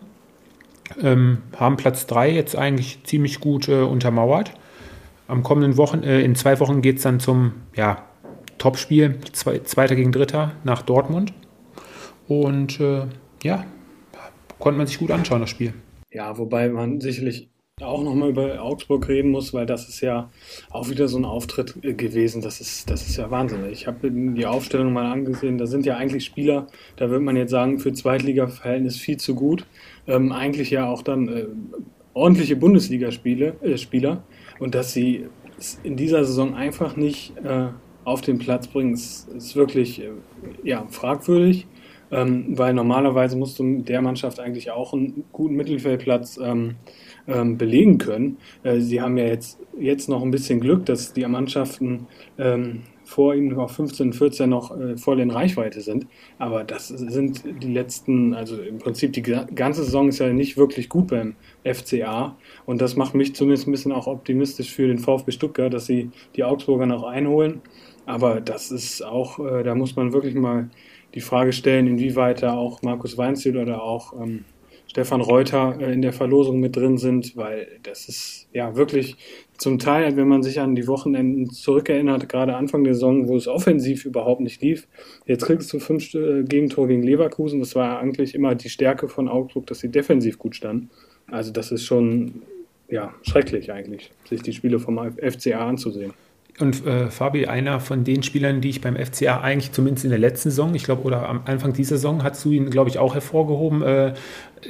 ähm, 1.01 1.39
haben 1.57 1.77
Platz 1.77 2.07
drei 2.07 2.31
jetzt 2.31 2.55
eigentlich 2.55 3.03
ziemlich 3.03 3.39
gut 3.39 3.67
äh, 3.67 3.81
untermauert. 3.81 4.53
Am 5.29 5.43
kommenden 5.43 5.77
Wochen, 5.77 6.01
äh, 6.01 6.21
in 6.21 6.33
zwei 6.33 6.59
Wochen 6.59 6.81
geht 6.81 6.97
es 6.97 7.03
dann 7.03 7.19
zum 7.19 7.53
ja, 7.75 8.03
Topspiel, 8.57 9.19
zwei, 9.31 9.59
Zweiter 9.59 9.95
gegen 9.95 10.11
Dritter 10.11 10.53
nach 10.63 10.81
Dortmund. 10.81 11.33
Und 12.27 12.79
äh, 12.79 13.03
ja, 13.43 13.63
konnte 14.57 14.79
man 14.79 14.87
sich 14.87 14.97
gut 14.97 15.11
anschauen, 15.11 15.41
das 15.41 15.51
Spiel. 15.51 15.75
Ja, 16.11 16.39
wobei 16.39 16.69
man 16.69 16.99
sicherlich 16.99 17.47
auch 17.79 18.03
nochmal 18.03 18.29
über 18.29 18.59
Augsburg 18.59 19.07
reden 19.07 19.29
muss, 19.29 19.53
weil 19.53 19.67
das 19.67 19.87
ist 19.87 20.01
ja 20.01 20.31
auch 20.71 20.89
wieder 20.89 21.07
so 21.07 21.19
ein 21.19 21.25
Auftritt 21.25 21.75
äh, 21.83 21.93
gewesen. 21.93 22.41
Das 22.41 22.59
ist, 22.59 22.89
das 22.89 23.07
ist 23.07 23.17
ja 23.17 23.29
Wahnsinn. 23.29 23.59
Ich 23.71 23.85
habe 23.85 24.09
die 24.09 24.47
Aufstellung 24.47 24.93
mal 24.93 25.11
angesehen. 25.11 25.59
Da 25.59 25.67
sind 25.67 25.85
ja 25.85 25.97
eigentlich 25.97 26.25
Spieler, 26.25 26.65
da 26.95 27.11
würde 27.11 27.23
man 27.23 27.35
jetzt 27.35 27.51
sagen, 27.51 27.77
für 27.77 27.93
Zweitliga-Verhältnis 27.93 28.97
viel 28.97 29.17
zu 29.17 29.35
gut. 29.35 29.67
Ähm, 30.07 30.31
eigentlich 30.31 30.71
ja 30.71 30.87
auch 30.87 31.03
dann 31.03 31.27
äh, 31.27 31.45
ordentliche 32.13 32.55
Bundesligaspiele, 32.55 33.55
äh, 33.61 33.77
Spieler. 33.77 34.23
Und 34.59 34.75
dass 34.75 34.93
sie 34.93 35.27
es 35.57 35.79
in 35.83 35.95
dieser 35.95 36.25
Saison 36.25 36.55
einfach 36.55 36.95
nicht 36.95 37.33
äh, 37.43 37.67
auf 38.03 38.21
den 38.21 38.39
Platz 38.39 38.67
bringen, 38.67 38.93
ist, 38.93 39.27
ist 39.29 39.55
wirklich 39.55 40.01
äh, 40.01 40.11
ja, 40.63 40.85
fragwürdig. 40.89 41.67
Ähm, 42.11 42.57
weil 42.57 42.73
normalerweise 42.73 43.37
musst 43.37 43.59
du 43.59 43.63
mit 43.63 43.87
der 43.87 44.01
Mannschaft 44.01 44.39
eigentlich 44.39 44.71
auch 44.71 44.93
einen 44.93 45.25
guten 45.31 45.55
Mittelfeldplatz 45.55 46.39
ähm, 46.43 46.75
ähm, 47.27 47.57
belegen 47.57 47.99
können. 47.99 48.37
Äh, 48.63 48.79
sie 48.79 48.99
haben 48.99 49.15
ja 49.17 49.25
jetzt, 49.25 49.59
jetzt 49.79 50.09
noch 50.09 50.23
ein 50.23 50.31
bisschen 50.31 50.59
Glück, 50.59 50.87
dass 50.87 51.13
die 51.13 51.25
Mannschaften 51.27 52.07
ähm, 52.39 52.81
vor 53.09 53.33
ihnen 53.33 53.57
auf 53.57 53.71
15, 53.71 54.13
14 54.13 54.49
noch 54.49 54.79
äh, 54.79 54.95
voll 54.95 55.19
in 55.19 55.31
Reichweite 55.31 55.81
sind. 55.81 56.05
Aber 56.37 56.63
das 56.63 56.89
sind 56.89 57.43
die 57.63 57.73
letzten, 57.73 58.35
also 58.35 58.61
im 58.61 58.77
Prinzip 58.77 59.13
die 59.13 59.23
ganze 59.23 59.83
Saison 59.83 60.09
ist 60.09 60.19
ja 60.19 60.31
nicht 60.31 60.57
wirklich 60.57 60.89
gut 60.89 61.07
beim 61.07 61.35
FCA. 61.65 62.37
Und 62.67 62.81
das 62.81 62.95
macht 62.95 63.15
mich 63.15 63.33
zumindest 63.33 63.67
ein 63.67 63.71
bisschen 63.71 63.91
auch 63.93 64.05
optimistisch 64.05 64.71
für 64.71 64.87
den 64.87 64.99
VfB 64.99 65.31
Stuttgart, 65.31 65.73
dass 65.73 65.87
sie 65.87 66.11
die 66.35 66.43
Augsburger 66.43 66.85
noch 66.85 67.03
einholen. 67.03 67.61
Aber 68.05 68.41
das 68.41 68.69
ist 68.69 69.03
auch, 69.03 69.39
äh, 69.39 69.63
da 69.63 69.73
muss 69.73 69.95
man 69.95 70.13
wirklich 70.13 70.35
mal 70.35 70.69
die 71.15 71.21
Frage 71.21 71.51
stellen, 71.51 71.87
inwieweit 71.87 72.43
da 72.43 72.53
auch 72.53 72.83
Markus 72.83 73.17
Weinziel 73.17 73.57
oder 73.57 73.81
auch 73.81 74.13
ähm, 74.21 74.45
Stefan 74.89 75.21
Reuter 75.21 75.77
äh, 75.79 75.93
in 75.93 76.01
der 76.01 76.13
Verlosung 76.13 76.59
mit 76.59 76.75
drin 76.75 76.97
sind, 76.97 77.37
weil 77.37 77.67
das 77.83 78.09
ist 78.09 78.47
ja 78.53 78.75
wirklich 78.75 79.17
zum 79.57 79.77
Teil, 79.77 80.17
wenn 80.17 80.27
man 80.27 80.41
sich 80.41 80.59
an 80.59 80.75
die 80.75 80.87
Wochenenden 80.87 81.49
zurückerinnert, 81.51 82.27
gerade 82.27 82.55
Anfang 82.55 82.83
der 82.83 82.95
Saison, 82.95 83.27
wo 83.27 83.35
es 83.35 83.47
offensiv 83.47 84.05
überhaupt 84.05 84.41
nicht 84.41 84.61
lief. 84.61 84.87
Jetzt 85.25 85.45
kriegst 85.45 85.71
du 85.71 85.79
fünf 85.79 86.13
äh, 86.15 86.43
Gegentore 86.43 86.87
gegen 86.87 87.03
Leverkusen. 87.03 87.59
Das 87.59 87.75
war 87.75 87.99
eigentlich 87.99 88.33
immer 88.33 88.55
die 88.55 88.69
Stärke 88.69 89.07
von 89.07 89.27
Augsburg, 89.27 89.67
dass 89.67 89.79
sie 89.79 89.89
defensiv 89.89 90.39
gut 90.39 90.55
standen. 90.55 90.89
Also 91.27 91.51
das 91.51 91.71
ist 91.71 91.85
schon 91.85 92.41
ja, 92.87 93.13
schrecklich 93.21 93.71
eigentlich, 93.71 94.11
sich 94.27 94.41
die 94.41 94.53
Spiele 94.53 94.79
vom 94.79 94.99
FCA 95.17 95.67
anzusehen. 95.67 96.13
Und 96.59 96.85
äh, 96.85 97.09
Fabi, 97.09 97.45
einer 97.45 97.79
von 97.79 98.03
den 98.03 98.21
Spielern, 98.21 98.59
die 98.59 98.69
ich 98.69 98.81
beim 98.81 98.97
FCA 98.97 99.39
eigentlich 99.39 99.71
zumindest 99.71 100.03
in 100.03 100.09
der 100.09 100.19
letzten 100.19 100.49
Saison, 100.49 100.75
ich 100.75 100.83
glaube, 100.83 101.03
oder 101.03 101.27
am 101.29 101.41
Anfang 101.45 101.73
dieser 101.73 101.95
Saison, 101.95 102.23
hast 102.23 102.43
du 102.43 102.51
ihn, 102.51 102.69
glaube 102.69 102.89
ich, 102.89 102.99
auch 102.99 103.13
hervorgehoben, 103.13 103.81
äh, 103.81 104.13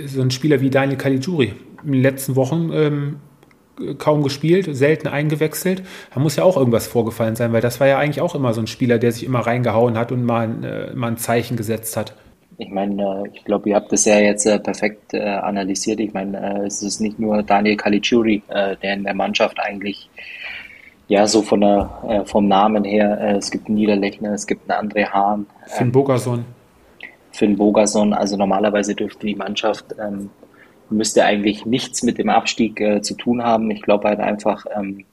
so 0.05 0.21
ein 0.21 0.29
Spieler 0.29 0.61
wie 0.61 0.69
Daniel 0.69 0.97
Caligiuri. 0.97 1.53
In 1.83 1.93
den 1.93 2.01
letzten 2.01 2.35
Wochen 2.35 2.69
ähm, 2.73 3.15
kaum 3.97 4.23
gespielt, 4.23 4.67
selten 4.75 5.07
eingewechselt. 5.07 5.83
Da 6.13 6.19
muss 6.19 6.35
ja 6.35 6.43
auch 6.43 6.57
irgendwas 6.57 6.87
vorgefallen 6.87 7.35
sein, 7.35 7.53
weil 7.53 7.61
das 7.61 7.79
war 7.79 7.87
ja 7.87 7.97
eigentlich 7.97 8.21
auch 8.21 8.35
immer 8.35 8.53
so 8.53 8.61
ein 8.61 8.67
Spieler, 8.67 8.99
der 8.99 9.11
sich 9.11 9.25
immer 9.25 9.39
reingehauen 9.39 9.97
hat 9.97 10.11
und 10.11 10.23
mal, 10.23 10.49
äh, 10.63 10.95
mal 10.95 11.07
ein 11.07 11.17
Zeichen 11.17 11.57
gesetzt 11.57 11.97
hat. 11.97 12.13
Ich 12.57 12.69
meine, 12.69 13.01
äh, 13.01 13.29
ich 13.33 13.45
glaube, 13.45 13.69
ihr 13.69 13.75
habt 13.75 13.91
das 13.91 14.05
ja 14.05 14.19
jetzt 14.19 14.45
äh, 14.45 14.59
perfekt 14.59 15.13
äh, 15.13 15.21
analysiert. 15.21 15.99
Ich 16.01 16.13
meine, 16.13 16.65
es 16.65 16.83
ist 16.83 16.99
nicht 16.99 17.17
nur 17.17 17.41
Daniel 17.41 17.77
Caligiuri, 17.77 18.43
der 18.49 18.93
in 18.93 19.03
der 19.03 19.13
Mannschaft 19.13 19.59
eigentlich 19.59 20.09
Ja, 21.09 21.25
so 21.25 21.41
von 21.41 21.61
der, 21.61 21.89
äh, 22.07 22.25
vom 22.25 22.47
Namen 22.47 22.83
her, 22.83 23.19
äh, 23.19 23.37
es 23.37 23.49
gibt 23.49 23.67
einen 23.67 23.77
Niederlechner, 23.77 24.31
es 24.31 24.45
gibt 24.45 24.69
einen 24.69 24.89
André 24.89 25.07
Hahn. 25.07 25.47
Finn 25.65 25.87
ähm, 25.87 25.91
Bogerson. 25.91 26.45
Finn 27.31 27.57
Bogerson, 27.57 28.13
also 28.13 28.37
normalerweise 28.37 28.93
dürfte 28.93 29.25
die 29.25 29.33
Mannschaft, 29.33 29.85
ähm, 29.99 30.29
müsste 30.91 31.25
eigentlich 31.25 31.65
nichts 31.65 32.03
mit 32.03 32.19
dem 32.19 32.29
Abstieg 32.29 32.79
äh, 32.79 33.01
zu 33.01 33.15
tun 33.15 33.43
haben. 33.43 33.71
Ich 33.71 33.81
glaube 33.81 34.07
halt 34.07 34.19
einfach, 34.19 34.67
ähm, 34.75 35.03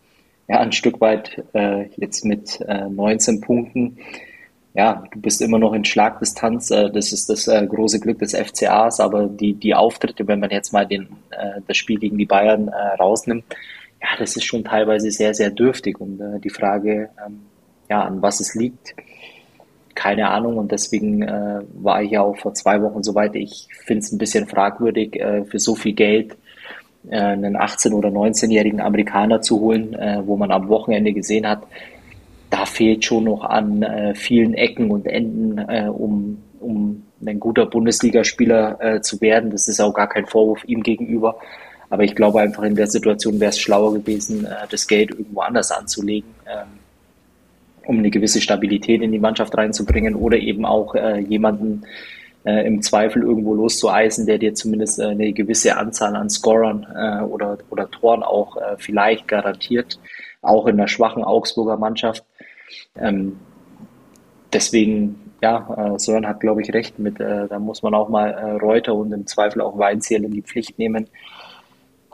ja, 0.49 0.61
ein 0.61 0.72
Stück 0.72 1.01
weit 1.01 1.42
äh, 1.55 1.86
jetzt 1.97 2.26
mit 2.26 2.61
äh, 2.61 2.90
19 2.90 3.40
Punkten. 3.40 3.97
Ja, 4.74 5.03
du 5.11 5.18
bist 5.18 5.40
immer 5.40 5.59
noch 5.59 5.72
in 5.72 5.86
Schlagdistanz. 5.86 6.70
Äh, 6.70 6.90
das 6.90 7.14
ist 7.14 7.30
das 7.30 7.49
äh, 7.49 7.66
große 7.66 8.01
Glück 8.01 8.18
des 8.18 8.34
FCAs, 8.34 9.01
aber 9.01 9.28
die, 9.28 9.55
die 9.55 9.74
Auftritte, 9.74 10.28
wenn 10.28 10.40
man 10.40 10.51
jetzt 10.51 10.74
mal 10.74 10.86
den, 10.86 11.09
äh, 11.30 11.62
das 11.66 11.78
Spiel 11.78 11.99
gegen 11.99 12.18
die 12.18 12.26
Bayern 12.26 12.68
äh, 12.68 12.97
rausnimmt, 12.99 13.44
ja, 14.07 14.16
das 14.18 14.36
ist 14.36 14.44
schon 14.44 14.64
teilweise 14.64 15.11
sehr, 15.11 15.34
sehr 15.34 15.50
dürftig. 15.50 16.00
Und 16.00 16.20
äh, 16.20 16.38
die 16.38 16.50
Frage, 16.50 17.11
ähm, 17.24 17.40
ja, 17.88 18.02
an 18.02 18.22
was 18.22 18.40
es 18.40 18.54
liegt, 18.54 18.94
keine 19.94 20.30
Ahnung. 20.30 20.59
Und 20.59 20.70
deswegen 20.70 21.22
äh, 21.22 21.61
war 21.74 22.02
ich 22.02 22.12
ja 22.12 22.22
auch 22.22 22.36
vor 22.36 22.54
zwei 22.54 22.80
Wochen 22.82 23.02
so 23.02 23.14
weit. 23.14 23.34
Ich 23.34 23.68
finde 23.84 24.00
es 24.00 24.12
ein 24.12 24.18
bisschen 24.18 24.46
fragwürdig, 24.46 25.16
äh, 25.16 25.44
für 25.44 25.59
so 25.59 25.74
viel 25.74 25.94
Geld 25.94 26.36
äh, 27.09 27.18
einen 27.18 27.57
18- 27.57 27.92
oder 27.94 28.11
19-jährigen 28.11 28.80
Amerikaner 28.80 29.40
zu 29.40 29.61
holen, 29.61 29.94
äh, 29.94 30.22
wo 30.24 30.36
man 30.36 30.52
am 30.52 30.68
Wochenende 30.68 31.12
gesehen 31.12 31.48
hat, 31.48 31.62
da 32.50 32.64
fehlt 32.64 33.04
schon 33.04 33.24
noch 33.24 33.42
an 33.42 33.82
äh, 33.82 34.14
vielen 34.14 34.54
Ecken 34.54 34.92
und 34.92 35.07
Enden, 35.07 35.59
um, 35.88 36.38
um 36.61 37.02
ein 37.26 37.40
guter 37.40 37.66
Bundesligaspieler 37.66 39.00
zu 39.02 39.20
werden. 39.20 39.50
Das 39.50 39.66
ist 39.66 39.80
auch 39.80 39.92
gar 39.92 40.09
kein 40.09 40.26
Vorwurf 40.26 40.62
ihm 40.64 40.82
gegenüber. 40.82 41.38
Aber 41.91 42.03
ich 42.03 42.14
glaube 42.14 42.41
einfach 42.41 42.62
in 42.64 42.74
der 42.74 42.89
Situation 42.89 43.39
wäre 43.39 43.51
es 43.51 43.61
schlauer 43.61 43.95
gewesen, 43.95 44.47
das 44.70 44.87
Geld 44.87 45.11
irgendwo 45.11 45.41
anders 45.41 45.70
anzulegen, 45.70 46.30
ähm, 46.47 46.66
um 47.87 47.99
eine 47.99 48.11
gewisse 48.11 48.41
Stabilität 48.41 49.03
in 49.03 49.12
die 49.12 49.18
Mannschaft 49.18 49.57
reinzubringen 49.57 50.16
oder 50.16 50.37
eben 50.37 50.64
auch 50.64 50.95
jemanden 50.95 51.84
äh, 52.47 52.64
im 52.64 52.80
Zweifel 52.80 53.22
irgendwo 53.22 53.55
loszueisen, 53.55 54.24
der 54.24 54.39
dir 54.39 54.55
zumindest 54.55 55.01
äh, 55.01 55.07
eine 55.07 55.32
gewisse 55.32 55.76
Anzahl 55.76 56.14
an 56.14 56.30
Scorern 56.30 56.87
äh, 56.95 57.24
oder, 57.24 57.59
oder 57.70 57.91
Toren 57.91 58.22
auch 58.22 58.57
äh, 58.57 58.76
vielleicht 58.78 59.26
garantiert, 59.26 59.99
auch 60.43 60.66
in 60.66 60.76
der 60.76 60.87
schwachen 60.87 61.24
Augsburger 61.24 61.76
Mannschaft. 61.76 62.24
Ähm, 62.97 63.37
deswegen, 64.53 65.32
ja, 65.43 65.95
äh, 65.95 65.99
Sören 65.99 66.26
hat, 66.26 66.41
glaube 66.41 66.62
ich, 66.62 66.72
recht 66.72 66.99
mit, 67.01 67.18
äh, 67.20 67.49
da 67.49 67.59
muss 67.59 67.82
man 67.82 67.95
auch 67.95 68.09
mal 68.09 68.30
äh, 68.30 68.53
Reuter 68.53 68.95
und 68.95 69.12
im 69.12 69.26
Zweifel 69.26 69.61
auch 69.61 69.76
Weinziel 69.76 70.22
in 70.24 70.30
die 70.30 70.43
Pflicht 70.43 70.78
nehmen. 70.78 71.09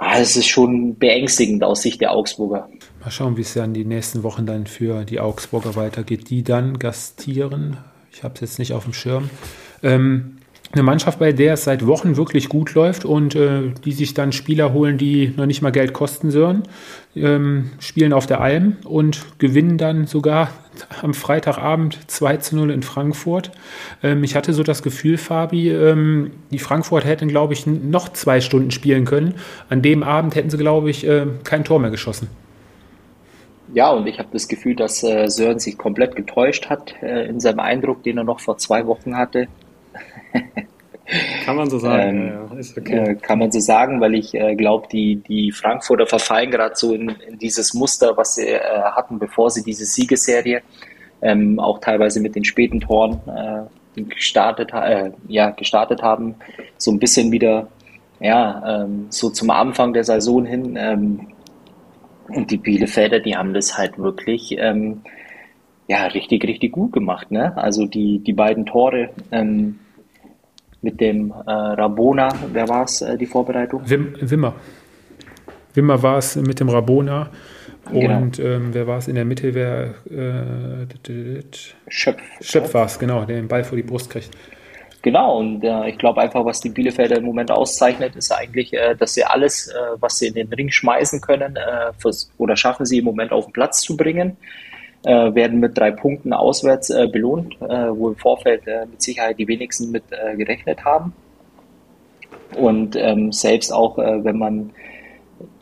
Ah, 0.05 0.18
es 0.18 0.36
ist 0.36 0.48
schon 0.48 0.96
beängstigend 0.98 1.62
aus 1.62 1.82
Sicht 1.82 2.00
der 2.00 2.11
Augsburger. 2.11 2.68
Mal 3.00 3.11
schauen, 3.12 3.36
wie 3.36 3.42
es 3.42 3.55
dann 3.55 3.72
die 3.72 3.84
nächsten 3.84 4.24
Wochen 4.24 4.46
dann 4.46 4.66
für 4.66 5.05
die 5.05 5.20
Augsburger 5.20 5.76
weitergeht. 5.76 6.28
Die 6.28 6.42
dann 6.42 6.80
gastieren. 6.80 7.76
Ich 8.12 8.24
habe 8.24 8.34
es 8.34 8.40
jetzt 8.40 8.59
nicht 8.59 8.72
auf 8.72 8.82
dem 8.82 8.94
Schirm. 8.94 9.30
Ähm, 9.80 10.38
eine 10.72 10.82
Mannschaft, 10.82 11.20
bei 11.20 11.32
der 11.32 11.55
es 11.55 11.64
seit 11.64 11.86
Wochen 11.86 12.16
wirklich 12.16 12.48
gut 12.48 12.74
läuft 12.74 13.05
und 13.05 13.36
äh, 13.36 13.70
die 13.84 13.92
sich 13.92 14.12
dann 14.12 14.32
Spieler 14.32 14.72
holen, 14.72 14.98
die 14.98 15.32
noch 15.36 15.46
nicht 15.46 15.62
mal 15.62 15.70
Geld 15.70 15.92
kosten 15.92 16.32
sollen, 16.32 16.64
ähm, 17.14 17.70
spielen 17.78 18.12
auf 18.12 18.26
der 18.26 18.40
Alm 18.40 18.78
und 18.84 19.24
gewinnen 19.38 19.78
dann 19.78 20.09
sogar 20.09 20.50
am 21.03 21.14
Freitagabend 21.14 21.99
2 22.11 22.37
zu 22.39 22.57
0 22.57 22.70
in 22.70 22.83
Frankfurt. 22.83 23.51
Ähm, 24.03 24.25
ich 24.25 24.35
hatte 24.35 24.53
so 24.53 24.62
das 24.62 24.83
Gefühl, 24.83 25.18
Fabi, 25.18 25.70
ähm, 25.70 26.33
die 26.51 26.59
Frankfurt 26.59 27.05
hätten, 27.05 27.29
glaube 27.29 27.53
ich, 27.53 27.66
noch 27.66 28.09
zwei 28.11 28.41
Stunden 28.41 28.70
spielen 28.70 29.05
können. 29.05 29.35
An 29.68 29.83
dem 29.83 30.03
Abend 30.03 30.35
hätten 30.35 30.51
sie, 30.51 30.59
glaube 30.59 30.91
ich, 30.91 31.07
äh, 31.07 31.27
kein 31.45 31.64
Tor 31.64 31.79
mehr 31.79 31.91
geschossen. 31.91 32.29
Ja, 33.75 33.91
und 33.91 34.07
ich 34.07 34.18
habe 34.18 34.29
das 34.33 34.49
Gefühl, 34.49 34.77
dass 34.77 35.03
äh, 35.03 35.29
Sören 35.29 35.59
sich 35.59 35.79
komplett 35.79 36.14
getäuscht 36.14 36.68
hat 36.68 36.95
äh, 37.03 37.27
in 37.27 37.41
seinem 37.41 37.61
Eindruck, 37.61 38.03
den 38.03 38.18
er 38.18 38.25
noch 38.25 38.41
vor 38.41 38.59
zwei 38.59 38.87
Wochen 38.87 39.16
hatte. 39.16 39.49
Kann 41.44 41.57
man 41.57 41.68
so 41.68 41.78
sagen, 41.78 42.18
ähm, 42.18 42.48
ja, 42.53 42.59
ist 42.59 42.78
okay. 42.78 42.96
Äh, 42.96 43.14
kann 43.16 43.38
man 43.38 43.50
so 43.50 43.61
sagen, 43.61 44.00
weil 44.00 44.14
ich 44.14 44.34
äh, 44.34 44.55
glaube, 44.55 44.86
die, 44.90 45.16
die 45.16 45.50
Frankfurter 45.50 46.07
verfallen 46.07 46.50
gerade 46.50 46.76
so 46.76 46.94
in, 46.94 47.09
in, 47.28 47.38
dieses 47.38 47.74
Muster, 47.74 48.16
was 48.16 48.36
sie 48.36 48.46
äh, 48.46 48.61
hatten, 48.61 49.18
bevor 49.18 49.50
sie 49.50 49.62
diese 49.62 49.84
Siegesserie, 49.84 50.62
ähm, 51.20 51.59
auch 51.59 51.80
teilweise 51.80 52.20
mit 52.20 52.34
den 52.34 52.44
späten 52.44 52.80
Toren 52.80 53.20
äh, 53.26 54.03
gestartet, 54.03 54.72
äh, 54.72 55.11
ja, 55.28 55.50
gestartet 55.50 56.03
haben, 56.03 56.36
so 56.78 56.90
ein 56.90 56.98
bisschen 56.98 57.30
wieder 57.32 57.68
ja, 58.20 58.84
ähm, 58.84 59.07
so 59.11 59.30
zum 59.30 59.50
Anfang 59.50 59.92
der 59.92 60.05
Saison 60.05 60.44
hin. 60.44 60.76
Ähm, 60.80 61.28
und 62.28 62.50
die 62.50 62.57
Bielefelder, 62.57 63.20
die 63.20 63.36
haben 63.36 63.53
das 63.53 63.76
halt 63.76 63.98
wirklich 63.98 64.57
ähm, 64.59 65.03
ja, 65.88 66.07
richtig, 66.07 66.44
richtig 66.44 66.72
gut 66.72 66.92
gemacht. 66.92 67.30
Ne? 67.30 67.57
Also 67.57 67.86
die, 67.86 68.20
die 68.20 68.32
beiden 68.32 68.64
Tore 68.64 69.11
ähm, 69.32 69.80
mit 70.83 71.01
dem 71.01 71.30
äh, 71.30 71.51
Rabona, 71.51 72.28
wer 72.53 72.68
war 72.68 72.85
es, 72.85 73.01
äh, 73.01 73.16
die 73.16 73.26
Vorbereitung? 73.26 73.83
Wim, 73.89 74.14
Wimmer. 74.20 74.55
Wimmer 75.74 76.03
war 76.03 76.18
es 76.18 76.37
mit 76.37 76.61
dem 76.61 76.68
Rabona. 76.68 77.30
Genau. 77.91 78.16
Und 78.18 78.39
ähm, 78.39 78.68
wer 78.72 78.87
war 78.87 78.99
es 78.99 79.09
in 79.09 79.14
der 79.14 79.24
Mitte? 79.24 79.55
Wer, 79.55 79.95
äh, 80.11 81.43
Schöpf. 81.89 82.22
Schöpf 82.41 82.74
war 82.74 82.87
es, 82.87 82.99
genau, 82.99 83.24
der 83.24 83.37
den 83.37 83.49
Ball 83.49 83.64
vor 83.64 83.76
die 83.76 83.83
Brust 83.83 84.11
kriegt. 84.11 84.30
Genau, 85.03 85.39
und 85.39 85.64
äh, 85.64 85.89
ich 85.89 85.99
glaube 85.99 86.20
einfach, 86.20 86.45
was 86.45 86.61
die 86.61 86.68
Bielefelder 86.68 87.16
im 87.16 87.24
Moment 87.24 87.51
auszeichnet, 87.51 88.14
ist 88.14 88.30
eigentlich, 88.30 88.72
äh, 88.72 88.95
dass 88.95 89.14
sie 89.14 89.24
alles, 89.24 89.66
äh, 89.66 89.72
was 89.99 90.18
sie 90.18 90.28
in 90.28 90.35
den 90.35 90.53
Ring 90.53 90.70
schmeißen 90.70 91.20
können, 91.20 91.57
äh, 91.57 92.11
oder 92.39 92.57
schaffen 92.57 92.87
sie 92.87 92.99
im 92.99 93.05
Moment 93.05 93.33
auf 93.33 93.47
den 93.47 93.53
Platz 93.53 93.80
zu 93.80 93.97
bringen 93.97 94.37
äh, 95.05 95.34
werden 95.34 95.59
mit 95.59 95.76
drei 95.76 95.90
Punkten 95.90 96.32
auswärts 96.32 96.90
äh, 96.90 97.09
belohnt, 97.09 97.57
äh, 97.61 97.88
wo 97.90 98.09
im 98.09 98.16
Vorfeld 98.16 98.66
äh, 98.66 98.86
mit 98.86 99.03
Sicherheit 99.03 99.38
die 99.38 99.48
wenigsten 99.48 99.90
mit 99.90 100.05
äh, 100.11 100.36
gerechnet 100.36 100.84
haben. 100.84 101.12
Und 102.57 102.96
ähm, 102.96 103.32
selbst 103.32 103.72
auch, 103.72 103.98
äh, 103.98 104.24
wenn 104.24 104.38
man 104.38 104.70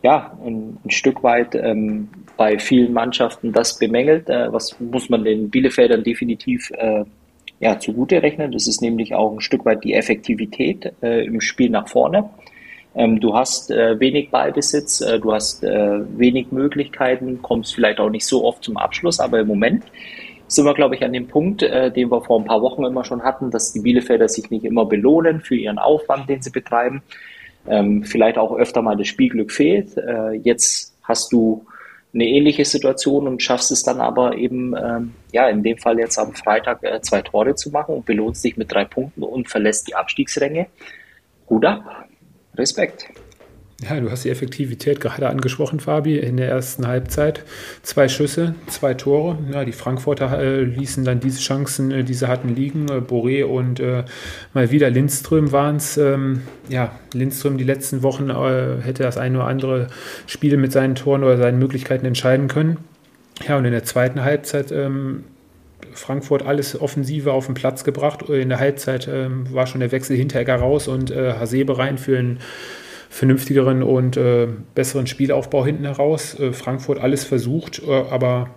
ja 0.03 0.37
ein, 0.45 0.77
ein 0.85 0.91
Stück 0.91 1.23
weit 1.23 1.55
ähm, 1.55 2.09
bei 2.37 2.59
vielen 2.59 2.93
Mannschaften 2.93 3.51
das 3.51 3.79
bemängelt, 3.79 4.27
was 4.27 4.79
muss 4.79 5.09
man 5.09 5.23
den 5.23 5.49
Bielefeldern 5.49 6.03
definitiv 6.03 6.71
ja, 7.59 7.77
zugute 7.77 8.23
rechnen. 8.23 8.51
Das 8.51 8.67
ist 8.67 8.81
nämlich 8.81 9.13
auch 9.13 9.31
ein 9.31 9.41
Stück 9.41 9.63
weit 9.63 9.83
die 9.83 9.93
Effektivität 9.93 10.91
im 11.01 11.39
Spiel 11.39 11.69
nach 11.69 11.87
vorne. 11.87 12.31
Ähm, 12.95 13.19
du 13.19 13.33
hast 13.33 13.71
äh, 13.71 13.99
wenig 13.99 14.31
Ballbesitz, 14.31 15.01
äh, 15.01 15.19
du 15.19 15.33
hast 15.33 15.63
äh, 15.63 15.99
wenig 16.17 16.51
Möglichkeiten, 16.51 17.41
kommst 17.41 17.73
vielleicht 17.73 17.99
auch 17.99 18.09
nicht 18.09 18.25
so 18.25 18.43
oft 18.43 18.63
zum 18.63 18.77
Abschluss, 18.77 19.19
aber 19.19 19.39
im 19.39 19.47
Moment 19.47 19.85
sind 20.47 20.65
wir, 20.65 20.73
glaube 20.73 20.95
ich, 20.95 21.05
an 21.05 21.13
dem 21.13 21.27
Punkt, 21.27 21.61
den 21.61 22.11
wir 22.11 22.21
vor 22.21 22.37
ein 22.37 22.43
paar 22.43 22.61
Wochen 22.61 22.83
immer 22.83 23.05
schon 23.05 23.23
hatten, 23.23 23.51
dass 23.51 23.71
die 23.71 23.79
Bielefelder 23.79 24.27
sich 24.27 24.49
nicht 24.49 24.65
immer 24.65 24.83
belohnen 24.85 25.39
für 25.39 25.55
ihren 25.55 25.79
Aufwand, 25.79 26.27
den 26.27 26.41
sie 26.41 26.49
betreiben. 26.49 27.03
Ähm, 27.69 28.03
vielleicht 28.03 28.37
auch 28.37 28.53
öfter 28.57 28.81
mal 28.81 28.97
das 28.97 29.07
Spielglück 29.07 29.49
fehlt. 29.49 29.95
Jetzt 30.43 30.93
hast 31.03 31.31
du 31.31 31.65
eine 32.13 32.25
ähnliche 32.25 32.65
Situation 32.65 33.27
und 33.27 33.41
schaffst 33.41 33.71
es 33.71 33.83
dann 33.83 34.01
aber 34.01 34.35
eben, 34.35 34.75
ähm, 34.75 35.13
ja, 35.31 35.47
in 35.47 35.63
dem 35.63 35.77
Fall 35.77 35.97
jetzt 35.99 36.19
am 36.19 36.33
Freitag 36.33 36.83
äh, 36.83 36.99
zwei 37.01 37.21
Tore 37.21 37.55
zu 37.55 37.71
machen 37.71 37.95
und 37.95 38.05
belohnst 38.05 38.43
dich 38.43 38.57
mit 38.57 38.71
drei 38.71 38.83
Punkten 38.83 39.23
und 39.23 39.49
verlässt 39.49 39.87
die 39.87 39.95
Abstiegsränge. 39.95 40.67
Gut 41.45 41.65
ab. 41.65 42.07
Respekt. 42.61 43.07
Ja, 43.89 43.99
du 43.99 44.11
hast 44.11 44.23
die 44.25 44.29
Effektivität 44.29 44.99
gerade 44.99 45.27
angesprochen, 45.27 45.79
Fabi, 45.79 46.19
in 46.19 46.37
der 46.37 46.47
ersten 46.47 46.85
Halbzeit. 46.85 47.43
Zwei 47.81 48.07
Schüsse, 48.07 48.53
zwei 48.67 48.93
Tore. 48.93 49.39
Ja, 49.51 49.65
die 49.65 49.71
Frankfurter 49.71 50.37
äh, 50.39 50.61
ließen 50.61 51.03
dann 51.03 51.19
diese 51.19 51.39
Chancen, 51.39 51.89
äh, 51.89 52.03
die 52.03 52.13
sie 52.13 52.27
hatten, 52.27 52.49
liegen. 52.49 52.87
Äh, 52.89 52.99
Boré 52.99 53.43
und 53.43 53.79
äh, 53.79 54.03
mal 54.53 54.69
wieder 54.69 54.91
Lindström 54.91 55.51
waren 55.51 55.77
es. 55.77 55.97
Ähm, 55.97 56.43
ja, 56.69 56.91
Lindström 57.13 57.57
die 57.57 57.63
letzten 57.63 58.03
Wochen 58.03 58.29
äh, 58.29 58.83
hätte 58.83 59.01
das 59.01 59.17
ein 59.17 59.35
oder 59.35 59.45
andere 59.45 59.87
Spiel 60.27 60.57
mit 60.57 60.71
seinen 60.71 60.93
Toren 60.93 61.23
oder 61.23 61.37
seinen 61.37 61.57
Möglichkeiten 61.57 62.05
entscheiden 62.05 62.47
können. 62.47 62.77
Ja, 63.47 63.57
und 63.57 63.65
in 63.65 63.71
der 63.71 63.83
zweiten 63.83 64.23
Halbzeit 64.23 64.71
ähm, 64.71 65.23
Frankfurt 65.93 66.45
alles 66.45 66.79
Offensive 66.79 67.33
auf 67.33 67.45
den 67.45 67.55
Platz 67.55 67.83
gebracht. 67.83 68.23
In 68.29 68.49
der 68.49 68.59
Halbzeit 68.59 69.07
ähm, 69.11 69.51
war 69.53 69.67
schon 69.67 69.79
der 69.81 69.91
Wechsel 69.91 70.17
Hinteregger 70.17 70.55
raus 70.55 70.87
und 70.87 71.11
äh, 71.11 71.33
Hasebe 71.33 71.77
rein 71.77 71.97
für 71.97 72.17
einen 72.17 72.39
vernünftigeren 73.09 73.83
und 73.83 74.15
äh, 74.15 74.47
besseren 74.73 75.05
Spielaufbau 75.05 75.65
hinten 75.65 75.85
heraus. 75.85 76.39
Äh, 76.39 76.53
Frankfurt 76.53 76.99
alles 76.99 77.25
versucht, 77.25 77.81
äh, 77.85 77.91
aber 77.91 78.49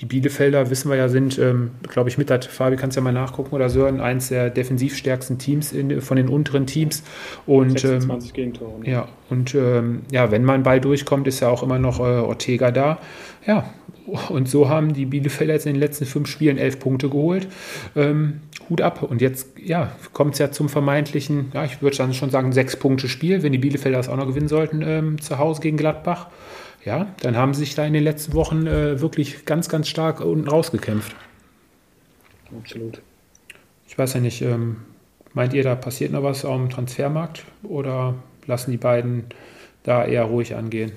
die 0.00 0.06
Bielefelder, 0.06 0.70
wissen 0.70 0.90
wir 0.90 0.96
ja, 0.96 1.08
sind, 1.08 1.38
ähm, 1.38 1.72
glaube 1.88 2.08
ich, 2.08 2.18
mit, 2.18 2.30
das, 2.30 2.46
Fabi, 2.46 2.76
kannst 2.76 2.96
ja 2.96 3.02
mal 3.02 3.12
nachgucken, 3.12 3.54
oder 3.54 3.68
Sören, 3.68 4.00
eins 4.00 4.28
der 4.28 4.50
defensivstärksten 4.50 5.38
Teams 5.38 5.72
in, 5.72 6.00
von 6.00 6.16
den 6.16 6.28
unteren 6.28 6.66
Teams. 6.66 7.02
Und, 7.46 7.78
26 7.80 8.30
ähm, 8.30 8.34
Gegentore. 8.34 8.80
Ne? 8.80 8.90
Ja, 8.90 9.08
und 9.30 9.54
ähm, 9.54 10.02
ja, 10.12 10.30
wenn 10.30 10.44
man 10.44 10.62
Ball 10.62 10.80
durchkommt, 10.80 11.26
ist 11.26 11.40
ja 11.40 11.48
auch 11.48 11.62
immer 11.62 11.78
noch 11.78 11.98
äh, 11.98 12.02
Ortega 12.02 12.70
da. 12.70 12.98
Ja, 13.46 13.72
und 14.28 14.48
so 14.48 14.68
haben 14.68 14.94
die 14.94 15.06
Bielefelder 15.06 15.54
jetzt 15.54 15.66
in 15.66 15.74
den 15.74 15.80
letzten 15.80 16.06
fünf 16.06 16.28
Spielen 16.28 16.58
elf 16.58 16.78
Punkte 16.78 17.08
geholt. 17.08 17.48
Ähm, 17.94 18.40
Hut 18.70 18.80
ab. 18.80 19.02
Und 19.02 19.20
jetzt 19.20 19.48
ja, 19.62 19.92
kommt 20.12 20.34
es 20.34 20.38
ja 20.38 20.50
zum 20.50 20.68
vermeintlichen, 20.68 21.50
ja, 21.54 21.64
ich 21.64 21.82
würde 21.82 21.96
dann 21.96 22.14
schon 22.14 22.30
sagen, 22.30 22.52
sechs 22.52 22.76
Punkte 22.76 23.08
Spiel, 23.08 23.42
wenn 23.42 23.52
die 23.52 23.58
Bielefelder 23.58 23.98
das 23.98 24.08
auch 24.08 24.16
noch 24.16 24.26
gewinnen 24.26 24.48
sollten 24.48 24.82
ähm, 24.82 25.20
zu 25.20 25.38
Hause 25.38 25.60
gegen 25.60 25.76
Gladbach. 25.76 26.28
Ja, 26.84 27.14
dann 27.20 27.36
haben 27.36 27.54
sie 27.54 27.60
sich 27.60 27.74
da 27.74 27.84
in 27.84 27.92
den 27.92 28.04
letzten 28.04 28.34
Wochen 28.34 28.66
äh, 28.66 29.00
wirklich 29.00 29.44
ganz, 29.44 29.68
ganz 29.68 29.88
stark 29.88 30.20
unten 30.20 30.48
rausgekämpft. 30.48 31.14
Absolut. 32.56 33.02
Ich 33.86 33.98
weiß 33.98 34.14
ja 34.14 34.20
nicht, 34.20 34.42
ähm, 34.42 34.76
meint 35.34 35.54
ihr, 35.54 35.62
da 35.62 35.74
passiert 35.74 36.12
noch 36.12 36.22
was 36.22 36.44
am 36.44 36.70
Transfermarkt 36.70 37.44
oder 37.62 38.14
lassen 38.46 38.70
die 38.70 38.76
beiden 38.76 39.24
da 39.82 40.04
eher 40.04 40.24
ruhig 40.24 40.54
angehen? 40.54 40.92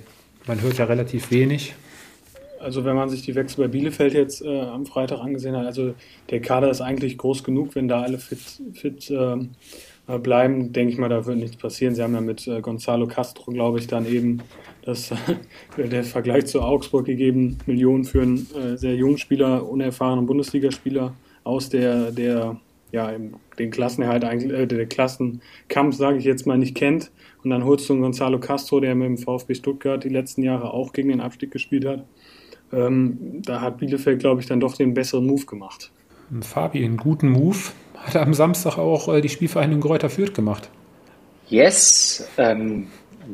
Man 0.47 0.61
hört 0.61 0.77
ja 0.77 0.85
relativ 0.85 1.31
wenig. 1.31 1.75
Also 2.59 2.85
wenn 2.85 2.95
man 2.95 3.09
sich 3.09 3.23
die 3.23 3.33
Wechsel 3.33 3.65
bei 3.65 3.67
Bielefeld 3.67 4.13
jetzt 4.13 4.43
äh, 4.43 4.61
am 4.61 4.85
Freitag 4.85 5.19
angesehen 5.19 5.55
hat, 5.55 5.65
also 5.65 5.95
der 6.29 6.41
Kader 6.41 6.69
ist 6.69 6.81
eigentlich 6.81 7.17
groß 7.17 7.43
genug, 7.43 7.75
wenn 7.75 7.87
da 7.87 8.01
alle 8.01 8.19
fit, 8.19 8.39
fit 8.73 9.09
äh, 9.09 10.17
bleiben, 10.19 10.71
denke 10.71 10.93
ich 10.93 10.99
mal, 10.99 11.09
da 11.09 11.25
wird 11.25 11.37
nichts 11.37 11.57
passieren. 11.57 11.95
Sie 11.95 12.03
haben 12.03 12.13
ja 12.13 12.21
mit 12.21 12.47
äh, 12.47 12.61
Gonzalo 12.61 13.07
Castro, 13.07 13.51
glaube 13.51 13.79
ich, 13.79 13.87
dann 13.87 14.05
eben 14.05 14.43
das, 14.83 15.13
der 15.77 16.03
Vergleich 16.03 16.47
zu 16.47 16.61
Augsburg 16.61 17.05
gegeben, 17.05 17.57
Millionen 17.65 18.03
für 18.03 18.21
einen 18.21 18.47
äh, 18.55 18.77
sehr 18.77 18.95
jungen 18.95 19.17
Spieler, 19.17 19.67
unerfahrenen 19.67 20.25
Bundesligaspieler 20.25 21.13
aus 21.43 21.69
der, 21.69 22.11
der 22.11 22.57
ja, 22.91 23.11
den 23.57 23.71
Klassenerhalt 23.71 24.23
eigentlich, 24.23 24.51
äh, 24.51 24.67
der 24.67 24.85
Klassenkampf, 24.85 25.95
sage 25.95 26.17
ich 26.17 26.25
jetzt 26.25 26.45
mal, 26.45 26.57
nicht 26.57 26.75
kennt. 26.75 27.11
Und 27.43 27.49
dann 27.49 27.63
holst 27.63 27.89
du 27.89 27.93
einen 27.93 28.01
Gonzalo 28.01 28.39
Castro, 28.39 28.79
der 28.79 28.95
mit 28.95 29.07
dem 29.07 29.17
VfB 29.17 29.55
Stuttgart 29.55 30.03
die 30.03 30.09
letzten 30.09 30.43
Jahre 30.43 30.73
auch 30.73 30.93
gegen 30.93 31.09
den 31.09 31.21
Abstieg 31.21 31.51
gespielt 31.51 31.85
hat. 31.85 32.05
Ähm, 32.71 33.41
da 33.43 33.61
hat 33.61 33.79
Bielefeld, 33.79 34.19
glaube 34.19 34.41
ich, 34.41 34.47
dann 34.47 34.59
doch 34.59 34.75
den 34.75 34.93
besseren 34.93 35.25
Move 35.25 35.45
gemacht. 35.45 35.91
Fabi, 36.41 36.83
einen 36.83 36.97
guten 36.97 37.29
Move 37.29 37.57
hat 37.95 38.15
am 38.15 38.33
Samstag 38.33 38.77
auch 38.77 39.13
äh, 39.13 39.21
die 39.21 39.29
Spielvereinigung 39.29 39.81
Gräuter 39.81 40.09
Fürth 40.09 40.33
gemacht. 40.33 40.69
Yes, 41.49 42.27
ähm, 42.37 42.87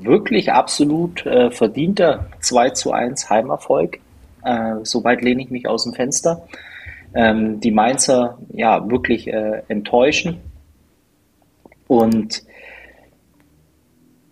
wirklich 0.03 0.51
absolut 0.51 1.25
äh, 1.25 1.51
verdienter 1.51 2.27
2 2.39 2.71
zu 2.71 2.91
1 2.91 3.29
Heimerfolg. 3.29 3.99
Äh, 4.43 4.75
Soweit 4.83 5.21
lehne 5.21 5.41
ich 5.41 5.49
mich 5.49 5.67
aus 5.67 5.83
dem 5.83 5.93
Fenster. 5.93 6.47
Ähm, 7.13 7.59
die 7.59 7.71
Mainzer 7.71 8.37
ja 8.53 8.89
wirklich 8.89 9.27
äh, 9.27 9.61
enttäuschen. 9.67 10.39
Und 11.87 12.43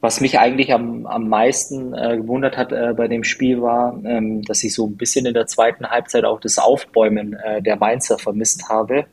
was 0.05 0.21
mich 0.21 0.37
eigentlich 0.37 0.71
am, 0.71 1.07
am 1.07 1.29
meisten 1.29 1.95
äh, 1.95 2.17
gewundert 2.17 2.57
hat 2.57 2.71
äh, 2.71 2.93
bei 2.95 3.07
dem 3.07 3.23
Spiel 3.23 3.61
war, 3.61 3.99
ähm, 4.05 4.43
dass 4.43 4.63
ich 4.63 4.73
so 4.73 4.85
ein 4.85 4.97
bisschen 4.97 5.25
in 5.25 5.33
der 5.33 5.47
zweiten 5.47 5.89
Halbzeit 5.89 6.25
auch 6.25 6.39
das 6.39 6.59
Aufbäumen 6.59 7.33
äh, 7.33 7.61
der 7.61 7.75
Mainzer 7.77 8.19
vermisst 8.19 8.69
habe. 8.69 9.05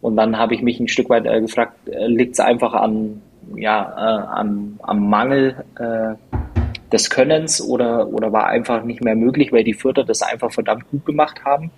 Und 0.00 0.16
dann 0.16 0.38
habe 0.38 0.54
ich 0.54 0.62
mich 0.62 0.78
ein 0.78 0.86
Stück 0.86 1.10
weit 1.10 1.26
äh, 1.26 1.40
gefragt, 1.40 1.88
äh, 1.88 2.06
liegt 2.06 2.34
es 2.34 2.40
einfach 2.40 2.72
an, 2.72 3.20
ja, 3.56 3.94
äh, 3.96 4.40
am, 4.40 4.78
am 4.82 5.08
Mangel 5.08 5.64
des 6.92 7.10
Könnens 7.10 7.60
oder, 7.60 8.08
oder 8.08 8.32
war 8.32 8.46
einfach 8.46 8.84
nicht 8.84 9.02
mehr 9.02 9.16
möglich, 9.16 9.52
weil 9.52 9.64
die 9.64 9.74
Fürther 9.74 10.04
das 10.04 10.22
einfach 10.22 10.52
verdammt 10.52 10.90
gut 10.90 11.06
gemacht 11.06 11.44
haben. 11.44 11.70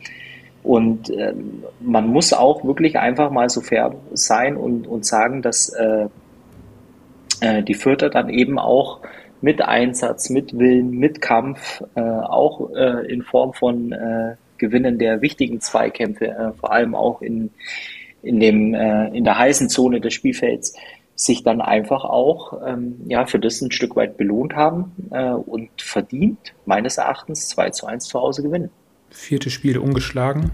Und 0.62 1.10
äh, 1.10 1.34
man 1.80 2.08
muss 2.08 2.32
auch 2.32 2.64
wirklich 2.64 2.98
einfach 2.98 3.30
mal 3.30 3.48
so 3.48 3.60
fair 3.60 3.94
sein 4.12 4.56
und, 4.56 4.86
und 4.86 5.04
sagen, 5.04 5.42
dass 5.42 5.68
äh, 5.68 6.08
äh, 7.40 7.62
die 7.62 7.74
Fürther 7.74 8.08
dann 8.08 8.28
eben 8.28 8.58
auch 8.58 9.00
mit 9.40 9.60
Einsatz, 9.60 10.30
mit 10.30 10.58
Willen, 10.58 10.90
mit 10.90 11.20
Kampf, 11.20 11.82
äh, 11.94 12.00
auch 12.00 12.70
äh, 12.74 13.06
in 13.12 13.22
Form 13.22 13.52
von 13.52 13.92
äh, 13.92 14.36
Gewinnen 14.56 14.98
der 14.98 15.20
wichtigen 15.20 15.60
Zweikämpfe, 15.60 16.28
äh, 16.28 16.52
vor 16.58 16.72
allem 16.72 16.94
auch 16.94 17.20
in, 17.20 17.50
in, 18.22 18.40
dem, 18.40 18.72
äh, 18.72 19.08
in 19.08 19.24
der 19.24 19.38
heißen 19.38 19.68
Zone 19.68 20.00
des 20.00 20.14
Spielfelds, 20.14 20.74
sich 21.14 21.42
dann 21.42 21.60
einfach 21.60 22.04
auch 22.04 22.60
ähm, 22.66 22.96
ja, 23.06 23.26
für 23.26 23.38
das 23.38 23.60
ein 23.60 23.70
Stück 23.70 23.96
weit 23.96 24.16
belohnt 24.16 24.54
haben 24.54 24.92
äh, 25.10 25.30
und 25.30 25.70
verdient, 25.80 26.54
meines 26.66 26.98
Erachtens, 26.98 27.48
2 27.48 27.70
zu 27.70 27.86
1 27.86 28.06
zu 28.06 28.20
Hause 28.20 28.42
gewinnen. 28.42 28.70
Vierte 29.10 29.50
Spiel 29.50 29.78
ungeschlagen 29.78 30.50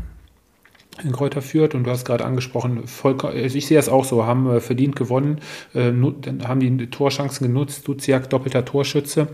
in 1.02 1.12
Kräuter 1.12 1.40
führt 1.40 1.74
und 1.74 1.84
du 1.84 1.90
hast 1.90 2.04
gerade 2.04 2.24
angesprochen, 2.24 2.82
also 2.82 3.58
ich 3.58 3.66
sehe 3.66 3.78
es 3.78 3.88
auch 3.88 4.04
so, 4.04 4.26
haben 4.26 4.50
äh, 4.50 4.60
verdient 4.60 4.96
gewonnen, 4.96 5.40
äh, 5.74 5.92
haben 6.44 6.60
die 6.60 6.90
Torchancen 6.90 7.46
genutzt, 7.46 7.86
Duziak 7.86 8.28
doppelter 8.28 8.64
Torschütze. 8.64 9.28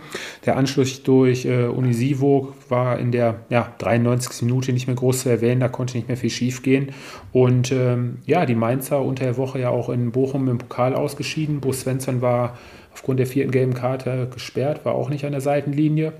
Der 0.45 0.57
Anschluss 0.57 1.03
durch 1.03 1.45
äh, 1.45 1.65
Unisivo 1.65 2.53
war 2.69 2.99
in 2.99 3.11
der 3.11 3.41
ja, 3.49 3.73
93. 3.79 4.43
Minute 4.43 4.73
nicht 4.73 4.87
mehr 4.87 4.97
groß 4.97 5.23
zu 5.23 5.29
erwähnen, 5.29 5.61
da 5.61 5.69
konnte 5.69 5.97
nicht 5.97 6.09
mehr 6.09 6.17
viel 6.17 6.31
schief 6.31 6.63
gehen. 6.63 6.93
Und 7.33 7.73
ähm, 7.73 8.19
ja, 8.27 8.47
die 8.47 8.55
Mainzer 8.55 9.03
unter 9.03 9.25
der 9.25 9.37
Woche 9.37 9.59
ja 9.59 9.71
auch 9.71 9.89
in 9.89 10.13
Bochum 10.13 10.49
im 10.49 10.59
Pokal 10.59 10.95
ausgeschieden. 10.95 11.61
Bo 11.61 11.73
Svensson 11.73 12.21
war 12.23 12.57
aufgrund 12.93 13.19
der 13.19 13.27
vierten 13.27 13.51
gelben 13.51 13.75
Karte 13.75 14.29
gesperrt, 14.33 14.85
war 14.85 14.95
auch 14.95 15.11
nicht 15.11 15.25
an 15.25 15.33
der 15.33 15.41
Seitenlinie. 15.41 16.13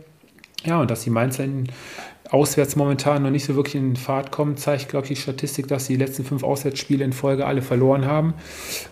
Ja, 0.65 0.81
und 0.81 0.91
dass 0.91 1.03
die 1.03 1.11
Mainzer 1.11 1.45
in 1.45 1.69
auswärts 2.31 2.77
momentan 2.77 3.23
noch 3.23 3.31
nicht 3.31 3.45
so 3.45 3.55
wirklich 3.55 3.77
in 3.77 3.97
Fahrt 3.97 4.33
kommen, 4.33 4.57
zeigt, 4.57 4.89
glaube 4.89 5.05
ich, 5.05 5.11
die 5.11 5.17
Statistik, 5.17 5.69
dass 5.69 5.87
sie 5.87 5.97
die 5.97 6.05
letzten 6.05 6.25
fünf 6.25 6.43
Auswärtsspiele 6.43 7.05
in 7.05 7.13
Folge 7.13 7.47
alle 7.47 7.63
verloren 7.63 8.07
haben. 8.07 8.35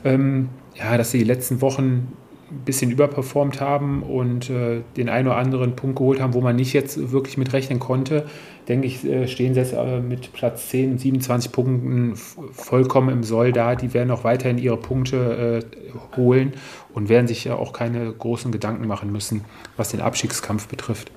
Ähm, 0.05 0.49
ja, 0.75 0.97
dass 0.97 1.11
sie 1.11 1.19
die 1.19 1.25
letzten 1.25 1.61
Wochen 1.61 2.13
ein 2.51 2.65
bisschen 2.65 2.91
überperformt 2.91 3.61
haben 3.61 4.03
und 4.03 4.51
äh, 4.51 4.83
den 4.97 5.09
einen 5.09 5.29
oder 5.29 5.37
anderen 5.37 5.77
Punkt 5.77 5.97
geholt 5.97 6.21
haben, 6.21 6.35
wo 6.35 6.41
man 6.41 6.57
nicht 6.57 6.73
jetzt 6.73 7.11
wirklich 7.11 7.37
mit 7.37 7.53
rechnen 7.53 7.79
konnte, 7.79 8.27
denke 8.69 8.87
ich, 8.87 9.05
äh, 9.05 9.27
stehen 9.27 9.55
sie 9.55 9.61
jetzt 9.61 9.73
äh, 9.73 10.01
mit 10.01 10.33
Platz 10.33 10.69
10 10.69 10.93
und 10.93 10.99
27 10.99 11.53
Punkten 11.53 12.17
vollkommen 12.17 13.11
im 13.11 13.23
Soll 13.23 13.53
da. 13.53 13.75
Die 13.75 13.95
werden 13.95 14.11
auch 14.11 14.25
weiterhin 14.25 14.59
ihre 14.59 14.77
Punkte 14.77 15.65
äh, 15.65 16.17
holen 16.17 16.53
und 16.93 17.09
werden 17.09 17.27
sich 17.27 17.45
ja 17.45 17.57
auch 17.57 17.73
keine 17.73 18.13
großen 18.13 18.53
Gedanken 18.53 18.87
machen 18.87 19.11
müssen, 19.11 19.45
was 19.77 19.91
den 19.91 20.01
Abstiegskampf 20.01 20.69
betrifft. 20.69 21.11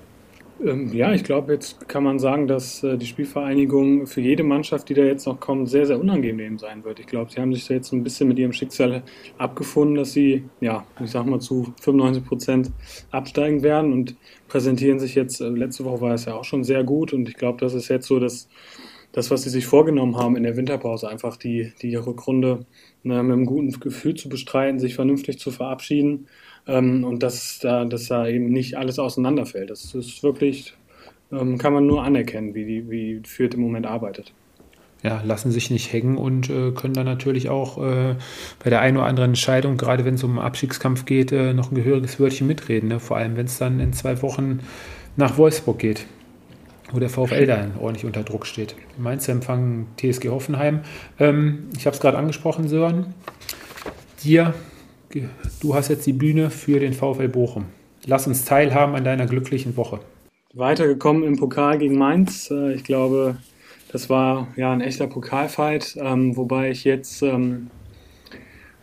Ähm, 0.64 0.92
ja, 0.92 1.14
ich 1.14 1.24
glaube, 1.24 1.54
jetzt 1.54 1.88
kann 1.88 2.04
man 2.04 2.18
sagen, 2.18 2.48
dass 2.48 2.84
äh, 2.84 2.98
die 2.98 3.06
Spielvereinigung 3.06 4.08
für 4.08 4.22
jede 4.22 4.44
Mannschaft, 4.44 4.90
die 4.90 4.96
da 4.96 5.04
jetzt 5.04 5.28
noch 5.28 5.40
kommt, 5.40 5.70
sehr, 5.70 5.86
sehr 5.86 6.00
unangenehm 6.00 6.58
sein 6.58 6.84
wird. 6.84 7.00
Ich 7.00 7.06
glaube, 7.06 7.32
sie 7.32 7.40
haben 7.40 7.54
sich 7.54 7.68
da 7.68 7.76
jetzt 7.76 7.92
ein 7.94 8.04
bisschen 8.04 8.28
mit 8.28 8.40
ihrem 8.40 8.54
Schicksal 8.54 9.04
abgefunden, 9.38 9.96
dass 9.96 10.14
sie, 10.14 10.46
ja, 10.60 10.86
ich 11.04 11.12
sag 11.12 11.26
mal, 11.28 11.40
zu 11.40 11.74
95 11.82 12.26
Prozent 12.26 12.72
absteigen 13.12 13.62
werden 13.62 13.94
und 13.94 14.16
präsentieren 14.48 15.00
sich 15.00 15.14
jetzt, 15.14 15.42
äh, 15.42 15.50
letzte 15.50 15.86
Woche 15.86 16.02
war 16.02 16.14
es 16.16 16.26
ja 16.26 16.34
auch 16.34 16.46
schon 16.46 16.64
sehr 16.64 16.84
gut 16.84 17.14
und 17.14 17.30
ich 17.30 17.36
glaube, 17.36 17.60
das 17.60 17.76
ist 17.76 17.90
jetzt 17.90 18.08
so, 18.08 18.20
dass 18.20 18.50
das, 19.12 19.30
was 19.32 19.44
sie 19.44 19.50
sich 19.50 19.66
vorgenommen 19.66 20.18
haben 20.18 20.36
in 20.36 20.44
der 20.44 20.58
Winterpause, 20.58 21.08
einfach 21.08 21.38
die, 21.38 21.72
die 21.82 21.96
Rückrunde 21.96 22.66
ne, 23.04 23.22
mit 23.24 23.34
einem 23.34 23.46
guten 23.46 23.72
Gefühl 23.80 24.16
zu 24.16 24.28
bestreiten, 24.28 24.80
sich 24.80 24.96
vernünftig 24.96 25.40
zu 25.40 25.52
verabschieden 25.52 26.28
ähm, 26.68 27.04
und 27.04 27.24
dass 27.24 27.60
da, 27.60 27.86
dass 27.86 28.08
da 28.08 28.28
eben 28.28 28.50
nicht 28.50 28.78
alles 28.78 29.00
auseinanderfällt. 29.00 29.70
Das 29.70 29.96
ist 29.96 30.24
wirklich, 30.24 30.74
ähm, 31.32 31.58
kann 31.58 31.74
man 31.74 31.86
nur 31.86 32.04
anerkennen, 32.04 32.54
wie 32.54 32.66
die, 32.66 32.90
wie 32.90 33.22
Fürth 33.26 33.54
im 33.56 33.62
Moment 33.62 33.86
arbeitet. 33.86 34.34
Ja, 35.04 35.22
lassen 35.24 35.52
sich 35.52 35.70
nicht 35.70 35.94
hängen 35.94 36.18
und 36.18 36.50
äh, 36.50 36.72
können 36.72 36.94
dann 36.94 37.06
natürlich 37.06 37.50
auch 37.50 37.78
äh, 37.78 38.16
bei 38.64 38.70
der 38.70 38.82
einen 38.82 38.98
oder 38.98 39.06
anderen 39.06 39.32
Entscheidung, 39.32 39.78
gerade 39.78 40.06
wenn 40.06 40.16
es 40.16 40.24
um 40.24 40.40
Abstiegskampf 40.40 41.06
geht, 41.06 41.32
äh, 41.32 41.54
noch 41.54 41.72
ein 41.72 41.76
gehöriges 41.76 42.20
Wörtchen 42.20 42.48
mitreden. 42.48 42.90
Ne? 42.90 43.00
Vor 43.00 43.18
allem, 43.18 43.38
wenn 43.38 43.46
es 43.46 43.60
dann 43.60 43.80
in 43.80 43.94
zwei 43.94 44.22
Wochen 44.24 44.62
nach 45.16 45.38
Wolfsburg 45.38 45.78
geht, 45.78 46.06
wo 46.92 47.00
der 47.00 47.10
VfL 47.10 47.46
dann 47.46 47.74
ordentlich 47.80 48.06
unter 48.06 48.24
Druck 48.24 48.48
steht. 48.48 48.76
Mainz 48.98 49.28
empfangen 49.28 49.88
TSG 49.98 50.30
Hoffenheim. 50.30 50.82
Ähm, 51.20 51.70
ich 51.78 51.86
habe 51.86 51.96
es 51.96 52.02
gerade 52.02 52.18
angesprochen, 52.18 52.68
Sören. 52.68 53.14
Dir 54.24 54.56
du 55.62 55.74
hast 55.74 55.90
jetzt 55.90 56.06
die 56.06 56.14
Bühne 56.14 56.50
für 56.50 56.80
den 56.80 56.94
VfL 56.94 57.28
Bochum. 57.28 57.66
Lass 58.06 58.28
uns 58.28 58.46
teilhaben 58.46 58.96
an 58.96 59.04
deiner 59.04 59.26
glücklichen 59.26 59.76
Woche. 59.78 60.00
Weitergekommen 60.54 61.24
im 61.24 61.38
Pokal 61.38 61.78
gegen 61.78 61.98
Mainz. 61.98 62.50
Äh, 62.52 62.74
ich 62.74 62.84
glaube, 62.84 63.38
das 63.92 64.10
war 64.10 64.48
ja 64.56 64.72
ein 64.72 64.82
echter 64.82 65.08
Pokalfight, 65.08 65.98
ähm, 66.00 66.36
wobei 66.36 66.72
ich 66.72 66.84
jetzt 66.84 67.22
ähm, 67.22 67.70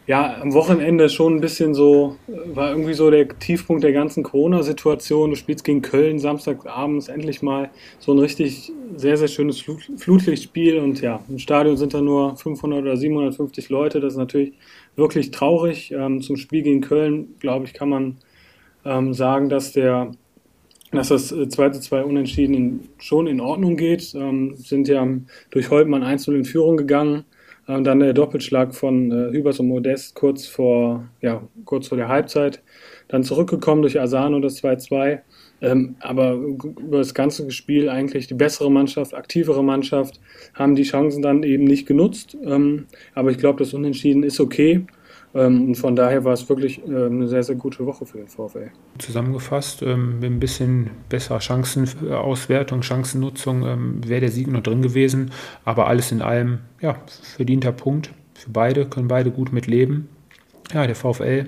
ja, 0.07 0.39
am 0.41 0.53
Wochenende 0.53 1.09
schon 1.09 1.37
ein 1.37 1.41
bisschen 1.41 1.75
so, 1.75 2.17
war 2.27 2.71
irgendwie 2.71 2.93
so 2.93 3.11
der 3.11 3.27
Tiefpunkt 3.39 3.83
der 3.83 3.93
ganzen 3.93 4.23
Corona-Situation. 4.23 5.31
Du 5.31 5.37
spielst 5.37 5.65
gegen 5.65 5.81
Köln 5.81 6.19
Samstagabends 6.19 7.09
endlich 7.09 7.41
mal 7.41 7.71
so 7.99 8.13
ein 8.13 8.19
richtig 8.19 8.71
sehr, 8.97 9.17
sehr 9.17 9.29
schönes 9.29 9.65
Flutlichtspiel 9.97 10.79
und 10.79 11.01
ja, 11.01 11.21
im 11.29 11.39
Stadion 11.39 11.79
sind 11.79 11.95
da 11.95 12.03
nur 12.03 12.37
500 12.37 12.83
oder 12.83 12.97
750 12.99 13.71
Leute. 13.71 14.01
Das 14.01 14.13
ist 14.13 14.19
natürlich 14.19 14.53
wirklich 14.97 15.31
traurig. 15.31 15.93
Ähm, 15.93 16.23
zum 16.23 16.37
Spiel 16.37 16.63
gegen 16.63 16.81
Köln, 16.81 17.35
glaube 17.41 17.67
ich, 17.67 17.75
kann 17.75 17.89
man 17.89 18.17
ähm, 18.85 19.15
sagen, 19.15 19.49
dass 19.49 19.73
der 19.73 20.13
dass 20.93 21.09
das 21.09 21.29
2 21.29 21.71
zu 21.71 21.81
2 21.81 22.05
Unentschieden 22.05 22.55
in, 22.55 22.89
schon 22.99 23.27
in 23.27 23.41
Ordnung 23.41 23.77
geht. 23.77 24.15
Ähm, 24.15 24.55
sind 24.55 24.87
ja 24.87 25.05
durch 25.51 25.71
Holtmann 25.71 26.05
1 26.05 26.29
in 26.29 26.45
Führung 26.45 26.77
gegangen 26.77 27.25
ähm, 27.69 27.85
dann 27.85 28.01
der 28.01 28.13
Doppelschlag 28.13 28.75
von 28.75 29.11
äh, 29.11 29.33
Hübers 29.33 29.61
und 29.61 29.69
Modest 29.69 30.15
kurz 30.15 30.47
vor, 30.47 31.09
ja, 31.21 31.43
kurz 31.65 31.89
vor 31.89 31.99
der 31.99 32.09
Halbzeit. 32.09 32.63
Dann 33.09 33.23
zurückgekommen 33.23 33.83
durch 33.83 34.01
Asano 34.01 34.41
das 34.41 34.63
2-2. 34.63 35.21
Ähm, 35.61 35.97
aber 36.01 36.35
über 36.35 36.99
das 36.99 37.15
ganze 37.15 37.51
Spiel 37.51 37.89
eigentlich 37.89 38.27
die 38.27 38.35
bessere 38.35 38.71
Mannschaft, 38.71 39.15
aktivere 39.15 39.65
Mannschaft, 39.65 40.21
haben 40.55 40.75
die 40.75 40.83
Chancen 40.83 41.23
dann 41.23 41.43
eben 41.43 41.65
nicht 41.65 41.87
genutzt. 41.87 42.37
Ähm, 42.45 42.87
aber 43.15 43.31
ich 43.31 43.39
glaube, 43.39 43.61
das 43.61 43.73
Unentschieden 43.73 44.23
ist 44.23 44.41
okay. 44.41 44.85
Ähm, 45.35 45.69
und 45.69 45.75
von 45.75 45.97
daher 45.97 46.25
war 46.25 46.33
es 46.33 46.49
wirklich 46.49 46.81
äh, 46.87 47.07
eine 47.07 47.27
sehr, 47.29 47.43
sehr 47.43 47.57
gute 47.57 47.85
Woche 47.87 48.07
für 48.07 48.19
den 48.19 48.29
VfL. 48.29 48.71
Zusammengefasst, 48.99 49.83
ähm, 49.83 50.21
mit 50.21 50.31
ein 50.31 50.41
bisschen 50.41 50.91
besserer 51.09 51.41
Chancenauswertung, 51.41 52.83
Chancennutzung 52.83 53.67
ähm, 53.67 54.01
wäre 54.07 54.21
der 54.21 54.31
Sieg 54.31 54.47
noch 54.47 54.63
drin 54.63 54.83
gewesen. 54.83 55.33
Aber 55.65 55.89
alles 55.89 56.13
in 56.13 56.23
allem, 56.23 56.61
ja, 56.81 56.97
verdienter 57.37 57.73
Punkt 57.73 58.13
für 58.35 58.51
beide, 58.51 58.87
können 58.87 59.09
beide 59.09 59.31
gut 59.31 59.53
mitleben. 59.53 60.09
Ja, 60.73 60.87
der 60.87 60.95
VfL 60.95 61.47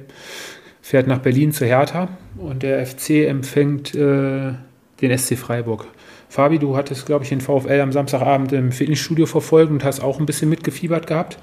fährt 0.87 1.09
nach 1.09 1.19
Berlin 1.19 1.51
zu 1.51 1.67
Hertha 1.67 2.07
und 2.39 2.63
der 2.63 2.87
FC 2.87 3.27
empfängt 3.27 3.93
äh, 3.97 4.53
den 5.01 5.19
SC 5.19 5.37
Freiburg. 5.37 5.89
Fabi, 6.29 6.61
du 6.61 6.77
hattest, 6.77 7.07
glaube 7.07 7.25
ich, 7.25 7.31
den 7.31 7.41
VfL 7.41 7.81
am 7.81 7.91
Samstagabend 7.91 8.53
im 8.53 8.71
Fitnessstudio 8.71 9.27
verfolgt 9.27 9.73
und 9.73 9.83
hast 9.83 10.01
auch 10.01 10.21
ein 10.21 10.27
bisschen 10.27 10.49
mitgefiebert 10.49 11.09
gehabt. 11.09 11.39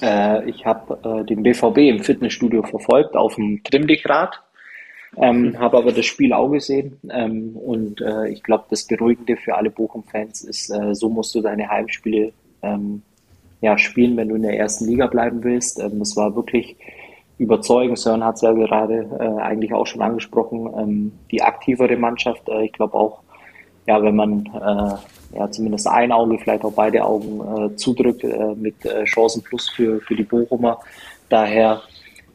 Äh, 0.00 0.48
ich 0.48 0.64
habe 0.64 1.20
äh, 1.20 1.26
den 1.26 1.42
BVB 1.42 1.76
im 1.90 2.02
Fitnessstudio 2.02 2.62
verfolgt 2.62 3.14
auf 3.14 3.34
dem 3.34 3.62
Trimmdichrad, 3.62 4.40
ähm, 5.18 5.58
habe 5.58 5.76
aber 5.76 5.92
das 5.92 6.06
Spiel 6.06 6.32
auch 6.32 6.48
gesehen 6.48 6.96
ähm, 7.10 7.54
und 7.56 8.00
äh, 8.00 8.28
ich 8.28 8.42
glaube, 8.42 8.64
das 8.70 8.86
Beruhigende 8.86 9.36
für 9.36 9.54
alle 9.54 9.68
Bochum-Fans 9.68 10.44
ist, 10.44 10.70
äh, 10.70 10.94
so 10.94 11.10
musst 11.10 11.34
du 11.34 11.42
deine 11.42 11.68
Heimspiele 11.68 12.32
ähm, 12.62 13.02
ja, 13.60 13.76
spielen, 13.76 14.16
wenn 14.16 14.30
du 14.30 14.36
in 14.36 14.42
der 14.42 14.56
ersten 14.56 14.86
Liga 14.86 15.08
bleiben 15.08 15.44
willst. 15.44 15.78
Ähm, 15.78 16.00
es 16.00 16.16
war 16.16 16.34
wirklich 16.34 16.78
überzeugend. 17.40 17.98
Sören 17.98 18.22
hat 18.22 18.36
es 18.36 18.42
ja 18.42 18.52
gerade 18.52 19.08
äh, 19.18 19.40
eigentlich 19.40 19.72
auch 19.72 19.86
schon 19.86 20.02
angesprochen, 20.02 20.68
ähm, 20.76 21.12
die 21.30 21.42
aktivere 21.42 21.96
Mannschaft. 21.96 22.46
Äh, 22.48 22.66
ich 22.66 22.72
glaube 22.72 22.94
auch, 22.94 23.22
ja, 23.86 24.00
wenn 24.02 24.14
man 24.14 24.46
äh, 24.46 25.38
ja 25.38 25.50
zumindest 25.50 25.88
ein 25.88 26.12
Auge, 26.12 26.38
vielleicht 26.38 26.64
auch 26.64 26.72
beide 26.72 27.02
Augen 27.02 27.40
äh, 27.40 27.76
zudrückt 27.76 28.24
äh, 28.24 28.54
mit 28.54 28.84
äh, 28.84 29.04
Chancen 29.04 29.42
plus 29.42 29.70
für, 29.70 30.00
für 30.02 30.14
die 30.14 30.22
Bochumer. 30.22 30.80
Daher 31.30 31.80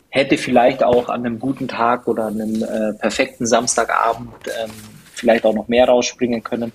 hätte 0.10 0.38
vielleicht 0.38 0.84
auch 0.84 1.08
an 1.08 1.24
einem 1.24 1.40
guten 1.40 1.68
Tag 1.68 2.08
oder 2.08 2.26
an 2.26 2.42
einem 2.42 2.98
perfekten 3.00 3.46
Samstagabend 3.46 4.32
ähm, 4.48 4.72
vielleicht 5.14 5.46
auch 5.46 5.54
noch 5.54 5.68
mehr 5.68 5.88
rausspringen 5.88 6.42
können. 6.42 6.72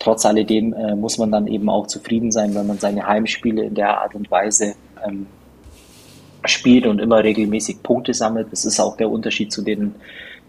Trotz 0.00 0.26
alledem 0.26 0.74
muss 0.98 1.16
man 1.16 1.30
dann 1.30 1.46
eben 1.46 1.68
auch 1.68 1.86
zufrieden 1.86 2.32
sein, 2.32 2.56
wenn 2.56 2.66
man 2.66 2.78
seine 2.78 3.06
Heimspiele 3.06 3.62
in 3.62 3.76
der 3.76 4.00
Art 4.00 4.16
und 4.16 4.28
Weise 4.32 4.74
ähm, 5.06 5.28
spielt 6.44 6.86
und 6.86 7.00
immer 7.00 7.22
regelmäßig 7.22 7.82
Punkte 7.82 8.14
sammelt. 8.14 8.48
Das 8.50 8.64
ist 8.64 8.80
auch 8.80 8.96
der 8.96 9.10
Unterschied 9.10 9.52
zu 9.52 9.62
den 9.62 9.94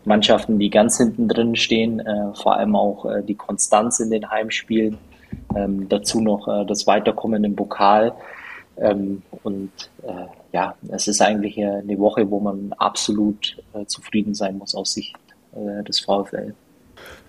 Mannschaften, 0.05 0.59
die 0.59 0.69
ganz 0.69 0.97
hinten 0.97 1.27
drin 1.27 1.55
stehen, 1.55 1.99
äh, 1.99 2.33
vor 2.33 2.57
allem 2.57 2.75
auch 2.75 3.05
äh, 3.05 3.23
die 3.23 3.35
Konstanz 3.35 3.99
in 3.99 4.09
den 4.09 4.29
Heimspielen, 4.29 4.97
ähm, 5.55 5.87
dazu 5.87 6.19
noch 6.19 6.47
äh, 6.47 6.65
das 6.65 6.87
Weiterkommen 6.87 7.43
im 7.43 7.55
Pokal. 7.55 8.13
Ähm, 8.77 9.21
und 9.43 9.71
äh, 10.01 10.25
ja, 10.51 10.75
es 10.89 11.07
ist 11.07 11.21
eigentlich 11.21 11.57
eine 11.57 11.97
Woche, 11.99 12.29
wo 12.29 12.39
man 12.39 12.73
absolut 12.77 13.57
äh, 13.73 13.85
zufrieden 13.85 14.33
sein 14.33 14.57
muss 14.57 14.75
aus 14.75 14.93
Sicht 14.93 15.15
äh, 15.55 15.83
des 15.83 15.99
VfL. 15.99 16.53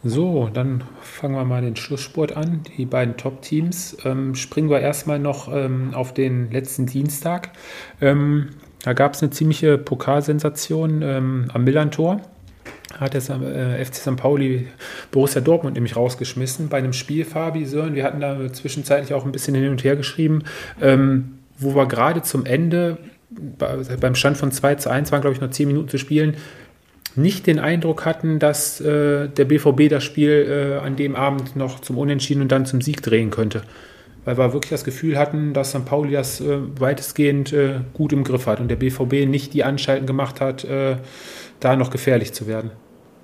So, 0.06 0.50
dann 0.52 0.84
fangen 1.00 1.34
wir 1.34 1.46
mal 1.46 1.62
den 1.62 1.76
Schlusssport 1.76 2.36
an. 2.36 2.60
Die 2.76 2.84
beiden 2.84 3.16
Top-Teams. 3.16 3.96
Ähm, 4.04 4.34
springen 4.34 4.68
wir 4.68 4.80
erstmal 4.80 5.18
noch 5.18 5.50
ähm, 5.50 5.94
auf 5.94 6.12
den 6.12 6.50
letzten 6.50 6.84
Dienstag. 6.84 7.50
Ähm, 8.02 8.50
da 8.82 8.92
gab 8.92 9.14
es 9.14 9.22
eine 9.22 9.30
ziemliche 9.30 9.78
Pokalsensation 9.78 11.00
ähm, 11.00 11.50
am 11.52 11.64
Millantor 11.64 12.20
hat 13.00 13.14
jetzt 13.14 13.28
äh, 13.28 13.84
FC 13.84 13.94
St. 13.96 14.16
Pauli 14.16 14.68
Borussia 15.10 15.40
Dortmund 15.40 15.74
nämlich 15.74 15.96
rausgeschmissen 15.96 16.68
bei 16.68 16.78
einem 16.78 16.92
Spiel, 16.92 17.24
Fabi 17.24 17.64
Sören. 17.64 17.96
Wir 17.96 18.04
hatten 18.04 18.20
da 18.20 18.52
zwischenzeitlich 18.52 19.14
auch 19.14 19.24
ein 19.24 19.32
bisschen 19.32 19.56
hin 19.56 19.68
und 19.68 19.82
her 19.82 19.96
geschrieben, 19.96 20.44
ähm, 20.80 21.38
wo 21.58 21.74
wir 21.74 21.86
gerade 21.86 22.22
zum 22.22 22.46
Ende 22.46 22.98
beim 24.00 24.14
Stand 24.14 24.36
von 24.36 24.52
2 24.52 24.76
zu 24.76 24.90
1 24.90 25.10
waren, 25.10 25.22
glaube 25.22 25.34
ich, 25.34 25.40
noch 25.40 25.50
10 25.50 25.66
Minuten 25.66 25.88
zu 25.88 25.98
spielen, 25.98 26.36
nicht 27.16 27.46
den 27.46 27.58
Eindruck 27.58 28.04
hatten, 28.04 28.38
dass 28.38 28.80
äh, 28.80 29.28
der 29.28 29.44
BVB 29.44 29.88
das 29.88 30.04
Spiel 30.04 30.78
äh, 30.80 30.84
an 30.84 30.96
dem 30.96 31.14
Abend 31.14 31.56
noch 31.56 31.80
zum 31.80 31.98
Unentschieden 31.98 32.42
und 32.42 32.52
dann 32.52 32.66
zum 32.66 32.80
Sieg 32.80 33.02
drehen 33.02 33.30
könnte. 33.30 33.62
Weil 34.24 34.38
wir 34.38 34.52
wirklich 34.52 34.70
das 34.70 34.84
Gefühl 34.84 35.18
hatten, 35.18 35.52
dass 35.52 35.70
St. 35.70 35.84
Pauli 35.84 36.12
das 36.12 36.40
äh, 36.40 36.58
weitestgehend 36.78 37.52
äh, 37.52 37.80
gut 37.92 38.12
im 38.12 38.24
Griff 38.24 38.46
hat 38.46 38.60
und 38.60 38.68
der 38.68 38.76
BVB 38.76 39.28
nicht 39.28 39.54
die 39.54 39.64
Anschalten 39.64 40.06
gemacht 40.06 40.40
hat, 40.40 40.64
äh, 40.64 40.96
da 41.60 41.76
noch 41.76 41.90
gefährlich 41.90 42.32
zu 42.32 42.46
werden. 42.46 42.70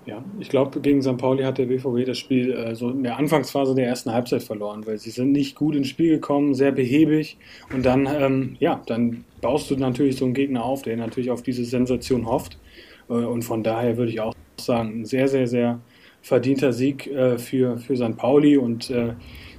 Ja, 0.07 0.25
ich 0.39 0.49
glaube, 0.49 0.81
gegen 0.81 1.03
St. 1.03 1.19
Pauli 1.19 1.43
hat 1.43 1.59
der 1.59 1.67
BVB 1.67 2.07
das 2.07 2.19
Spiel 2.19 2.53
äh, 2.53 2.75
so 2.75 2.91
in 2.91 3.03
der 3.03 3.19
Anfangsphase 3.19 3.75
der 3.75 3.87
ersten 3.87 4.13
Halbzeit 4.13 4.43
verloren, 4.43 4.87
weil 4.87 4.99
sie 4.99 5.11
sind 5.11 5.33
nicht 5.33 5.57
gut 5.57 5.75
ins 5.75 5.89
Spiel 5.89 6.11
gekommen, 6.11 6.55
sehr 6.55 6.73
behäbig 6.73 7.39
und 7.73 7.85
dann, 7.85 8.07
ähm, 8.07 8.57
ja, 8.61 8.83
dann 8.87 9.25
baust 9.41 9.71
du 9.71 9.77
natürlich 9.77 10.17
so 10.17 10.25
einen 10.25 10.35
Gegner 10.35 10.65
auf, 10.65 10.83
der 10.83 10.97
natürlich 10.97 11.31
auf 11.31 11.43
diese 11.43 11.65
Sensation 11.65 12.27
hofft 12.27 12.59
und 13.15 13.43
von 13.43 13.63
daher 13.63 13.97
würde 13.97 14.11
ich 14.11 14.21
auch 14.21 14.35
sagen, 14.61 15.01
ein 15.01 15.05
sehr, 15.05 15.29
sehr, 15.29 15.47
sehr 15.47 15.81
verdienter 16.23 16.73
Sieg 16.73 17.07
äh, 17.07 17.39
für, 17.39 17.79
für 17.79 17.97
St. 17.97 18.17
Pauli 18.17 18.57
und 18.57 18.91
äh, 18.91 19.15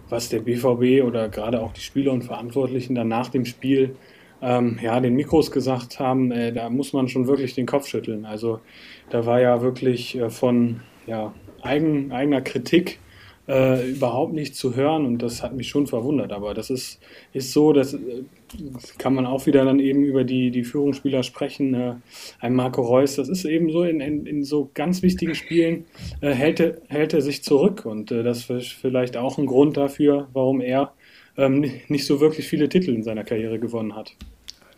was 0.10 0.30
der 0.30 0.40
BVB 0.40 1.04
oder 1.06 1.30
gerade 1.30 1.62
auch 1.62 1.74
die 1.74 1.82
Spieler 1.82 2.12
und 2.12 2.24
Verantwortlichen 2.24 2.96
dann 2.96 3.08
nach 3.08 3.30
dem 3.30 3.46
Spiel 3.46 3.96
ähm, 4.42 4.80
ja, 4.82 5.00
den 5.00 5.16
Mikros 5.16 5.52
gesagt 5.52 6.00
haben, 6.00 6.32
äh, 6.32 6.52
da 6.52 6.70
muss 6.70 6.94
man 6.94 7.08
schon 7.08 7.28
wirklich 7.28 7.54
den 7.54 7.66
Kopf 7.66 7.88
schütteln. 7.88 8.26
Also 8.26 8.60
da 9.10 9.26
war 9.26 9.40
ja 9.40 9.62
wirklich 9.62 10.18
äh, 10.18 10.30
von 10.30 10.82
ja, 11.08 11.34
eigen, 11.62 12.12
eigener 12.12 12.42
Kritik 12.42 13.00
äh, 13.52 13.90
überhaupt 13.90 14.34
nicht 14.34 14.56
zu 14.56 14.76
hören 14.76 15.06
und 15.06 15.22
das 15.22 15.44
hat 15.44 15.54
mich 15.54 15.68
schon 15.68 15.86
verwundert. 15.86 16.32
Aber 16.32 16.54
das 16.54 16.70
ist, 16.70 17.00
ist 17.34 17.52
so, 17.52 17.74
dass 17.74 17.94
äh, 17.94 18.24
kann 18.98 19.14
man 19.14 19.26
auch 19.26 19.46
wieder 19.46 19.66
dann 19.66 19.80
eben 19.80 20.04
über 20.04 20.24
die, 20.24 20.52
die 20.52 20.64
Führungsspieler 20.64 21.24
sprechen. 21.24 21.74
Äh, 21.74 21.96
ein 22.40 22.56
Marco 22.56 22.82
Reus, 22.82 23.18
das 23.18 23.28
ist 23.28 23.44
eben 23.44 23.70
so 23.72 23.84
in, 23.84 24.00
in, 24.00 24.26
in 24.26 24.44
so 24.44 24.70
ganz 24.74 25.02
wichtigen 25.02 25.36
Spielen, 25.36 25.86
äh, 26.22 26.32
hält, 26.32 26.62
er, 26.62 26.78
hält 26.88 27.14
er 27.14 27.22
sich 27.22 27.44
zurück 27.44 27.86
und 27.86 28.12
äh, 28.12 28.24
das 28.24 28.50
ist 28.50 28.72
vielleicht 28.72 29.18
auch 29.18 29.38
ein 29.38 29.46
Grund 29.46 29.76
dafür, 29.76 30.30
warum 30.32 30.62
er 30.62 30.94
ähm, 31.38 31.70
nicht 31.90 32.06
so 32.06 32.22
wirklich 32.22 32.48
viele 32.48 32.70
Titel 32.70 32.94
in 32.94 33.04
seiner 33.04 33.26
Karriere 33.26 33.60
gewonnen 33.60 33.96
hat. 33.96 34.16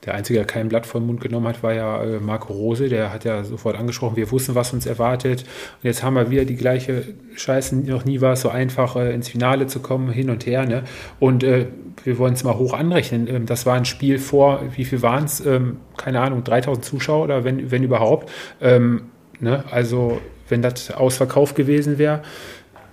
Der 0.05 0.15
Einzige, 0.15 0.39
der 0.39 0.45
kein 0.45 0.67
Blatt 0.67 0.85
vom 0.85 1.05
Mund 1.05 1.21
genommen 1.21 1.47
hat, 1.47 1.63
war 1.63 1.73
ja 1.73 2.03
äh, 2.03 2.19
Marco 2.19 2.51
Rose. 2.51 2.89
Der 2.89 3.13
hat 3.13 3.23
ja 3.23 3.43
sofort 3.43 3.77
angesprochen, 3.77 4.17
wir 4.17 4.29
wussten, 4.31 4.53
was 4.55 4.73
uns 4.73 4.85
erwartet. 4.85 5.43
Und 5.43 5.83
jetzt 5.83 6.03
haben 6.03 6.15
wir 6.15 6.29
wieder 6.29 6.45
die 6.45 6.55
gleiche 6.55 7.03
Scheiße. 7.35 7.75
Noch 7.75 8.03
nie 8.03 8.19
war 8.19 8.33
es 8.33 8.41
so 8.41 8.49
einfach, 8.49 8.95
äh, 8.95 9.13
ins 9.13 9.29
Finale 9.29 9.67
zu 9.67 9.79
kommen, 9.79 10.11
hin 10.11 10.29
und 10.29 10.45
her. 10.45 10.65
Ne? 10.65 10.83
Und 11.19 11.43
äh, 11.43 11.67
wir 12.03 12.17
wollen 12.17 12.33
es 12.33 12.43
mal 12.43 12.57
hoch 12.57 12.73
anrechnen. 12.73 13.27
Ähm, 13.27 13.45
das 13.45 13.65
war 13.65 13.75
ein 13.75 13.85
Spiel 13.85 14.19
vor, 14.19 14.61
wie 14.75 14.85
viel 14.85 15.01
waren 15.01 15.23
es? 15.23 15.45
Ähm, 15.45 15.77
keine 15.95 16.19
Ahnung, 16.19 16.43
3000 16.43 16.83
Zuschauer 16.83 17.23
oder 17.23 17.43
wenn, 17.43 17.71
wenn 17.71 17.83
überhaupt. 17.83 18.29
Ähm, 18.61 19.03
ne? 19.39 19.63
Also, 19.71 20.19
wenn 20.49 20.61
das 20.61 20.91
ausverkauft 20.91 21.55
gewesen 21.55 21.97
wäre, 21.97 22.21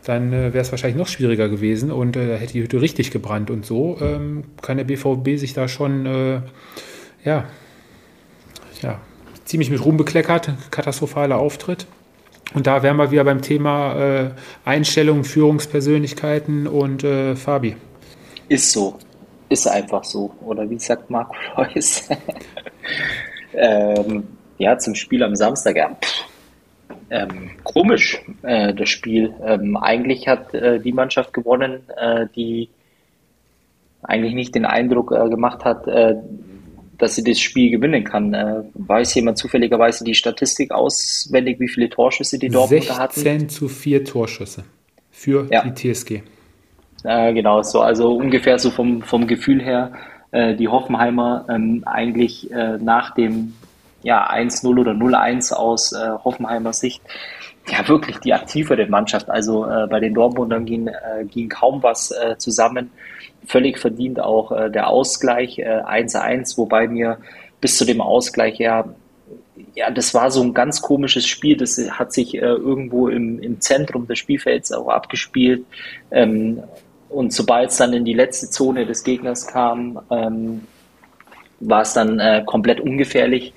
dann 0.05 0.33
äh, 0.33 0.53
wäre 0.53 0.61
es 0.61 0.71
wahrscheinlich 0.71 0.99
noch 0.99 1.09
schwieriger 1.09 1.49
gewesen 1.49 1.91
und 1.91 2.17
äh, 2.17 2.39
hätte 2.39 2.55
die 2.55 2.63
Hütte 2.63 2.81
richtig 2.81 3.11
gebrannt. 3.11 3.51
Und 3.51 3.67
so 3.67 3.99
ähm, 4.01 4.45
kann 4.63 4.77
der 4.77 4.85
BVB 4.85 5.37
sich 5.37 5.53
da 5.53 5.69
schon 5.69 6.07
äh, 6.07 6.41
ja, 7.25 7.45
ja, 8.83 9.01
ziemlich 9.45 9.71
mit 9.71 9.85
Ruhm 9.85 9.97
bekleckert, 9.97 10.51
katastrophaler 10.71 11.39
Auftritt. 11.39 11.87
Und 12.55 12.67
da 12.67 12.83
wären 12.83 12.97
wir 12.97 13.11
wieder 13.11 13.25
beim 13.25 13.43
Thema 13.43 13.95
äh, 13.95 14.31
Einstellungen, 14.65 15.25
Führungspersönlichkeiten 15.25 16.67
und 16.67 17.05
äh, 17.05 17.37
Fabi. 17.37 17.77
Ist 18.49 18.73
so. 18.73 18.99
Ist 19.49 19.69
einfach 19.69 20.05
so. 20.05 20.33
Oder 20.41 20.69
wie 20.69 20.79
sagt 20.79 21.11
Marco 21.11 21.35
Reus? 21.57 22.09
ähm, 23.55 24.25
ja, 24.59 24.79
zum 24.79 24.95
Spiel 24.95 25.23
am 25.23 25.37
Samstag. 25.37 25.77
Ja, 25.77 25.97
ähm, 27.11 27.51
komisch, 27.65 28.21
äh, 28.43 28.75
das 28.75 28.89
Spiel. 28.89 29.35
Ähm, 29.45 29.77
eigentlich 29.77 30.29
hat 30.29 30.55
äh, 30.55 30.81
die 30.81 30.93
Mannschaft 30.93 31.33
gewonnen, 31.33 31.83
äh, 31.97 32.27
die 32.35 32.69
eigentlich 34.03 34.35
nicht 34.35 34.55
den 34.55 34.65
Eindruck 34.65 35.13
äh, 35.13 35.29
gemacht 35.29 35.65
hat, 35.65 35.87
dass 37.01 37.15
sie 37.15 37.25
das 37.25 37.41
Spiel 37.41 37.71
gewinnen 37.71 38.05
kann. 38.05 38.35
Äh, 38.35 38.63
weiß 38.75 39.15
jemand 39.15 39.39
zufälligerweise 39.39 40.05
die 40.05 40.15
Statistik 40.15 40.71
auswendig, 40.71 41.59
wie 41.61 41.69
viele 41.69 41.89
Torschüsse 41.89 42.39
die 42.39 42.49
Dortmunder 42.49 42.99
hatten? 42.99 43.21
16 43.21 43.49
zu 43.49 43.69
4 43.69 44.05
Torschüsse 44.05 44.65
für 45.11 45.47
ja. 45.51 45.63
die 45.63 45.93
TSG. 45.93 46.23
Äh, 47.05 47.33
genau, 47.33 47.63
so 47.63 47.81
also 47.81 48.15
ungefähr 48.15 48.59
so 48.59 48.71
vom, 48.71 49.03
vom 49.03 49.27
Gefühl 49.27 49.63
her, 49.63 49.93
äh, 50.33 50.55
die 50.55 50.69
Hoffenheimer 50.69 51.47
ähm, 51.49 51.83
eigentlich 51.87 52.51
äh, 52.51 52.79
nach 52.79 53.15
dem 53.15 53.55
ja, 54.03 54.31
1-0 54.31 54.67
oder 54.79 54.93
0-1 54.93 55.53
aus 55.53 55.93
äh, 55.93 56.11
Hoffenheimer 56.25 56.73
Sicht 56.73 57.03
ja 57.69 57.87
wirklich 57.89 58.19
die 58.19 58.33
aktivere 58.33 58.87
Mannschaft. 58.87 59.29
Also 59.29 59.67
äh, 59.67 59.87
bei 59.89 60.01
den 60.01 60.15
Dortmundern 60.15 60.65
ging, 60.65 60.91
ging 61.31 61.49
kaum 61.49 61.83
was 61.83 62.13
zusammen 62.39 62.91
völlig 63.47 63.79
verdient 63.79 64.21
auch 64.21 64.53
äh, 64.53 64.71
der 64.71 64.89
Ausgleich 64.89 65.59
äh, 65.59 65.83
1-1, 65.83 66.57
wobei 66.57 66.89
mir 66.89 67.19
bis 67.61 67.77
zu 67.77 67.85
dem 67.85 68.01
Ausgleich 68.01 68.59
ja, 68.59 68.87
ja, 69.75 69.91
das 69.91 70.15
war 70.15 70.31
so 70.31 70.43
ein 70.43 70.55
ganz 70.55 70.81
komisches 70.83 71.27
Spiel. 71.27 71.57
Das 71.57 71.79
hat 71.91 72.13
sich 72.13 72.35
äh, 72.35 72.41
irgendwo 72.41 73.09
im, 73.09 73.41
im 73.41 73.61
Zentrum 73.61 74.07
des 74.07 74.19
Spielfelds 74.19 74.73
auch 74.73 74.89
abgespielt. 74.89 75.65
Ähm, 76.11 76.63
und 77.09 77.33
sobald 77.33 77.71
es 77.71 77.77
dann 77.77 77.93
in 77.93 78.05
die 78.05 78.15
letzte 78.15 78.49
Zone 78.51 78.87
des 78.87 79.05
Gegners 79.05 79.47
kam, 79.47 80.01
ähm, 80.11 80.63
war 81.61 81.83
es 81.83 81.93
dann 81.93 82.19
äh, 82.19 82.43
komplett 82.47 82.81
ungefährlich. 82.81 83.53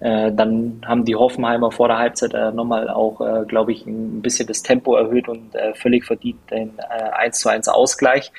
Äh, 0.00 0.32
dann 0.32 0.82
haben 0.86 1.04
die 1.04 1.14
Hoffenheimer 1.14 1.70
vor 1.70 1.88
der 1.88 1.98
Halbzeit 1.98 2.34
äh, 2.34 2.50
nochmal 2.50 2.88
auch, 2.88 3.20
äh, 3.20 3.44
glaube 3.46 3.72
ich, 3.72 3.86
ein 3.86 4.22
bisschen 4.22 4.46
das 4.46 4.62
Tempo 4.62 4.96
erhöht 4.96 5.28
und 5.28 5.54
äh, 5.54 5.74
völlig 5.74 6.04
verdient 6.04 6.50
den 6.50 6.72
äh, 6.78 7.10
1 7.10 7.38
zu 7.38 7.48
1 7.48 7.68
Ausgleich. 7.68 8.32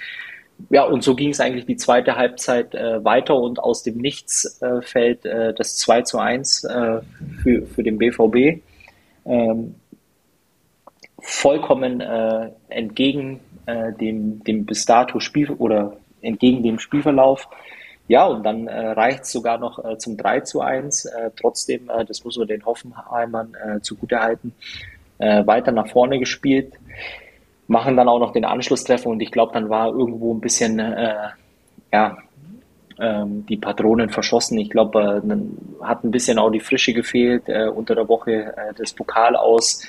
Ja, 0.70 0.84
und 0.84 1.04
so 1.04 1.16
ging 1.16 1.30
es 1.30 1.40
eigentlich 1.40 1.66
die 1.66 1.76
zweite 1.76 2.16
Halbzeit 2.16 2.74
äh, 2.76 3.04
weiter 3.04 3.36
und 3.36 3.60
aus 3.60 3.84
dem 3.84 3.98
Nichts 3.98 4.62
äh, 4.62 4.82
fällt 4.82 5.26
äh, 5.26 5.54
das 5.54 5.78
2 5.78 6.02
zu 6.04 6.20
1 6.20 6.64
äh, 6.64 7.02
für, 7.44 7.66
für 7.66 7.84
den 7.84 7.98
BVB. 7.98 8.62
Ähm, 9.26 9.76
vollkommen 11.20 12.02
äh, 12.02 12.52
entgegen 12.70 13.40
äh, 13.66 13.92
dem, 13.94 14.44
dem 14.44 14.66
bis 14.66 14.86
dato 14.86 15.20
Spiel 15.20 15.52
oder 15.52 15.98
entgegen 16.22 16.64
dem 16.64 16.80
Spielverlauf. 16.80 17.48
Ja, 18.08 18.26
und 18.26 18.44
dann 18.44 18.68
äh, 18.68 18.90
reicht 18.90 19.24
es 19.24 19.32
sogar 19.32 19.58
noch 19.58 19.84
äh, 19.84 19.98
zum 19.98 20.16
3 20.16 20.42
zu 20.42 20.62
1. 20.62 21.06
Äh, 21.06 21.32
trotzdem, 21.36 21.90
äh, 21.90 22.06
das 22.06 22.24
muss 22.24 22.38
man 22.38 22.48
den 22.48 22.66
Hoffenheimern 22.66 23.56
äh, 23.56 23.82
zugutehalten, 23.82 24.54
weiter 25.18 25.72
nach 25.72 25.88
vorne 25.88 26.20
gespielt, 26.20 26.74
machen 27.68 27.98
dann 27.98 28.08
auch 28.08 28.20
noch 28.20 28.34
den 28.34 28.46
Anschlusstreffer 28.46 29.10
und 29.10 29.22
ich 29.22 29.32
glaube, 29.32 29.54
dann 29.54 29.70
war 29.70 29.88
irgendwo 29.88 30.34
ein 30.34 30.42
bisschen, 30.42 30.80
äh, 30.80 31.16
ja, 31.92 32.18
ähm, 33.00 33.46
die 33.48 33.58
Patronen 33.58 34.10
verschossen. 34.10 34.58
Ich 34.58 34.70
glaube, 34.70 35.22
äh, 35.24 35.28
dann 35.28 35.58
hat 35.82 36.04
ein 36.04 36.12
bisschen 36.12 36.40
auch 36.40 36.50
die 36.50 36.60
Frische 36.60 36.94
gefehlt 36.94 37.44
äh, 37.48 37.68
unter 37.68 37.96
der 37.96 38.08
Woche 38.08 38.54
äh, 38.56 38.74
das 38.78 38.94
Pokal 38.94 39.36
aus. 39.36 39.86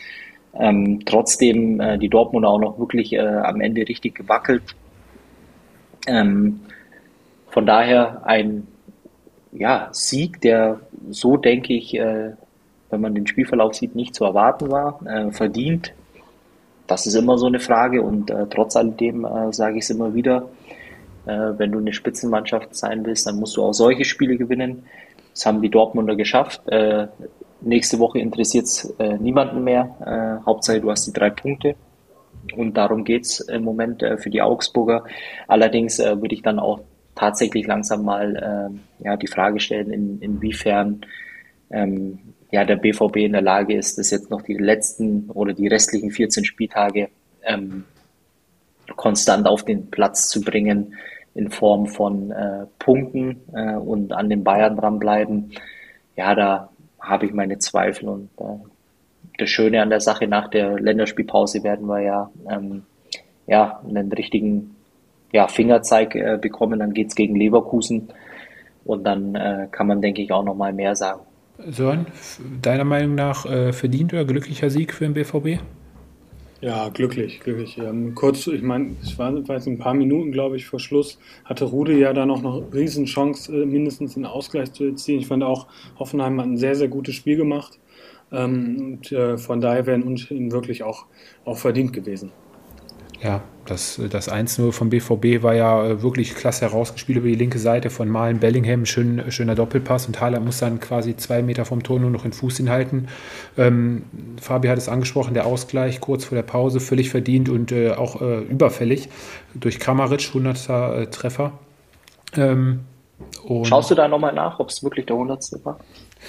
Ähm, 0.54 1.00
trotzdem 1.04 1.80
äh, 1.80 1.98
die 1.98 2.08
Dortmunder 2.08 2.48
auch 2.48 2.58
noch 2.58 2.78
wirklich 2.78 3.12
äh, 3.12 3.20
am 3.20 3.60
Ende 3.60 3.86
richtig 3.86 4.14
gewackelt. 4.14 4.62
Ähm, 6.06 6.60
von 7.48 7.66
daher 7.66 8.22
ein 8.24 8.66
ja, 9.52 9.88
Sieg, 9.92 10.40
der 10.40 10.80
so 11.10 11.36
denke 11.36 11.74
ich, 11.74 11.94
äh, 11.94 12.32
wenn 12.90 13.00
man 13.00 13.14
den 13.14 13.26
Spielverlauf 13.26 13.74
sieht, 13.74 13.94
nicht 13.94 14.14
zu 14.14 14.24
erwarten 14.24 14.70
war, 14.70 15.00
äh, 15.06 15.30
verdient. 15.32 15.92
Das 16.86 17.06
ist 17.06 17.14
immer 17.14 17.38
so 17.38 17.46
eine 17.46 17.60
Frage 17.60 18.02
und 18.02 18.30
äh, 18.30 18.46
trotz 18.48 18.76
alledem 18.76 19.24
äh, 19.24 19.52
sage 19.52 19.78
ich 19.78 19.84
es 19.84 19.90
immer 19.90 20.14
wieder, 20.14 20.48
äh, 21.26 21.52
wenn 21.56 21.72
du 21.72 21.78
eine 21.78 21.92
Spitzenmannschaft 21.92 22.74
sein 22.74 23.04
willst, 23.04 23.26
dann 23.26 23.36
musst 23.36 23.56
du 23.56 23.62
auch 23.62 23.72
solche 23.72 24.04
Spiele 24.04 24.36
gewinnen. 24.36 24.84
Das 25.32 25.46
haben 25.46 25.60
die 25.60 25.68
Dortmunder 25.68 26.16
geschafft. 26.16 26.66
Äh, 26.68 27.08
nächste 27.60 27.98
Woche 27.98 28.18
interessiert 28.18 28.66
es 28.66 28.94
niemanden 29.18 29.64
mehr. 29.64 30.40
Hauptsache, 30.44 30.80
du 30.80 30.90
hast 30.90 31.06
die 31.06 31.12
drei 31.12 31.30
Punkte. 31.30 31.74
Und 32.54 32.76
darum 32.76 33.04
geht 33.04 33.24
es 33.24 33.40
im 33.40 33.64
Moment 33.64 34.02
äh, 34.02 34.18
für 34.18 34.30
die 34.30 34.42
Augsburger. 34.42 35.04
Allerdings 35.48 35.98
äh, 35.98 36.20
würde 36.20 36.34
ich 36.34 36.42
dann 36.42 36.58
auch 36.58 36.80
tatsächlich 37.14 37.66
langsam 37.66 38.04
mal 38.04 38.36
äh, 39.00 39.04
ja, 39.04 39.16
die 39.16 39.26
Frage 39.26 39.58
stellen, 39.58 39.90
in, 39.90 40.20
inwiefern 40.20 41.00
ähm, 41.70 42.18
ja, 42.50 42.64
der 42.64 42.76
BVB 42.76 43.16
in 43.16 43.32
der 43.32 43.42
Lage 43.42 43.76
ist, 43.76 43.98
das 43.98 44.10
jetzt 44.10 44.30
noch 44.30 44.42
die 44.42 44.54
letzten 44.54 45.30
oder 45.30 45.52
die 45.52 45.68
restlichen 45.68 46.10
14 46.10 46.44
Spieltage 46.44 47.08
ähm, 47.42 47.84
konstant 48.94 49.46
auf 49.46 49.64
den 49.64 49.90
Platz 49.90 50.28
zu 50.28 50.40
bringen 50.40 50.94
in 51.34 51.50
Form 51.50 51.86
von 51.86 52.30
äh, 52.30 52.66
Punkten 52.78 53.42
äh, 53.52 53.74
und 53.74 54.12
an 54.12 54.30
den 54.30 54.44
Bayern 54.44 54.76
dranbleiben. 54.76 55.52
Ja, 56.16 56.34
da 56.34 56.70
habe 57.00 57.26
ich 57.26 57.32
meine 57.32 57.58
Zweifel 57.58 58.08
und 58.08 58.30
äh, 58.38 58.44
das 59.38 59.50
Schöne 59.50 59.82
an 59.82 59.90
der 59.90 60.00
Sache, 60.00 60.26
nach 60.28 60.48
der 60.48 60.78
Länderspielpause 60.78 61.62
werden 61.62 61.86
wir 61.86 62.00
ja, 62.00 62.30
ähm, 62.50 62.84
ja 63.46 63.80
einen 63.86 64.10
richtigen 64.12 64.76
ja, 65.32 65.46
Fingerzeig 65.48 66.14
äh, 66.14 66.38
bekommen. 66.40 66.78
Dann 66.78 66.94
geht 66.94 67.08
es 67.08 67.14
gegen 67.14 67.36
Leverkusen 67.36 68.08
und 68.84 69.04
dann 69.04 69.34
äh, 69.34 69.68
kann 69.70 69.88
man, 69.88 70.00
denke 70.00 70.22
ich, 70.22 70.32
auch 70.32 70.44
noch 70.44 70.54
mal 70.54 70.72
mehr 70.72 70.96
sagen. 70.96 71.20
Sören, 71.58 72.06
deiner 72.62 72.84
Meinung 72.84 73.14
nach 73.14 73.46
äh, 73.46 73.72
verdient 73.72 74.12
oder 74.12 74.24
glücklicher 74.24 74.70
Sieg 74.70 74.92
für 74.92 75.04
den 75.04 75.14
BVB? 75.14 75.62
Ja, 76.60 76.88
glücklich, 76.88 77.40
glücklich. 77.40 77.76
Ähm, 77.78 78.14
kurz, 78.14 78.46
ich 78.46 78.62
meine, 78.62 78.96
es 79.02 79.18
war, 79.18 79.32
jetzt 79.34 79.66
ein 79.66 79.78
paar 79.78 79.94
Minuten, 79.94 80.32
glaube 80.32 80.56
ich, 80.56 80.66
vor 80.66 80.80
Schluss, 80.80 81.18
hatte 81.44 81.66
Rude 81.66 81.98
ja 81.98 82.12
da 82.14 82.24
noch 82.24 82.38
eine 82.38 82.72
Riesenchance, 82.72 83.52
äh, 83.52 83.66
mindestens 83.66 84.16
einen 84.16 84.24
Ausgleich 84.24 84.72
zu 84.72 84.84
erzielen. 84.84 85.20
Ich 85.20 85.26
fand 85.26 85.42
auch, 85.42 85.66
Hoffenheim 85.98 86.40
hat 86.40 86.46
ein 86.46 86.56
sehr, 86.56 86.74
sehr 86.74 86.88
gutes 86.88 87.14
Spiel 87.14 87.36
gemacht. 87.36 87.78
Ähm, 88.32 88.76
und 88.78 89.12
äh, 89.12 89.36
von 89.38 89.60
daher 89.60 89.86
wären 89.86 90.02
Unentschieden 90.02 90.50
wirklich 90.50 90.82
auch, 90.82 91.06
auch 91.44 91.58
verdient 91.58 91.92
gewesen. 91.92 92.32
Ja, 93.22 93.42
das, 93.64 94.00
das 94.10 94.30
1-0 94.30 94.72
vom 94.72 94.90
BVB 94.90 95.42
war 95.42 95.54
ja 95.54 95.84
äh, 95.84 96.02
wirklich 96.02 96.34
klasse 96.34 96.66
herausgespielt 96.66 97.18
über 97.18 97.28
die 97.28 97.34
linke 97.34 97.58
Seite 97.58 97.90
von 97.90 98.08
Malen 98.08 98.38
Bellingham. 98.38 98.86
Schön, 98.86 99.30
schöner 99.30 99.54
Doppelpass 99.54 100.06
und 100.06 100.16
Thaler 100.16 100.40
muss 100.40 100.58
dann 100.58 100.80
quasi 100.80 101.16
zwei 101.16 101.42
Meter 101.42 101.64
vom 101.64 101.82
Tor 101.82 101.98
nur 101.98 102.10
noch 102.10 102.22
den 102.22 102.32
Fuß 102.32 102.58
hinhalten. 102.58 103.08
Ähm, 103.58 104.04
Fabi 104.40 104.68
hat 104.68 104.78
es 104.78 104.88
angesprochen, 104.88 105.34
der 105.34 105.46
Ausgleich 105.46 106.00
kurz 106.00 106.24
vor 106.26 106.36
der 106.36 106.42
Pause 106.42 106.78
völlig 106.78 107.10
verdient 107.10 107.48
und 107.48 107.72
äh, 107.72 107.92
auch 107.92 108.20
äh, 108.20 108.40
überfällig 108.42 109.08
durch 109.54 109.80
Kramaric, 109.80 110.28
100. 110.28 110.68
Äh, 110.68 111.06
Treffer. 111.06 111.52
Ähm, 112.36 112.80
Schaust 113.64 113.90
du 113.90 113.94
da 113.94 114.08
nochmal 114.08 114.34
nach, 114.34 114.58
ob 114.60 114.68
es 114.68 114.82
wirklich 114.82 115.06
der 115.06 115.16
100. 115.16 115.64
war? 115.64 115.78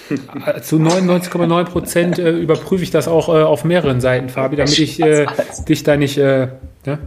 Zu 0.62 0.76
99,9 0.76 1.64
Prozent 1.64 2.18
äh, 2.18 2.30
überprüfe 2.30 2.82
ich 2.82 2.90
das 2.90 3.08
auch 3.08 3.28
äh, 3.28 3.42
auf 3.42 3.64
mehreren 3.64 4.00
Seiten, 4.00 4.28
Fabi, 4.28 4.56
damit 4.56 4.78
ich 4.78 5.00
äh, 5.00 5.26
dich 5.68 5.82
da 5.82 5.96
nicht. 5.96 6.18
Äh, 6.18 6.48
ne? 6.86 6.98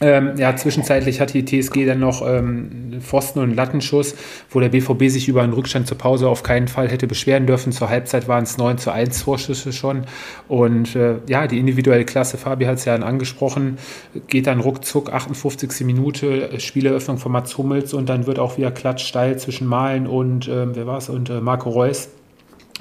ähm, 0.00 0.32
ja, 0.36 0.54
zwischenzeitlich 0.54 1.20
hat 1.20 1.32
die 1.32 1.44
TSG 1.44 1.86
dann 1.86 2.00
noch 2.00 2.26
ähm, 2.26 2.98
Pfosten 3.00 3.38
und 3.38 3.56
Lattenschuss, 3.56 4.14
wo 4.50 4.60
der 4.60 4.68
BVB 4.68 5.08
sich 5.08 5.26
über 5.26 5.42
einen 5.42 5.54
Rückstand 5.54 5.86
zur 5.86 5.96
Pause 5.96 6.28
auf 6.28 6.42
keinen 6.42 6.68
Fall 6.68 6.88
hätte 6.88 7.06
beschweren 7.06 7.46
dürfen. 7.46 7.72
Zur 7.72 7.88
Halbzeit 7.88 8.28
waren 8.28 8.44
es 8.44 8.58
9 8.58 8.76
zu 8.76 8.90
1 8.90 9.22
Vorschüsse 9.22 9.72
schon. 9.72 10.02
Und 10.48 10.94
äh, 10.96 11.16
ja, 11.28 11.46
die 11.46 11.58
individuelle 11.58 12.04
Klasse, 12.04 12.36
Fabi 12.36 12.66
hat 12.66 12.76
es 12.76 12.84
ja 12.84 12.94
angesprochen, 12.94 13.78
geht 14.26 14.46
dann 14.46 14.60
ruckzuck, 14.60 15.12
58. 15.12 15.86
Minute, 15.86 16.60
Spieleröffnung 16.60 17.16
von 17.16 17.32
Mats 17.32 17.56
Hummels 17.56 17.94
und 17.94 18.08
dann 18.10 18.26
wird 18.26 18.38
auch 18.38 18.58
wieder 18.58 18.70
Klatsch 18.70 19.06
steil 19.06 19.38
zwischen 19.38 19.66
Malen 19.66 20.06
und, 20.06 20.46
äh, 20.46 20.74
wer 20.74 20.86
war 20.86 20.98
es, 20.98 21.08
und 21.08 21.30
äh, 21.30 21.40
Marco 21.40 21.70
Reus. 21.70 22.10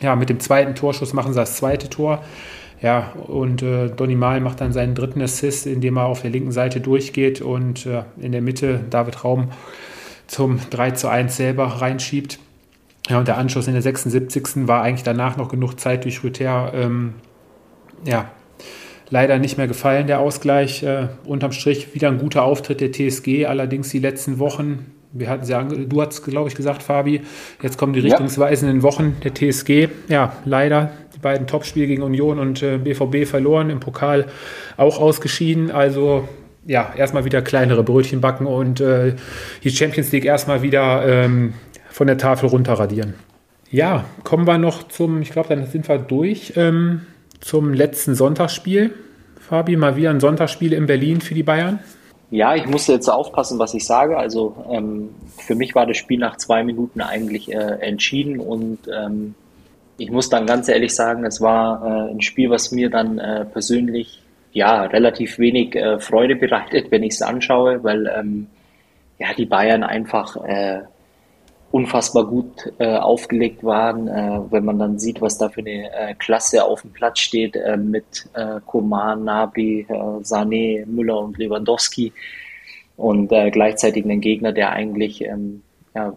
Ja, 0.01 0.15
mit 0.15 0.29
dem 0.29 0.39
zweiten 0.39 0.75
Torschuss 0.75 1.13
machen 1.13 1.33
sie 1.33 1.39
das 1.39 1.57
zweite 1.57 1.89
Tor. 1.89 2.23
Ja, 2.81 3.13
und 3.27 3.61
äh, 3.61 3.89
Donny 3.89 4.15
Mal 4.15 4.41
macht 4.41 4.61
dann 4.61 4.73
seinen 4.73 4.95
dritten 4.95 5.21
Assist, 5.21 5.65
indem 5.65 5.97
er 5.97 6.05
auf 6.05 6.21
der 6.21 6.31
linken 6.31 6.51
Seite 6.51 6.81
durchgeht 6.81 7.41
und 7.41 7.85
äh, 7.85 8.03
in 8.19 8.31
der 8.31 8.41
Mitte 8.41 8.81
David 8.89 9.23
Raum 9.23 9.51
zum 10.27 10.59
3 10.69 10.91
zu 10.91 11.07
1 11.07 11.35
selber 11.35 11.65
reinschiebt. 11.65 12.39
Ja, 13.09 13.19
und 13.19 13.27
der 13.27 13.37
Anschluss 13.37 13.67
in 13.67 13.73
der 13.73 13.81
76. 13.81 14.67
war 14.67 14.81
eigentlich 14.81 15.03
danach 15.03 15.37
noch 15.37 15.49
genug 15.49 15.79
Zeit 15.79 16.03
durch 16.03 16.23
Rüther. 16.23 16.71
Ähm, 16.73 17.13
ja, 18.03 18.29
leider 19.09 19.37
nicht 19.37 19.57
mehr 19.57 19.67
gefallen, 19.67 20.07
der 20.07 20.19
Ausgleich. 20.19 20.83
Äh, 20.83 21.07
unterm 21.23 21.51
Strich 21.51 21.93
wieder 21.93 22.09
ein 22.09 22.17
guter 22.17 22.43
Auftritt 22.43 22.81
der 22.81 22.91
TSG, 22.91 23.45
allerdings 23.45 23.89
die 23.89 23.99
letzten 23.99 24.39
Wochen. 24.39 24.94
Wir 25.17 25.29
hatten 25.29 25.47
ja, 25.47 25.63
du 25.63 26.01
hast, 26.01 26.25
glaube 26.25 26.49
ich, 26.49 26.55
gesagt, 26.55 26.83
Fabi, 26.83 27.21
jetzt 27.61 27.77
kommen 27.77 27.93
die 27.93 28.01
richtungsweisenden 28.01 28.83
Wochen 28.83 29.15
der 29.23 29.33
TSG. 29.33 29.87
Ja, 30.09 30.33
leider 30.43 30.91
die 31.15 31.19
beiden 31.19 31.47
Topspiele 31.47 31.87
gegen 31.87 32.03
Union 32.03 32.37
und 32.37 32.61
äh, 32.61 32.77
BVB 32.77 33.25
verloren, 33.25 33.69
im 33.69 33.79
Pokal 33.79 34.25
auch 34.75 34.99
ausgeschieden. 34.99 35.71
Also 35.71 36.27
ja, 36.65 36.91
erstmal 36.97 37.23
wieder 37.23 37.41
kleinere 37.41 37.81
Brötchen 37.81 38.19
backen 38.19 38.45
und 38.45 38.81
äh, 38.81 39.13
die 39.63 39.69
Champions 39.69 40.11
League 40.11 40.25
erstmal 40.25 40.61
wieder 40.63 41.07
ähm, 41.07 41.53
von 41.89 42.07
der 42.07 42.17
Tafel 42.17 42.49
runterradieren. 42.49 43.13
Ja, 43.71 44.03
kommen 44.25 44.45
wir 44.45 44.57
noch 44.57 44.89
zum, 44.89 45.21
ich 45.21 45.31
glaube, 45.31 45.47
dann 45.47 45.65
sind 45.65 45.87
wir 45.87 45.97
durch, 45.97 46.53
ähm, 46.57 47.03
zum 47.39 47.73
letzten 47.73 48.15
Sonntagsspiel. 48.15 48.93
Fabi, 49.39 49.77
mal 49.77 49.95
wieder 49.95 50.09
ein 50.09 50.19
Sonntagsspiel 50.19 50.73
in 50.73 50.87
Berlin 50.87 51.21
für 51.21 51.35
die 51.35 51.43
Bayern. 51.43 51.79
Ja, 52.31 52.55
ich 52.55 52.65
musste 52.65 52.93
jetzt 52.93 53.07
aufpassen, 53.07 53.59
was 53.59 53.73
ich 53.73 53.85
sage. 53.85 54.17
Also 54.17 54.55
ähm, 54.69 55.09
für 55.37 55.55
mich 55.55 55.75
war 55.75 55.85
das 55.85 55.97
Spiel 55.97 56.19
nach 56.19 56.37
zwei 56.37 56.63
Minuten 56.63 57.01
eigentlich 57.01 57.53
äh, 57.53 57.57
entschieden 57.81 58.39
und 58.39 58.79
ähm, 58.93 59.35
ich 59.97 60.11
muss 60.11 60.29
dann 60.29 60.45
ganz 60.45 60.67
ehrlich 60.67 60.93
sagen, 60.93 61.25
es 61.25 61.39
war 61.39 62.09
äh, 62.09 62.11
ein 62.11 62.21
Spiel, 62.21 62.49
was 62.49 62.71
mir 62.71 62.89
dann 62.89 63.17
äh, 63.17 63.45
persönlich 63.45 64.21
ja 64.51 64.83
relativ 64.83 65.37
wenig 65.37 65.75
äh, 65.75 65.99
Freude 65.99 66.35
bereitet, 66.35 66.91
wenn 66.91 67.03
ich 67.03 67.13
es 67.13 67.21
anschaue, 67.21 67.83
weil 67.83 68.07
ähm, 68.07 68.47
ja 69.19 69.33
die 69.33 69.45
Bayern 69.45 69.83
einfach 69.83 70.35
äh, 70.43 70.81
unfassbar 71.75 72.25
gut 72.25 72.71
äh, 72.79 72.95
aufgelegt 72.95 73.61
waren. 73.61 74.07
Äh, 74.07 74.39
wenn 74.49 74.63
man 74.63 74.79
dann 74.79 74.97
sieht, 74.97 75.19
was 75.19 75.37
da 75.37 75.49
für 75.49 75.59
eine 75.59 75.91
äh, 75.91 76.13
Klasse 76.13 76.63
auf 76.63 76.83
dem 76.83 76.91
Platz 76.91 77.19
steht 77.19 77.57
äh, 77.57 77.75
mit 77.75 78.29
äh, 78.33 78.61
Koman, 78.65 79.25
Nabi, 79.25 79.85
äh, 79.89 79.93
Sané, 79.93 80.85
Müller 80.85 81.19
und 81.19 81.37
Lewandowski 81.37 82.13
und 82.95 83.27
gleichzeitig 83.27 84.05
einen 84.05 84.21
Gegner, 84.21 84.53
der 84.53 84.71
eigentlich 84.71 85.19
ähm, 85.19 85.63
ja, 85.93 86.13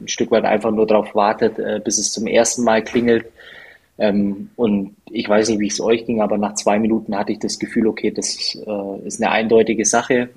ein 0.00 0.06
Stück 0.06 0.30
weit 0.30 0.44
einfach 0.44 0.70
nur 0.70 0.86
darauf 0.86 1.16
wartet, 1.16 1.56
bis 1.82 1.98
es 1.98 2.12
zum 2.12 2.28
ersten 2.28 2.62
Mal 2.62 2.84
klingelt. 2.84 3.26
Ähm, 3.98 4.50
und 4.54 4.94
ich 5.10 5.28
weiß 5.28 5.48
nicht, 5.48 5.58
wie 5.58 5.66
es 5.66 5.80
euch 5.80 6.06
ging, 6.06 6.20
aber 6.20 6.38
nach 6.38 6.54
zwei 6.54 6.78
Minuten 6.78 7.18
hatte 7.18 7.32
ich 7.32 7.40
das 7.40 7.58
Gefühl, 7.58 7.88
okay, 7.88 8.12
das 8.12 8.56
ist 9.04 9.20
eine 9.20 9.32
eindeutige 9.32 9.84
Sache. 9.84 10.28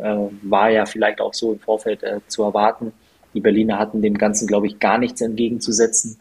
War 0.42 0.72
ja 0.72 0.88
vielleicht 0.88 1.22
auch 1.22 1.36
so 1.36 1.54
im 1.54 1.60
Vorfeld 1.60 2.04
zu 2.28 2.42
erwarten. 2.42 2.92
Die 3.36 3.42
Berliner 3.42 3.78
hatten 3.78 4.02
dem 4.02 4.18
Ganzen, 4.18 4.48
glaube 4.48 4.68
ich, 4.68 4.80
gar 4.80 4.98
nichts 4.98 5.22
entgegenzusetzen. 5.22 6.18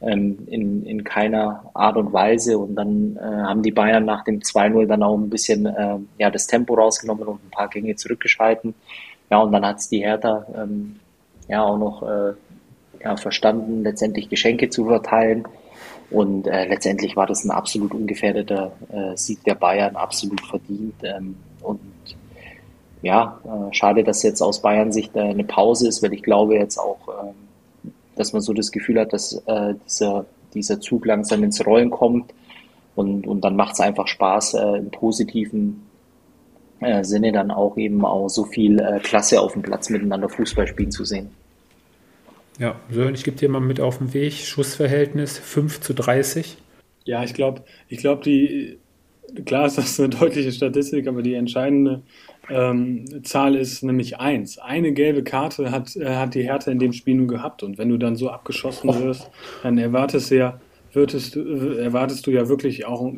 Ähm, 0.00 0.48
in, 0.50 0.84
in 0.84 1.04
keiner 1.04 1.70
Art 1.74 1.96
und 1.96 2.12
Weise. 2.12 2.58
Und 2.58 2.74
dann 2.74 3.16
äh, 3.16 3.20
haben 3.20 3.62
die 3.62 3.70
Bayern 3.70 4.04
nach 4.04 4.24
dem 4.24 4.40
2-0 4.40 4.86
dann 4.86 5.02
auch 5.02 5.16
ein 5.16 5.30
bisschen 5.30 5.66
äh, 5.66 5.98
ja, 6.18 6.30
das 6.30 6.48
Tempo 6.48 6.74
rausgenommen 6.74 7.24
und 7.24 7.44
ein 7.44 7.50
paar 7.50 7.68
Gänge 7.68 7.94
zurückgeschalten. 7.94 8.74
Ja, 9.30 9.38
und 9.38 9.52
dann 9.52 9.64
hat 9.64 9.78
es 9.78 9.88
die 9.88 10.00
Hertha 10.00 10.44
ähm, 10.56 10.96
ja 11.48 11.62
auch 11.62 11.78
noch 11.78 12.02
äh, 12.02 12.32
ja, 13.02 13.16
verstanden, 13.16 13.84
letztendlich 13.84 14.28
Geschenke 14.28 14.70
zu 14.70 14.86
verteilen. 14.86 15.44
Und 16.10 16.46
äh, 16.46 16.66
letztendlich 16.66 17.16
war 17.16 17.26
das 17.26 17.44
ein 17.44 17.50
absolut 17.50 17.94
ungefährdeter 17.94 18.72
äh, 18.90 19.16
Sieg 19.16 19.42
der 19.44 19.54
Bayern, 19.54 19.96
absolut 19.96 20.40
verdient. 20.40 20.96
Ähm, 21.04 21.36
und 21.62 21.80
ja, 23.02 23.40
äh, 23.44 23.74
schade, 23.74 24.04
dass 24.04 24.22
jetzt 24.22 24.40
aus 24.40 24.62
Bayern 24.62 24.92
Sicht 24.92 25.14
äh, 25.16 25.20
eine 25.20 25.44
Pause 25.44 25.88
ist, 25.88 26.02
weil 26.02 26.12
ich 26.12 26.22
glaube 26.22 26.54
jetzt 26.54 26.78
auch, 26.78 27.08
äh, 27.08 27.88
dass 28.16 28.32
man 28.32 28.40
so 28.42 28.52
das 28.52 28.70
Gefühl 28.70 29.00
hat, 29.00 29.12
dass 29.12 29.42
äh, 29.46 29.74
dieser, 29.84 30.24
dieser 30.54 30.80
Zug 30.80 31.04
langsam 31.04 31.42
ins 31.42 31.64
Rollen 31.66 31.90
kommt. 31.90 32.32
Und, 32.94 33.26
und 33.26 33.40
dann 33.40 33.56
macht 33.56 33.74
es 33.74 33.80
einfach 33.80 34.06
Spaß, 34.06 34.54
äh, 34.54 34.78
im 34.78 34.90
positiven 34.90 35.82
äh, 36.80 37.02
Sinne 37.04 37.32
dann 37.32 37.50
auch 37.50 37.76
eben 37.76 38.04
auch 38.04 38.28
so 38.28 38.44
viel 38.44 38.78
äh, 38.78 39.00
Klasse 39.00 39.40
auf 39.40 39.54
dem 39.54 39.62
Platz 39.62 39.88
miteinander 39.90 40.28
Fußball 40.28 40.66
spielen 40.66 40.92
zu 40.92 41.04
sehen. 41.04 41.30
Ja, 42.58 42.76
Sören, 42.90 43.14
ich 43.14 43.24
gebe 43.24 43.36
dir 43.36 43.48
mal 43.48 43.60
mit 43.60 43.80
auf 43.80 43.98
den 43.98 44.12
Weg. 44.14 44.34
Schussverhältnis 44.34 45.38
5 45.38 45.80
zu 45.80 45.94
30. 45.94 46.58
Ja, 47.04 47.24
ich 47.24 47.34
glaube, 47.34 47.62
ich 47.88 47.98
glaube, 47.98 48.22
die, 48.22 48.78
klar 49.46 49.66
ist 49.66 49.78
das 49.78 49.98
eine 49.98 50.10
deutliche 50.10 50.52
Statistik, 50.52 51.08
aber 51.08 51.22
die 51.22 51.34
entscheidende 51.34 52.02
ähm, 52.50 53.04
Zahl 53.22 53.54
ist 53.54 53.82
nämlich 53.82 54.18
1. 54.18 54.58
Eine 54.58 54.92
gelbe 54.92 55.22
Karte 55.22 55.70
hat, 55.70 55.96
äh, 55.96 56.16
hat 56.16 56.34
die 56.34 56.42
Hertha 56.42 56.70
in 56.70 56.78
dem 56.78 56.92
Spiel 56.92 57.14
nur 57.14 57.28
gehabt. 57.28 57.62
Und 57.62 57.78
wenn 57.78 57.88
du 57.88 57.98
dann 57.98 58.16
so 58.16 58.30
abgeschossen 58.30 58.90
oh. 58.90 59.00
wirst, 59.00 59.30
dann 59.62 59.78
erwartest 59.78 60.30
du 60.30 60.36
ja, 60.36 60.60
würdest, 60.92 61.36
erwartest 61.36 62.26
du 62.26 62.30
ja 62.30 62.48
wirklich 62.48 62.84
auch 62.84 63.12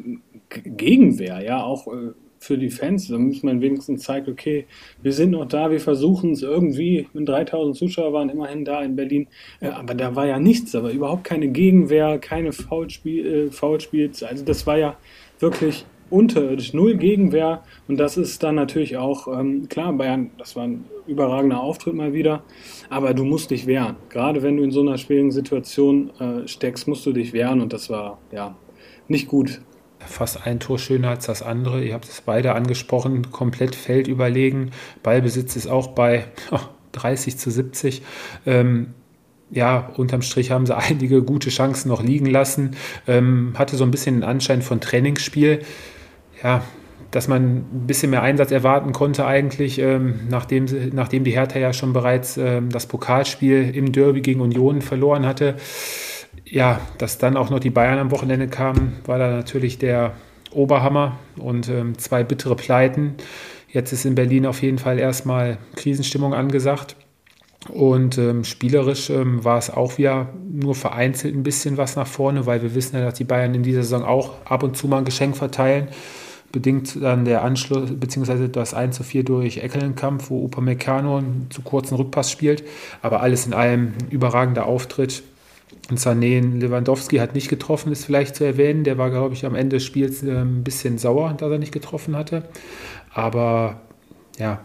Gegenwehr, 0.48 1.42
ja, 1.42 1.62
auch 1.62 1.88
äh, 1.88 2.12
für 2.38 2.58
die 2.58 2.70
Fans, 2.70 3.08
da 3.08 3.18
muss 3.18 3.42
man 3.42 3.62
wenigstens 3.62 4.02
zeigen, 4.02 4.30
okay, 4.30 4.66
wir 5.02 5.12
sind 5.12 5.30
noch 5.30 5.46
da, 5.46 5.70
wir 5.70 5.80
versuchen 5.80 6.32
es 6.32 6.42
irgendwie, 6.42 7.08
3000 7.14 7.74
Zuschauer 7.74 8.12
waren 8.12 8.28
immerhin 8.28 8.64
da 8.64 8.82
in 8.82 8.96
Berlin, 8.96 9.26
äh, 9.60 9.68
aber 9.68 9.94
da 9.94 10.14
war 10.14 10.26
ja 10.26 10.38
nichts, 10.38 10.72
da 10.72 10.82
war 10.82 10.90
überhaupt 10.90 11.24
keine 11.24 11.48
Gegenwehr, 11.48 12.18
keine 12.18 12.52
Foulspiel, 12.52 13.26
äh, 13.26 13.50
Foulspiels, 13.50 14.22
also 14.22 14.44
das 14.44 14.66
war 14.66 14.76
ja 14.76 14.96
wirklich 15.40 15.86
unterirdisch, 16.10 16.74
null 16.74 16.96
Gegenwehr 16.96 17.62
und 17.88 17.98
das 17.98 18.16
ist 18.16 18.42
dann 18.42 18.54
natürlich 18.54 18.96
auch, 18.96 19.28
ähm, 19.28 19.68
klar, 19.68 19.92
Bayern, 19.92 20.30
das 20.38 20.56
war 20.56 20.64
ein 20.64 20.84
überragender 21.06 21.60
Auftritt 21.60 21.94
mal 21.94 22.12
wieder, 22.12 22.42
aber 22.90 23.14
du 23.14 23.24
musst 23.24 23.50
dich 23.50 23.66
wehren, 23.66 23.96
gerade 24.08 24.42
wenn 24.42 24.56
du 24.56 24.62
in 24.62 24.70
so 24.70 24.80
einer 24.80 24.98
schwierigen 24.98 25.32
Situation 25.32 26.10
äh, 26.18 26.48
steckst, 26.48 26.88
musst 26.88 27.04
du 27.06 27.12
dich 27.12 27.32
wehren 27.32 27.60
und 27.60 27.72
das 27.72 27.90
war, 27.90 28.18
ja, 28.32 28.56
nicht 29.08 29.28
gut 29.28 29.60
fast 30.06 30.46
ein 30.46 30.60
Tor 30.60 30.78
schöner 30.78 31.10
als 31.10 31.26
das 31.26 31.42
andere. 31.42 31.82
Ihr 31.82 31.94
habt 31.94 32.04
es 32.04 32.20
beide 32.20 32.54
angesprochen, 32.54 33.30
komplett 33.30 33.74
Feld 33.74 34.08
überlegen. 34.08 34.70
Ballbesitz 35.02 35.56
ist 35.56 35.66
auch 35.66 35.88
bei 35.88 36.26
oh, 36.50 36.60
30 36.92 37.38
zu 37.38 37.50
70. 37.50 38.02
Ähm, 38.46 38.94
ja, 39.50 39.90
unterm 39.96 40.22
Strich 40.22 40.50
haben 40.50 40.66
sie 40.66 40.76
einige 40.76 41.22
gute 41.22 41.50
Chancen 41.50 41.88
noch 41.88 42.02
liegen 42.02 42.26
lassen. 42.26 42.72
Ähm, 43.06 43.54
hatte 43.56 43.76
so 43.76 43.84
ein 43.84 43.90
bisschen 43.90 44.16
den 44.16 44.24
Anschein 44.24 44.62
von 44.62 44.80
Trainingsspiel. 44.80 45.60
Ja, 46.42 46.62
dass 47.10 47.28
man 47.28 47.42
ein 47.42 47.86
bisschen 47.86 48.10
mehr 48.10 48.22
Einsatz 48.22 48.50
erwarten 48.50 48.92
konnte 48.92 49.24
eigentlich, 49.24 49.78
ähm, 49.78 50.20
nachdem, 50.28 50.66
nachdem 50.92 51.22
die 51.22 51.30
Hertha 51.30 51.60
ja 51.60 51.72
schon 51.72 51.92
bereits 51.92 52.36
ähm, 52.36 52.70
das 52.70 52.86
Pokalspiel 52.86 53.70
im 53.72 53.92
Derby 53.92 54.20
gegen 54.20 54.40
Union 54.40 54.82
verloren 54.82 55.24
hatte 55.24 55.54
ja, 56.44 56.80
dass 56.98 57.18
dann 57.18 57.36
auch 57.36 57.50
noch 57.50 57.60
die 57.60 57.70
Bayern 57.70 57.98
am 57.98 58.10
Wochenende 58.10 58.48
kamen, 58.48 58.96
war 59.06 59.18
da 59.18 59.30
natürlich 59.30 59.78
der 59.78 60.12
Oberhammer 60.52 61.18
und 61.36 61.68
ähm, 61.68 61.98
zwei 61.98 62.22
bittere 62.22 62.56
Pleiten. 62.56 63.14
Jetzt 63.68 63.92
ist 63.92 64.04
in 64.04 64.14
Berlin 64.14 64.46
auf 64.46 64.62
jeden 64.62 64.78
Fall 64.78 64.98
erstmal 64.98 65.58
Krisenstimmung 65.74 66.32
angesagt. 66.32 66.96
Und 67.68 68.18
ähm, 68.18 68.44
spielerisch 68.44 69.10
ähm, 69.10 69.42
war 69.44 69.58
es 69.58 69.70
auch 69.70 69.96
wieder 69.96 70.28
nur 70.50 70.74
vereinzelt 70.74 71.34
ein 71.34 71.42
bisschen 71.42 71.76
was 71.76 71.96
nach 71.96 72.06
vorne, 72.06 72.46
weil 72.46 72.62
wir 72.62 72.74
wissen 72.74 72.96
ja, 72.96 73.04
dass 73.04 73.14
die 73.14 73.24
Bayern 73.24 73.54
in 73.54 73.62
dieser 73.62 73.82
Saison 73.82 74.04
auch 74.04 74.32
ab 74.44 74.62
und 74.62 74.76
zu 74.76 74.86
mal 74.86 74.98
ein 74.98 75.04
Geschenk 75.04 75.36
verteilen. 75.36 75.88
Bedingt 76.52 77.02
dann 77.02 77.24
der 77.24 77.42
Anschluss, 77.42 77.90
beziehungsweise 77.98 78.48
das 78.48 78.74
1 78.74 78.96
zu 78.96 79.02
4 79.02 79.24
durch 79.24 79.58
Eckelenkampf, 79.58 80.30
wo 80.30 80.44
Upamecano 80.44 81.18
einen 81.18 81.48
zu 81.50 81.62
kurzen 81.62 81.96
Rückpass 81.96 82.30
spielt. 82.30 82.62
Aber 83.02 83.22
alles 83.22 83.46
in 83.46 83.54
allem 83.54 83.94
überragender 84.10 84.66
Auftritt. 84.66 85.22
Und 85.90 85.98
Sané 85.98 86.40
Lewandowski 86.40 87.16
hat 87.16 87.34
nicht 87.34 87.48
getroffen, 87.48 87.90
ist 87.92 88.04
vielleicht 88.04 88.36
zu 88.36 88.44
erwähnen. 88.44 88.84
Der 88.84 88.98
war, 88.98 89.10
glaube 89.10 89.34
ich, 89.34 89.44
am 89.44 89.54
Ende 89.54 89.76
des 89.76 89.84
Spiels 89.84 90.22
äh, 90.22 90.30
ein 90.30 90.62
bisschen 90.62 90.98
sauer, 90.98 91.34
dass 91.36 91.50
er 91.50 91.58
nicht 91.58 91.72
getroffen 91.72 92.14
hatte. 92.14 92.44
Aber 93.12 93.80
ja, 94.38 94.60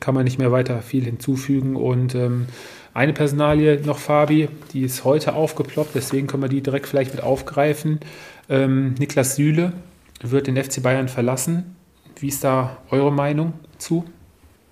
kann 0.00 0.14
man 0.14 0.24
nicht 0.24 0.38
mehr 0.38 0.52
weiter 0.52 0.82
viel 0.82 1.04
hinzufügen. 1.04 1.76
Und 1.76 2.14
ähm, 2.14 2.46
eine 2.94 3.12
Personalie 3.12 3.80
noch, 3.84 3.98
Fabi, 3.98 4.48
die 4.72 4.82
ist 4.82 5.04
heute 5.04 5.34
aufgeploppt, 5.34 5.94
deswegen 5.94 6.26
können 6.26 6.42
wir 6.42 6.48
die 6.48 6.62
direkt 6.62 6.86
vielleicht 6.86 7.14
mit 7.14 7.22
aufgreifen. 7.22 8.00
Ähm, 8.48 8.94
Niklas 8.98 9.36
Süle 9.36 9.72
wird 10.22 10.46
den 10.46 10.56
FC 10.56 10.82
Bayern 10.82 11.08
verlassen. 11.08 11.76
Wie 12.18 12.28
ist 12.28 12.44
da 12.44 12.78
eure 12.90 13.12
Meinung 13.12 13.52
zu? 13.78 14.04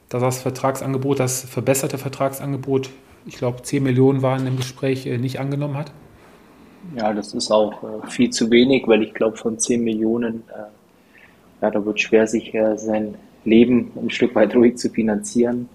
Dass 0.09 0.23
das 0.23 0.43
Vertragsangebot, 0.43 1.21
das 1.21 1.43
verbesserte 1.43 1.99
Vertragsangebot 1.99 2.91
ich 3.27 3.37
glaube, 3.37 3.63
10 3.63 3.83
Millionen 3.83 4.23
waren 4.23 4.47
im 4.47 4.57
Gespräch, 4.57 5.07
äh, 5.07 5.19
nicht 5.19 5.41
angenommen 5.41 5.77
hat? 5.77 5.93
Ja, 6.97 7.13
das 7.13 7.33
ist 7.33 7.51
auch 7.51 7.83
äh, 7.83 8.07
viel 8.09 8.31
zu 8.31 8.51
wenig, 8.51 8.87
weil 8.87 9.03
ich 9.03 9.15
glaube, 9.15 9.37
von 9.37 9.59
10 9.59 9.83
Millionen, 9.83 10.45
äh, 10.49 11.63
ja, 11.63 11.71
da 11.71 11.85
wird 11.85 12.01
schwer, 12.01 12.27
sich 12.27 12.53
sein 12.77 13.15
Leben 13.45 13.93
ein 13.97 14.11
Stück 14.11 14.35
weit 14.35 14.55
ruhig 14.55 14.77
zu 14.77 14.91
finanzieren. 14.91 15.69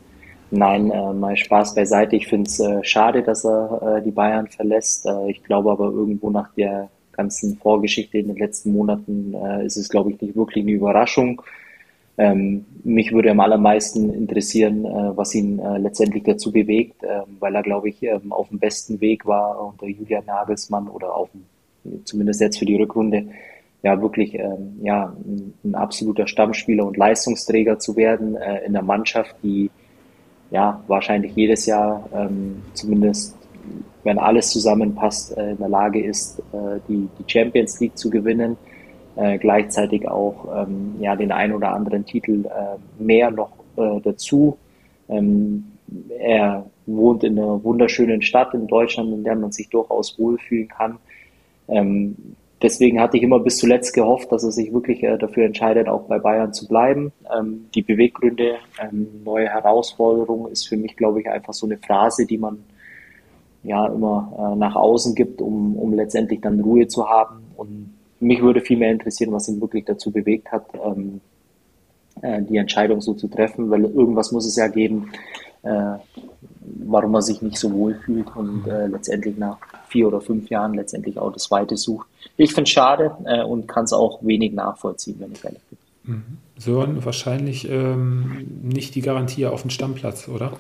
Nein, 0.52 0.88
mal 0.88 1.38
Spaß 1.38 1.76
beiseite. 1.76 2.16
Ich 2.16 2.28
finde 2.28 2.50
es 2.50 2.62
schade, 2.82 3.22
dass 3.22 3.46
er 3.46 4.02
die 4.04 4.10
Bayern 4.10 4.48
verlässt. 4.48 5.08
ich 5.28 5.44
glaube 5.44 5.72
aber 5.72 5.92
irgendwo 5.92 6.32
nach 6.32 6.52
der 6.56 6.90
ganzen 7.12 7.58
Vorgeschichte 7.58 8.18
in 8.18 8.30
den 8.30 8.38
letzten 8.38 8.72
Monaten 8.72 9.36
ist 9.64 9.78
es, 9.78 9.90
glaube 9.90 10.12
ich, 10.12 10.20
nicht 10.20 10.36
wirklich 10.36 10.64
eine 10.64 10.72
Überraschung. 10.72 11.40
Ähm, 12.20 12.66
mich 12.84 13.14
würde 13.14 13.32
am 13.32 13.40
allermeisten 13.40 14.14
interessieren, 14.14 14.84
äh, 14.84 15.16
was 15.16 15.34
ihn 15.34 15.58
äh, 15.58 15.78
letztendlich 15.78 16.24
dazu 16.24 16.52
bewegt, 16.52 17.02
äh, 17.02 17.22
weil 17.40 17.56
er, 17.56 17.64
glaube 17.64 17.88
ich, 17.88 18.04
ähm, 18.04 18.34
auf 18.34 18.50
dem 18.50 18.60
besten 18.60 19.00
Weg 19.00 19.26
war 19.26 19.70
unter 19.70 19.88
Julian 19.88 20.26
Nagelsmann 20.26 20.90
oder 20.90 21.16
auf 21.16 21.30
dem, 21.32 22.04
zumindest 22.04 22.42
jetzt 22.42 22.60
für 22.60 22.66
die 22.66 22.76
Rückrunde, 22.76 23.30
ja 23.82 24.02
wirklich 24.02 24.36
ähm, 24.36 24.80
ja, 24.82 25.16
ein, 25.64 25.76
absoluter 25.76 26.28
Stammspieler 26.28 26.86
und 26.86 26.98
Leistungsträger 26.98 27.80
zu 27.80 27.96
werden 27.96 28.36
äh, 28.36 28.66
in 28.66 28.74
der 28.74 28.82
Mannschaft, 28.84 29.36
die 29.44 29.72
ja 30.52 30.84
wahrscheinlich 30.88 31.36
jedes 31.36 31.66
Jahr 31.66 32.08
ähm, 32.14 32.62
zumindest 32.74 33.36
wenn 34.04 34.18
alles 34.18 34.50
zusammenpasst, 34.50 35.38
äh, 35.38 35.52
in 35.52 35.58
der 35.58 35.70
Lage 35.70 36.04
ist, 36.04 36.40
äh, 36.54 36.80
die, 36.88 37.08
die 37.20 37.32
Champions 37.32 37.80
League 37.80 37.98
zu 37.98 38.10
gewinnen 38.10 38.58
äh, 39.20 39.38
gleichzeitig 39.38 40.08
auch 40.08 40.48
ähm, 40.56 40.96
ja, 41.00 41.16
den 41.16 41.32
ein 41.32 41.54
oder 41.54 41.74
anderen 41.74 42.06
Titel 42.06 42.46
äh, 42.46 43.04
mehr 43.04 43.32
noch 43.32 43.52
äh, 43.76 44.00
dazu. 44.02 44.58
Ähm, 45.10 45.66
er 46.18 46.66
wohnt 46.86 47.24
in 47.24 47.38
einer 47.38 47.64
wunderschönen 47.64 48.22
Stadt 48.22 48.54
in 48.54 48.68
Deutschland, 48.68 49.12
in 49.12 49.24
der 49.24 49.36
man 49.36 49.52
sich 49.52 49.70
durchaus 49.70 50.18
wohlfühlen 50.18 50.68
kann. 50.70 51.00
Ähm, 51.68 52.16
deswegen 52.62 53.00
hatte 53.00 53.18
ich 53.18 53.24
immer 53.24 53.40
bis 53.40 53.58
zuletzt 53.58 53.94
gehofft, 53.94 54.32
dass 54.32 54.44
er 54.44 54.52
sich 54.52 54.74
wirklich 54.74 55.04
äh, 55.04 55.18
dafür 55.18 55.46
entscheidet, 55.46 55.88
auch 55.88 56.04
bei 56.04 56.20
Bayern 56.20 56.54
zu 56.54 56.68
bleiben. 56.68 57.12
Ähm, 57.38 57.68
die 57.74 57.82
Beweggründe, 57.82 58.56
ähm, 58.82 59.08
neue 59.24 59.48
Herausforderung 59.48 60.48
ist 60.48 60.68
für 60.68 60.78
mich, 60.78 60.96
glaube 60.96 61.22
ich, 61.22 61.30
einfach 61.30 61.54
so 61.54 61.66
eine 61.66 61.78
Phrase, 61.78 62.26
die 62.26 62.38
man 62.38 62.64
ja 63.64 63.88
immer 63.88 64.54
äh, 64.54 64.58
nach 64.58 64.76
außen 64.76 65.16
gibt, 65.16 65.42
um, 65.42 65.76
um 65.76 65.94
letztendlich 65.94 66.42
dann 66.42 66.60
Ruhe 66.60 66.88
zu 66.88 67.10
haben. 67.10 67.44
Und 67.58 67.94
mich 68.20 68.42
würde 68.42 68.62
viel 68.62 68.78
mehr 68.78 68.92
interessieren, 68.92 69.32
was 69.32 69.50
ihn 69.50 69.62
wirklich 69.62 69.86
dazu 69.86 70.12
bewegt 70.12 70.52
hat, 70.52 70.66
ähm, 70.86 71.22
äh, 72.22 72.42
die 72.42 72.58
Entscheidung 72.58 73.02
so 73.02 73.14
zu 73.14 73.28
treffen, 73.28 73.70
weil 73.70 73.84
irgendwas 73.84 74.32
muss 74.32 74.46
es 74.46 74.56
ja 74.56 74.68
geben, 74.68 75.12
äh, 75.64 75.96
warum 76.62 77.14
er 77.16 77.22
sich 77.22 77.42
nicht 77.42 77.58
so 77.58 77.72
wohl 77.74 77.96
fühlt 77.96 78.36
und 78.36 78.68
äh, 78.68 78.88
letztendlich 78.88 79.38
nach 79.38 79.58
vier 79.88 80.08
oder 80.08 80.22
fünf 80.22 80.50
Jahren 80.50 80.74
letztendlich 80.74 81.18
auch 81.18 81.34
das 81.34 81.50
Weite 81.52 81.78
sucht. 81.78 82.08
Ich 82.38 82.54
finde 82.54 82.64
es 82.64 82.70
schade 82.70 83.16
äh, 83.26 83.44
und 83.44 83.68
kann 83.68 83.86
es 83.86 83.94
auch 83.94 84.20
wenig 84.24 84.54
nachvollziehen, 84.54 85.16
wenn 85.20 85.32
ich 85.32 85.44
ehrlich 85.44 85.62
bin. 85.70 85.80
Mhm. 86.04 86.38
Sören, 86.58 87.06
wahrscheinlich 87.06 87.70
ähm, 87.70 88.46
nicht 88.64 88.96
die 88.96 89.02
Garantie 89.02 89.46
auf 89.46 89.62
den 89.62 89.72
Stammplatz, 89.72 90.28
oder? 90.28 90.54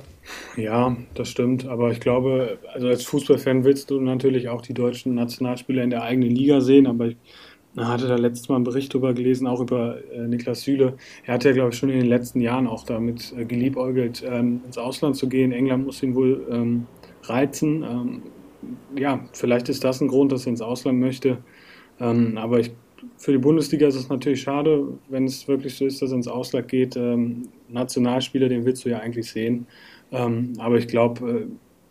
Ja, 0.55 0.95
das 1.13 1.27
stimmt. 1.27 1.67
Aber 1.67 1.91
ich 1.91 1.99
glaube, 1.99 2.57
also 2.73 2.87
als 2.87 3.03
Fußballfan 3.03 3.65
willst 3.65 3.89
du 3.89 3.99
natürlich 3.99 4.47
auch 4.47 4.61
die 4.61 4.73
deutschen 4.73 5.15
Nationalspieler 5.15 5.83
in 5.83 5.89
der 5.89 6.03
eigenen 6.03 6.31
Liga 6.31 6.61
sehen. 6.61 6.87
Aber 6.87 7.07
ich 7.07 7.17
hatte 7.77 8.07
da 8.07 8.15
letztes 8.15 8.49
Mal 8.49 8.55
einen 8.55 8.63
Bericht 8.63 8.93
drüber 8.93 9.13
gelesen, 9.13 9.47
auch 9.47 9.61
über 9.61 9.97
äh, 10.11 10.27
Niklas 10.27 10.61
Süle. 10.61 10.95
Er 11.25 11.35
hat 11.35 11.43
ja, 11.43 11.51
glaube 11.51 11.69
ich, 11.69 11.77
schon 11.77 11.89
in 11.89 11.99
den 11.99 12.09
letzten 12.09 12.41
Jahren 12.41 12.67
auch 12.67 12.83
damit 12.83 13.33
äh, 13.37 13.45
geliebäugelt, 13.45 14.23
ähm, 14.27 14.61
ins 14.65 14.77
Ausland 14.77 15.15
zu 15.15 15.29
gehen. 15.29 15.51
England 15.51 15.85
muss 15.85 16.01
ihn 16.03 16.15
wohl 16.15 16.47
ähm, 16.49 16.87
reizen. 17.23 17.83
Ähm, 17.83 18.21
ja, 18.97 19.23
vielleicht 19.33 19.69
ist 19.69 19.83
das 19.83 20.01
ein 20.01 20.07
Grund, 20.07 20.31
dass 20.31 20.45
er 20.45 20.51
ins 20.51 20.61
Ausland 20.61 20.99
möchte. 20.99 21.37
Ähm, 21.99 22.37
aber 22.37 22.59
ich, 22.59 22.71
für 23.17 23.31
die 23.31 23.37
Bundesliga 23.37 23.87
ist 23.87 23.95
es 23.95 24.09
natürlich 24.09 24.41
schade, 24.41 24.87
wenn 25.09 25.25
es 25.25 25.47
wirklich 25.47 25.75
so 25.75 25.85
ist, 25.85 26.01
dass 26.01 26.11
er 26.11 26.17
ins 26.17 26.27
Ausland 26.27 26.67
geht. 26.67 26.95
Ähm, 26.97 27.49
Nationalspieler, 27.69 28.49
den 28.49 28.65
willst 28.65 28.83
du 28.85 28.89
ja 28.89 28.99
eigentlich 28.99 29.29
sehen. 29.29 29.67
Ähm, 30.11 30.53
aber 30.57 30.77
ich 30.77 30.87
glaube, 30.87 31.29
äh, 31.29 31.45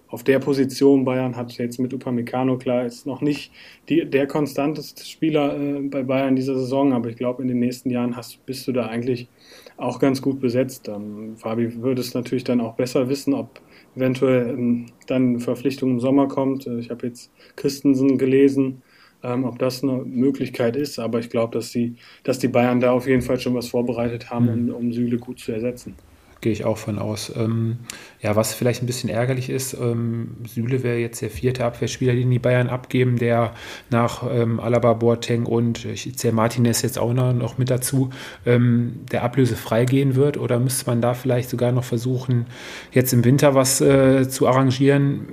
auf 0.09 0.25
der 0.25 0.39
Position 0.39 1.05
Bayern 1.05 1.37
hat 1.37 1.53
jetzt 1.59 1.79
mit 1.79 1.93
Upamecano 1.93 2.57
klar 2.57 2.87
ist 2.87 3.07
noch 3.07 3.21
nicht 3.21 3.53
die, 3.89 4.05
der 4.09 4.27
konstanteste 4.27 5.05
Spieler 5.05 5.59
äh, 5.59 5.81
bei 5.83 6.03
Bayern 6.03 6.35
dieser 6.35 6.55
Saison, 6.55 6.93
aber 6.93 7.11
ich 7.11 7.17
glaube 7.17 7.43
in 7.43 7.49
den 7.49 7.59
nächsten 7.59 7.91
Jahren 7.91 8.17
hast, 8.17 8.45
bist 8.47 8.67
du 8.67 8.73
da 8.73 8.87
eigentlich 8.87 9.29
auch 9.77 9.99
ganz 9.99 10.23
gut 10.23 10.41
besetzt. 10.41 10.89
Ähm, 10.89 11.37
Fabi 11.37 11.83
würde 11.83 12.01
es 12.01 12.15
natürlich 12.15 12.45
dann 12.45 12.61
auch 12.61 12.75
besser 12.75 13.09
wissen, 13.09 13.35
ob 13.35 13.61
eventuell 13.97 14.49
ähm, 14.51 14.87
dann 15.07 15.41
Verpflichtung 15.41 15.91
im 15.91 16.01
Sommer 16.01 16.27
kommt. 16.27 16.67
Äh, 16.67 16.79
ich 16.79 16.91
habe 16.91 17.07
jetzt 17.07 17.31
Christensen 17.57 18.17
gelesen, 18.17 18.83
ähm, 19.23 19.45
ob 19.45 19.59
das 19.59 19.83
eine 19.83 20.05
Möglichkeit 20.05 20.77
ist, 20.77 20.99
aber 20.99 21.19
ich 21.19 21.29
glaube, 21.29 21.59
dass 21.59 21.71
die, 21.71 21.97
dass 22.25 22.39
die 22.39 22.49
Bayern 22.49 22.81
da 22.81 22.93
auf 22.93 23.07
jeden 23.07 23.23
Fall 23.23 23.39
schon 23.39 23.55
was 23.55 23.69
vorbereitet 23.69 24.31
haben, 24.31 24.47
mhm. 24.47 24.71
um, 24.71 24.87
um 24.87 24.93
Süle 24.93 25.19
gut 25.19 25.39
zu 25.39 25.53
ersetzen 25.53 25.95
gehe 26.41 26.53
ich 26.53 26.65
auch 26.65 26.79
von 26.79 26.99
aus. 26.99 27.33
Ähm, 27.37 27.79
ja, 28.21 28.37
was 28.37 28.55
vielleicht 28.55 28.83
ein 28.83 28.87
bisschen 28.87 29.11
ärgerlich 29.11 29.51
ist, 29.51 29.75
ähm, 29.75 30.37
Süle 30.47 30.83
wäre 30.83 30.99
jetzt 30.99 31.23
der 31.23 31.31
vierte 31.31 31.65
Abwehrspieler, 31.65 32.15
den 32.15 32.31
die 32.31 32.39
Bayern 32.39 32.69
abgeben, 32.69 33.17
der 33.17 33.53
nach 33.91 34.25
ähm, 34.31 34.61
Alaba, 34.61 34.95
Boateng 34.95 35.47
und 35.47 35.85
ich 35.85 36.17
zähle 36.17 36.35
Martinez 36.35 36.83
jetzt 36.83 36.99
auch 36.99 37.13
noch 37.13 37.59
mit 37.59 37.71
dazu, 37.71 38.11
ähm, 38.47 39.01
der 39.13 39.23
Ablöse 39.23 39.57
freigehen 39.57 40.17
wird. 40.17 40.37
Oder 40.37 40.59
müsste 40.59 40.87
man 40.87 41.01
da 41.01 41.15
vielleicht 41.15 41.51
sogar 41.51 41.73
noch 41.73 41.85
versuchen, 41.85 42.47
jetzt 42.93 43.13
im 43.13 43.25
Winter 43.25 43.55
was 43.55 43.81
äh, 43.81 44.29
zu 44.29 44.49
arrangieren? 44.49 45.27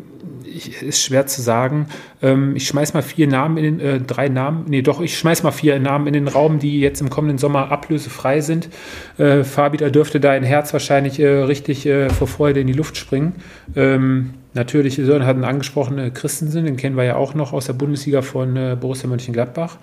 Ich, 0.43 0.81
ist 0.81 1.03
schwer 1.03 1.27
zu 1.27 1.41
sagen. 1.41 1.87
Ähm, 2.21 2.55
ich 2.55 2.67
schmeiß 2.67 2.93
mal 2.93 3.01
vier 3.01 3.27
Namen 3.27 3.57
in 3.57 3.63
den, 3.63 3.79
äh, 3.79 3.99
drei 3.99 4.29
Namen, 4.29 4.65
nee, 4.67 4.81
doch, 4.81 5.01
ich 5.01 5.17
schmeiß 5.17 5.43
mal 5.43 5.51
vier 5.51 5.79
Namen 5.79 6.07
in 6.07 6.13
den 6.13 6.27
Raum, 6.27 6.59
die 6.59 6.79
jetzt 6.79 7.01
im 7.01 7.09
kommenden 7.09 7.37
Sommer 7.37 7.71
ablösefrei 7.71 8.41
sind. 8.41 8.69
Äh, 9.17 9.43
Fabi, 9.43 9.77
da 9.77 9.89
dürfte 9.89 10.19
dein 10.19 10.43
Herz 10.43 10.71
wahrscheinlich 10.71 10.94
äh, 11.03 11.27
richtig 11.27 11.85
äh, 11.85 12.09
vor 12.09 12.27
Freude 12.27 12.61
in 12.61 12.67
die 12.67 12.73
Luft 12.73 12.95
springen. 12.95 13.33
Ähm, 13.75 14.35
natürlich, 14.53 14.95
Sören 14.95 15.25
hat 15.25 15.35
einen 15.35 15.43
angesprochenen 15.43 16.13
Christensen, 16.13 16.65
den 16.65 16.77
kennen 16.77 16.95
wir 16.95 17.03
ja 17.03 17.15
auch 17.15 17.33
noch 17.33 17.51
aus 17.51 17.65
der 17.65 17.73
Bundesliga 17.73 18.21
von 18.21 18.55
äh, 18.55 18.77
Borussia 18.79 19.09
Mönchengladbach. 19.09 19.77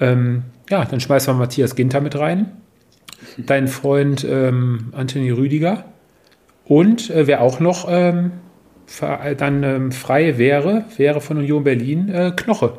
Ähm, 0.00 0.44
ja, 0.70 0.84
dann 0.84 1.00
schmeißen 1.00 1.34
wir 1.34 1.38
Matthias 1.38 1.76
Ginter 1.76 2.00
mit 2.00 2.18
rein. 2.18 2.52
Dein 3.36 3.68
Freund 3.68 4.24
ähm, 4.28 4.92
Anthony 4.92 5.30
Rüdiger. 5.30 5.84
Und 6.64 7.10
äh, 7.10 7.26
wer 7.26 7.42
auch 7.42 7.60
noch 7.60 7.86
ähm, 7.90 8.32
dann 9.38 9.62
ähm, 9.62 9.92
frei 9.92 10.38
wäre, 10.38 10.84
wäre 10.96 11.20
von 11.20 11.38
Union 11.38 11.64
Berlin 11.64 12.08
äh, 12.08 12.32
Knoche. 12.36 12.78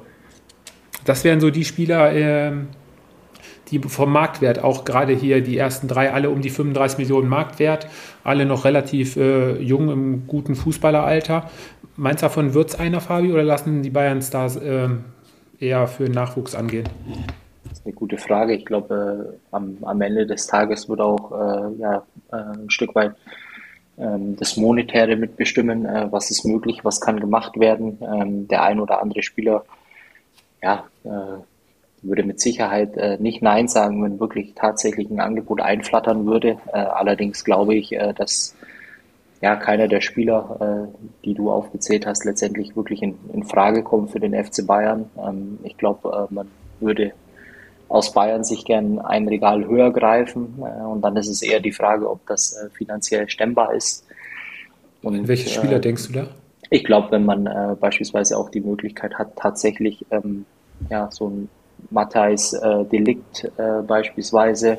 Das 1.04 1.24
wären 1.24 1.40
so 1.40 1.50
die 1.50 1.66
Spieler, 1.66 2.12
ähm, 2.14 2.68
die 3.72 3.80
vom 3.80 4.12
Marktwert 4.12 4.64
auch 4.64 4.86
gerade 4.86 5.14
hier 5.14 5.42
die 5.42 5.58
ersten 5.58 5.88
drei 5.88 6.12
alle 6.12 6.30
um 6.30 6.42
die 6.42 6.50
35 6.50 6.98
Millionen 7.00 7.28
Marktwert, 7.28 7.88
alle 8.24 8.46
noch 8.46 8.66
relativ 8.66 9.16
äh, 9.18 9.60
jung 9.62 9.90
im 9.90 10.28
guten 10.28 10.56
Fußballeralter. 10.56 11.50
Meinst 11.98 12.22
du 12.22 12.26
davon 12.26 12.54
wird 12.54 12.70
es 12.70 12.80
einer, 12.80 13.02
Fabi, 13.02 13.32
oder 13.32 13.44
lassen 13.44 13.82
die 13.82 13.90
Bayern 13.90 14.22
Stars 14.22 14.58
äh, 14.58 14.90
eher 15.60 15.88
für 15.88 16.10
Nachwuchs 16.10 16.56
angehen? 16.56 16.88
Das 17.64 17.80
ist 17.80 17.86
eine 17.86 17.94
gute 17.94 18.18
Frage. 18.18 18.54
Ich 18.54 18.66
glaube, 18.66 19.34
äh, 19.34 19.56
am, 19.56 19.78
am, 19.82 20.02
Ende 20.02 20.26
des 20.26 20.48
Tages 20.48 20.90
wird 20.90 21.00
auch 21.00 21.32
äh, 21.32 21.82
ja, 21.82 22.04
äh, 22.32 22.36
ein 22.36 22.70
Stück 22.70 22.94
weit 22.96 23.16
ähm, 23.98 24.36
das 24.36 24.58
Monetäre 24.58 25.16
mitbestimmen, 25.16 25.86
äh, 25.86 26.08
was 26.12 26.32
ist 26.32 26.46
möglich, 26.46 26.84
was 26.84 27.00
kann 27.00 27.20
gemacht 27.20 27.58
werden. 27.60 27.98
Ähm, 28.02 28.48
der 28.48 28.64
ein 28.64 28.80
oder 28.80 29.02
andere 29.02 29.24
Spieler 29.24 29.64
ja, 30.62 30.84
würde 32.08 32.24
mit 32.24 32.40
Sicherheit 32.40 32.98
äh, 32.98 33.18
nicht 33.20 33.42
Nein 33.42 33.68
sagen, 33.68 34.04
wenn 34.04 34.20
wirklich 34.20 34.54
tatsächlich 34.56 35.10
ein 35.10 35.20
Angebot 35.20 35.62
einflattern 35.62 36.26
würde. 36.26 36.58
Äh, 36.72 36.78
allerdings 36.78 37.44
glaube 37.44 37.76
ich, 37.76 37.94
äh, 37.94 38.14
dass 38.14 38.56
ja 39.42 39.56
keiner 39.56 39.88
der 39.88 40.02
Spieler, 40.02 40.90
äh, 40.92 41.08
die 41.26 41.34
du 41.34 41.52
aufgezählt 41.52 42.06
hast, 42.06 42.26
letztendlich 42.26 42.76
wirklich 42.76 43.02
in, 43.02 43.16
in 43.34 43.44
Frage 43.44 43.84
kommt 43.84 44.12
für 44.12 44.20
den 44.20 44.34
FC 44.34 44.66
Bayern. 44.66 45.10
Ähm, 45.18 45.60
ich 45.64 45.78
glaube, 45.78 46.28
äh, 46.30 46.34
man 46.34 46.48
würde 46.80 47.14
aus 47.88 48.14
Bayern 48.14 48.44
sich 48.44 48.66
gern 48.66 49.00
ein 49.00 49.28
Regal 49.28 49.68
höher 49.68 49.92
greifen 49.92 50.56
äh, 50.60 50.84
und 50.84 51.02
dann 51.02 51.16
ist 51.18 51.28
es 51.28 51.42
eher 51.42 51.60
die 51.60 51.72
Frage, 51.72 52.10
ob 52.10 52.26
das 52.28 52.58
finanziell 52.74 53.30
stemmbar 53.30 53.74
ist. 53.74 54.06
Und 55.04 55.28
welche 55.28 55.50
Spieler 55.50 55.78
denkst 55.80 56.08
du 56.08 56.14
da? 56.14 56.28
Ich 56.72 56.84
glaube, 56.84 57.12
wenn 57.12 57.26
man 57.26 57.78
beispielsweise 57.80 58.36
auch 58.36 58.50
die 58.50 58.60
Möglichkeit 58.60 59.20
hat, 59.20 59.36
tatsächlich 59.36 60.04
ähm, 60.10 60.46
ja, 60.90 61.12
so 61.12 61.28
ein 61.30 61.50
Matthijs 61.90 62.54
äh, 62.54 62.86
Delikt 62.86 63.52
äh, 63.58 63.82
beispielsweise 63.82 64.78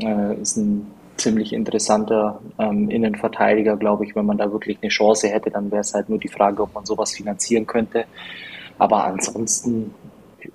äh, 0.00 0.40
ist 0.40 0.56
ein 0.56 0.90
ziemlich 1.16 1.52
interessanter 1.52 2.40
ähm, 2.58 2.90
Innenverteidiger, 2.90 3.76
glaube 3.76 4.04
ich. 4.04 4.14
Wenn 4.14 4.26
man 4.26 4.38
da 4.38 4.50
wirklich 4.52 4.78
eine 4.80 4.88
Chance 4.88 5.28
hätte, 5.28 5.50
dann 5.50 5.70
wäre 5.70 5.80
es 5.80 5.94
halt 5.94 6.08
nur 6.08 6.18
die 6.18 6.28
Frage, 6.28 6.62
ob 6.62 6.74
man 6.74 6.86
sowas 6.86 7.12
finanzieren 7.12 7.66
könnte. 7.66 8.04
Aber 8.78 9.04
ansonsten 9.04 9.94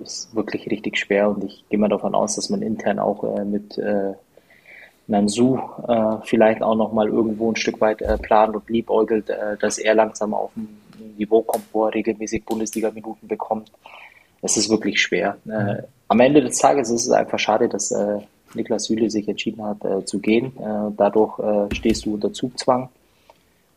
es 0.00 0.34
wirklich 0.34 0.66
richtig 0.70 0.98
schwer 0.98 1.28
und 1.28 1.44
ich 1.44 1.64
gehe 1.68 1.78
mal 1.78 1.88
davon 1.88 2.14
aus, 2.14 2.36
dass 2.36 2.48
man 2.50 2.62
intern 2.62 2.98
auch 2.98 3.22
äh, 3.36 3.44
mit 3.44 3.78
äh, 3.78 4.14
Nansu 5.06 5.58
äh, 5.86 6.16
vielleicht 6.24 6.62
auch 6.62 6.74
nochmal 6.74 7.08
irgendwo 7.08 7.52
ein 7.52 7.56
Stück 7.56 7.80
weit 7.80 8.00
äh, 8.00 8.16
plant 8.16 8.56
und 8.56 8.68
liebäugelt, 8.70 9.28
äh, 9.28 9.56
dass 9.58 9.78
er 9.78 9.94
langsam 9.94 10.32
auf 10.32 10.56
ein 10.56 10.80
Niveau 11.18 11.42
kommt, 11.42 11.64
wo 11.72 11.84
er 11.84 11.94
regelmäßig 11.94 12.44
Bundesliga-Minuten 12.46 13.28
bekommt 13.28 13.70
es 14.44 14.58
ist 14.58 14.68
wirklich 14.68 15.00
schwer. 15.00 15.38
Äh, 15.48 15.82
am 16.08 16.20
Ende 16.20 16.42
des 16.42 16.58
Tages 16.58 16.90
ist 16.90 17.06
es 17.06 17.10
einfach 17.10 17.38
schade, 17.38 17.68
dass 17.68 17.90
äh, 17.90 18.18
Niklas 18.54 18.84
Süle 18.84 19.10
sich 19.10 19.26
entschieden 19.26 19.64
hat 19.64 19.84
äh, 19.84 20.04
zu 20.04 20.18
gehen. 20.18 20.52
Äh, 20.58 20.92
dadurch 20.96 21.38
äh, 21.38 21.74
stehst 21.74 22.04
du 22.04 22.14
unter 22.14 22.32
Zugzwang. 22.32 22.90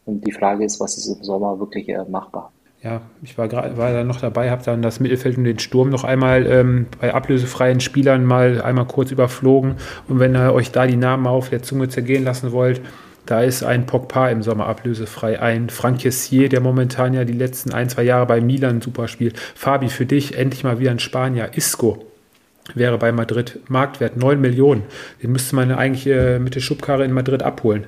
Und 0.05 0.25
die 0.27 0.31
Frage 0.31 0.65
ist, 0.65 0.79
was 0.79 0.97
ist 0.97 1.07
im 1.07 1.23
Sommer 1.23 1.57
wirklich 1.59 1.87
äh, 1.87 2.03
machbar? 2.09 2.51
Ja, 2.83 3.01
ich 3.23 3.37
war 3.37 3.47
gerade 3.47 3.75
war 3.77 3.91
da 3.91 4.03
noch 4.03 4.19
dabei, 4.19 4.51
habe 4.51 4.63
dann 4.63 4.81
das 4.81 4.99
Mittelfeld 4.99 5.37
und 5.37 5.45
den 5.45 5.57
Sturm 5.57 5.89
noch 5.89 6.03
einmal 6.03 6.45
ähm, 6.45 6.85
bei 7.01 7.13
ablösefreien 7.13 7.79
Spielern 7.79 8.23
mal 8.23 8.61
einmal 8.61 8.85
kurz 8.85 9.11
überflogen. 9.11 9.77
Und 10.07 10.19
wenn 10.19 10.35
ihr 10.35 10.53
euch 10.53 10.71
da 10.71 10.85
die 10.85 10.97
Namen 10.97 11.27
auf 11.27 11.49
der 11.49 11.63
Zunge 11.63 11.89
zergehen 11.89 12.23
lassen 12.23 12.51
wollt, 12.51 12.81
da 13.27 13.41
ist 13.41 13.63
ein 13.63 13.85
Pogba 13.85 14.29
im 14.29 14.41
Sommer 14.41 14.67
ablösefrei, 14.67 15.39
ein 15.41 15.69
Frank 15.69 15.99
Kessier, 15.99 16.49
der 16.49 16.61
momentan 16.61 17.13
ja 17.13 17.25
die 17.25 17.33
letzten 17.33 17.73
ein, 17.73 17.89
zwei 17.89 18.03
Jahre 18.03 18.25
bei 18.25 18.41
Milan 18.41 18.81
super 18.81 19.07
spielt. 19.07 19.37
Fabi, 19.37 19.89
für 19.89 20.05
dich 20.05 20.37
endlich 20.37 20.63
mal 20.63 20.79
wieder 20.79 20.91
ein 20.91 20.99
Spanier. 20.99 21.51
Isco 21.55 22.05
wäre 22.73 22.97
bei 22.97 23.11
Madrid 23.11 23.59
Marktwert 23.67 24.17
9 24.17 24.39
Millionen. 24.39 24.83
Den 25.21 25.31
müsste 25.33 25.55
man 25.55 25.71
eigentlich 25.71 26.07
äh, 26.07 26.39
mit 26.39 26.55
der 26.55 26.61
Schubkarre 26.61 27.05
in 27.05 27.11
Madrid 27.11 27.43
abholen. 27.43 27.85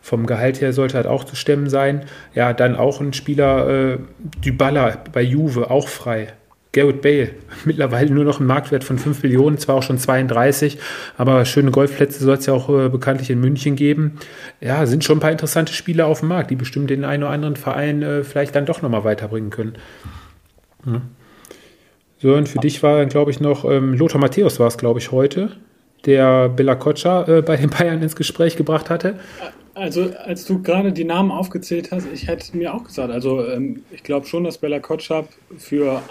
Vom 0.00 0.26
Gehalt 0.26 0.60
her 0.60 0.72
sollte 0.72 0.96
halt 0.96 1.06
auch 1.06 1.24
zu 1.24 1.36
stemmen 1.36 1.68
sein. 1.68 2.04
Ja, 2.34 2.52
dann 2.54 2.76
auch 2.76 3.00
ein 3.00 3.12
Spieler, 3.12 3.68
äh, 3.68 3.98
Dybala 4.44 4.96
bei 5.12 5.22
Juve, 5.22 5.70
auch 5.70 5.88
frei. 5.88 6.28
Garrett 6.72 7.02
Bale, 7.02 7.30
mittlerweile 7.64 8.12
nur 8.12 8.24
noch 8.24 8.40
ein 8.40 8.46
Marktwert 8.46 8.84
von 8.84 8.98
5 8.98 9.22
Millionen, 9.22 9.58
zwar 9.58 9.76
auch 9.76 9.82
schon 9.82 9.98
32, 9.98 10.78
aber 11.16 11.44
schöne 11.44 11.70
Golfplätze 11.70 12.22
soll 12.22 12.36
es 12.36 12.46
ja 12.46 12.52
auch 12.52 12.68
äh, 12.68 12.88
bekanntlich 12.88 13.30
in 13.30 13.40
München 13.40 13.76
geben. 13.76 14.18
Ja, 14.60 14.86
sind 14.86 15.04
schon 15.04 15.18
ein 15.18 15.20
paar 15.20 15.32
interessante 15.32 15.72
Spieler 15.72 16.06
auf 16.06 16.20
dem 16.20 16.28
Markt, 16.28 16.50
die 16.50 16.56
bestimmt 16.56 16.90
den 16.90 17.04
einen 17.04 17.22
oder 17.22 17.32
anderen 17.32 17.56
Verein 17.56 18.02
äh, 18.02 18.24
vielleicht 18.24 18.54
dann 18.54 18.66
doch 18.66 18.82
nochmal 18.82 19.04
weiterbringen 19.04 19.50
können. 19.50 19.74
Ja. 20.86 21.02
So, 22.20 22.34
und 22.34 22.48
für 22.48 22.58
dich 22.58 22.82
war 22.82 22.98
dann, 22.98 23.08
glaube 23.08 23.30
ich, 23.30 23.40
noch 23.40 23.64
ähm, 23.64 23.94
Lothar 23.94 24.20
Matthäus 24.20 24.58
war 24.58 24.66
es, 24.66 24.76
glaube 24.76 24.98
ich, 24.98 25.12
heute, 25.12 25.52
der 26.04 26.48
Bella 26.48 26.74
Koccia 26.74 27.28
äh, 27.28 27.42
bei 27.42 27.56
den 27.56 27.70
Bayern 27.70 28.02
ins 28.02 28.16
Gespräch 28.16 28.56
gebracht 28.56 28.90
hatte. 28.90 29.14
Also, 29.74 30.10
als 30.24 30.44
du 30.44 30.60
gerade 30.60 30.92
die 30.92 31.04
Namen 31.04 31.30
aufgezählt 31.30 31.92
hast, 31.92 32.08
ich 32.12 32.26
hätte 32.26 32.56
mir 32.56 32.74
auch 32.74 32.82
gesagt, 32.82 33.12
also 33.12 33.46
ähm, 33.46 33.84
ich 33.92 34.02
glaube 34.02 34.26
schon, 34.26 34.42
dass 34.42 34.58
Bella 34.58 34.80
Kotschap 34.80 35.28
für 35.56 36.02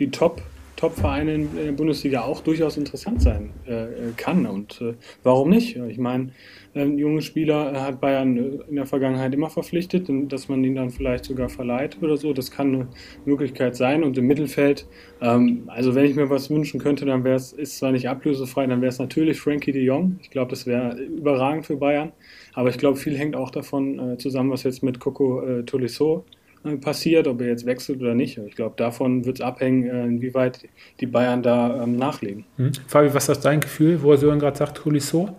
die 0.00 0.10
Top, 0.10 0.42
Top-Vereine 0.76 1.34
in 1.34 1.54
der 1.54 1.72
Bundesliga 1.72 2.22
auch 2.22 2.40
durchaus 2.40 2.78
interessant 2.78 3.20
sein 3.20 3.50
äh, 3.66 4.12
kann. 4.16 4.46
Und 4.46 4.80
äh, 4.80 4.94
warum 5.22 5.50
nicht? 5.50 5.76
Ich 5.76 5.98
meine, 5.98 6.30
ein 6.74 6.96
junger 6.96 7.20
Spieler 7.20 7.82
hat 7.82 8.00
Bayern 8.00 8.62
in 8.68 8.76
der 8.76 8.86
Vergangenheit 8.86 9.34
immer 9.34 9.50
verpflichtet, 9.50 10.08
dass 10.32 10.48
man 10.48 10.64
ihn 10.64 10.76
dann 10.76 10.90
vielleicht 10.90 11.26
sogar 11.26 11.50
verleiht 11.50 11.98
oder 12.00 12.16
so. 12.16 12.32
Das 12.32 12.50
kann 12.50 12.74
eine 12.74 12.88
Möglichkeit 13.26 13.76
sein. 13.76 14.02
Und 14.02 14.16
im 14.16 14.26
Mittelfeld, 14.26 14.86
ähm, 15.20 15.64
also 15.66 15.94
wenn 15.94 16.06
ich 16.06 16.16
mir 16.16 16.30
was 16.30 16.48
wünschen 16.48 16.80
könnte, 16.80 17.04
dann 17.04 17.24
wäre 17.24 17.36
es, 17.36 17.52
ist 17.52 17.76
zwar 17.76 17.92
nicht 17.92 18.08
ablösefrei, 18.08 18.66
dann 18.66 18.80
wäre 18.80 18.90
es 18.90 18.98
natürlich 18.98 19.38
Frankie 19.38 19.72
de 19.72 19.82
Jong. 19.82 20.18
Ich 20.22 20.30
glaube, 20.30 20.50
das 20.50 20.66
wäre 20.66 20.96
überragend 20.96 21.66
für 21.66 21.76
Bayern. 21.76 22.12
Aber 22.54 22.70
ich 22.70 22.78
glaube, 22.78 22.96
viel 22.96 23.18
hängt 23.18 23.36
auch 23.36 23.50
davon 23.50 24.14
äh, 24.14 24.16
zusammen, 24.16 24.50
was 24.50 24.62
jetzt 24.62 24.82
mit 24.82 24.98
Coco 24.98 25.42
äh, 25.42 25.62
Tolisso 25.64 26.24
äh, 26.26 26.39
passiert, 26.80 27.26
ob 27.26 27.40
er 27.40 27.48
jetzt 27.48 27.66
wechselt 27.66 28.00
oder 28.00 28.14
nicht. 28.14 28.38
Ich 28.38 28.54
glaube, 28.54 28.74
davon 28.76 29.24
wird 29.24 29.40
es 29.40 29.44
abhängen, 29.44 29.88
äh, 29.88 30.04
inwieweit 30.04 30.68
die 31.00 31.06
Bayern 31.06 31.42
da 31.42 31.82
ähm, 31.82 31.96
nachlegen. 31.96 32.44
Hm. 32.56 32.72
Fabi, 32.86 33.14
was 33.14 33.28
ist 33.28 33.44
dein 33.44 33.60
Gefühl, 33.60 34.02
wo 34.02 34.14
Sören 34.16 34.38
gerade 34.38 34.58
sagt, 34.58 34.76
Tolisso? 34.76 35.30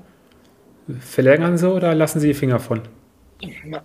Verlängern 0.99 1.57
sie 1.57 1.71
oder 1.71 1.93
lassen 1.93 2.19
sie 2.19 2.29
die 2.29 2.33
Finger 2.33 2.59
von? 2.59 2.81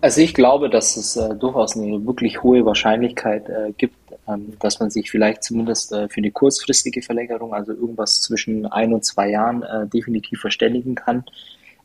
Also 0.01 0.21
ich 0.21 0.33
glaube, 0.33 0.69
dass 0.69 0.97
es 0.97 1.15
äh, 1.15 1.35
durchaus 1.35 1.75
eine 1.75 2.05
wirklich 2.05 2.43
hohe 2.43 2.65
Wahrscheinlichkeit 2.65 3.49
äh, 3.49 3.71
gibt, 3.75 3.95
ähm, 4.27 4.53
dass 4.59 4.79
man 4.79 4.89
sich 4.89 5.09
vielleicht 5.09 5.43
zumindest 5.43 5.91
äh, 5.91 6.09
für 6.09 6.17
eine 6.17 6.31
kurzfristige 6.31 7.01
Verlängerung, 7.01 7.53
also 7.53 7.71
irgendwas 7.71 8.21
zwischen 8.21 8.65
ein 8.67 8.93
und 8.93 9.03
zwei 9.03 9.29
Jahren, 9.29 9.63
äh, 9.63 9.87
definitiv 9.87 10.41
verständigen 10.41 10.95
kann, 10.95 11.23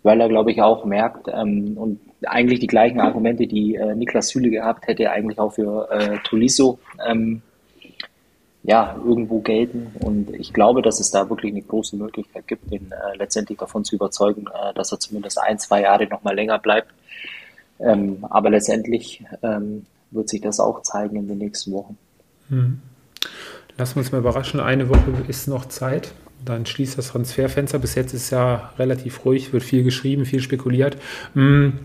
weil 0.03 0.21
er, 0.21 0.29
glaube 0.29 0.51
ich, 0.51 0.61
auch 0.61 0.85
merkt 0.85 1.29
ähm, 1.33 1.77
und 1.77 2.01
eigentlich 2.27 2.61
die 2.61 2.67
gleichen 2.67 3.01
Argumente, 3.01 3.47
die 3.47 3.75
äh, 3.75 3.95
Niklas 3.95 4.29
Süle 4.29 4.51
gehabt 4.51 4.87
hätte, 4.87 5.11
eigentlich 5.11 5.39
auch 5.39 5.55
für 5.55 5.91
äh, 5.91 6.19
Tolisso 6.25 6.79
ähm, 7.07 7.43
ja, 8.63 8.97
irgendwo 9.05 9.41
gelten. 9.41 9.93
Und 10.01 10.31
ich 10.35 10.53
glaube, 10.53 10.83
dass 10.83 11.01
es 11.01 11.11
da 11.11 11.29
wirklich 11.29 11.53
eine 11.53 11.63
große 11.63 11.97
Möglichkeit 11.97 12.47
gibt, 12.47 12.71
ihn 12.71 12.93
äh, 12.93 13.17
letztendlich 13.17 13.59
davon 13.59 13.85
zu 13.85 13.97
überzeugen, 13.97 14.47
äh, 14.47 14.73
dass 14.75 14.93
er 14.93 15.01
zumindest 15.01 15.39
ein, 15.41 15.59
zwei 15.59 15.83
Jahre 15.83 16.07
noch 16.07 16.23
mal 16.23 16.35
länger 16.35 16.59
bleibt. 16.59 16.89
Ähm, 17.81 18.25
aber 18.31 18.51
letztendlich 18.51 19.25
ähm, 19.43 19.87
wird 20.13 20.29
sich 20.29 20.41
das 20.41 20.61
auch 20.61 20.83
zeigen 20.83 21.17
in 21.17 21.27
den 21.27 21.39
nächsten 21.39 21.73
Wochen. 21.73 21.99
Hm. 22.49 22.81
Lassen 23.79 23.97
wir 23.97 24.01
uns 24.01 24.13
mal 24.13 24.19
überraschen. 24.19 24.61
Eine 24.61 24.89
Woche 24.89 25.25
ist 25.27 25.49
noch 25.49 25.67
Zeit. 25.67 26.13
Dann 26.45 26.67
schließt 26.67 26.99
das 26.99 27.09
Transferfenster. 27.09 27.79
Bis 27.79 27.95
jetzt 27.95 28.13
ist 28.13 28.31
ja 28.31 28.73
relativ 28.79 29.25
ruhig, 29.25 29.53
wird 29.53 29.63
viel 29.63 29.83
geschrieben, 29.83 30.25
viel 30.25 30.41
spekuliert. 30.41 30.97
Hm 31.35 31.81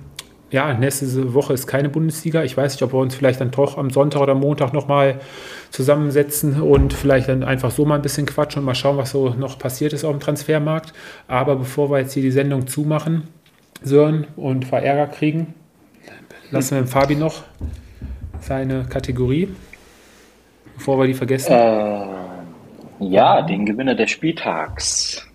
ja, 0.49 0.73
nächste 0.73 1.33
Woche 1.33 1.53
ist 1.53 1.67
keine 1.67 1.89
Bundesliga. 1.89 2.43
Ich 2.43 2.55
weiß 2.55 2.73
nicht, 2.73 2.83
ob 2.83 2.93
wir 2.93 2.99
uns 2.99 3.15
vielleicht 3.15 3.41
dann 3.41 3.51
doch 3.51 3.77
am 3.77 3.89
Sonntag 3.89 4.21
oder 4.21 4.33
Montag 4.33 4.73
nochmal 4.73 5.19
zusammensetzen 5.71 6.61
und 6.61 6.93
vielleicht 6.93 7.27
dann 7.27 7.43
einfach 7.43 7.71
so 7.71 7.85
mal 7.85 7.95
ein 7.95 8.01
bisschen 8.01 8.25
quatschen 8.25 8.59
und 8.59 8.65
mal 8.65 8.75
schauen, 8.75 8.97
was 8.97 9.11
so 9.11 9.29
noch 9.29 9.59
passiert 9.59 9.91
ist 9.91 10.05
auf 10.05 10.11
dem 10.11 10.21
Transfermarkt. 10.21 10.93
Aber 11.27 11.57
bevor 11.57 11.91
wir 11.91 11.99
jetzt 11.99 12.13
hier 12.13 12.23
die 12.23 12.31
Sendung 12.31 12.67
zumachen, 12.67 13.23
Sören, 13.83 14.25
und 14.37 14.65
Verärger 14.65 15.07
kriegen, 15.07 15.53
lassen 16.51 16.75
wir 16.75 16.81
dem 16.83 16.87
Fabi 16.87 17.15
noch 17.15 17.43
seine 18.39 18.85
Kategorie, 18.85 19.49
bevor 20.77 20.97
wir 20.97 21.07
die 21.07 21.13
vergessen. 21.13 21.51
Äh, 21.51 22.05
ja, 22.99 23.41
den 23.41 23.65
Gewinner 23.65 23.95
des 23.95 24.09
Spieltags. 24.11 25.27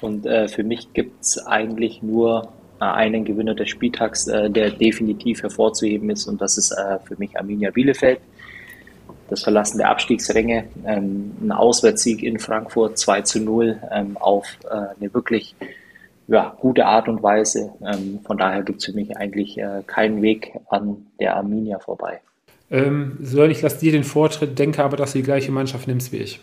Und 0.00 0.24
äh, 0.26 0.48
für 0.48 0.62
mich 0.62 0.92
gibt 0.92 1.22
es 1.22 1.44
eigentlich 1.46 2.02
nur 2.02 2.48
einen 2.78 3.24
Gewinner 3.24 3.54
des 3.54 3.68
Spieltags, 3.68 4.26
äh, 4.26 4.50
der 4.50 4.70
definitiv 4.70 5.42
hervorzuheben 5.42 6.10
ist. 6.10 6.26
Und 6.26 6.40
das 6.40 6.58
ist 6.58 6.72
äh, 6.72 6.98
für 7.04 7.16
mich 7.18 7.36
Arminia 7.38 7.70
Bielefeld. 7.70 8.20
Das 9.30 9.42
Verlassen 9.42 9.78
der 9.78 9.88
Abstiegsränge, 9.88 10.64
ähm, 10.86 11.32
ein 11.40 11.52
Auswärtssieg 11.52 12.22
in 12.22 12.38
Frankfurt 12.38 12.98
2 12.98 13.22
zu 13.22 13.40
0 13.40 13.80
ähm, 13.90 14.16
auf 14.18 14.58
eine 14.70 15.12
wirklich 15.14 15.54
ja, 16.26 16.54
gute 16.60 16.86
Art 16.86 17.08
und 17.08 17.22
Weise. 17.22 17.72
Ähm, 17.82 18.20
von 18.24 18.36
daher 18.36 18.62
gibt 18.62 18.80
es 18.80 18.86
für 18.86 18.92
mich 18.92 19.16
eigentlich 19.16 19.58
keinen 19.86 20.22
Weg 20.22 20.52
an 20.68 21.06
der 21.20 21.36
Arminia 21.36 21.78
vorbei. 21.78 22.20
Ähm, 22.70 23.18
Sören, 23.20 23.50
ich 23.50 23.62
lasse 23.62 23.78
dir 23.78 23.92
den 23.92 24.04
Vortritt, 24.04 24.58
denke 24.58 24.82
aber, 24.82 24.96
dass 24.96 25.12
du 25.12 25.18
die 25.18 25.24
gleiche 25.24 25.52
Mannschaft 25.52 25.86
nimmst 25.86 26.12
wie 26.12 26.18
ich. 26.18 26.40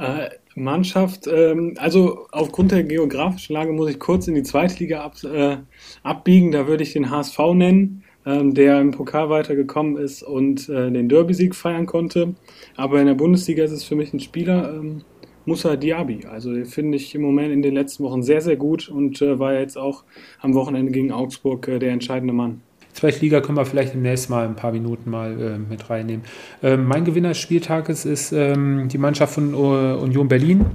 Äh, 0.00 0.30
Mannschaft, 0.54 1.26
ähm, 1.26 1.74
also 1.76 2.26
aufgrund 2.32 2.72
der 2.72 2.84
geografischen 2.84 3.52
Lage 3.52 3.72
muss 3.72 3.90
ich 3.90 3.98
kurz 3.98 4.26
in 4.28 4.34
die 4.34 4.42
Zweitliga 4.42 5.02
ab, 5.02 5.22
äh, 5.22 5.58
abbiegen. 6.02 6.52
Da 6.52 6.66
würde 6.66 6.82
ich 6.82 6.94
den 6.94 7.10
HSV 7.10 7.38
nennen, 7.54 8.02
ähm, 8.24 8.54
der 8.54 8.80
im 8.80 8.92
Pokal 8.92 9.28
weitergekommen 9.28 9.98
ist 9.98 10.22
und 10.22 10.68
äh, 10.70 10.90
den 10.90 11.08
Derby-Sieg 11.08 11.54
feiern 11.54 11.84
konnte. 11.84 12.34
Aber 12.76 12.98
in 12.98 13.06
der 13.06 13.14
Bundesliga 13.14 13.62
ist 13.62 13.72
es 13.72 13.84
für 13.84 13.94
mich 13.94 14.12
ein 14.14 14.20
Spieler, 14.20 14.74
ähm, 14.74 15.02
Musa 15.44 15.76
Diaby. 15.76 16.26
Also 16.26 16.52
den 16.54 16.64
finde 16.64 16.96
ich 16.96 17.14
im 17.14 17.22
Moment 17.22 17.52
in 17.52 17.62
den 17.62 17.74
letzten 17.74 18.02
Wochen 18.04 18.22
sehr, 18.22 18.40
sehr 18.40 18.56
gut 18.56 18.88
und 18.88 19.20
war 19.20 19.54
jetzt 19.54 19.76
auch 19.76 20.04
am 20.40 20.54
Wochenende 20.54 20.92
gegen 20.92 21.12
Augsburg 21.12 21.62
der 21.66 21.90
entscheidende 21.90 22.34
Mann. 22.34 22.62
Zweitliga 22.92 23.40
können 23.40 23.56
wir 23.56 23.64
vielleicht 23.64 23.94
demnächst 23.94 24.30
mal 24.30 24.44
ein 24.44 24.56
paar 24.56 24.72
Minuten 24.72 25.10
mal 25.10 25.40
äh, 25.40 25.58
mit 25.58 25.88
reinnehmen. 25.90 26.24
Ähm, 26.62 26.86
mein 26.86 27.04
Gewinner 27.04 27.30
des 27.30 27.38
Spieltages 27.38 28.04
ist 28.04 28.32
ähm, 28.32 28.88
die 28.88 28.98
Mannschaft 28.98 29.34
von 29.34 29.54
uh, 29.54 29.98
Union 30.02 30.28
Berlin. 30.28 30.66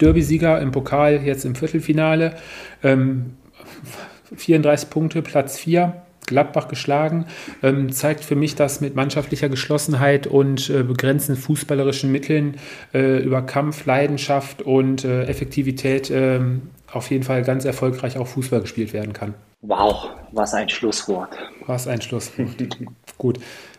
Derby-Sieger 0.00 0.60
im 0.60 0.72
Pokal, 0.72 1.22
jetzt 1.24 1.44
im 1.44 1.54
Viertelfinale. 1.54 2.34
Ähm, 2.82 3.36
34 4.36 4.90
Punkte, 4.90 5.22
Platz 5.22 5.58
4. 5.58 6.02
Gladbach 6.28 6.68
geschlagen, 6.68 7.24
ähm, 7.62 7.90
zeigt 7.90 8.22
für 8.22 8.36
mich, 8.36 8.54
dass 8.54 8.82
mit 8.82 8.94
mannschaftlicher 8.94 9.48
Geschlossenheit 9.48 10.26
und 10.26 10.68
äh, 10.68 10.82
begrenzten 10.82 11.36
fußballerischen 11.36 12.12
Mitteln 12.12 12.56
äh, 12.92 13.22
über 13.22 13.42
Kampf, 13.42 13.86
Leidenschaft 13.86 14.60
und 14.60 15.04
äh, 15.04 15.24
Effektivität 15.24 16.10
ähm, 16.10 16.62
auf 16.92 17.10
jeden 17.10 17.24
Fall 17.24 17.42
ganz 17.42 17.64
erfolgreich 17.64 18.18
auch 18.18 18.26
Fußball 18.26 18.60
gespielt 18.60 18.92
werden 18.92 19.12
kann. 19.12 19.34
Wow, 19.62 20.10
was 20.32 20.54
ein 20.54 20.68
Schlusswort. 20.68 21.36
Was 21.66 21.88
ein 21.88 22.00
Schlusswort. 22.00 22.48
Gut. 23.18 23.38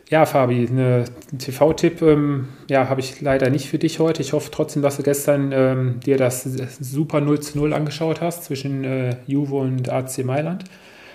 Ja, 0.09 0.25
Fabi, 0.25 0.67
einen 0.67 1.05
TV-Tipp 1.37 2.01
ähm, 2.01 2.47
ja, 2.67 2.89
habe 2.89 2.99
ich 2.99 3.21
leider 3.21 3.51
nicht 3.51 3.69
für 3.69 3.77
dich 3.77 3.99
heute. 3.99 4.23
Ich 4.23 4.33
hoffe 4.33 4.49
trotzdem, 4.51 4.81
dass 4.81 4.97
du 4.97 5.03
gestern 5.03 5.51
ähm, 5.53 5.99
dir 5.99 6.17
das 6.17 6.43
super 6.43 7.21
0 7.21 7.39
zu 7.41 7.59
0 7.59 7.73
angeschaut 7.73 8.19
hast 8.19 8.45
zwischen 8.45 8.83
äh, 8.83 9.17
Juve 9.27 9.55
und 9.57 9.89
AC 9.89 10.25
Mailand. 10.25 10.63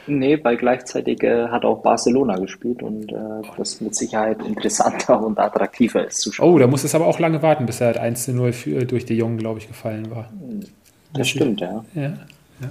Nee, 0.06 0.38
weil 0.44 0.56
gleichzeitig 0.56 1.22
äh, 1.22 1.48
hat 1.48 1.64
auch 1.64 1.82
Barcelona 1.82 2.36
gespielt 2.36 2.82
und 2.82 3.10
äh, 3.10 3.16
das 3.56 3.80
mit 3.80 3.94
Sicherheit 3.94 4.38
interessanter 4.46 5.20
und 5.20 5.38
attraktiver 5.38 6.06
ist 6.06 6.20
zu 6.20 6.30
schauen. 6.30 6.54
Oh, 6.54 6.58
da 6.58 6.66
muss 6.66 6.84
es 6.84 6.94
aber 6.94 7.06
auch 7.06 7.18
lange 7.18 7.42
warten, 7.42 7.66
bis 7.66 7.80
er 7.80 7.88
halt 7.88 7.98
1 7.98 8.24
zu 8.24 8.32
0 8.32 8.52
für, 8.52 8.84
durch 8.84 9.06
die 9.06 9.16
Jungen, 9.16 9.38
glaube 9.38 9.58
ich, 9.58 9.66
gefallen 9.66 10.10
war. 10.10 10.30
Das 11.14 11.28
stimmt, 11.28 11.60
ja. 11.60 11.84
ja. 11.94 12.12
Ja. 12.60 12.68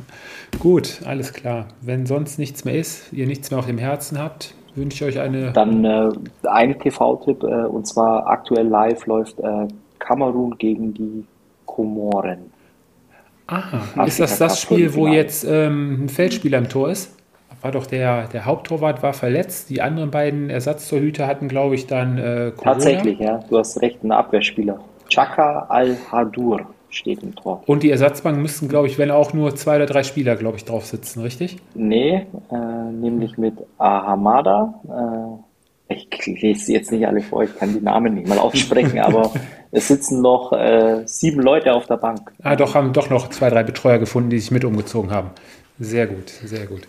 Gut, 0.59 1.01
alles 1.05 1.33
klar. 1.33 1.65
Wenn 1.81 2.05
sonst 2.05 2.39
nichts 2.39 2.63
mehr 2.65 2.75
ist, 2.75 3.11
ihr 3.11 3.27
nichts 3.27 3.51
mehr 3.51 3.59
auf 3.59 3.65
dem 3.65 3.77
Herzen 3.77 4.17
habt, 4.17 4.53
wünsche 4.75 5.05
ich 5.07 5.15
euch 5.15 5.23
eine. 5.23 5.51
Dann 5.51 5.83
äh, 5.83 6.09
ein 6.43 6.79
TV-Tipp, 6.79 7.43
äh, 7.43 7.65
und 7.65 7.85
zwar 7.85 8.27
aktuell 8.27 8.67
live 8.67 9.05
läuft 9.05 9.39
äh, 9.39 9.67
Kamerun 9.99 10.57
gegen 10.57 10.93
die 10.93 11.25
Komoren. 11.65 12.51
Aha, 13.47 14.05
ist 14.05 14.19
das 14.21 14.37
das 14.39 14.61
Spiel, 14.61 14.93
wo 14.95 15.07
jetzt 15.07 15.43
ähm, 15.43 16.05
ein 16.05 16.09
Feldspieler 16.09 16.57
im 16.59 16.69
Tor 16.69 16.89
ist? 16.89 17.17
War 17.61 17.71
doch 17.71 17.85
der, 17.85 18.27
der 18.27 18.45
Haupttorwart 18.45 19.03
war 19.03 19.13
verletzt, 19.13 19.69
die 19.69 19.81
anderen 19.81 20.11
beiden 20.11 20.49
Ersatztorhüter 20.49 21.27
hatten, 21.27 21.47
glaube 21.47 21.75
ich, 21.75 21.87
dann 21.87 22.17
äh, 22.17 22.51
Corona. 22.55 22.73
Tatsächlich, 22.73 23.19
ja, 23.19 23.39
du 23.49 23.57
hast 23.57 23.81
recht, 23.81 24.03
ein 24.03 24.11
Abwehrspieler. 24.11 24.79
Chaka 25.09 25.65
Al-Hadur 25.69 26.72
steht 26.93 27.23
im 27.23 27.35
Tor. 27.35 27.63
Und 27.65 27.83
die 27.83 27.91
Ersatzbank 27.91 28.37
müssten, 28.37 28.67
glaube 28.67 28.87
ich, 28.87 28.97
wenn 28.97 29.11
auch 29.11 29.33
nur 29.33 29.55
zwei 29.55 29.77
oder 29.77 29.85
drei 29.85 30.03
Spieler, 30.03 30.35
glaube 30.35 30.57
ich, 30.57 30.65
drauf 30.65 30.85
sitzen, 30.85 31.21
richtig? 31.21 31.57
Nee, 31.73 32.25
äh, 32.51 32.91
nämlich 32.91 33.37
mit 33.37 33.55
Ahamada. 33.77 34.81
Äh, 35.89 35.95
ich 35.95 36.25
lese 36.25 36.65
sie 36.65 36.73
jetzt 36.73 36.91
nicht 36.91 37.05
alle 37.05 37.21
vor, 37.21 37.43
ich 37.43 37.55
kann 37.55 37.73
die 37.73 37.81
Namen 37.81 38.15
nicht 38.15 38.27
mal 38.27 38.39
aussprechen, 38.39 38.99
aber 39.01 39.31
es 39.71 39.87
sitzen 39.87 40.21
noch 40.21 40.53
äh, 40.53 41.03
sieben 41.05 41.41
Leute 41.41 41.73
auf 41.73 41.85
der 41.85 41.97
Bank. 41.97 42.31
Ah, 42.41 42.55
doch, 42.55 42.75
haben 42.75 42.93
doch 42.93 43.09
noch 43.09 43.29
zwei, 43.29 43.49
drei 43.49 43.63
Betreuer 43.63 43.99
gefunden, 43.99 44.29
die 44.29 44.39
sich 44.39 44.51
mit 44.51 44.65
umgezogen 44.65 45.11
haben. 45.11 45.31
Sehr 45.79 46.07
gut, 46.07 46.29
sehr 46.29 46.67
gut. 46.67 46.87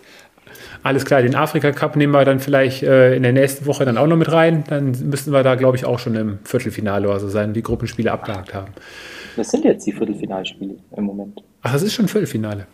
Alles 0.83 1.05
klar, 1.05 1.23
den 1.23 1.35
Afrika 1.35 1.71
Cup 1.71 1.95
nehmen 1.95 2.13
wir 2.13 2.25
dann 2.25 2.39
vielleicht 2.39 2.83
äh, 2.83 3.15
in 3.15 3.23
der 3.23 3.33
nächsten 3.33 3.65
Woche 3.65 3.85
dann 3.85 3.97
auch 3.97 4.05
noch 4.05 4.17
mit 4.17 4.31
rein. 4.31 4.63
Dann 4.67 4.91
müssten 5.09 5.31
wir 5.31 5.41
da, 5.41 5.55
glaube 5.55 5.77
ich, 5.77 5.85
auch 5.85 5.97
schon 5.97 6.15
im 6.15 6.39
Viertelfinale 6.43 7.09
oder 7.09 7.19
so 7.19 7.27
sein, 7.27 7.53
die 7.53 7.63
Gruppenspiele 7.63 8.11
abgehakt 8.11 8.53
haben. 8.53 8.71
Das 9.35 9.49
sind 9.49 9.65
jetzt 9.65 9.85
die 9.85 9.91
Viertelfinalspiele 9.91 10.75
im 10.95 11.03
Moment. 11.03 11.43
Ach, 11.61 11.73
das 11.73 11.83
ist 11.83 11.93
schon 11.93 12.07
Viertelfinale. 12.07 12.67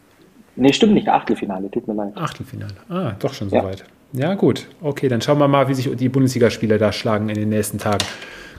Nee, 0.56 0.74
stimmt 0.74 0.94
nicht. 0.94 1.08
Achtelfinale, 1.08 1.72
tut 1.72 1.88
mir 1.88 1.94
leid. 1.94 2.16
Achtelfinale. 2.16 2.74
Ah, 2.90 3.14
doch 3.20 3.34
schon 3.34 3.50
ja. 3.50 3.62
soweit. 3.62 3.86
Ja, 4.14 4.36
gut. 4.36 4.68
Okay, 4.82 5.08
dann 5.08 5.22
schauen 5.22 5.40
wir 5.40 5.48
mal, 5.48 5.68
wie 5.70 5.74
sich 5.74 5.90
die 5.96 6.10
Bundesligaspieler 6.10 6.78
da 6.78 6.92
schlagen 6.92 7.30
in 7.30 7.36
den 7.36 7.50
nächsten 7.50 7.78
Tagen. 7.78 8.06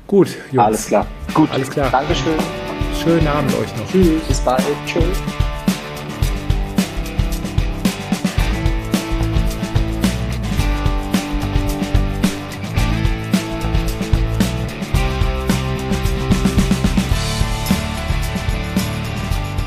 Gut, 0.07 0.29
Jungs. 0.51 0.67
Alles 0.67 0.87
klar. 0.87 1.07
Gut. 1.35 1.51
Alles 1.53 1.71
klar. 1.71 1.91
Dankeschön. 1.91 2.39
Schönen 3.03 3.27
Abend 3.27 3.53
euch 3.55 3.77
noch. 3.77 3.91
Tschüss. 3.91 4.23
Bis 4.27 4.41
bald. 4.41 4.65
Tschüss. 4.87 5.52